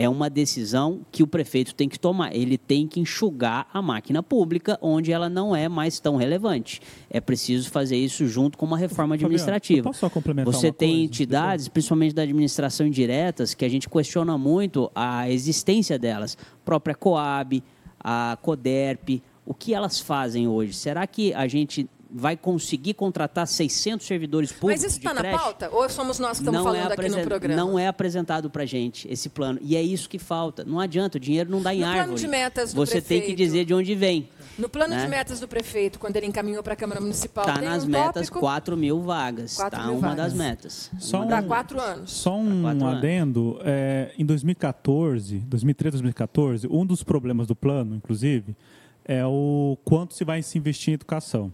É 0.00 0.08
uma 0.08 0.30
decisão 0.30 1.00
que 1.10 1.24
o 1.24 1.26
prefeito 1.26 1.74
tem 1.74 1.88
que 1.88 1.98
tomar. 1.98 2.32
Ele 2.32 2.56
tem 2.56 2.86
que 2.86 3.00
enxugar 3.00 3.66
a 3.74 3.82
máquina 3.82 4.22
pública 4.22 4.78
onde 4.80 5.10
ela 5.10 5.28
não 5.28 5.56
é 5.56 5.68
mais 5.68 5.98
tão 5.98 6.14
relevante. 6.14 6.80
É 7.10 7.20
preciso 7.20 7.68
fazer 7.68 7.96
isso 7.96 8.24
junto 8.28 8.56
com 8.56 8.64
uma 8.64 8.78
reforma 8.78 9.16
Fabiano, 9.16 9.26
administrativa. 9.26 9.80
eu 9.80 9.82
posso 9.82 9.98
só 9.98 10.08
complementar 10.08 10.54
Você 10.54 10.70
tem 10.70 10.90
coisa? 10.90 11.04
entidades, 11.04 11.66
principalmente 11.66 12.14
da 12.14 12.22
administração 12.22 12.86
indiretas, 12.86 13.54
que 13.54 13.64
a 13.64 13.68
gente 13.68 13.88
questiona 13.88 14.38
muito 14.38 14.88
a 14.94 15.28
existência 15.28 15.98
delas. 15.98 16.38
A 16.40 16.64
própria 16.64 16.94
Coab, 16.94 17.60
a 17.98 18.38
Coderp, 18.40 19.20
o 19.44 19.52
que 19.52 19.74
elas 19.74 19.98
fazem 19.98 20.46
hoje? 20.46 20.74
Será 20.74 21.08
que 21.08 21.34
a 21.34 21.48
gente 21.48 21.88
vai 22.10 22.36
conseguir 22.36 22.94
contratar 22.94 23.46
600 23.46 24.06
servidores 24.06 24.50
públicos 24.50 24.82
Mas 24.82 24.90
isso 24.92 25.00
de 25.00 25.06
está 25.06 25.12
na 25.14 25.20
creche? 25.20 25.38
pauta? 25.38 25.68
Ou 25.70 25.88
somos 25.90 26.18
nós 26.18 26.38
que 26.38 26.42
estamos 26.44 26.62
Não 26.62 26.74
é 26.74 26.78
falando 26.80 26.92
aqui 26.92 27.08
no 27.10 27.22
programa? 27.22 27.56
Não 27.62 27.78
é 27.78 27.86
apresentado 27.86 28.48
para 28.48 28.64
gente 28.64 29.06
esse 29.10 29.28
plano. 29.28 29.58
E 29.62 29.76
é 29.76 29.82
isso 29.82 30.08
que 30.08 30.18
falta. 30.18 30.64
Não 30.64 30.80
adianta, 30.80 31.18
o 31.18 31.20
dinheiro 31.20 31.50
não 31.50 31.60
dá 31.60 31.74
em 31.74 31.80
No 31.80 31.84
plano 31.84 32.00
árvore. 32.00 32.20
de 32.20 32.26
metas 32.28 32.72
do 32.72 32.76
Você 32.86 32.92
tem 33.02 33.20
que 33.20 33.26
prefeito. 33.26 33.36
dizer 33.36 33.64
de 33.66 33.74
onde 33.74 33.94
vem. 33.94 34.28
No 34.58 34.68
plano 34.68 34.94
né? 34.94 35.02
de 35.04 35.08
metas 35.08 35.38
do 35.38 35.46
prefeito, 35.46 35.98
quando 35.98 36.16
ele 36.16 36.26
encaminhou 36.26 36.62
para 36.62 36.72
a 36.72 36.76
Câmara 36.76 37.00
Municipal, 37.00 37.44
Está 37.46 37.58
tem 37.60 37.68
nas 37.68 37.84
um 37.84 37.88
metas 37.88 38.26
tópico 38.28 38.40
4 38.40 38.76
mil 38.76 39.02
vagas. 39.02 39.54
4 39.56 39.76
Está 39.78 39.86
mil 39.88 39.98
uma 39.98 40.08
vagas. 40.08 40.24
das 40.24 40.32
metas. 40.32 40.90
Só 40.98 41.22
Uma 41.22 41.36
um- 41.40 41.46
quatro 41.46 41.80
anos. 41.80 42.10
Só 42.10 42.36
um 42.38 42.62
quatro 42.62 42.84
anos. 42.86 42.98
adendo. 42.98 43.60
é, 43.62 44.12
em 44.18 44.24
2014, 44.24 45.38
2013, 45.40 45.92
2014, 45.98 46.66
um 46.70 46.84
dos 46.84 47.02
problemas 47.02 47.46
do 47.46 47.54
plano, 47.54 47.94
inclusive, 47.94 48.56
é 49.04 49.24
o 49.24 49.76
quanto 49.84 50.14
se 50.14 50.24
vai 50.24 50.42
se 50.42 50.58
investir 50.58 50.90
em 50.90 50.94
educação. 50.94 51.52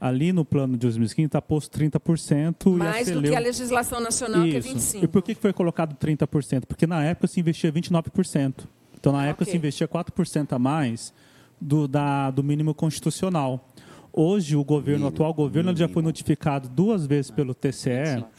Ali 0.00 0.32
no 0.32 0.44
plano 0.46 0.72
de 0.74 0.78
2015 0.78 1.26
está 1.26 1.42
posto 1.42 1.70
30% 1.78 2.66
e 2.66 2.70
Mais 2.78 3.06
do 3.06 3.14
Celeu- 3.14 3.30
que 3.32 3.36
a 3.36 3.40
legislação 3.40 4.00
nacional, 4.00 4.42
que 4.44 4.56
é 4.56 4.58
Isso. 4.60 4.68
25%. 4.98 5.02
E 5.04 5.06
por 5.08 5.22
que 5.22 5.34
foi 5.34 5.52
colocado 5.52 5.94
30%? 5.96 6.64
Porque 6.66 6.86
na 6.86 7.04
época 7.04 7.26
se 7.26 7.38
investia 7.38 7.70
29%. 7.70 8.66
Então, 8.98 9.12
na 9.12 9.26
época 9.26 9.44
Ok. 9.44 9.50
se 9.52 9.56
investia 9.58 9.86
4% 9.86 10.52
a 10.54 10.58
mais 10.58 11.12
do, 11.60 11.86
da, 11.86 12.30
do 12.30 12.42
mínimo 12.42 12.74
constitucional. 12.74 13.68
Hoje, 14.12 14.56
o 14.56 14.64
governo, 14.64 15.04
o 15.04 15.08
atual 15.08 15.32
governo, 15.32 15.74
já 15.76 15.88
foi 15.88 16.02
notificado 16.02 16.68
duas 16.68 17.06
vezes 17.06 17.30
pelo 17.30 17.54
TCE, 17.54 17.90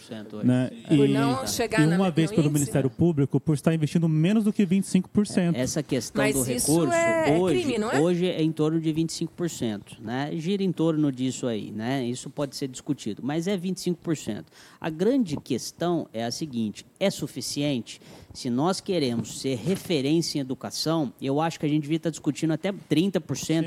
25% 0.10 0.34
hoje. 0.34 0.48
né? 0.48 0.69
Por 0.88 1.07
E, 1.07 1.14
não 1.14 1.48
chegar 1.48 1.81
e 1.81 1.85
uma 1.95 2.11
vez 2.11 2.30
pelo 2.30 2.41
índice, 2.43 2.53
Ministério? 2.53 2.89
Público 2.89 3.39
por 3.39 3.53
estar 3.53 3.73
investindo 3.73 4.07
menos 4.10 4.43
do 4.43 4.52
que 4.52 4.65
25%. 4.65 5.56
Essa 5.56 5.81
questão 5.81 6.23
Mas 6.23 6.35
do 6.35 6.43
recurso, 6.43 6.91
é- 6.93 7.30
é 7.30 7.39
hoje, 7.39 7.61
crime, 7.64 7.77
não 7.77 7.89
é? 7.91 7.99
hoje 7.99 8.26
é 8.27 8.41
em 8.43 8.52
torno 8.52 8.80
de 8.81 8.91
25%. 8.91 9.98
Né? 10.02 10.31
Gira 10.35 10.64
em 10.64 10.72
torno 10.72 11.11
disso 11.11 11.48
aí. 11.48 11.72
Né? 11.72 12.06
Isso 12.06 12.30
pode 12.30 12.56
ser 12.56 12.68
discutido, 12.68 13.22
mas 13.23 13.48
é 13.48 13.57
25%. 13.57 14.45
A 14.80 14.89
grande 14.89 15.38
questão 15.38 16.07
é 16.14 16.26
a 16.26 16.31
seguinte: 16.31 16.85
é 17.02 17.10
suficiente? 17.10 17.99
Se 18.34 18.49
nós 18.49 18.80
queremos 18.80 19.41
ser 19.41 19.56
referência 19.56 20.38
em 20.38 20.41
educação, 20.41 21.11
eu 21.22 21.41
acho 21.41 21.60
que 21.60 21.65
a 21.65 21.69
gente 21.69 21.82
devia 21.82 21.98
estar 21.98 22.10
discutindo 22.10 22.52
até 22.53 22.72
30%, 22.72 23.19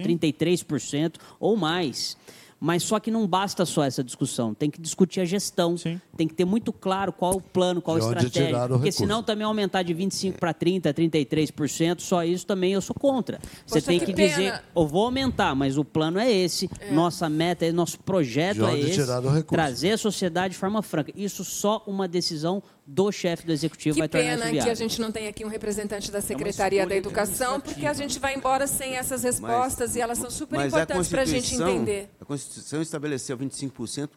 33% 0.02 1.16
ou 1.38 1.56
mais. 1.56 2.16
Mas 2.64 2.82
só 2.82 2.98
que 2.98 3.10
não 3.10 3.26
basta 3.26 3.66
só 3.66 3.84
essa 3.84 4.02
discussão, 4.02 4.54
tem 4.54 4.70
que 4.70 4.80
discutir 4.80 5.20
a 5.20 5.24
gestão, 5.26 5.76
Sim. 5.76 6.00
tem 6.16 6.26
que 6.26 6.32
ter 6.32 6.46
muito 6.46 6.72
claro 6.72 7.12
qual 7.12 7.34
é 7.34 7.36
o 7.36 7.40
plano, 7.40 7.82
qual 7.82 7.98
a 7.98 8.00
estratégia. 8.00 8.58
Porque 8.60 8.74
recurso. 8.74 8.98
senão 8.98 9.22
também 9.22 9.44
aumentar 9.44 9.82
de 9.82 9.92
25 9.92 10.38
para 10.38 10.54
30, 10.54 10.94
33%, 10.94 12.00
só 12.00 12.24
isso 12.24 12.46
também 12.46 12.72
eu 12.72 12.80
sou 12.80 12.94
contra. 12.94 13.38
Você 13.66 13.82
tem 13.82 13.98
que, 13.98 14.06
que 14.06 14.12
dizer, 14.14 14.62
eu 14.74 14.86
vou 14.86 15.04
aumentar, 15.04 15.54
mas 15.54 15.76
o 15.76 15.84
plano 15.84 16.18
é 16.18 16.32
esse, 16.32 16.70
é. 16.80 16.90
nossa 16.90 17.28
meta, 17.28 17.70
nosso 17.70 17.98
projeto 18.00 18.64
é 18.64 18.78
esse, 18.78 19.02
trazer 19.46 19.90
a 19.90 19.98
sociedade 19.98 20.54
de 20.54 20.58
forma 20.58 20.80
franca. 20.80 21.12
Isso 21.14 21.44
só 21.44 21.82
uma 21.86 22.08
decisão 22.08 22.62
do 22.86 23.10
chefe 23.10 23.46
do 23.46 23.52
executivo 23.52 23.94
que 23.94 24.00
vai 24.00 24.08
tornar 24.08 24.36
viável. 24.36 24.62
que 24.62 24.70
a 24.70 24.74
gente 24.74 25.00
não 25.00 25.10
tem 25.10 25.26
aqui 25.26 25.44
um 25.44 25.48
representante 25.48 26.10
da 26.10 26.18
é 26.18 26.20
Secretaria 26.20 26.82
é 26.82 26.86
da 26.86 26.94
Educação, 26.94 27.60
porque 27.60 27.86
a 27.86 27.94
gente 27.94 28.18
vai 28.18 28.34
embora 28.34 28.66
sem 28.66 28.96
essas 28.96 29.22
respostas 29.22 29.90
mas, 29.90 29.96
e 29.96 30.00
elas 30.00 30.18
são 30.18 30.30
super 30.30 30.66
importantes 30.66 31.08
para 31.08 31.22
a 31.22 31.24
gente 31.24 31.54
entender. 31.54 32.10
A 32.20 32.24
Constituição 32.24 32.82
estabeleceu 32.82 33.38
25% 33.38 34.10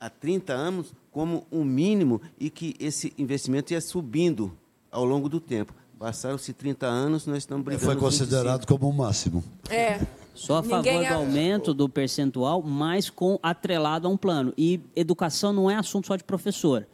há 0.00 0.08
30 0.08 0.52
anos 0.52 0.94
como 1.10 1.46
um 1.50 1.64
mínimo 1.64 2.20
e 2.38 2.50
que 2.50 2.74
esse 2.80 3.12
investimento 3.18 3.72
ia 3.72 3.80
subindo 3.80 4.56
ao 4.90 5.04
longo 5.04 5.28
do 5.28 5.40
tempo. 5.40 5.74
Passaram-se 5.98 6.52
30 6.52 6.86
anos, 6.86 7.26
nós 7.26 7.38
estamos 7.38 7.64
brigando. 7.64 7.86
Foi 7.86 7.96
considerado 7.96 8.66
como 8.66 8.86
o 8.86 8.90
um 8.90 8.92
máximo. 8.92 9.44
É. 9.70 10.00
Só 10.34 10.58
a 10.58 10.62
favor 10.62 10.76
Ninguém 10.78 11.08
do 11.08 11.14
aumento 11.14 11.72
do 11.72 11.88
percentual, 11.88 12.60
mas 12.60 13.08
com 13.08 13.38
atrelado 13.42 14.08
a 14.08 14.10
um 14.10 14.16
plano. 14.16 14.52
E 14.58 14.80
educação 14.96 15.52
não 15.52 15.70
é 15.70 15.76
assunto 15.76 16.08
só 16.08 16.16
de 16.16 16.24
professor. 16.24 16.86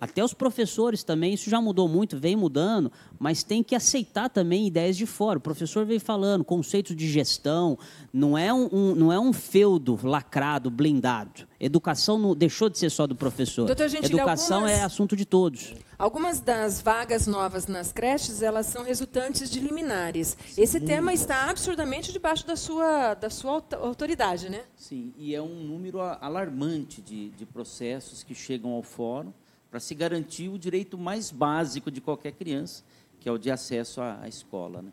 Até 0.00 0.22
os 0.22 0.32
professores 0.32 1.02
também, 1.02 1.34
isso 1.34 1.50
já 1.50 1.60
mudou 1.60 1.88
muito, 1.88 2.18
vem 2.18 2.36
mudando, 2.36 2.90
mas 3.18 3.42
tem 3.42 3.62
que 3.62 3.74
aceitar 3.74 4.28
também 4.28 4.66
ideias 4.66 4.96
de 4.96 5.06
fora. 5.06 5.38
O 5.38 5.42
professor 5.42 5.84
veio 5.84 6.00
falando, 6.00 6.44
conceitos 6.44 6.94
de 6.94 7.08
gestão, 7.08 7.76
não 8.12 8.38
é 8.38 8.52
um, 8.52 8.68
um 8.72 8.94
não 8.94 9.12
é 9.12 9.18
um 9.18 9.32
feudo 9.32 9.98
lacrado, 10.02 10.70
blindado. 10.70 11.48
Educação 11.58 12.16
não, 12.16 12.36
deixou 12.36 12.68
de 12.68 12.78
ser 12.78 12.90
só 12.90 13.06
do 13.06 13.16
professor. 13.16 13.66
Doutor 13.66 13.88
Gentili, 13.88 14.14
Educação 14.14 14.58
algumas, 14.58 14.78
é 14.78 14.84
assunto 14.84 15.16
de 15.16 15.24
todos. 15.24 15.74
Algumas 15.98 16.38
das 16.38 16.80
vagas 16.80 17.26
novas 17.26 17.66
nas 17.66 17.92
creches, 17.92 18.40
elas 18.40 18.66
são 18.66 18.84
resultantes 18.84 19.50
de 19.50 19.58
liminares. 19.58 20.36
Esse 20.56 20.78
Sim. 20.78 20.86
tema 20.86 21.12
está 21.12 21.50
absurdamente 21.50 22.12
debaixo 22.12 22.46
da 22.46 22.54
sua, 22.54 23.14
da 23.14 23.28
sua 23.28 23.60
autoridade, 23.80 24.48
né? 24.48 24.62
Sim, 24.76 25.12
e 25.18 25.34
é 25.34 25.42
um 25.42 25.64
número 25.64 26.00
alarmante 26.00 27.02
de, 27.02 27.30
de 27.30 27.44
processos 27.44 28.22
que 28.22 28.34
chegam 28.34 28.70
ao 28.70 28.82
fórum 28.84 29.32
para 29.70 29.80
se 29.80 29.94
garantir 29.94 30.48
o 30.48 30.58
direito 30.58 30.96
mais 30.96 31.30
básico 31.30 31.90
de 31.90 32.00
qualquer 32.00 32.32
criança, 32.32 32.82
que 33.20 33.28
é 33.28 33.32
o 33.32 33.38
de 33.38 33.50
acesso 33.50 34.00
à, 34.00 34.20
à 34.22 34.28
escola. 34.28 34.82
Né? 34.82 34.90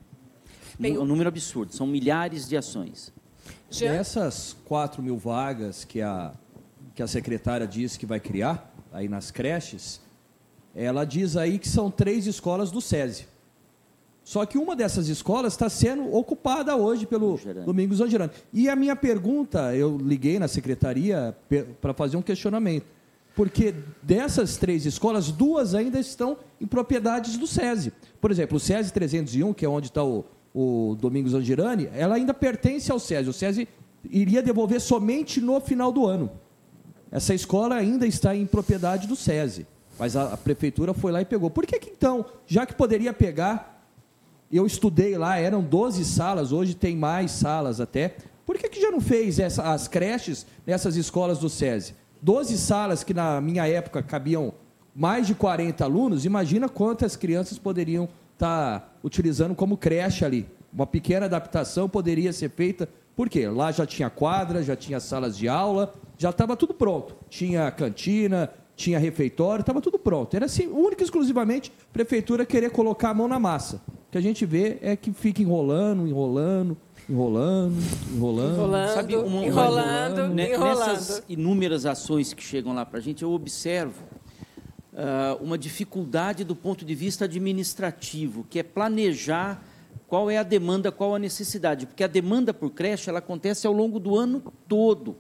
Bem, 0.78 0.98
um 0.98 1.06
número 1.06 1.30
absurdo, 1.30 1.74
são 1.74 1.88
milhares 1.88 2.48
de 2.48 2.58
ações. 2.58 3.14
Dessas 3.70 4.56
4 4.66 5.02
mil 5.02 5.18
vagas 5.18 5.86
que 5.86 6.02
a, 6.02 6.34
que 6.94 7.02
a 7.02 7.08
secretária 7.08 7.68
disse 7.68 7.98
que 7.98 8.06
vai 8.06 8.20
criar 8.20 8.74
aí 8.92 9.08
nas 9.08 9.32
creches, 9.32 10.02
ela 10.74 11.06
diz 11.06 11.38
aí 11.38 11.58
que 11.58 11.68
são 11.68 11.90
três 11.90 12.28
escolas 12.28 12.72
do 12.72 12.82
SESI. 12.82 13.28
Só 14.24 14.46
que 14.46 14.58
uma 14.58 14.76
dessas 14.76 15.08
escolas 15.08 15.54
está 15.54 15.70
sendo 15.70 16.14
ocupada 16.14 16.76
hoje 16.76 17.06
pelo 17.06 17.38
Domingos 17.64 18.02
Angelani. 18.02 18.32
E 18.52 18.68
a 18.68 18.76
minha 18.76 18.96
pergunta, 18.96 19.76
eu 19.76 19.98
liguei 19.98 20.40
na 20.40 20.48
secretaria 20.48 21.38
para 21.80 21.94
fazer 21.94 22.18
um 22.18 22.24
questionamento 22.24 22.95
porque 23.36 23.76
dessas 24.02 24.56
três 24.56 24.86
escolas, 24.86 25.30
duas 25.30 25.76
ainda 25.76 26.00
estão 26.00 26.38
em 26.60 26.66
propriedades 26.66 27.38
do 27.38 27.46
SESI. 27.46 27.92
Por 28.22 28.32
exemplo, 28.32 28.58
o 28.58 28.60
SESI 28.60 28.94
301, 28.94 29.54
que 29.54 29.66
é 29.66 29.70
onde 29.70 29.88
está 29.88 30.04
o, 30.04 30.24
o 30.54 30.96
Domingos 31.00 31.34
Angirani, 31.34 31.90
ela 31.94 32.16
ainda 32.16 32.34
pertence 32.34 32.90
ao 32.92 32.98
SESI. 32.98 33.30
O 33.30 33.34
SESI 33.34 33.68
iria 34.10 34.42
devolver 34.42 34.80
somente 34.80 35.42
no 35.42 35.60
final 35.60 35.92
do 35.92 36.06
ano. 36.06 36.32
Essa 37.12 37.34
escola 37.34 37.76
ainda 37.76 38.08
está 38.08 38.36
em 38.36 38.46
propriedade 38.46 39.06
do 39.08 39.16
SESI, 39.16 39.68
mas 40.00 40.16
a, 40.16 40.34
a 40.34 40.38
prefeitura 40.38 40.94
foi 40.94 41.12
lá 41.12 41.22
e 41.22 41.26
pegou. 41.26 41.50
Por 41.50 41.66
que, 41.66 41.78
que 41.78 41.90
então, 41.90 42.26
já 42.48 42.66
que 42.66 42.74
poderia 42.74 43.14
pegar, 43.14 43.86
eu 44.52 44.66
estudei 44.66 45.18
lá, 45.18 45.38
eram 45.38 45.62
12 45.62 46.06
salas, 46.06 46.52
hoje 46.54 46.74
tem 46.74 46.96
mais 46.96 47.32
salas 47.32 47.82
até, 47.82 48.16
por 48.46 48.58
que, 48.58 48.70
que 48.70 48.82
já 48.82 48.92
não 48.92 49.02
fez 49.02 49.40
essa, 49.40 49.74
as 49.74 49.88
creches 49.88 50.46
nessas 50.66 50.96
escolas 50.96 51.40
do 51.40 51.50
SESI? 51.50 51.96
12 52.26 52.58
salas 52.58 53.04
que 53.04 53.14
na 53.14 53.40
minha 53.40 53.68
época 53.68 54.02
cabiam 54.02 54.52
mais 54.96 55.28
de 55.28 55.36
40 55.36 55.84
alunos, 55.84 56.26
imagina 56.26 56.68
quantas 56.68 57.16
crianças 57.16 57.60
poderiam 57.60 58.10
estar 58.34 58.80
tá 58.80 58.90
utilizando 59.04 59.54
como 59.54 59.78
creche 59.78 60.26
ali. 60.26 60.50
Uma 60.74 60.88
pequena 60.88 61.28
adaptação 61.28 61.88
poderia 61.88 62.34
ser 62.34 62.50
feita, 62.50 62.90
porque 63.16 63.48
lá 63.48 63.72
já 63.72 63.86
tinha 63.86 64.10
quadra, 64.10 64.64
já 64.64 64.76
tinha 64.76 65.00
salas 65.00 65.38
de 65.38 65.48
aula, 65.48 65.94
já 66.18 66.32
estava 66.32 66.58
tudo 66.58 66.74
pronto. 66.74 67.16
Tinha 67.30 67.70
cantina, 67.70 68.50
tinha 68.76 68.98
refeitório, 68.98 69.62
estava 69.62 69.80
tudo 69.80 70.00
pronto. 70.00 70.36
Era 70.36 70.48
assim, 70.48 70.66
única 70.66 71.04
e 71.04 71.06
exclusivamente 71.06 71.72
a 71.80 71.94
prefeitura 71.94 72.44
querer 72.44 72.72
colocar 72.72 73.12
a 73.12 73.14
mão 73.14 73.28
na 73.28 73.38
massa. 73.38 73.80
O 73.88 74.12
que 74.12 74.18
a 74.18 74.22
gente 74.22 74.48
vê 74.48 74.80
é 74.82 74.96
que 74.96 75.14
fica 75.14 75.44
enrolando, 75.44 76.08
enrolando, 76.08 76.76
enrolando, 77.10 77.76
enrolando. 78.14 78.54
Enrolando, 78.54 78.94
Sabe, 78.94 79.16
uma, 79.16 79.46
enrolando, 79.46 80.40
enrolando. 80.40 80.80
Nessas 80.80 81.24
inúmeras 81.30 81.86
ações 81.86 82.34
que 82.34 82.44
chegam 82.44 82.74
lá 82.74 82.86
para 82.86 83.00
a 83.00 83.02
gente, 83.02 83.24
eu 83.24 83.32
observo 83.32 84.04
uh, 84.94 85.44
uma 85.44 85.58
dificuldade 85.58 86.44
do 86.44 86.56
ponto 86.56 86.84
de 86.86 86.96
vista 86.96 87.26
administrativo, 87.26 88.46
que 88.50 88.60
é 88.60 88.64
planejar 88.64 89.64
qual 90.08 90.30
é 90.30 90.38
a 90.38 90.44
demanda, 90.44 90.92
qual 90.92 91.16
a 91.16 91.20
necessidade. 91.20 91.86
Porque 91.86 92.04
a 92.04 92.08
demanda 92.08 92.54
por 92.54 92.72
creche 92.72 93.10
ela 93.10 93.20
acontece 93.20 93.68
ao 93.68 93.74
longo 93.74 94.00
do 94.00 94.18
ano 94.18 94.42
todo. 94.68 95.18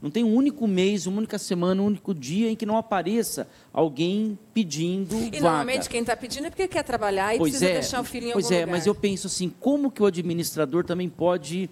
Não 0.00 0.10
tem 0.10 0.24
um 0.24 0.34
único 0.34 0.66
mês, 0.66 1.06
uma 1.06 1.18
única 1.18 1.38
semana, 1.38 1.82
um 1.82 1.86
único 1.86 2.14
dia 2.14 2.50
em 2.50 2.56
que 2.56 2.66
não 2.66 2.76
apareça 2.76 3.48
alguém 3.72 4.38
pedindo 4.52 5.14
e 5.16 5.24
vaga. 5.24 5.40
normalmente 5.40 5.88
quem 5.88 6.00
está 6.00 6.16
pedindo 6.16 6.46
é 6.46 6.50
porque 6.50 6.68
quer 6.68 6.82
trabalhar 6.82 7.34
e 7.34 7.38
pois 7.38 7.52
precisa 7.52 7.70
é, 7.70 7.74
deixar 7.74 8.00
o 8.00 8.04
filho 8.04 8.28
em 8.28 8.32
pois 8.32 8.50
é, 8.50 8.60
lugar. 8.60 8.72
mas 8.72 8.86
eu 8.86 8.94
penso 8.94 9.26
assim, 9.26 9.52
como 9.60 9.90
que 9.90 10.02
o 10.02 10.06
administrador 10.06 10.84
também 10.84 11.08
pode, 11.08 11.70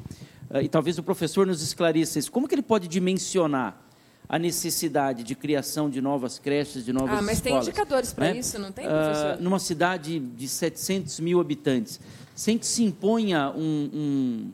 eh, 0.51 0.63
e 0.63 0.69
talvez 0.69 0.99
o 0.99 1.03
professor 1.03 1.47
nos 1.47 1.63
esclareça 1.63 2.19
isso, 2.19 2.33
como 2.33 2.49
que 2.49 2.55
ele 2.55 2.63
pode 2.63 2.89
dimensionar 2.89 3.81
a 4.29 4.39
necessidade 4.39 5.23
de 5.23 5.35
criação 5.35 5.91
de 5.91 6.01
novas 6.01 6.39
creches, 6.39 6.85
de 6.85 6.93
novas 6.93 7.11
escolas? 7.11 7.23
Ah, 7.23 7.27
mas 7.27 7.39
escolas, 7.39 7.65
tem 7.65 7.73
indicadores 7.73 8.13
para 8.13 8.33
né? 8.33 8.39
isso, 8.39 8.59
não 8.59 8.73
tem, 8.73 8.87
professor? 8.87 9.39
Uh, 9.39 9.43
numa 9.43 9.59
cidade 9.59 10.19
de 10.19 10.49
700 10.49 11.21
mil 11.21 11.41
habitantes, 11.41 12.01
sem 12.35 12.59
que 12.59 12.67
se 12.67 12.83
imponha 12.83 13.51
um, 13.51 13.91
um 13.93 14.53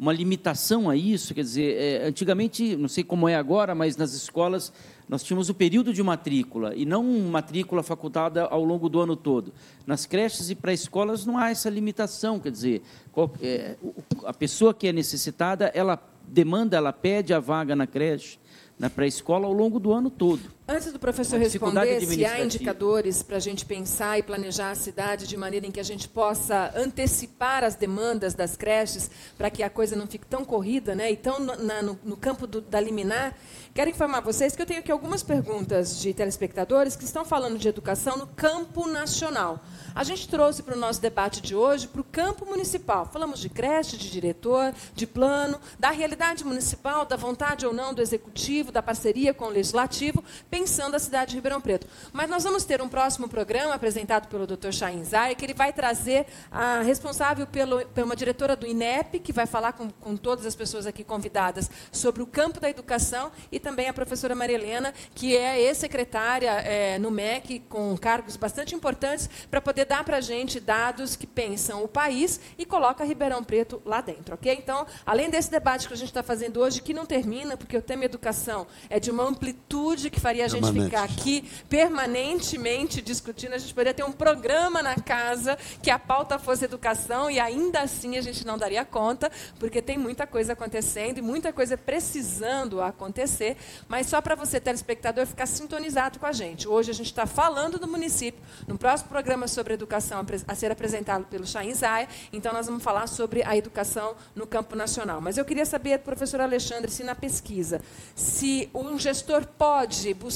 uma 0.00 0.14
limitação 0.14 0.88
a 0.88 0.96
isso, 0.96 1.34
quer 1.34 1.42
dizer, 1.42 1.76
é, 1.76 2.06
antigamente, 2.06 2.74
não 2.74 2.88
sei 2.88 3.04
como 3.04 3.28
é 3.28 3.36
agora, 3.36 3.74
mas 3.74 3.98
nas 3.98 4.14
escolas 4.14 4.72
nós 5.06 5.22
tínhamos 5.22 5.50
o 5.50 5.54
período 5.54 5.92
de 5.92 6.02
matrícula 6.02 6.74
e 6.74 6.86
não 6.86 7.04
matrícula 7.28 7.82
facultada 7.82 8.44
ao 8.44 8.64
longo 8.64 8.88
do 8.88 8.98
ano 8.98 9.14
todo. 9.14 9.52
Nas 9.86 10.06
creches 10.06 10.48
e 10.48 10.54
pré-escolas 10.54 11.26
não 11.26 11.36
há 11.36 11.50
essa 11.50 11.68
limitação, 11.68 12.40
quer 12.40 12.50
dizer, 12.50 12.80
qual, 13.12 13.30
é, 13.42 13.76
a 14.24 14.32
pessoa 14.32 14.72
que 14.72 14.88
é 14.88 14.92
necessitada, 14.92 15.70
ela 15.74 16.02
demanda, 16.26 16.78
ela 16.78 16.94
pede 16.94 17.34
a 17.34 17.38
vaga 17.38 17.76
na 17.76 17.86
creche, 17.86 18.38
na 18.78 18.88
pré-escola 18.88 19.46
ao 19.46 19.52
longo 19.52 19.78
do 19.78 19.92
ano 19.92 20.08
todo. 20.08 20.40
Antes 20.72 20.92
do 20.92 21.00
professor 21.00 21.36
responder, 21.36 22.00
se 22.06 22.24
há 22.24 22.38
indicadores 22.44 23.24
para 23.24 23.38
a 23.38 23.40
gente 23.40 23.66
pensar 23.66 24.20
e 24.20 24.22
planejar 24.22 24.70
a 24.70 24.76
cidade 24.76 25.26
de 25.26 25.36
maneira 25.36 25.66
em 25.66 25.70
que 25.72 25.80
a 25.80 25.82
gente 25.82 26.08
possa 26.08 26.72
antecipar 26.76 27.64
as 27.64 27.74
demandas 27.74 28.34
das 28.34 28.56
creches 28.56 29.10
para 29.36 29.50
que 29.50 29.64
a 29.64 29.68
coisa 29.68 29.96
não 29.96 30.06
fique 30.06 30.24
tão 30.24 30.44
corrida 30.44 30.94
né, 30.94 31.10
e 31.10 31.16
tão 31.16 31.40
na, 31.40 31.82
no, 31.82 31.98
no, 32.04 32.16
campo 32.16 32.46
do, 32.46 32.60
da 32.60 32.78
liminar, 32.78 33.36
quero 33.74 33.90
informar 33.90 34.20
vocês 34.20 34.54
que 34.54 34.62
eu 34.62 34.66
tenho 34.66 34.78
aqui 34.78 34.92
algumas 34.92 35.24
perguntas 35.24 36.00
de 36.00 36.14
telespectadores 36.14 36.94
que 36.94 37.04
estão 37.04 37.24
falando 37.24 37.58
de 37.58 37.66
educação 37.66 38.16
no 38.16 38.28
campo 38.28 38.86
nacional. 38.86 39.64
A 39.92 40.04
gente 40.04 40.28
trouxe 40.28 40.62
para 40.62 40.76
o 40.76 40.78
nosso 40.78 41.00
debate 41.00 41.40
de 41.40 41.52
hoje 41.52 41.88
para 41.88 42.00
o 42.00 42.04
campo 42.04 42.46
municipal. 42.46 43.10
Falamos 43.12 43.40
de 43.40 43.48
creche, 43.48 43.96
de 43.96 44.08
diretor, 44.08 44.72
de 44.94 45.04
plano, 45.04 45.58
da 45.80 45.90
realidade 45.90 46.44
municipal, 46.44 47.04
da 47.04 47.16
vontade 47.16 47.66
ou 47.66 47.72
não 47.72 47.92
do 47.92 48.00
executivo, 48.00 48.70
da 48.70 48.80
parceria 48.80 49.34
com 49.34 49.46
o 49.46 49.50
legislativo, 49.50 50.22
pensando 50.48 50.59
a 50.64 50.98
cidade 50.98 51.30
de 51.30 51.36
Ribeirão 51.36 51.60
Preto. 51.60 51.86
Mas 52.12 52.28
nós 52.28 52.44
vamos 52.44 52.64
ter 52.64 52.82
um 52.82 52.88
próximo 52.88 53.28
programa 53.28 53.74
apresentado 53.74 54.28
pelo 54.28 54.46
Dr. 54.46 54.72
Chain 54.72 55.04
Zay, 55.04 55.34
que 55.34 55.44
ele 55.44 55.54
vai 55.54 55.72
trazer 55.72 56.26
a 56.50 56.80
responsável 56.82 57.46
pelo, 57.46 57.84
por 57.86 58.04
uma 58.04 58.16
diretora 58.16 58.54
do 58.54 58.66
INEP, 58.66 59.20
que 59.20 59.32
vai 59.32 59.46
falar 59.46 59.72
com, 59.72 59.90
com 59.90 60.16
todas 60.16 60.46
as 60.46 60.54
pessoas 60.54 60.86
aqui 60.86 61.04
convidadas 61.04 61.70
sobre 61.92 62.22
o 62.22 62.26
campo 62.26 62.60
da 62.60 62.68
educação, 62.68 63.30
e 63.50 63.58
também 63.58 63.88
a 63.88 63.92
professora 63.92 64.34
Maria 64.34 64.56
Helena, 64.56 64.92
que 65.14 65.36
é 65.36 65.60
ex-secretária 65.60 66.50
é, 66.50 66.98
no 66.98 67.10
MEC, 67.10 67.60
com 67.68 67.96
cargos 67.96 68.36
bastante 68.36 68.74
importantes, 68.74 69.28
para 69.50 69.60
poder 69.60 69.84
dar 69.84 70.04
para 70.04 70.18
a 70.18 70.20
gente 70.20 70.60
dados 70.60 71.16
que 71.16 71.26
pensam 71.26 71.82
o 71.82 71.88
país 71.88 72.40
e 72.58 72.64
coloca 72.64 73.04
Ribeirão 73.04 73.42
Preto 73.42 73.80
lá 73.84 74.00
dentro, 74.00 74.34
ok? 74.34 74.52
Então, 74.52 74.86
além 75.04 75.30
desse 75.30 75.50
debate 75.50 75.88
que 75.88 75.94
a 75.94 75.96
gente 75.96 76.08
está 76.08 76.22
fazendo 76.22 76.60
hoje, 76.60 76.82
que 76.82 76.94
não 76.94 77.06
termina, 77.06 77.56
porque 77.56 77.76
o 77.76 77.82
tema 77.82 78.04
educação 78.04 78.66
é 78.88 79.00
de 79.00 79.10
uma 79.10 79.24
amplitude 79.24 80.10
que 80.10 80.20
faria 80.20 80.39
a 80.42 80.48
gente 80.48 80.72
ficar 80.72 81.04
aqui 81.04 81.44
permanentemente 81.68 83.00
discutindo. 83.00 83.54
A 83.54 83.58
gente 83.58 83.72
poderia 83.72 83.94
ter 83.94 84.04
um 84.04 84.12
programa 84.12 84.82
na 84.82 84.96
casa 84.96 85.56
que 85.82 85.90
a 85.90 85.98
pauta 85.98 86.38
fosse 86.38 86.64
educação 86.64 87.30
e 87.30 87.38
ainda 87.38 87.80
assim 87.80 88.16
a 88.16 88.20
gente 88.20 88.46
não 88.46 88.58
daria 88.58 88.84
conta, 88.84 89.30
porque 89.58 89.80
tem 89.82 89.98
muita 89.98 90.26
coisa 90.26 90.52
acontecendo 90.52 91.18
e 91.18 91.22
muita 91.22 91.52
coisa 91.52 91.76
precisando 91.76 92.80
acontecer. 92.80 93.56
Mas 93.88 94.06
só 94.06 94.20
para 94.20 94.34
você, 94.34 94.60
telespectador, 94.60 95.26
ficar 95.26 95.46
sintonizado 95.46 96.18
com 96.18 96.26
a 96.26 96.32
gente. 96.32 96.68
Hoje 96.68 96.90
a 96.90 96.94
gente 96.94 97.06
está 97.06 97.26
falando 97.26 97.78
do 97.78 97.86
município, 97.86 98.40
no 98.66 98.78
próximo 98.78 99.08
programa 99.08 99.46
sobre 99.48 99.74
educação 99.74 100.24
a 100.46 100.54
ser 100.54 100.70
apresentado 100.70 101.24
pelo 101.26 101.46
Chain 101.46 101.74
Zaya, 101.74 102.08
então 102.32 102.52
nós 102.52 102.66
vamos 102.66 102.82
falar 102.82 103.06
sobre 103.06 103.42
a 103.42 103.56
educação 103.56 104.14
no 104.34 104.46
campo 104.46 104.76
nacional. 104.76 105.20
Mas 105.20 105.38
eu 105.38 105.44
queria 105.44 105.66
saber, 105.66 105.98
professor 106.00 106.40
Alexandre, 106.40 106.90
se 106.90 107.04
na 107.04 107.14
pesquisa, 107.14 107.80
se 108.14 108.70
um 108.74 108.98
gestor 108.98 109.46
pode 109.46 110.12
buscar, 110.14 110.29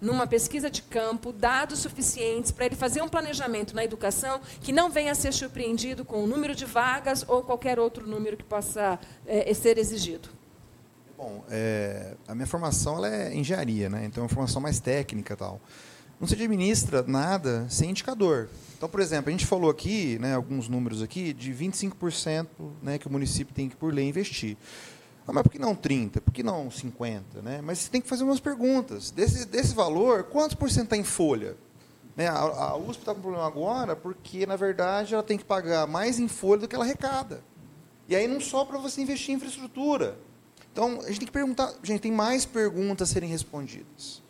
numa 0.00 0.26
pesquisa 0.26 0.70
de 0.70 0.82
campo, 0.82 1.32
dados 1.32 1.80
suficientes 1.80 2.50
para 2.50 2.66
ele 2.66 2.76
fazer 2.76 3.02
um 3.02 3.08
planejamento 3.08 3.74
na 3.74 3.84
educação 3.84 4.40
que 4.60 4.72
não 4.72 4.90
venha 4.90 5.12
a 5.12 5.14
ser 5.14 5.32
surpreendido 5.32 6.04
com 6.04 6.22
o 6.22 6.26
número 6.26 6.54
de 6.54 6.64
vagas 6.64 7.24
ou 7.26 7.42
qualquer 7.42 7.78
outro 7.78 8.06
número 8.06 8.36
que 8.36 8.44
possa 8.44 8.98
eh, 9.26 9.52
ser 9.54 9.78
exigido. 9.78 10.28
Bom, 11.16 11.42
é, 11.48 12.14
a 12.28 12.34
minha 12.34 12.46
formação 12.46 13.04
é 13.04 13.34
engenharia, 13.34 13.88
né? 13.88 14.04
então 14.04 14.22
é 14.22 14.24
uma 14.24 14.28
formação 14.28 14.60
mais 14.60 14.80
técnica 14.80 15.34
tal. 15.34 15.60
Não 16.20 16.26
se 16.26 16.34
administra 16.34 17.02
nada 17.02 17.66
sem 17.68 17.90
indicador. 17.90 18.48
Então, 18.76 18.88
por 18.88 19.00
exemplo, 19.00 19.28
a 19.28 19.32
gente 19.32 19.46
falou 19.46 19.70
aqui, 19.70 20.18
né, 20.18 20.34
alguns 20.34 20.68
números 20.68 21.02
aqui, 21.02 21.32
de 21.32 21.52
25% 21.52 22.46
né, 22.82 22.98
que 22.98 23.06
o 23.06 23.10
município 23.10 23.54
tem 23.54 23.68
que, 23.68 23.76
por 23.76 23.92
lei, 23.92 24.06
investir. 24.06 24.56
Ah, 25.26 25.32
mas 25.32 25.42
por 25.42 25.50
que 25.50 25.58
não 25.58 25.74
30%? 25.74 26.20
Por 26.20 26.32
que 26.32 26.42
não 26.42 26.68
50%? 26.68 27.42
Né? 27.42 27.60
Mas 27.62 27.80
você 27.80 27.90
tem 27.90 28.00
que 28.00 28.08
fazer 28.08 28.22
umas 28.22 28.38
perguntas. 28.38 29.10
Desse, 29.10 29.44
desse 29.44 29.74
valor, 29.74 30.24
quantos 30.24 30.54
por 30.54 30.70
cento 30.70 30.84
está 30.84 30.96
em 30.96 31.04
folha? 31.04 31.56
Né, 32.16 32.28
a, 32.28 32.38
a 32.38 32.76
USP 32.76 33.00
está 33.00 33.14
com 33.14 33.20
problema 33.20 33.46
agora 33.46 33.94
porque, 33.94 34.46
na 34.46 34.56
verdade, 34.56 35.12
ela 35.12 35.22
tem 35.22 35.36
que 35.36 35.44
pagar 35.44 35.86
mais 35.86 36.18
em 36.18 36.28
folha 36.28 36.62
do 36.62 36.68
que 36.68 36.74
ela 36.74 36.84
arrecada. 36.84 37.42
E 38.08 38.14
aí 38.16 38.26
não 38.26 38.40
só 38.40 38.64
para 38.64 38.78
você 38.78 39.02
investir 39.02 39.32
em 39.32 39.36
infraestrutura. 39.36 40.16
Então, 40.72 41.00
a 41.00 41.08
gente 41.08 41.18
tem 41.18 41.26
que 41.26 41.32
perguntar. 41.32 41.74
Gente, 41.82 42.00
tem 42.00 42.12
mais 42.12 42.46
perguntas 42.46 43.10
a 43.10 43.12
serem 43.12 43.28
respondidas. 43.28 44.22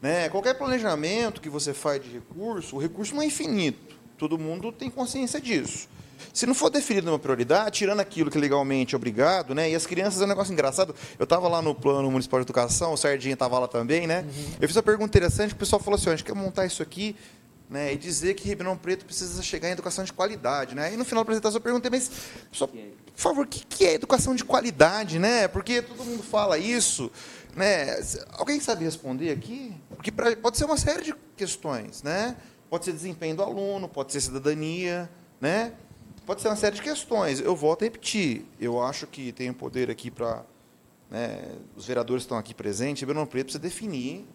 Né? 0.00 0.28
Qualquer 0.28 0.54
planejamento 0.54 1.40
que 1.40 1.48
você 1.48 1.74
faz 1.74 2.02
de 2.02 2.10
recurso, 2.10 2.76
o 2.76 2.78
recurso 2.78 3.14
não 3.14 3.22
é 3.22 3.26
infinito. 3.26 3.96
Todo 4.16 4.38
mundo 4.38 4.70
tem 4.70 4.88
consciência 4.88 5.40
disso. 5.40 5.88
Se 6.32 6.46
não 6.46 6.54
for 6.54 6.70
definido 6.70 7.10
uma 7.10 7.18
prioridade, 7.18 7.78
tirando 7.78 8.00
aquilo 8.00 8.30
que 8.30 8.38
legalmente 8.38 8.94
é 8.94 8.96
obrigado, 8.96 9.54
né? 9.54 9.70
E 9.70 9.74
as 9.74 9.86
crianças 9.86 10.20
é 10.20 10.24
um 10.24 10.28
negócio 10.28 10.52
engraçado. 10.52 10.94
Eu 11.18 11.24
estava 11.24 11.48
lá 11.48 11.60
no 11.62 11.74
plano 11.74 12.10
municipal 12.10 12.40
de 12.40 12.44
educação, 12.44 12.92
o 12.92 12.96
Sardinha 12.96 13.34
estava 13.34 13.58
lá 13.58 13.68
também, 13.68 14.06
né? 14.06 14.24
Eu 14.60 14.66
fiz 14.68 14.76
uma 14.76 14.82
pergunta 14.82 15.08
interessante, 15.16 15.52
o 15.52 15.56
pessoal 15.56 15.80
falou 15.82 15.96
assim: 15.96 16.08
"Ó, 16.08 16.12
a 16.12 16.16
gente 16.16 16.24
quer 16.24 16.34
montar 16.34 16.66
isso 16.66 16.82
aqui 16.82 17.16
né, 17.68 17.92
e 17.92 17.96
dizer 17.96 18.34
que 18.34 18.46
Ribeirão 18.48 18.76
Preto 18.76 19.04
precisa 19.04 19.42
chegar 19.42 19.68
em 19.68 19.72
educação 19.72 20.04
de 20.04 20.12
qualidade. 20.12 20.74
Né? 20.74 20.94
E 20.94 20.96
no 20.96 21.04
final 21.04 21.22
da 21.22 21.26
apresentação 21.26 21.58
eu 21.58 21.62
perguntei, 21.62 21.90
mas, 21.90 22.08
só, 22.52 22.66
por 22.66 22.78
favor, 23.16 23.44
o 23.44 23.48
que, 23.48 23.64
que 23.66 23.84
é 23.84 23.94
educação 23.94 24.36
de 24.36 24.44
qualidade? 24.44 25.18
Né? 25.18 25.48
Porque 25.48 25.82
todo 25.82 26.04
mundo 26.04 26.22
fala 26.22 26.58
isso. 26.58 27.10
Né? 27.56 27.98
Alguém 28.34 28.60
sabe 28.60 28.84
responder 28.84 29.30
aqui? 29.30 29.74
Porque 29.88 30.12
pra- 30.12 30.36
pode 30.36 30.56
ser 30.58 30.64
uma 30.64 30.76
série 30.76 31.02
de 31.02 31.14
questões. 31.36 32.02
Né? 32.04 32.36
Pode 32.70 32.84
ser 32.84 32.92
desempenho 32.92 33.34
do 33.34 33.42
aluno, 33.42 33.88
pode 33.88 34.12
ser 34.12 34.20
cidadania, 34.20 35.10
né? 35.40 35.72
Pode 36.26 36.42
ser 36.42 36.48
uma 36.48 36.56
série 36.56 36.74
de 36.74 36.82
questões. 36.82 37.40
Eu 37.40 37.54
volto 37.54 37.82
a 37.82 37.84
repetir. 37.84 38.44
Eu 38.60 38.82
acho 38.82 39.06
que 39.06 39.32
tem 39.32 39.48
o 39.48 39.54
poder 39.54 39.90
aqui 39.90 40.10
para. 40.10 40.44
Né, 41.08 41.40
os 41.76 41.86
vereadores 41.86 42.24
estão 42.24 42.36
aqui 42.36 42.52
presentes, 42.52 43.00
Ribeirão 43.00 43.24
Preto 43.24 43.44
precisa 43.44 43.62
definir 43.62 44.26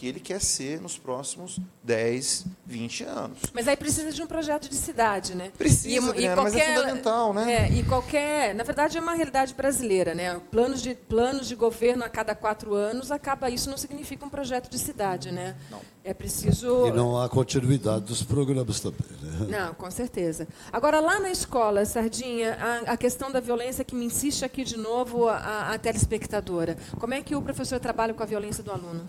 que 0.00 0.06
ele 0.06 0.18
quer 0.18 0.40
ser 0.40 0.80
nos 0.80 0.96
próximos 0.96 1.60
10, 1.82 2.46
20 2.64 3.04
anos. 3.04 3.38
Mas 3.52 3.68
aí 3.68 3.76
precisa 3.76 4.10
de 4.10 4.22
um 4.22 4.26
projeto 4.26 4.66
de 4.66 4.74
cidade, 4.74 5.34
né? 5.34 5.52
Precisa, 5.58 6.08
Adriana, 6.08 6.42
mas 6.42 6.54
é 6.54 6.74
fundamental, 6.74 7.34
né? 7.34 7.52
É, 7.52 7.70
e 7.70 7.82
qualquer, 7.82 8.54
na 8.54 8.64
verdade, 8.64 8.96
é 8.96 9.00
uma 9.00 9.12
realidade 9.12 9.52
brasileira, 9.52 10.14
né? 10.14 10.40
Planos 10.50 10.80
de 10.80 10.94
planos 10.94 11.46
de 11.46 11.54
governo 11.54 12.02
a 12.02 12.08
cada 12.08 12.34
quatro 12.34 12.72
anos 12.72 13.12
acaba 13.12 13.50
isso 13.50 13.68
não 13.68 13.76
significa 13.76 14.24
um 14.24 14.30
projeto 14.30 14.70
de 14.70 14.78
cidade, 14.78 15.30
né? 15.30 15.54
Não. 15.70 15.82
É 16.02 16.14
preciso. 16.14 16.86
E 16.86 16.92
não 16.92 17.20
há 17.20 17.28
continuidade 17.28 18.06
dos 18.06 18.22
programas 18.22 18.80
também. 18.80 19.00
Né? 19.20 19.58
Não, 19.58 19.74
com 19.74 19.90
certeza. 19.90 20.48
Agora, 20.72 20.98
lá 20.98 21.20
na 21.20 21.30
escola, 21.30 21.84
Sardinha, 21.84 22.56
a, 22.58 22.92
a 22.92 22.96
questão 22.96 23.30
da 23.30 23.38
violência 23.38 23.84
que 23.84 23.94
me 23.94 24.06
insiste 24.06 24.46
aqui 24.46 24.64
de 24.64 24.78
novo 24.78 25.28
a, 25.28 25.74
a 25.74 25.78
telespectadora. 25.78 26.78
Como 26.98 27.12
é 27.12 27.20
que 27.20 27.36
o 27.36 27.42
professor 27.42 27.78
trabalha 27.78 28.14
com 28.14 28.22
a 28.22 28.26
violência 28.26 28.64
do 28.64 28.72
aluno? 28.72 29.06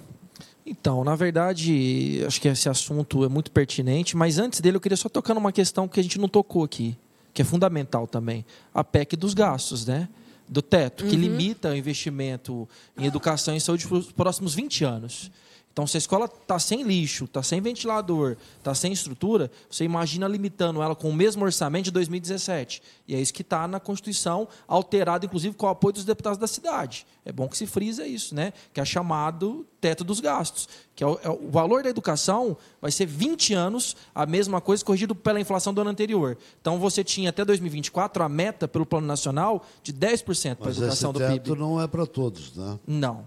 Então, 0.66 1.04
na 1.04 1.16
verdade, 1.16 2.24
acho 2.26 2.40
que 2.40 2.48
esse 2.48 2.70
assunto 2.70 3.24
é 3.26 3.28
muito 3.30 3.52
pertinente, 3.52 4.16
mas 4.16 4.38
antes 4.38 4.62
dele 4.62 4.78
eu 4.78 4.82
queria 4.82 4.96
só 4.98 5.10
tocar 5.10 5.34
numa 5.34 5.52
questão 5.52 5.88
que 5.88 6.00
a 6.00 6.04
gente 6.04 6.20
não 6.20 6.28
tocou 6.28 6.64
aqui, 6.64 6.96
que 7.34 7.42
é 7.42 7.46
fundamental 7.46 8.06
também, 8.08 8.46
a 8.74 8.84
PEC 8.84 9.16
dos 9.16 9.34
gastos, 9.34 9.86
né? 9.86 10.08
Do 10.48 10.62
teto, 10.62 11.06
que 11.06 11.16
Uhum. 11.16 11.22
limita 11.22 11.70
o 11.70 11.76
investimento 11.76 12.68
em 12.98 13.06
educação 13.06 13.56
e 13.56 13.62
saúde 13.62 13.88
para 13.88 13.98
os 13.98 14.12
próximos 14.12 14.54
20 14.54 14.84
anos. 14.84 15.32
Então, 15.72 15.88
se 15.88 15.96
a 15.96 16.00
escola 16.00 16.26
está 16.26 16.60
sem 16.60 16.84
lixo, 16.84 17.26
está 17.26 17.42
sem 17.42 17.62
ventilador, 17.62 18.36
está 18.58 18.76
sem 18.76 18.92
estrutura, 18.92 19.50
você 19.70 19.86
imagina 19.86 20.28
limitando 20.28 20.82
ela 20.82 20.96
com 20.96 21.10
o 21.10 21.14
mesmo 21.14 21.46
orçamento 21.46 21.86
de 21.86 21.92
2017. 21.92 22.82
E 23.08 23.16
é 23.16 23.22
isso 23.22 23.34
que 23.34 23.42
está 23.42 23.68
na 23.68 23.80
Constituição, 23.80 24.48
alterado, 24.68 25.26
inclusive, 25.26 25.56
com 25.56 25.66
o 25.66 25.70
apoio 25.70 25.94
dos 25.94 26.06
deputados 26.06 26.38
da 26.38 26.48
cidade. 26.48 27.06
É 27.24 27.32
bom 27.32 27.48
que 27.48 27.58
se 27.58 27.66
frisa 27.68 28.06
isso, 28.06 28.34
né? 28.34 28.52
que 28.74 28.82
é 28.82 28.86
chamado 28.86 29.66
teto 29.80 30.04
dos 30.04 30.20
gastos. 30.20 30.68
Que 30.96 31.04
é 31.04 31.08
o, 31.08 31.20
é 31.24 31.30
o 31.30 31.50
valor 31.50 31.84
da 31.84 31.90
educação 31.90 32.58
vai 32.82 32.92
ser 32.92 33.06
20 33.06 33.54
anos, 33.54 33.96
a 34.14 34.26
mesma 34.26 34.60
coisa, 34.60 34.84
corrigido 34.84 35.16
pela 35.16 35.40
inflação 35.40 35.74
do 35.74 35.82
ano 35.82 35.90
anterior. 35.90 36.38
Então, 36.60 36.80
você 36.80 37.04
tinha 37.04 37.30
até 37.30 37.46
2024 37.46 38.24
a 38.24 38.30
meta 38.30 38.68
pelo 38.68 38.86
Plano 38.86 39.08
Nacional 39.08 39.64
de 39.84 39.94
10% 39.94 40.56
para 40.56 40.70
a 40.70 40.72
educação 40.72 41.12
esse 41.12 41.20
do 41.20 41.20
teto 41.20 41.44
PIB. 41.44 41.60
não 41.60 41.82
é 41.82 41.88
para 41.88 42.06
todos, 42.06 42.56
né? 42.56 42.80
Não. 42.88 43.26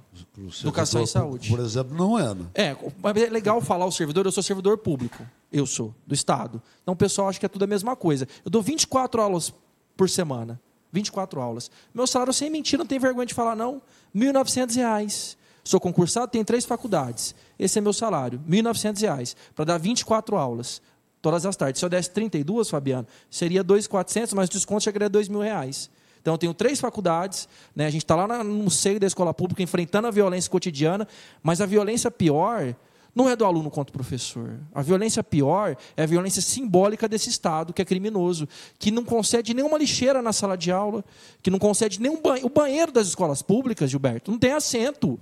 Educação 0.61 1.03
e 1.03 1.07
saúde. 1.07 1.49
Por 1.49 1.61
exemplo, 1.61 1.97
não 1.97 2.19
é, 2.19 2.34
É, 2.55 2.77
mas 3.03 3.17
é 3.17 3.31
legal 3.31 3.61
falar 3.61 3.87
o 3.87 3.93
servidor, 3.93 4.27
eu 4.27 4.33
sou 4.33 4.43
servidor 4.43 4.79
público. 4.79 5.25
Eu 5.53 5.67
sou, 5.67 5.95
do 6.07 6.15
Estado. 6.15 6.61
Então 6.83 6.95
o 6.95 6.97
pessoal 6.97 7.29
acha 7.29 7.39
que 7.39 7.47
é 7.47 7.49
tudo 7.49 7.65
a 7.65 7.67
mesma 7.67 7.95
coisa. 7.95 8.27
Eu 8.45 8.51
dou 8.51 8.63
24 8.63 9.21
aulas 9.21 9.53
por 9.97 10.09
semana. 10.09 10.61
24 10.93 11.41
aulas. 11.41 11.71
Meu 11.93 12.07
salário, 12.07 12.33
sem 12.33 12.49
mentira, 12.49 12.79
não 12.79 12.87
tem 12.87 12.99
vergonha 12.99 13.27
de 13.27 13.35
falar, 13.35 13.57
não. 13.57 13.83
1.900 14.15 14.77
reais. 14.77 15.37
Sou 15.65 15.81
concursado, 15.81 16.31
tenho 16.31 16.45
três 16.45 16.65
faculdades. 16.65 17.35
Esse 17.59 17.79
é 17.79 17.83
meu 17.83 17.93
salário, 17.93 18.39
1.900 18.49 19.01
reais, 19.01 19.37
para 19.55 19.65
dar 19.65 19.79
24 19.79 20.37
aulas, 20.37 20.83
todas 21.23 21.47
as 21.47 21.57
tardes. 21.57 21.79
Se 21.79 21.85
eu 21.85 21.89
desse 21.89 22.11
32, 22.11 22.69
Fabiano, 22.69 23.09
seria 23.31 23.65
2.400, 23.65 24.35
mas 24.35 24.49
o 24.51 24.53
desconto 24.53 24.85
chegaria 24.85 25.07
a 25.07 25.11
2.000 25.11 25.43
reais. 25.43 25.91
Então, 26.25 26.33
eu 26.33 26.39
tenho 26.39 26.55
três 26.55 26.81
faculdades, 26.81 27.47
né? 27.77 27.85
a 27.85 27.91
gente 27.91 28.03
está 28.03 28.17
lá 28.17 28.43
no 28.43 28.71
seio 28.71 28.99
da 28.99 29.07
escola 29.07 29.35
pública, 29.35 29.63
enfrentando 29.63 30.09
a 30.09 30.11
violência 30.11 30.51
cotidiana, 30.51 31.07
mas 31.43 31.61
a 31.61 31.67
violência 31.67 32.11
pior 32.11 32.75
não 33.15 33.29
é 33.29 33.37
do 33.37 33.45
aluno 33.45 33.71
contra 33.71 33.91
o 33.91 33.93
professor. 33.93 34.59
A 34.75 34.81
violência 34.81 35.23
pior 35.23 35.77
é 35.95 36.03
a 36.03 36.07
violência 36.07 36.41
simbólica 36.41 37.07
desse 37.07 37.29
Estado, 37.29 37.75
que 37.75 37.83
é 37.83 37.85
criminoso, 37.85 38.49
que 38.79 38.91
não 38.91 39.05
concede 39.05 39.53
nenhuma 39.53 39.77
lixeira 39.77 40.23
na 40.23 40.33
sala 40.33 40.57
de 40.57 40.73
aula, 40.73 41.05
que 41.43 41.51
não 41.51 41.59
concede 41.59 42.01
nenhum 42.01 42.19
banheiro. 42.23 42.47
O 42.47 42.51
banheiro 42.51 42.91
das 42.91 43.09
escolas 43.09 43.43
públicas, 43.43 43.91
Gilberto, 43.91 44.31
não 44.31 44.39
tem 44.39 44.53
assento. 44.53 45.21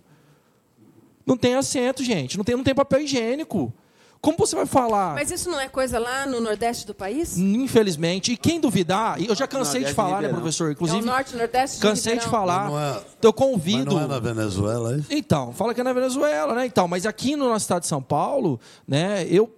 Não 1.26 1.36
tem 1.36 1.56
assento, 1.56 2.04
gente. 2.04 2.36
Não 2.36 2.44
tem, 2.44 2.54
não 2.54 2.62
tem 2.62 2.76
papel 2.76 3.00
higiênico. 3.00 3.74
Como 4.22 4.38
você 4.38 4.54
vai 4.54 4.66
falar? 4.66 5.14
Mas 5.16 5.32
isso 5.32 5.50
não 5.50 5.58
é 5.58 5.68
coisa 5.68 5.98
lá 5.98 6.24
no 6.26 6.40
Nordeste 6.40 6.86
do 6.86 6.94
país? 6.94 7.36
Infelizmente, 7.36 8.30
e 8.30 8.36
quem 8.36 8.60
duvidar, 8.60 9.20
e 9.20 9.26
eu 9.26 9.34
já 9.34 9.48
cansei 9.48 9.82
de 9.82 9.92
falar, 9.92 10.22
né, 10.22 10.28
professor? 10.28 10.66
É 10.66 10.68
o 10.68 10.72
Inclusive, 10.74 11.04
Norte, 11.04 11.36
Nordeste 11.36 11.76
de 11.78 11.82
cansei 11.82 12.16
de 12.16 12.26
falar. 12.26 12.70
Mas 12.70 12.72
não 12.72 12.80
é- 12.80 13.02
eu 13.20 13.32
convido. 13.32 13.84
Mas 13.86 13.94
não 13.94 14.00
é 14.02 14.06
na 14.06 14.20
Venezuela, 14.20 14.94
é 14.94 14.98
isso? 14.98 15.08
Então, 15.10 15.52
fala 15.52 15.74
que 15.74 15.80
é 15.80 15.84
na 15.84 15.92
Venezuela, 15.92 16.54
né? 16.54 16.64
Então, 16.64 16.86
mas 16.86 17.04
aqui 17.04 17.34
no 17.34 17.48
nosso 17.48 17.64
estado 17.64 17.82
de 17.82 17.88
São 17.88 18.00
Paulo, 18.00 18.60
né, 18.86 19.26
eu 19.28 19.52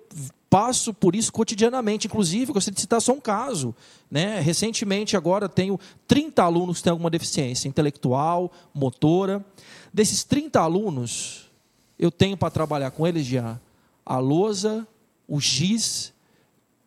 passo 0.49 0.95
por 0.95 1.15
isso 1.15 1.31
cotidianamente. 1.31 2.07
Inclusive, 2.07 2.51
gostaria 2.51 2.75
de 2.75 2.81
citar 2.81 3.03
só 3.03 3.13
um 3.13 3.21
caso. 3.21 3.75
Né? 4.11 4.41
Recentemente, 4.41 5.15
agora, 5.15 5.47
tenho 5.47 5.79
30 6.09 6.43
alunos 6.43 6.79
que 6.79 6.85
têm 6.85 6.91
alguma 6.91 7.11
deficiência 7.11 7.69
intelectual, 7.69 8.51
motora. 8.73 9.45
Desses 9.93 10.25
30 10.25 10.61
alunos, 10.61 11.51
eu 11.99 12.11
tenho 12.11 12.35
para 12.35 12.51
trabalhar 12.51 12.91
com 12.93 13.07
eles 13.07 13.27
já 13.27 13.59
a 14.05 14.19
lousa, 14.19 14.87
o 15.27 15.41
giz 15.41 16.13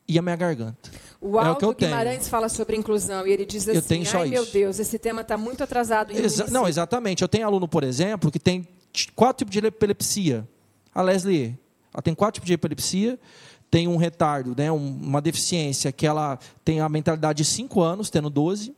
e 0.07 0.17
a 0.17 0.21
minha 0.21 0.35
garganta. 0.35 0.89
O 1.19 1.39
é 1.39 1.43
o 1.43 1.45
Aldo 1.47 1.59
que 1.59 1.65
eu 1.65 1.73
tenho. 1.73 1.91
Guimarães 1.91 2.27
fala 2.29 2.47
sobre 2.49 2.75
inclusão 2.77 3.25
e 3.25 3.31
ele 3.31 3.45
diz 3.45 3.67
assim: 3.67 3.77
Eu 3.77 3.81
tenho 3.81 4.05
só 4.05 4.19
ai 4.21 4.29
meu 4.29 4.43
isso." 4.43 4.53
Deus, 4.53 4.79
esse 4.79 4.97
tema 4.99 5.21
está 5.21 5.35
muito 5.37 5.63
atrasado. 5.63 6.11
em 6.11 6.15
Exa- 6.15 6.23
município." 6.43 6.53
não, 6.53 6.67
exatamente. 6.67 7.21
Eu 7.23 7.27
tenho 7.27 7.45
aluno, 7.47 7.67
por 7.67 7.83
exemplo, 7.83 8.31
que 8.31 8.39
tem 8.39 8.67
quatro 9.15 9.39
tipos 9.45 9.59
de 9.59 9.65
epilepsia. 9.67 10.47
A 10.93 11.01
Leslie, 11.01 11.57
ela 11.93 12.01
tem 12.01 12.13
quatro 12.15 12.35
tipos 12.35 12.47
de 12.47 12.53
epilepsia, 12.53 13.19
tem 13.69 13.87
um 13.87 13.97
retardo, 13.97 14.55
né, 14.57 14.71
um- 14.71 14.97
uma 15.01 15.21
deficiência 15.21 15.91
que 15.91 16.05
ela 16.07 16.39
tem 16.63 16.79
a 16.79 16.87
mentalidade 16.87 17.37
de 17.37 17.45
5 17.45 17.81
anos, 17.81 18.09
tendo 18.09 18.29
12. 18.29 18.73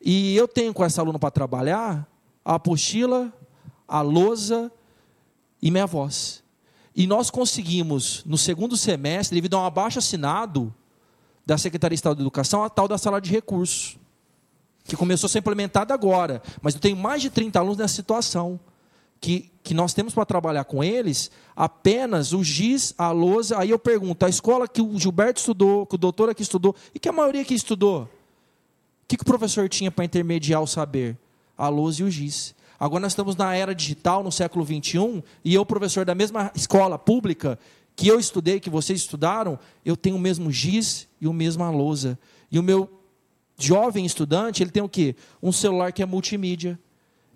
E 0.00 0.36
eu 0.36 0.46
tenho 0.46 0.72
com 0.72 0.84
essa 0.84 1.00
aluna 1.00 1.18
para 1.18 1.30
trabalhar 1.30 2.06
a 2.44 2.54
apostila, 2.54 3.32
a 3.88 4.00
lousa 4.00 4.70
e 5.60 5.70
minha 5.70 5.86
voz. 5.86 6.42
E 6.98 7.06
nós 7.06 7.30
conseguimos, 7.30 8.24
no 8.26 8.36
segundo 8.36 8.76
semestre, 8.76 9.36
devido 9.36 9.54
a 9.54 9.60
um 9.60 9.64
abaixo 9.64 10.00
assinado 10.00 10.74
da 11.46 11.56
Secretaria 11.56 11.94
Estadual 11.94 12.16
de 12.16 12.22
Educação, 12.22 12.64
a 12.64 12.68
tal 12.68 12.88
da 12.88 12.98
sala 12.98 13.20
de 13.20 13.30
recursos, 13.30 13.96
que 14.82 14.96
começou 14.96 15.28
a 15.28 15.30
ser 15.30 15.38
implementada 15.38 15.94
agora. 15.94 16.42
Mas 16.60 16.74
eu 16.74 16.80
tenho 16.80 16.96
mais 16.96 17.22
de 17.22 17.30
30 17.30 17.56
alunos 17.56 17.78
nessa 17.78 17.94
situação, 17.94 18.58
que, 19.20 19.48
que 19.62 19.74
nós 19.74 19.94
temos 19.94 20.12
para 20.12 20.26
trabalhar 20.26 20.64
com 20.64 20.82
eles 20.82 21.30
apenas 21.54 22.32
o 22.32 22.42
giz, 22.42 22.92
a 22.98 23.12
lousa. 23.12 23.56
Aí 23.60 23.70
eu 23.70 23.78
pergunto, 23.78 24.26
a 24.26 24.28
escola 24.28 24.66
que 24.66 24.82
o 24.82 24.98
Gilberto 24.98 25.38
estudou, 25.38 25.86
que 25.86 25.94
o 25.94 25.98
doutor 25.98 26.28
aqui 26.28 26.42
estudou, 26.42 26.74
e 26.92 26.98
que 26.98 27.08
a 27.08 27.12
maioria 27.12 27.42
aqui 27.42 27.54
estudou? 27.54 28.02
O 28.02 28.08
que, 29.06 29.16
que 29.16 29.22
o 29.22 29.26
professor 29.26 29.68
tinha 29.68 29.92
para 29.92 30.04
intermediar 30.04 30.60
o 30.60 30.66
saber? 30.66 31.16
A 31.56 31.68
lousa 31.68 32.02
e 32.02 32.04
o 32.04 32.10
giz. 32.10 32.56
Agora 32.78 33.00
nós 33.00 33.12
estamos 33.12 33.34
na 33.34 33.54
era 33.54 33.74
digital, 33.74 34.22
no 34.22 34.30
século 34.30 34.64
XXI, 34.64 35.22
e 35.44 35.54
eu, 35.54 35.66
professor 35.66 36.04
da 36.04 36.14
mesma 36.14 36.52
escola 36.54 36.98
pública 36.98 37.58
que 37.96 38.06
eu 38.06 38.20
estudei, 38.20 38.60
que 38.60 38.70
vocês 38.70 39.00
estudaram, 39.00 39.58
eu 39.84 39.96
tenho 39.96 40.14
o 40.14 40.20
mesmo 40.20 40.52
giz 40.52 41.08
e 41.20 41.26
o 41.26 41.32
mesmo 41.32 41.68
lousa. 41.72 42.16
E 42.48 42.56
o 42.56 42.62
meu 42.62 42.88
jovem 43.58 44.06
estudante, 44.06 44.62
ele 44.62 44.70
tem 44.70 44.82
o 44.82 44.88
quê? 44.88 45.16
Um 45.42 45.50
celular 45.50 45.92
que 45.92 46.00
é 46.00 46.06
multimídia. 46.06 46.78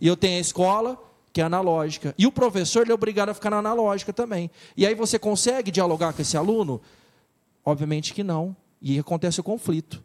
E 0.01 0.06
eu 0.06 0.16
tenho 0.16 0.39
a 0.39 0.40
escola, 0.40 0.97
que 1.32 1.40
é 1.40 1.44
analógica. 1.44 2.14
E 2.16 2.28
o 2.28 2.32
professor, 2.32 2.82
ele 2.82 2.93
é 2.93 2.94
obrigado 2.94 3.31
a 3.31 3.35
ficar 3.35 3.51
na 3.51 3.59
analógica 3.59 4.12
também. 4.12 4.48
E 4.77 4.86
aí 4.86 4.94
você 4.94 5.19
consegue 5.19 5.73
dialogar 5.73 6.12
com 6.12 6.23
esse 6.23 6.36
aluno? 6.36 6.81
Obviamente 7.64 8.14
que 8.14 8.23
não. 8.23 8.55
E 8.81 8.98
acontece 9.01 9.40
o 9.40 9.43
conflito. 9.43 10.02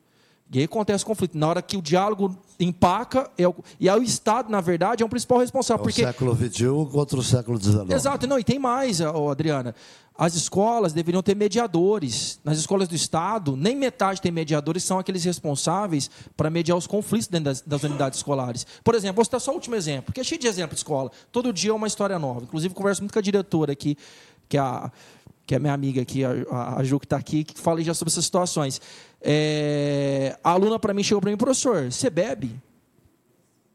E 0.51 0.59
aí 0.59 0.65
acontece 0.65 1.03
o 1.03 1.07
conflito. 1.07 1.37
Na 1.37 1.47
hora 1.47 1.61
que 1.61 1.75
o 1.75 1.81
diálogo 1.81 2.35
empaca, 2.59 3.29
é 3.37 3.47
o, 3.47 3.55
e 3.79 3.89
aí 3.89 3.99
o 3.99 4.03
Estado, 4.03 4.49
na 4.49 4.61
verdade, 4.61 5.03
é 5.03 5.05
o 5.05 5.09
principal 5.09 5.39
responsável. 5.39 5.79
É 5.79 5.81
o 5.81 5.83
porque... 5.83 6.03
século 6.03 6.35
XXI 6.35 6.91
contra 6.91 7.19
o 7.19 7.23
século 7.23 7.61
XIX. 7.61 7.89
Exato. 7.89 8.27
Não, 8.27 8.39
e 8.39 8.43
tem 8.43 8.57
mais, 8.57 9.01
Adriana. 9.01 9.75
As 10.17 10.33
escolas 10.33 10.93
deveriam 10.93 11.21
ter 11.21 11.35
mediadores. 11.35 12.39
Nas 12.43 12.57
escolas 12.57 12.87
do 12.87 12.95
Estado, 12.95 13.55
nem 13.55 13.75
metade 13.75 14.21
tem 14.21 14.31
mediadores, 14.31 14.83
são 14.83 14.97
aqueles 14.97 15.23
responsáveis 15.23 16.09
para 16.35 16.49
mediar 16.49 16.77
os 16.77 16.87
conflitos 16.87 17.27
dentro 17.27 17.45
das, 17.45 17.61
das, 17.61 17.83
unidades 17.83 18.17
escolares. 18.19 18.65
Por 18.83 18.95
exemplo, 18.95 19.17
vou 19.17 19.25
citar 19.25 19.39
só 19.39 19.51
o 19.51 19.53
último 19.53 19.75
exemplo, 19.75 20.05
porque 20.05 20.21
é 20.21 20.23
cheio 20.23 20.41
de 20.41 20.47
exemplo 20.47 20.73
de 20.73 20.79
escola. 20.79 21.11
Todo 21.31 21.53
dia 21.53 21.69
é 21.69 21.73
uma 21.73 21.85
história 21.85 22.17
nova. 22.17 22.41
Inclusive, 22.43 22.73
converso 22.73 23.01
muito 23.01 23.13
com 23.13 23.19
a 23.19 23.21
diretora 23.21 23.73
aqui, 23.73 23.95
que 24.49 24.57
é 24.57 24.59
a, 24.59 24.91
que 25.45 25.53
é 25.53 25.59
minha 25.59 25.73
amiga 25.73 26.01
aqui, 26.01 26.25
a, 26.25 26.77
a 26.77 26.83
Ju, 26.83 26.99
que 26.99 27.05
está 27.05 27.15
aqui, 27.15 27.43
que 27.43 27.59
fala 27.59 27.81
já 27.81 27.93
sobre 27.93 28.11
essas 28.11 28.25
situações. 28.25 28.81
É, 29.21 30.37
a 30.43 30.51
aluna 30.51 30.77
para 30.77 30.93
mim 30.93 31.03
chegou 31.03 31.21
para 31.21 31.31
mim, 31.31 31.37
professor, 31.37 31.91
você 31.91 32.09
bebe? 32.09 32.59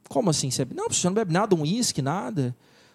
Como 0.09 0.31
assim? 0.31 0.51
Você 0.51 0.65
bebe? 0.65 0.77
Não, 0.77 0.87
professor, 0.87 1.09
não 1.09 1.15
bebe 1.15 1.33
nada, 1.33 1.55
um 1.55 1.63
uísque, 1.63 2.01
nada. 2.03 2.55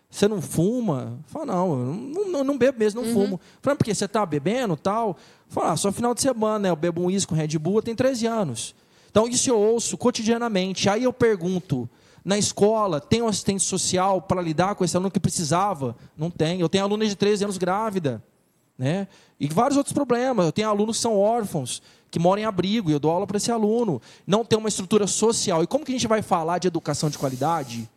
Você 0.10 0.28
não 0.28 0.42
fuma? 0.42 1.20
Fala, 1.28 1.46
não, 1.46 1.76
não, 1.78 2.30
não, 2.30 2.44
não 2.44 2.58
bebo 2.58 2.80
mesmo, 2.80 3.02
não 3.02 3.10
uhum. 3.10 3.14
fumo. 3.14 3.40
Fala, 3.62 3.76
porque 3.76 3.94
você 3.94 4.06
está 4.06 4.26
bebendo 4.26 4.78
tal? 4.78 5.18
Fala, 5.50 5.72
ah, 5.72 5.78
só 5.78 5.92
final 5.92 6.14
de 6.14 6.22
semana, 6.22 6.60
né? 6.60 6.70
Eu 6.70 6.76
bebo 6.76 7.02
um 7.02 7.06
uísque 7.08 7.30
com 7.30 7.36
Red 7.36 7.58
Bull, 7.60 7.78
eu 7.78 7.82
tenho 7.82 7.98
13 7.98 8.26
anos. 8.26 8.76
Então, 9.10 9.28
isso 9.28 9.50
eu 9.50 9.60
ouço 9.60 9.98
cotidianamente. 9.98 10.90
Aí 10.90 11.04
eu 11.04 11.12
pergunto, 11.12 11.90
na 12.24 12.38
escola, 12.38 13.02
tem 13.02 13.22
um 13.22 13.28
assistente 13.28 13.64
social 13.64 14.22
para 14.22 14.42
lidar 14.42 14.76
com 14.76 14.86
esse 14.86 14.96
aluno 14.96 15.12
que 15.12 15.20
precisava? 15.20 15.96
Não 16.18 16.30
tem. 16.30 16.62
Eu 16.62 16.70
tenho 16.70 16.84
aluna 16.84 17.06
de 17.06 17.16
13 17.16 17.46
anos 17.46 17.58
grávida. 17.58 18.24
Né? 18.78 19.08
E 19.40 19.48
vários 19.48 19.78
outros 19.78 19.94
problemas. 19.94 20.46
Eu 20.46 20.52
tenho 20.52 20.70
alunos 20.70 20.98
que 20.98 21.02
são 21.02 21.18
órfãos, 21.18 21.82
que 22.10 22.20
moram 22.20 22.42
em 22.42 22.46
abrigo, 22.46 22.90
e 22.90 22.94
eu 22.94 23.00
dou 23.00 23.12
aula 23.12 23.28
para 23.28 23.38
esse 23.38 23.52
aluno. 23.52 24.02
Não 24.26 24.46
tem 24.46 24.58
uma 24.58 24.70
estrutura 24.70 25.08
social. 25.08 25.64
E 25.64 25.68
como 25.68 25.86
que 25.86 25.92
a 25.92 25.96
gente 25.96 26.08
vai 26.08 26.22
falar 26.22 26.58
de 26.58 26.68
educação 26.68 27.10
de 27.10 27.18
qualidade, 27.18 27.90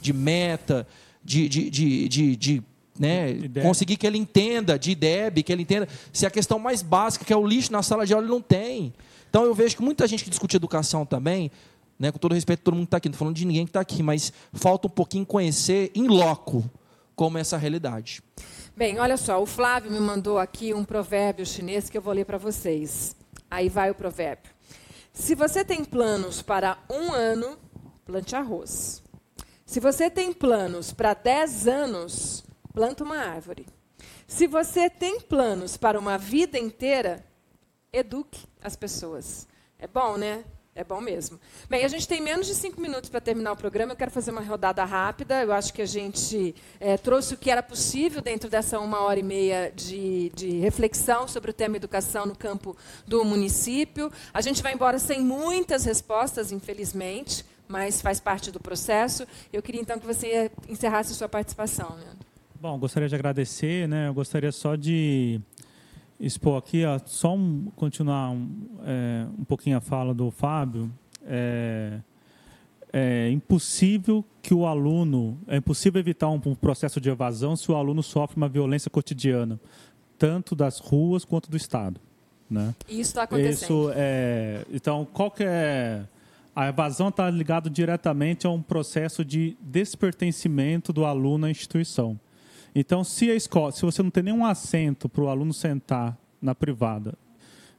de 0.00 0.12
meta, 0.12 0.86
de, 1.24 1.48
de, 1.48 1.70
de, 1.70 2.08
de, 2.08 2.36
de 2.36 2.62
né, 2.98 3.34
conseguir 3.62 3.96
que 3.96 4.06
ele 4.06 4.18
entenda, 4.18 4.78
de 4.78 4.92
IDEB, 4.92 5.42
que 5.42 5.52
ele 5.52 5.62
entenda, 5.62 5.88
se 6.12 6.26
a 6.26 6.30
questão 6.30 6.58
mais 6.58 6.82
básica, 6.82 7.24
que 7.24 7.32
é 7.32 7.36
o 7.36 7.46
lixo 7.46 7.72
na 7.72 7.82
sala 7.82 8.06
de 8.06 8.14
aula, 8.14 8.24
ele 8.24 8.32
não 8.32 8.40
tem. 8.40 8.92
Então 9.28 9.44
eu 9.44 9.54
vejo 9.54 9.76
que 9.76 9.82
muita 9.82 10.06
gente 10.06 10.24
que 10.24 10.30
discute 10.30 10.56
educação 10.56 11.04
também, 11.04 11.50
né, 11.98 12.12
com 12.12 12.18
todo 12.18 12.34
respeito 12.34 12.60
a 12.60 12.64
todo 12.64 12.74
mundo 12.74 12.84
que 12.84 12.88
está 12.88 12.96
aqui, 12.98 13.08
não 13.08 13.12
estou 13.12 13.24
falando 13.26 13.36
de 13.36 13.44
ninguém 13.44 13.64
que 13.64 13.70
está 13.70 13.80
aqui, 13.80 14.02
mas 14.02 14.32
falta 14.52 14.86
um 14.86 14.90
pouquinho 14.90 15.26
conhecer 15.26 15.90
em 15.94 16.06
loco 16.06 16.64
como 17.14 17.38
é 17.38 17.40
essa 17.40 17.56
realidade. 17.56 18.22
Bem, 18.76 18.98
olha 18.98 19.16
só, 19.16 19.42
o 19.42 19.46
Flávio 19.46 19.90
me 19.90 19.98
mandou 19.98 20.38
aqui 20.38 20.74
um 20.74 20.84
provérbio 20.84 21.46
chinês 21.46 21.88
que 21.88 21.96
eu 21.96 22.02
vou 22.02 22.12
ler 22.12 22.26
para 22.26 22.36
vocês. 22.36 23.16
Aí 23.50 23.68
vai 23.68 23.90
o 23.90 23.94
provérbio. 23.94 24.52
Se 25.12 25.34
você 25.34 25.64
tem 25.64 25.84
planos 25.84 26.42
para 26.42 26.78
um 26.90 27.12
ano, 27.12 27.58
plante 28.04 28.36
arroz. 28.36 29.02
Se 29.64 29.80
você 29.80 30.10
tem 30.10 30.32
planos 30.32 30.92
para 30.92 31.14
10 31.14 31.66
anos, 31.66 32.44
planta 32.72 33.02
uma 33.02 33.18
árvore. 33.18 33.66
Se 34.26 34.46
você 34.46 34.90
tem 34.90 35.20
planos 35.20 35.76
para 35.76 35.98
uma 35.98 36.18
vida 36.18 36.58
inteira, 36.58 37.24
eduque 37.92 38.46
as 38.62 38.76
pessoas. 38.76 39.48
É 39.78 39.86
bom, 39.86 40.16
né? 40.16 40.44
É 40.76 40.84
bom 40.84 41.00
mesmo. 41.00 41.40
Bem, 41.70 41.86
a 41.86 41.88
gente 41.88 42.06
tem 42.06 42.20
menos 42.20 42.46
de 42.46 42.54
cinco 42.54 42.78
minutos 42.82 43.08
para 43.08 43.18
terminar 43.18 43.52
o 43.52 43.56
programa. 43.56 43.92
Eu 43.92 43.96
quero 43.96 44.10
fazer 44.10 44.30
uma 44.30 44.42
rodada 44.42 44.84
rápida. 44.84 45.42
Eu 45.42 45.50
acho 45.54 45.72
que 45.72 45.80
a 45.80 45.86
gente 45.86 46.54
é, 46.78 46.98
trouxe 46.98 47.32
o 47.32 47.36
que 47.38 47.50
era 47.50 47.62
possível 47.62 48.20
dentro 48.20 48.50
dessa 48.50 48.78
uma 48.78 49.00
hora 49.00 49.18
e 49.18 49.22
meia 49.22 49.72
de, 49.74 50.30
de, 50.34 50.58
reflexão 50.58 51.26
sobre 51.26 51.50
o 51.50 51.54
tema 51.54 51.76
educação 51.76 52.26
no 52.26 52.36
campo 52.36 52.76
do 53.06 53.24
município. 53.24 54.12
A 54.34 54.42
gente 54.42 54.62
vai 54.62 54.74
embora 54.74 54.98
sem 54.98 55.22
muitas 55.22 55.86
respostas, 55.86 56.52
infelizmente 56.52 57.44
mas 57.68 58.00
faz 58.00 58.20
parte 58.20 58.52
do 58.52 58.60
processo. 58.60 59.26
Eu 59.52 59.60
queria 59.60 59.80
então 59.80 59.98
que 59.98 60.06
você 60.06 60.52
encerrasse 60.68 61.12
sua 61.16 61.28
participação. 61.28 61.96
Leandro. 61.96 62.26
Bom, 62.60 62.78
gostaria 62.78 63.08
de 63.08 63.14
agradecer, 63.14 63.88
né? 63.88 64.08
Eu 64.08 64.14
gostaria 64.14 64.52
só 64.52 64.76
de 64.76 65.40
expor 66.18 66.58
aqui, 66.58 66.84
ó, 66.84 66.98
só 67.04 67.34
um, 67.34 67.70
continuar 67.76 68.30
um, 68.30 68.48
é, 68.84 69.26
um 69.38 69.44
pouquinho 69.44 69.76
a 69.76 69.80
fala 69.80 70.14
do 70.14 70.30
Fábio. 70.30 70.90
É, 71.24 72.00
é 72.92 73.30
impossível 73.30 74.24
que 74.40 74.54
o 74.54 74.66
aluno, 74.66 75.38
é 75.46 75.56
impossível 75.56 76.00
evitar 76.00 76.28
um, 76.28 76.40
um 76.46 76.54
processo 76.54 77.00
de 77.00 77.10
evasão 77.10 77.56
se 77.56 77.70
o 77.70 77.76
aluno 77.76 78.02
sofre 78.02 78.36
uma 78.36 78.48
violência 78.48 78.90
cotidiana, 78.90 79.60
tanto 80.18 80.54
das 80.54 80.78
ruas 80.78 81.24
quanto 81.24 81.50
do 81.50 81.56
Estado. 81.56 82.00
Né? 82.48 82.74
Isso 82.88 83.10
está 83.10 83.24
acontecendo. 83.24 83.64
Isso 83.64 83.90
é, 83.94 84.64
então, 84.70 85.06
qual 85.12 85.30
que 85.30 85.44
é 85.44 86.06
a 86.56 86.68
evasão 86.68 87.08
está 87.08 87.28
ligada 87.28 87.68
diretamente 87.68 88.46
a 88.46 88.50
um 88.50 88.62
processo 88.62 89.22
de 89.22 89.58
despertencimento 89.60 90.90
do 90.90 91.04
aluno 91.04 91.44
à 91.44 91.50
instituição. 91.50 92.18
Então, 92.78 93.02
se 93.02 93.30
a 93.30 93.34
escola, 93.34 93.72
se 93.72 93.80
você 93.80 94.02
não 94.02 94.10
tem 94.10 94.22
nenhum 94.22 94.44
assento 94.44 95.08
para 95.08 95.22
o 95.22 95.28
aluno 95.30 95.50
sentar 95.54 96.14
na 96.42 96.54
privada 96.54 97.14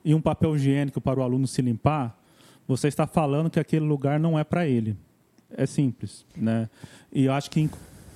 e 0.03 0.15
um 0.15 0.19
papel 0.19 0.55
higiênico 0.55 0.99
para 0.99 1.19
o 1.19 1.23
aluno 1.23 1.45
se 1.45 1.61
limpar, 1.61 2.19
você 2.67 2.87
está 2.87 3.05
falando 3.05 3.47
que 3.47 3.59
aquele 3.59 3.85
lugar 3.85 4.19
não 4.19 4.39
é 4.39 4.43
para 4.43 4.65
ele. 4.65 4.97
É 5.51 5.67
simples, 5.67 6.25
né? 6.35 6.67
E 7.13 7.25
eu 7.25 7.33
acho 7.33 7.51
que 7.51 7.69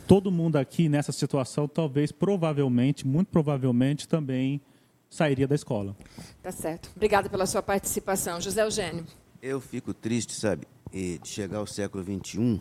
todo 0.07 0.31
mundo 0.31 0.55
aqui 0.55 0.89
nessa 0.89 1.11
situação, 1.11 1.67
talvez, 1.67 2.11
provavelmente, 2.11 3.05
muito 3.05 3.27
provavelmente, 3.27 4.07
também 4.07 4.59
sairia 5.07 5.47
da 5.47 5.53
escola. 5.53 5.95
Tá 6.41 6.51
certo. 6.51 6.89
Obrigada 6.95 7.29
pela 7.29 7.45
sua 7.45 7.61
participação, 7.61 8.41
José 8.41 8.63
Eugênio. 8.63 9.05
Eu 9.39 9.61
fico 9.61 9.93
triste, 9.93 10.33
sabe, 10.33 10.67
de 10.91 11.19
chegar 11.25 11.59
ao 11.59 11.67
século 11.67 12.03
XXI 12.03 12.59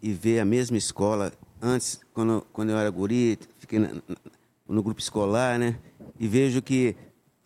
e 0.00 0.12
ver 0.12 0.38
a 0.38 0.44
mesma 0.44 0.76
escola. 0.76 1.32
Antes, 1.64 2.00
quando, 2.12 2.44
quando 2.52 2.70
eu 2.70 2.76
era 2.76 2.90
guri, 2.90 3.38
fiquei 3.56 3.78
na, 3.78 3.90
no 4.68 4.82
grupo 4.82 5.00
escolar, 5.00 5.60
né? 5.60 5.78
E 6.18 6.26
vejo 6.26 6.60
que 6.60 6.96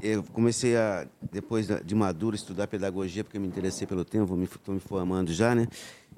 eu 0.02 0.22
comecei 0.22 0.74
a, 0.74 1.06
depois 1.30 1.68
de 1.84 1.94
maduro, 1.94 2.34
estudar 2.34 2.66
pedagogia, 2.66 3.22
porque 3.22 3.38
me 3.38 3.46
interessei 3.46 3.86
pelo 3.86 4.06
tema, 4.06 4.24
estou 4.24 4.74
me, 4.74 4.74
me 4.74 4.80
formando 4.80 5.34
já, 5.34 5.54
né? 5.54 5.68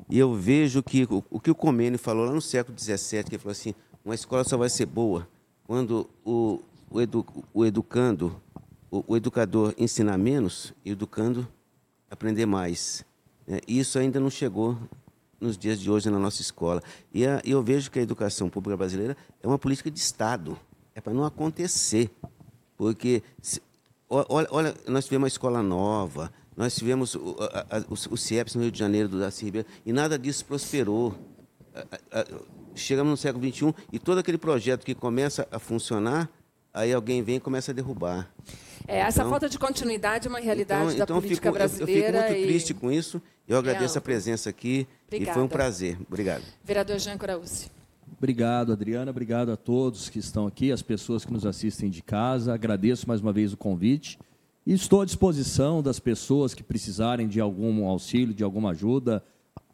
E 0.09 0.17
eu 0.17 0.33
vejo 0.33 0.81
que 0.81 1.09
o, 1.11 1.25
o 1.29 1.41
que 1.41 1.51
o 1.51 1.57
Comênio 1.57 1.99
falou 1.99 2.25
lá 2.25 2.33
no 2.33 2.41
século 2.41 2.79
XVII, 2.79 3.25
que 3.25 3.31
ele 3.31 3.39
falou 3.39 3.51
assim, 3.51 3.75
uma 4.05 4.15
escola 4.15 4.45
só 4.45 4.57
vai 4.57 4.71
ser 4.71 4.87
boa 4.87 5.29
quando 5.65 6.09
o, 6.25 6.61
o, 6.89 7.01
edu, 7.01 7.27
o 7.53 7.67
educando, 7.67 8.41
o, 8.93 9.05
o 9.09 9.17
educador 9.17 9.75
ensina 9.77 10.17
menos 10.17 10.73
e 10.85 10.91
o 10.91 10.93
educando 10.93 11.49
aprender 12.09 12.47
mais. 12.47 13.05
É, 13.49 13.61
isso 13.67 13.99
ainda 13.99 14.21
não 14.21 14.31
chegou 14.31 14.79
nos 15.41 15.57
dias 15.57 15.81
de 15.81 15.91
hoje 15.91 16.11
na 16.11 16.19
nossa 16.19 16.43
escola. 16.43 16.83
E 17.13 17.27
a, 17.27 17.41
eu 17.45 17.63
vejo 17.63 17.91
que 17.91 17.99
a 17.99 18.03
educação 18.03 18.49
pública 18.49 18.77
brasileira 18.77 19.17
é 19.43 19.47
uma 19.47 19.59
política 19.59 19.91
de 19.91 19.99
Estado. 19.99 20.59
É 20.95 21.01
para 21.01 21.13
não 21.13 21.25
acontecer. 21.25 22.11
Porque, 22.77 23.23
se, 23.41 23.61
olha, 24.09 24.49
olha, 24.51 24.75
nós 24.87 25.05
tivemos 25.05 25.25
uma 25.25 25.29
escola 25.29 25.63
nova, 25.63 26.33
nós 26.57 26.75
tivemos 26.75 27.15
o, 27.15 27.37
a, 27.41 27.79
a, 27.79 27.85
o, 27.89 28.17
CIEPS 28.17 28.55
no 28.55 28.63
Rio 28.63 28.71
de 28.71 28.79
Janeiro, 28.79 29.09
do 29.09 29.19
Darcy 29.19 29.45
Ribeiro, 29.45 29.69
e 29.87 29.93
nada 29.93 30.19
disso 30.19 30.45
prosperou. 30.45 31.15
Chegamos 32.75 33.11
no 33.11 33.17
século 33.17 33.45
XXI 33.53 33.75
e 33.93 33.99
todo 33.99 34.19
aquele 34.19 34.39
projeto 34.39 34.85
que 34.85 34.95
começa 34.95 35.47
a 35.53 35.59
funcionar, 35.59 36.29
aí 36.75 36.93
alguém 36.93 37.23
vem 37.23 37.37
e 37.37 37.41
começa 37.41 37.71
a 37.71 37.75
derrubar. 37.75 38.29
É, 38.87 39.01
essa 39.01 39.21
então, 39.21 39.31
falta 39.31 39.49
de 39.49 39.59
continuidade 39.59 40.27
é 40.27 40.31
uma 40.31 40.41
realidade 40.41 40.83
então, 40.83 40.97
da 40.97 41.05
então 41.05 41.21
política 41.21 41.49
fico, 41.49 41.59
brasileira. 41.59 42.19
Eu, 42.19 42.23
fico 42.23 42.33
muito 42.33 42.41
e... 42.41 42.47
triste 42.47 42.75
com 42.75 42.91
isso. 42.91 43.23
Eu 43.49 43.57
agradeço 43.57 43.97
é 43.97 43.99
a 43.99 44.03
presença 44.03 44.51
aqui 44.51 44.87
Obrigada. 45.07 45.31
e 45.31 45.35
foi 45.35 45.43
um 45.43 45.49
prazer. 45.49 45.99
Obrigado. 46.07 46.43
Vereador 46.63 46.99
Jean 46.99 47.17
Coraúci. 47.17 47.71
Obrigado, 48.17 48.73
Adriana. 48.73 49.11
Obrigado 49.11 49.51
a 49.51 49.57
todos 49.57 50.11
que 50.11 50.19
estão 50.19 50.47
aqui, 50.47 50.71
as 50.71 50.83
pessoas 50.83 51.25
que 51.25 51.33
nos 51.33 51.47
assistem 51.47 51.89
de 51.89 52.03
casa. 52.03 52.53
Agradeço 52.53 53.09
mais 53.09 53.21
uma 53.21 53.33
vez 53.33 53.53
o 53.53 53.57
convite. 53.57 54.19
E 54.67 54.73
estou 54.75 55.01
à 55.01 55.05
disposição 55.07 55.83
das 55.83 55.99
pessoas 55.99 56.53
que 56.53 56.63
precisarem 56.63 57.27
de 57.27 57.41
algum 57.41 57.87
auxílio, 57.87 58.35
de 58.35 58.45
alguma 58.45 58.73
ajuda, 58.73 59.25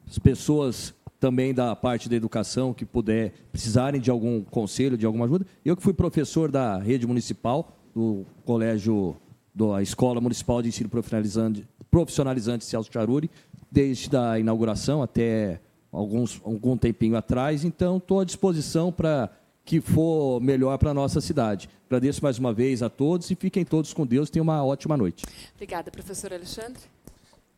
as 0.06 0.18
pessoas 0.18 0.94
também 1.18 1.54
da 1.54 1.74
parte 1.74 2.08
da 2.08 2.14
educação 2.14 2.72
que 2.74 2.84
puder 2.84 3.32
precisarem 3.50 4.00
de 4.00 4.10
algum 4.10 4.42
conselho, 4.42 4.96
de 4.96 5.06
alguma 5.06 5.24
ajuda. 5.24 5.46
Eu 5.64 5.76
que 5.76 5.82
fui 5.82 5.94
professor 5.94 6.50
da 6.50 6.78
rede 6.78 7.06
municipal, 7.06 7.76
do 7.94 8.24
colégio, 8.44 9.16
da 9.54 9.82
Escola 9.82 10.20
Municipal 10.20 10.60
de 10.60 10.68
Ensino 10.68 10.88
Profissionalizante, 10.88 11.66
profissionalizante 11.90 12.64
Celso 12.64 12.90
Charuri, 12.92 13.30
desde 13.74 14.16
a 14.16 14.38
inauguração 14.38 15.02
até 15.02 15.60
alguns, 15.90 16.40
algum 16.44 16.76
tempinho 16.76 17.16
atrás. 17.16 17.64
Então, 17.64 17.96
estou 17.96 18.20
à 18.20 18.24
disposição 18.24 18.92
para 18.92 19.28
que 19.64 19.80
for 19.80 20.40
melhor 20.40 20.78
para 20.78 20.90
a 20.90 20.94
nossa 20.94 21.20
cidade. 21.20 21.68
Agradeço 21.86 22.22
mais 22.22 22.38
uma 22.38 22.52
vez 22.52 22.82
a 22.84 22.88
todos 22.88 23.30
e 23.32 23.34
fiquem 23.34 23.64
todos 23.64 23.92
com 23.92 24.06
Deus. 24.06 24.30
Tenham 24.30 24.44
uma 24.44 24.64
ótima 24.64 24.96
noite. 24.96 25.24
Obrigada, 25.54 25.90
professor 25.90 26.32
Alexandre. 26.32 26.82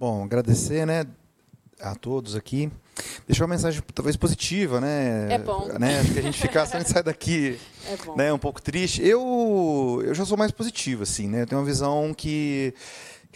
Bom, 0.01 0.25
agradecer 0.25 0.87
né, 0.87 1.05
a 1.81 1.95
todos 1.95 2.35
aqui. 2.35 2.71
Deixar 3.27 3.45
uma 3.45 3.55
mensagem 3.55 3.83
talvez 3.95 4.17
positiva, 4.17 4.81
né? 4.81 5.35
É 5.35 5.39
bom. 5.39 5.69
Né? 5.79 6.01
Acho 6.01 6.13
que 6.15 6.19
a 6.19 6.23
gente 6.23 6.41
ficar, 6.41 6.63
a 6.63 6.67
gente 6.67 6.89
sai 6.89 7.03
daqui 7.03 7.59
É 7.89 7.97
bom. 8.05 8.17
né, 8.17 8.33
um 8.33 8.39
pouco 8.39 8.61
triste. 8.63 9.07
Eu, 9.07 10.03
eu 10.05 10.15
já 10.15 10.25
sou 10.25 10.37
mais 10.37 10.51
positivo, 10.51 11.03
assim, 11.03 11.29
né? 11.29 11.43
Eu 11.43 11.47
tenho 11.47 11.61
uma 11.61 11.67
visão 11.67 12.15
que, 12.15 12.73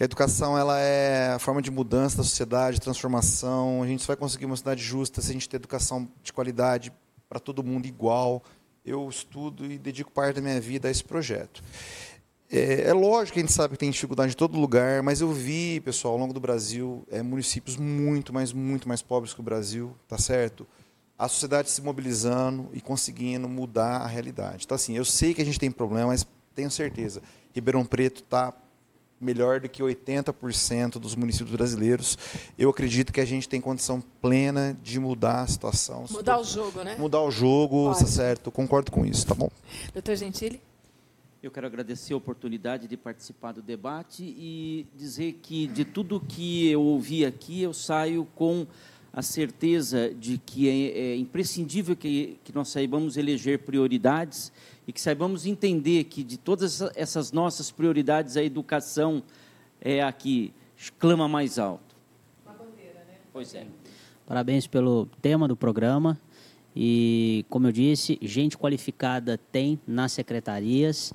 que 0.00 0.04
a 0.04 0.06
educação 0.06 0.56
ela 0.56 0.80
é 0.80 1.34
a 1.34 1.38
forma 1.38 1.60
de 1.60 1.70
mudança 1.70 2.16
da 2.16 2.22
sociedade, 2.22 2.80
transformação. 2.80 3.82
A 3.82 3.86
gente 3.86 4.02
só 4.02 4.06
vai 4.06 4.16
conseguir 4.16 4.46
uma 4.46 4.56
cidade 4.56 4.82
justa 4.82 5.20
se 5.20 5.28
a 5.28 5.34
gente 5.34 5.46
ter 5.46 5.56
educação 5.56 6.08
de 6.22 6.32
qualidade 6.32 6.90
para 7.28 7.38
todo 7.38 7.62
mundo 7.62 7.84
igual. 7.84 8.42
Eu 8.82 9.06
estudo 9.10 9.70
e 9.70 9.76
dedico 9.76 10.10
parte 10.10 10.36
da 10.36 10.40
minha 10.40 10.58
vida 10.58 10.88
a 10.88 10.90
esse 10.90 11.04
projeto. 11.04 11.62
É, 12.50 12.88
é 12.88 12.94
lógico 12.94 13.34
que 13.34 13.40
a 13.40 13.42
gente 13.42 13.52
sabe 13.52 13.74
que 13.74 13.78
tem 13.78 13.90
dificuldade 13.90 14.32
em 14.32 14.36
todo 14.36 14.58
lugar, 14.58 15.02
mas 15.02 15.20
eu 15.20 15.30
vi, 15.30 15.80
pessoal, 15.80 16.14
ao 16.14 16.20
longo 16.20 16.32
do 16.32 16.40
Brasil, 16.40 17.06
é, 17.10 17.20
municípios 17.20 17.76
muito, 17.76 18.32
mas 18.32 18.54
muito 18.54 18.88
mais 18.88 19.02
pobres 19.02 19.34
que 19.34 19.40
o 19.40 19.42
Brasil, 19.42 19.94
tá 20.08 20.16
certo? 20.16 20.66
A 21.18 21.28
sociedade 21.28 21.68
se 21.68 21.82
mobilizando 21.82 22.70
e 22.72 22.80
conseguindo 22.80 23.46
mudar 23.50 23.98
a 23.98 24.06
realidade. 24.06 24.64
Então, 24.64 24.76
assim, 24.76 24.96
eu 24.96 25.04
sei 25.04 25.34
que 25.34 25.42
a 25.42 25.44
gente 25.44 25.60
tem 25.60 25.70
problema, 25.70 26.06
mas 26.06 26.26
tenho 26.54 26.70
certeza, 26.70 27.20
Ribeirão 27.52 27.84
Preto 27.84 28.22
está 28.22 28.54
melhor 29.20 29.60
do 29.60 29.68
que 29.68 29.82
80% 29.82 30.98
dos 30.98 31.14
municípios 31.14 31.54
brasileiros. 31.54 32.16
Eu 32.58 32.70
acredito 32.70 33.12
que 33.12 33.20
a 33.20 33.24
gente 33.24 33.48
tem 33.48 33.60
condição 33.60 34.02
plena 34.20 34.76
de 34.82 34.98
mudar 34.98 35.42
a 35.42 35.46
situação. 35.46 36.06
Mudar 36.10 36.38
o 36.38 36.44
jogo, 36.44 36.82
né? 36.82 36.96
Mudar 36.98 37.22
o 37.22 37.30
jogo, 37.30 37.84
tá 37.84 37.90
Ótimo. 37.90 38.08
certo? 38.08 38.50
Concordo 38.50 38.90
com 38.90 39.04
isso, 39.04 39.26
tá 39.26 39.34
bom? 39.34 39.50
Doutor 39.92 40.16
Gentili? 40.16 40.60
Eu 41.42 41.50
quero 41.50 41.66
agradecer 41.66 42.12
a 42.12 42.16
oportunidade 42.16 42.86
de 42.86 42.96
participar 42.96 43.52
do 43.52 43.62
debate 43.62 44.22
e 44.22 44.86
dizer 44.94 45.38
que 45.42 45.66
de 45.66 45.86
tudo 45.86 46.20
que 46.20 46.68
eu 46.68 46.82
ouvi 46.82 47.24
aqui, 47.24 47.62
eu 47.62 47.72
saio 47.72 48.26
com 48.34 48.66
a 49.12 49.22
certeza 49.22 50.12
de 50.14 50.38
que 50.38 50.68
é, 50.68 51.12
é 51.12 51.16
imprescindível 51.16 51.96
que, 51.96 52.38
que 52.44 52.54
nós 52.54 52.68
saibamos 52.68 53.16
eleger 53.16 53.58
prioridades 53.60 54.52
e 54.90 54.92
que 54.92 55.00
saibamos 55.00 55.46
entender 55.46 56.02
que 56.02 56.24
de 56.24 56.36
todas 56.36 56.80
essa- 56.80 56.92
essas 56.96 57.30
nossas 57.30 57.70
prioridades, 57.70 58.36
a 58.36 58.42
educação 58.42 59.22
é 59.80 60.02
a 60.02 60.10
que 60.10 60.52
clama 60.98 61.28
mais 61.28 61.60
alto. 61.60 61.94
Pois 63.32 63.54
é. 63.54 63.68
Parabéns 64.26 64.66
pelo 64.66 65.06
tema 65.22 65.46
do 65.46 65.54
programa. 65.56 66.20
E, 66.74 67.46
como 67.48 67.68
eu 67.68 67.72
disse, 67.72 68.18
gente 68.20 68.58
qualificada 68.58 69.38
tem 69.38 69.78
nas 69.86 70.10
secretarias, 70.10 71.12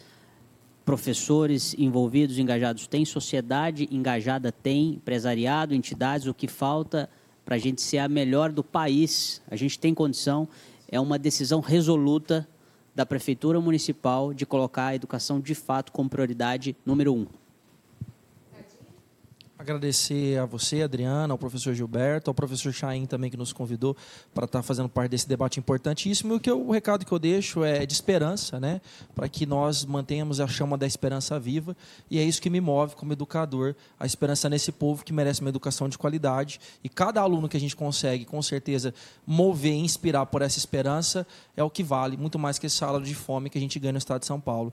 professores 0.86 1.76
envolvidos, 1.78 2.40
engajados 2.40 2.88
tem, 2.88 3.04
sociedade 3.04 3.90
engajada 3.92 4.54
tem, 4.54 4.92
empresariado, 4.92 5.76
entidades. 5.76 6.28
O 6.28 6.34
que 6.34 6.48
falta 6.48 7.10
para 7.44 7.56
a 7.56 7.60
gente 7.60 7.82
ser 7.82 7.98
a 7.98 8.08
melhor 8.08 8.54
do 8.54 8.64
país, 8.64 9.42
a 9.50 9.58
gente 9.58 9.78
tem 9.78 9.94
condição, 9.94 10.48
é 10.90 10.98
uma 10.98 11.20
decisão 11.20 11.60
resoluta 11.60 12.48
da 12.96 13.06
Prefeitura 13.06 13.60
Municipal 13.60 14.34
de 14.34 14.46
colocar 14.46 14.88
a 14.88 14.96
educação 14.96 15.40
de 15.40 15.54
fato 15.54 15.92
como 15.92 16.10
prioridade 16.10 16.76
número 16.86 17.14
um. 17.14 17.28
Agradecer 19.70 20.38
a 20.38 20.46
você, 20.46 20.84
Adriana, 20.84 21.34
ao 21.34 21.40
professor 21.40 21.74
Gilberto, 21.74 22.30
ao 22.30 22.36
professor 22.36 22.72
Chaim 22.72 23.08
também 23.08 23.32
que 23.32 23.36
nos 23.36 23.52
convidou 23.52 23.98
para 24.32 24.46
estar 24.46 24.62
fazendo 24.62 24.88
parte 24.88 25.10
desse 25.10 25.28
debate 25.28 25.60
importantíssimo. 25.60 26.34
E 26.34 26.36
o, 26.36 26.40
que 26.40 26.52
eu- 26.52 26.68
o 26.68 26.72
recado 26.72 27.04
que 27.04 27.12
eu 27.12 27.18
deixo 27.18 27.64
é 27.64 27.84
de 27.84 27.92
esperança, 27.92 28.60
né? 28.60 28.80
Para 29.16 29.28
que 29.28 29.44
nós 29.48 29.84
mantenhamos 29.84 30.40
a 30.40 30.46
chama 30.48 30.78
da 30.78 30.86
esperança 30.86 31.40
viva. 31.40 31.76
E 32.12 32.20
é 32.20 32.24
isso 32.24 32.40
que 32.40 32.48
me 32.52 32.62
move 32.62 32.96
como 32.96 33.12
educador, 33.14 33.74
a 34.00 34.06
esperança 34.06 34.48
nesse 34.48 34.72
povo 34.72 35.04
que 35.04 35.12
merece 35.12 35.42
uma 35.42 35.50
educação 35.50 35.90
de 35.90 35.98
qualidade. 35.98 36.60
E 36.84 36.88
cada 36.88 37.20
aluno 37.22 37.50
que 37.50 37.58
a 37.58 37.60
gente 37.60 37.76
consegue, 37.76 38.24
com 38.24 38.40
certeza, 38.44 38.94
mover 39.26 39.74
e 39.74 39.80
inspirar 39.80 40.28
por 40.28 40.44
essa 40.44 40.60
esperança 40.60 41.26
é 41.58 41.64
o 41.64 41.72
que 41.72 41.82
vale, 41.82 42.18
muito 42.18 42.38
mais 42.38 42.60
que 42.60 42.68
esse 42.68 42.76
salário 42.76 43.04
de 43.04 43.16
fome 43.16 43.50
que 43.50 43.58
a 43.58 43.62
gente 43.62 43.80
ganha 43.80 43.94
no 43.94 43.98
estado 43.98 44.20
de 44.20 44.28
São 44.28 44.40
Paulo. 44.40 44.72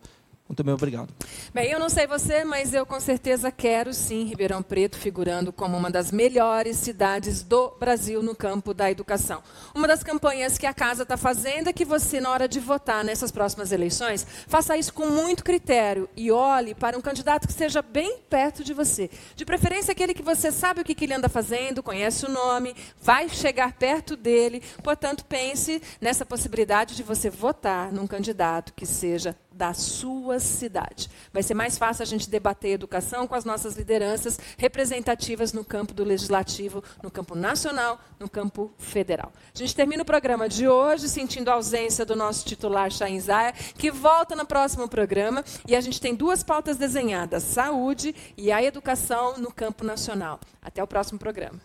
Muito 0.52 0.64
bem, 0.64 0.74
obrigado. 0.74 1.08
Bem, 1.54 1.70
eu 1.70 1.80
não 1.80 1.88
sei 1.88 2.06
você, 2.06 2.44
mas 2.44 2.74
eu 2.74 2.84
com 2.84 3.00
certeza 3.00 3.50
quero 3.50 3.94
sim 3.94 4.24
Ribeirão 4.24 4.62
Preto 4.62 4.98
figurando 4.98 5.50
como 5.50 5.78
uma 5.78 5.90
das 5.90 6.12
melhores 6.12 6.76
cidades 6.76 7.42
do 7.42 7.70
Brasil 7.80 8.22
no 8.22 8.36
campo 8.36 8.74
da 8.74 8.90
educação. 8.90 9.42
Uma 9.74 9.88
das 9.88 10.02
campanhas 10.02 10.58
que 10.58 10.66
a 10.66 10.74
casa 10.74 11.04
está 11.04 11.16
fazendo 11.16 11.68
é 11.68 11.72
que 11.72 11.86
você, 11.86 12.20
na 12.20 12.28
hora 12.28 12.46
de 12.46 12.60
votar 12.60 13.02
nessas 13.02 13.32
próximas 13.32 13.72
eleições, 13.72 14.26
faça 14.46 14.76
isso 14.76 14.92
com 14.92 15.06
muito 15.06 15.42
critério 15.42 16.06
e 16.14 16.30
olhe 16.30 16.74
para 16.74 16.98
um 16.98 17.00
candidato 17.00 17.46
que 17.46 17.52
esteja 17.52 17.80
bem 17.80 18.18
perto 18.28 18.62
de 18.62 18.74
você. 18.74 19.08
De 19.34 19.46
preferência, 19.46 19.92
aquele 19.92 20.12
que 20.12 20.22
você 20.22 20.52
sabe 20.52 20.82
o 20.82 20.84
que, 20.84 20.94
que 20.94 21.06
ele 21.06 21.14
anda 21.14 21.30
fazendo, 21.30 21.82
conhece 21.82 22.26
o 22.26 22.30
nome, 22.30 22.76
vai 23.00 23.26
chegar 23.30 23.72
perto 23.72 24.16
dele. 24.16 24.62
Portanto, 24.82 25.24
pense 25.24 25.80
nessa 25.98 26.26
possibilidade 26.26 26.94
de 26.94 27.02
você 27.02 27.30
votar 27.30 27.90
num 27.90 28.06
candidato 28.06 28.74
que 28.74 28.84
seja 28.84 29.34
da 29.54 29.72
sua 29.74 30.40
cidade. 30.40 31.10
Vai 31.32 31.42
ser 31.42 31.54
mais 31.54 31.78
fácil 31.78 32.02
a 32.02 32.06
gente 32.06 32.28
debater 32.28 32.72
educação 32.72 33.26
com 33.26 33.34
as 33.34 33.44
nossas 33.44 33.76
lideranças 33.76 34.38
representativas 34.56 35.52
no 35.52 35.64
campo 35.64 35.94
do 35.94 36.04
legislativo, 36.04 36.82
no 37.02 37.10
campo 37.10 37.34
nacional, 37.34 38.00
no 38.18 38.28
campo 38.28 38.72
federal. 38.78 39.32
A 39.54 39.58
gente 39.58 39.74
termina 39.74 40.02
o 40.02 40.06
programa 40.06 40.48
de 40.48 40.68
hoje 40.68 41.08
sentindo 41.08 41.48
a 41.50 41.54
ausência 41.54 42.04
do 42.04 42.16
nosso 42.16 42.44
titular 42.44 42.90
Chain 42.90 43.20
Zaya, 43.20 43.52
que 43.52 43.90
volta 43.90 44.34
no 44.34 44.46
próximo 44.46 44.88
programa, 44.88 45.44
e 45.66 45.76
a 45.76 45.80
gente 45.80 46.00
tem 46.00 46.14
duas 46.14 46.42
pautas 46.42 46.76
desenhadas: 46.76 47.42
saúde 47.42 48.14
e 48.36 48.50
a 48.50 48.62
educação 48.62 49.38
no 49.38 49.52
campo 49.52 49.84
nacional. 49.84 50.40
Até 50.60 50.82
o 50.82 50.86
próximo 50.86 51.18
programa. 51.18 51.60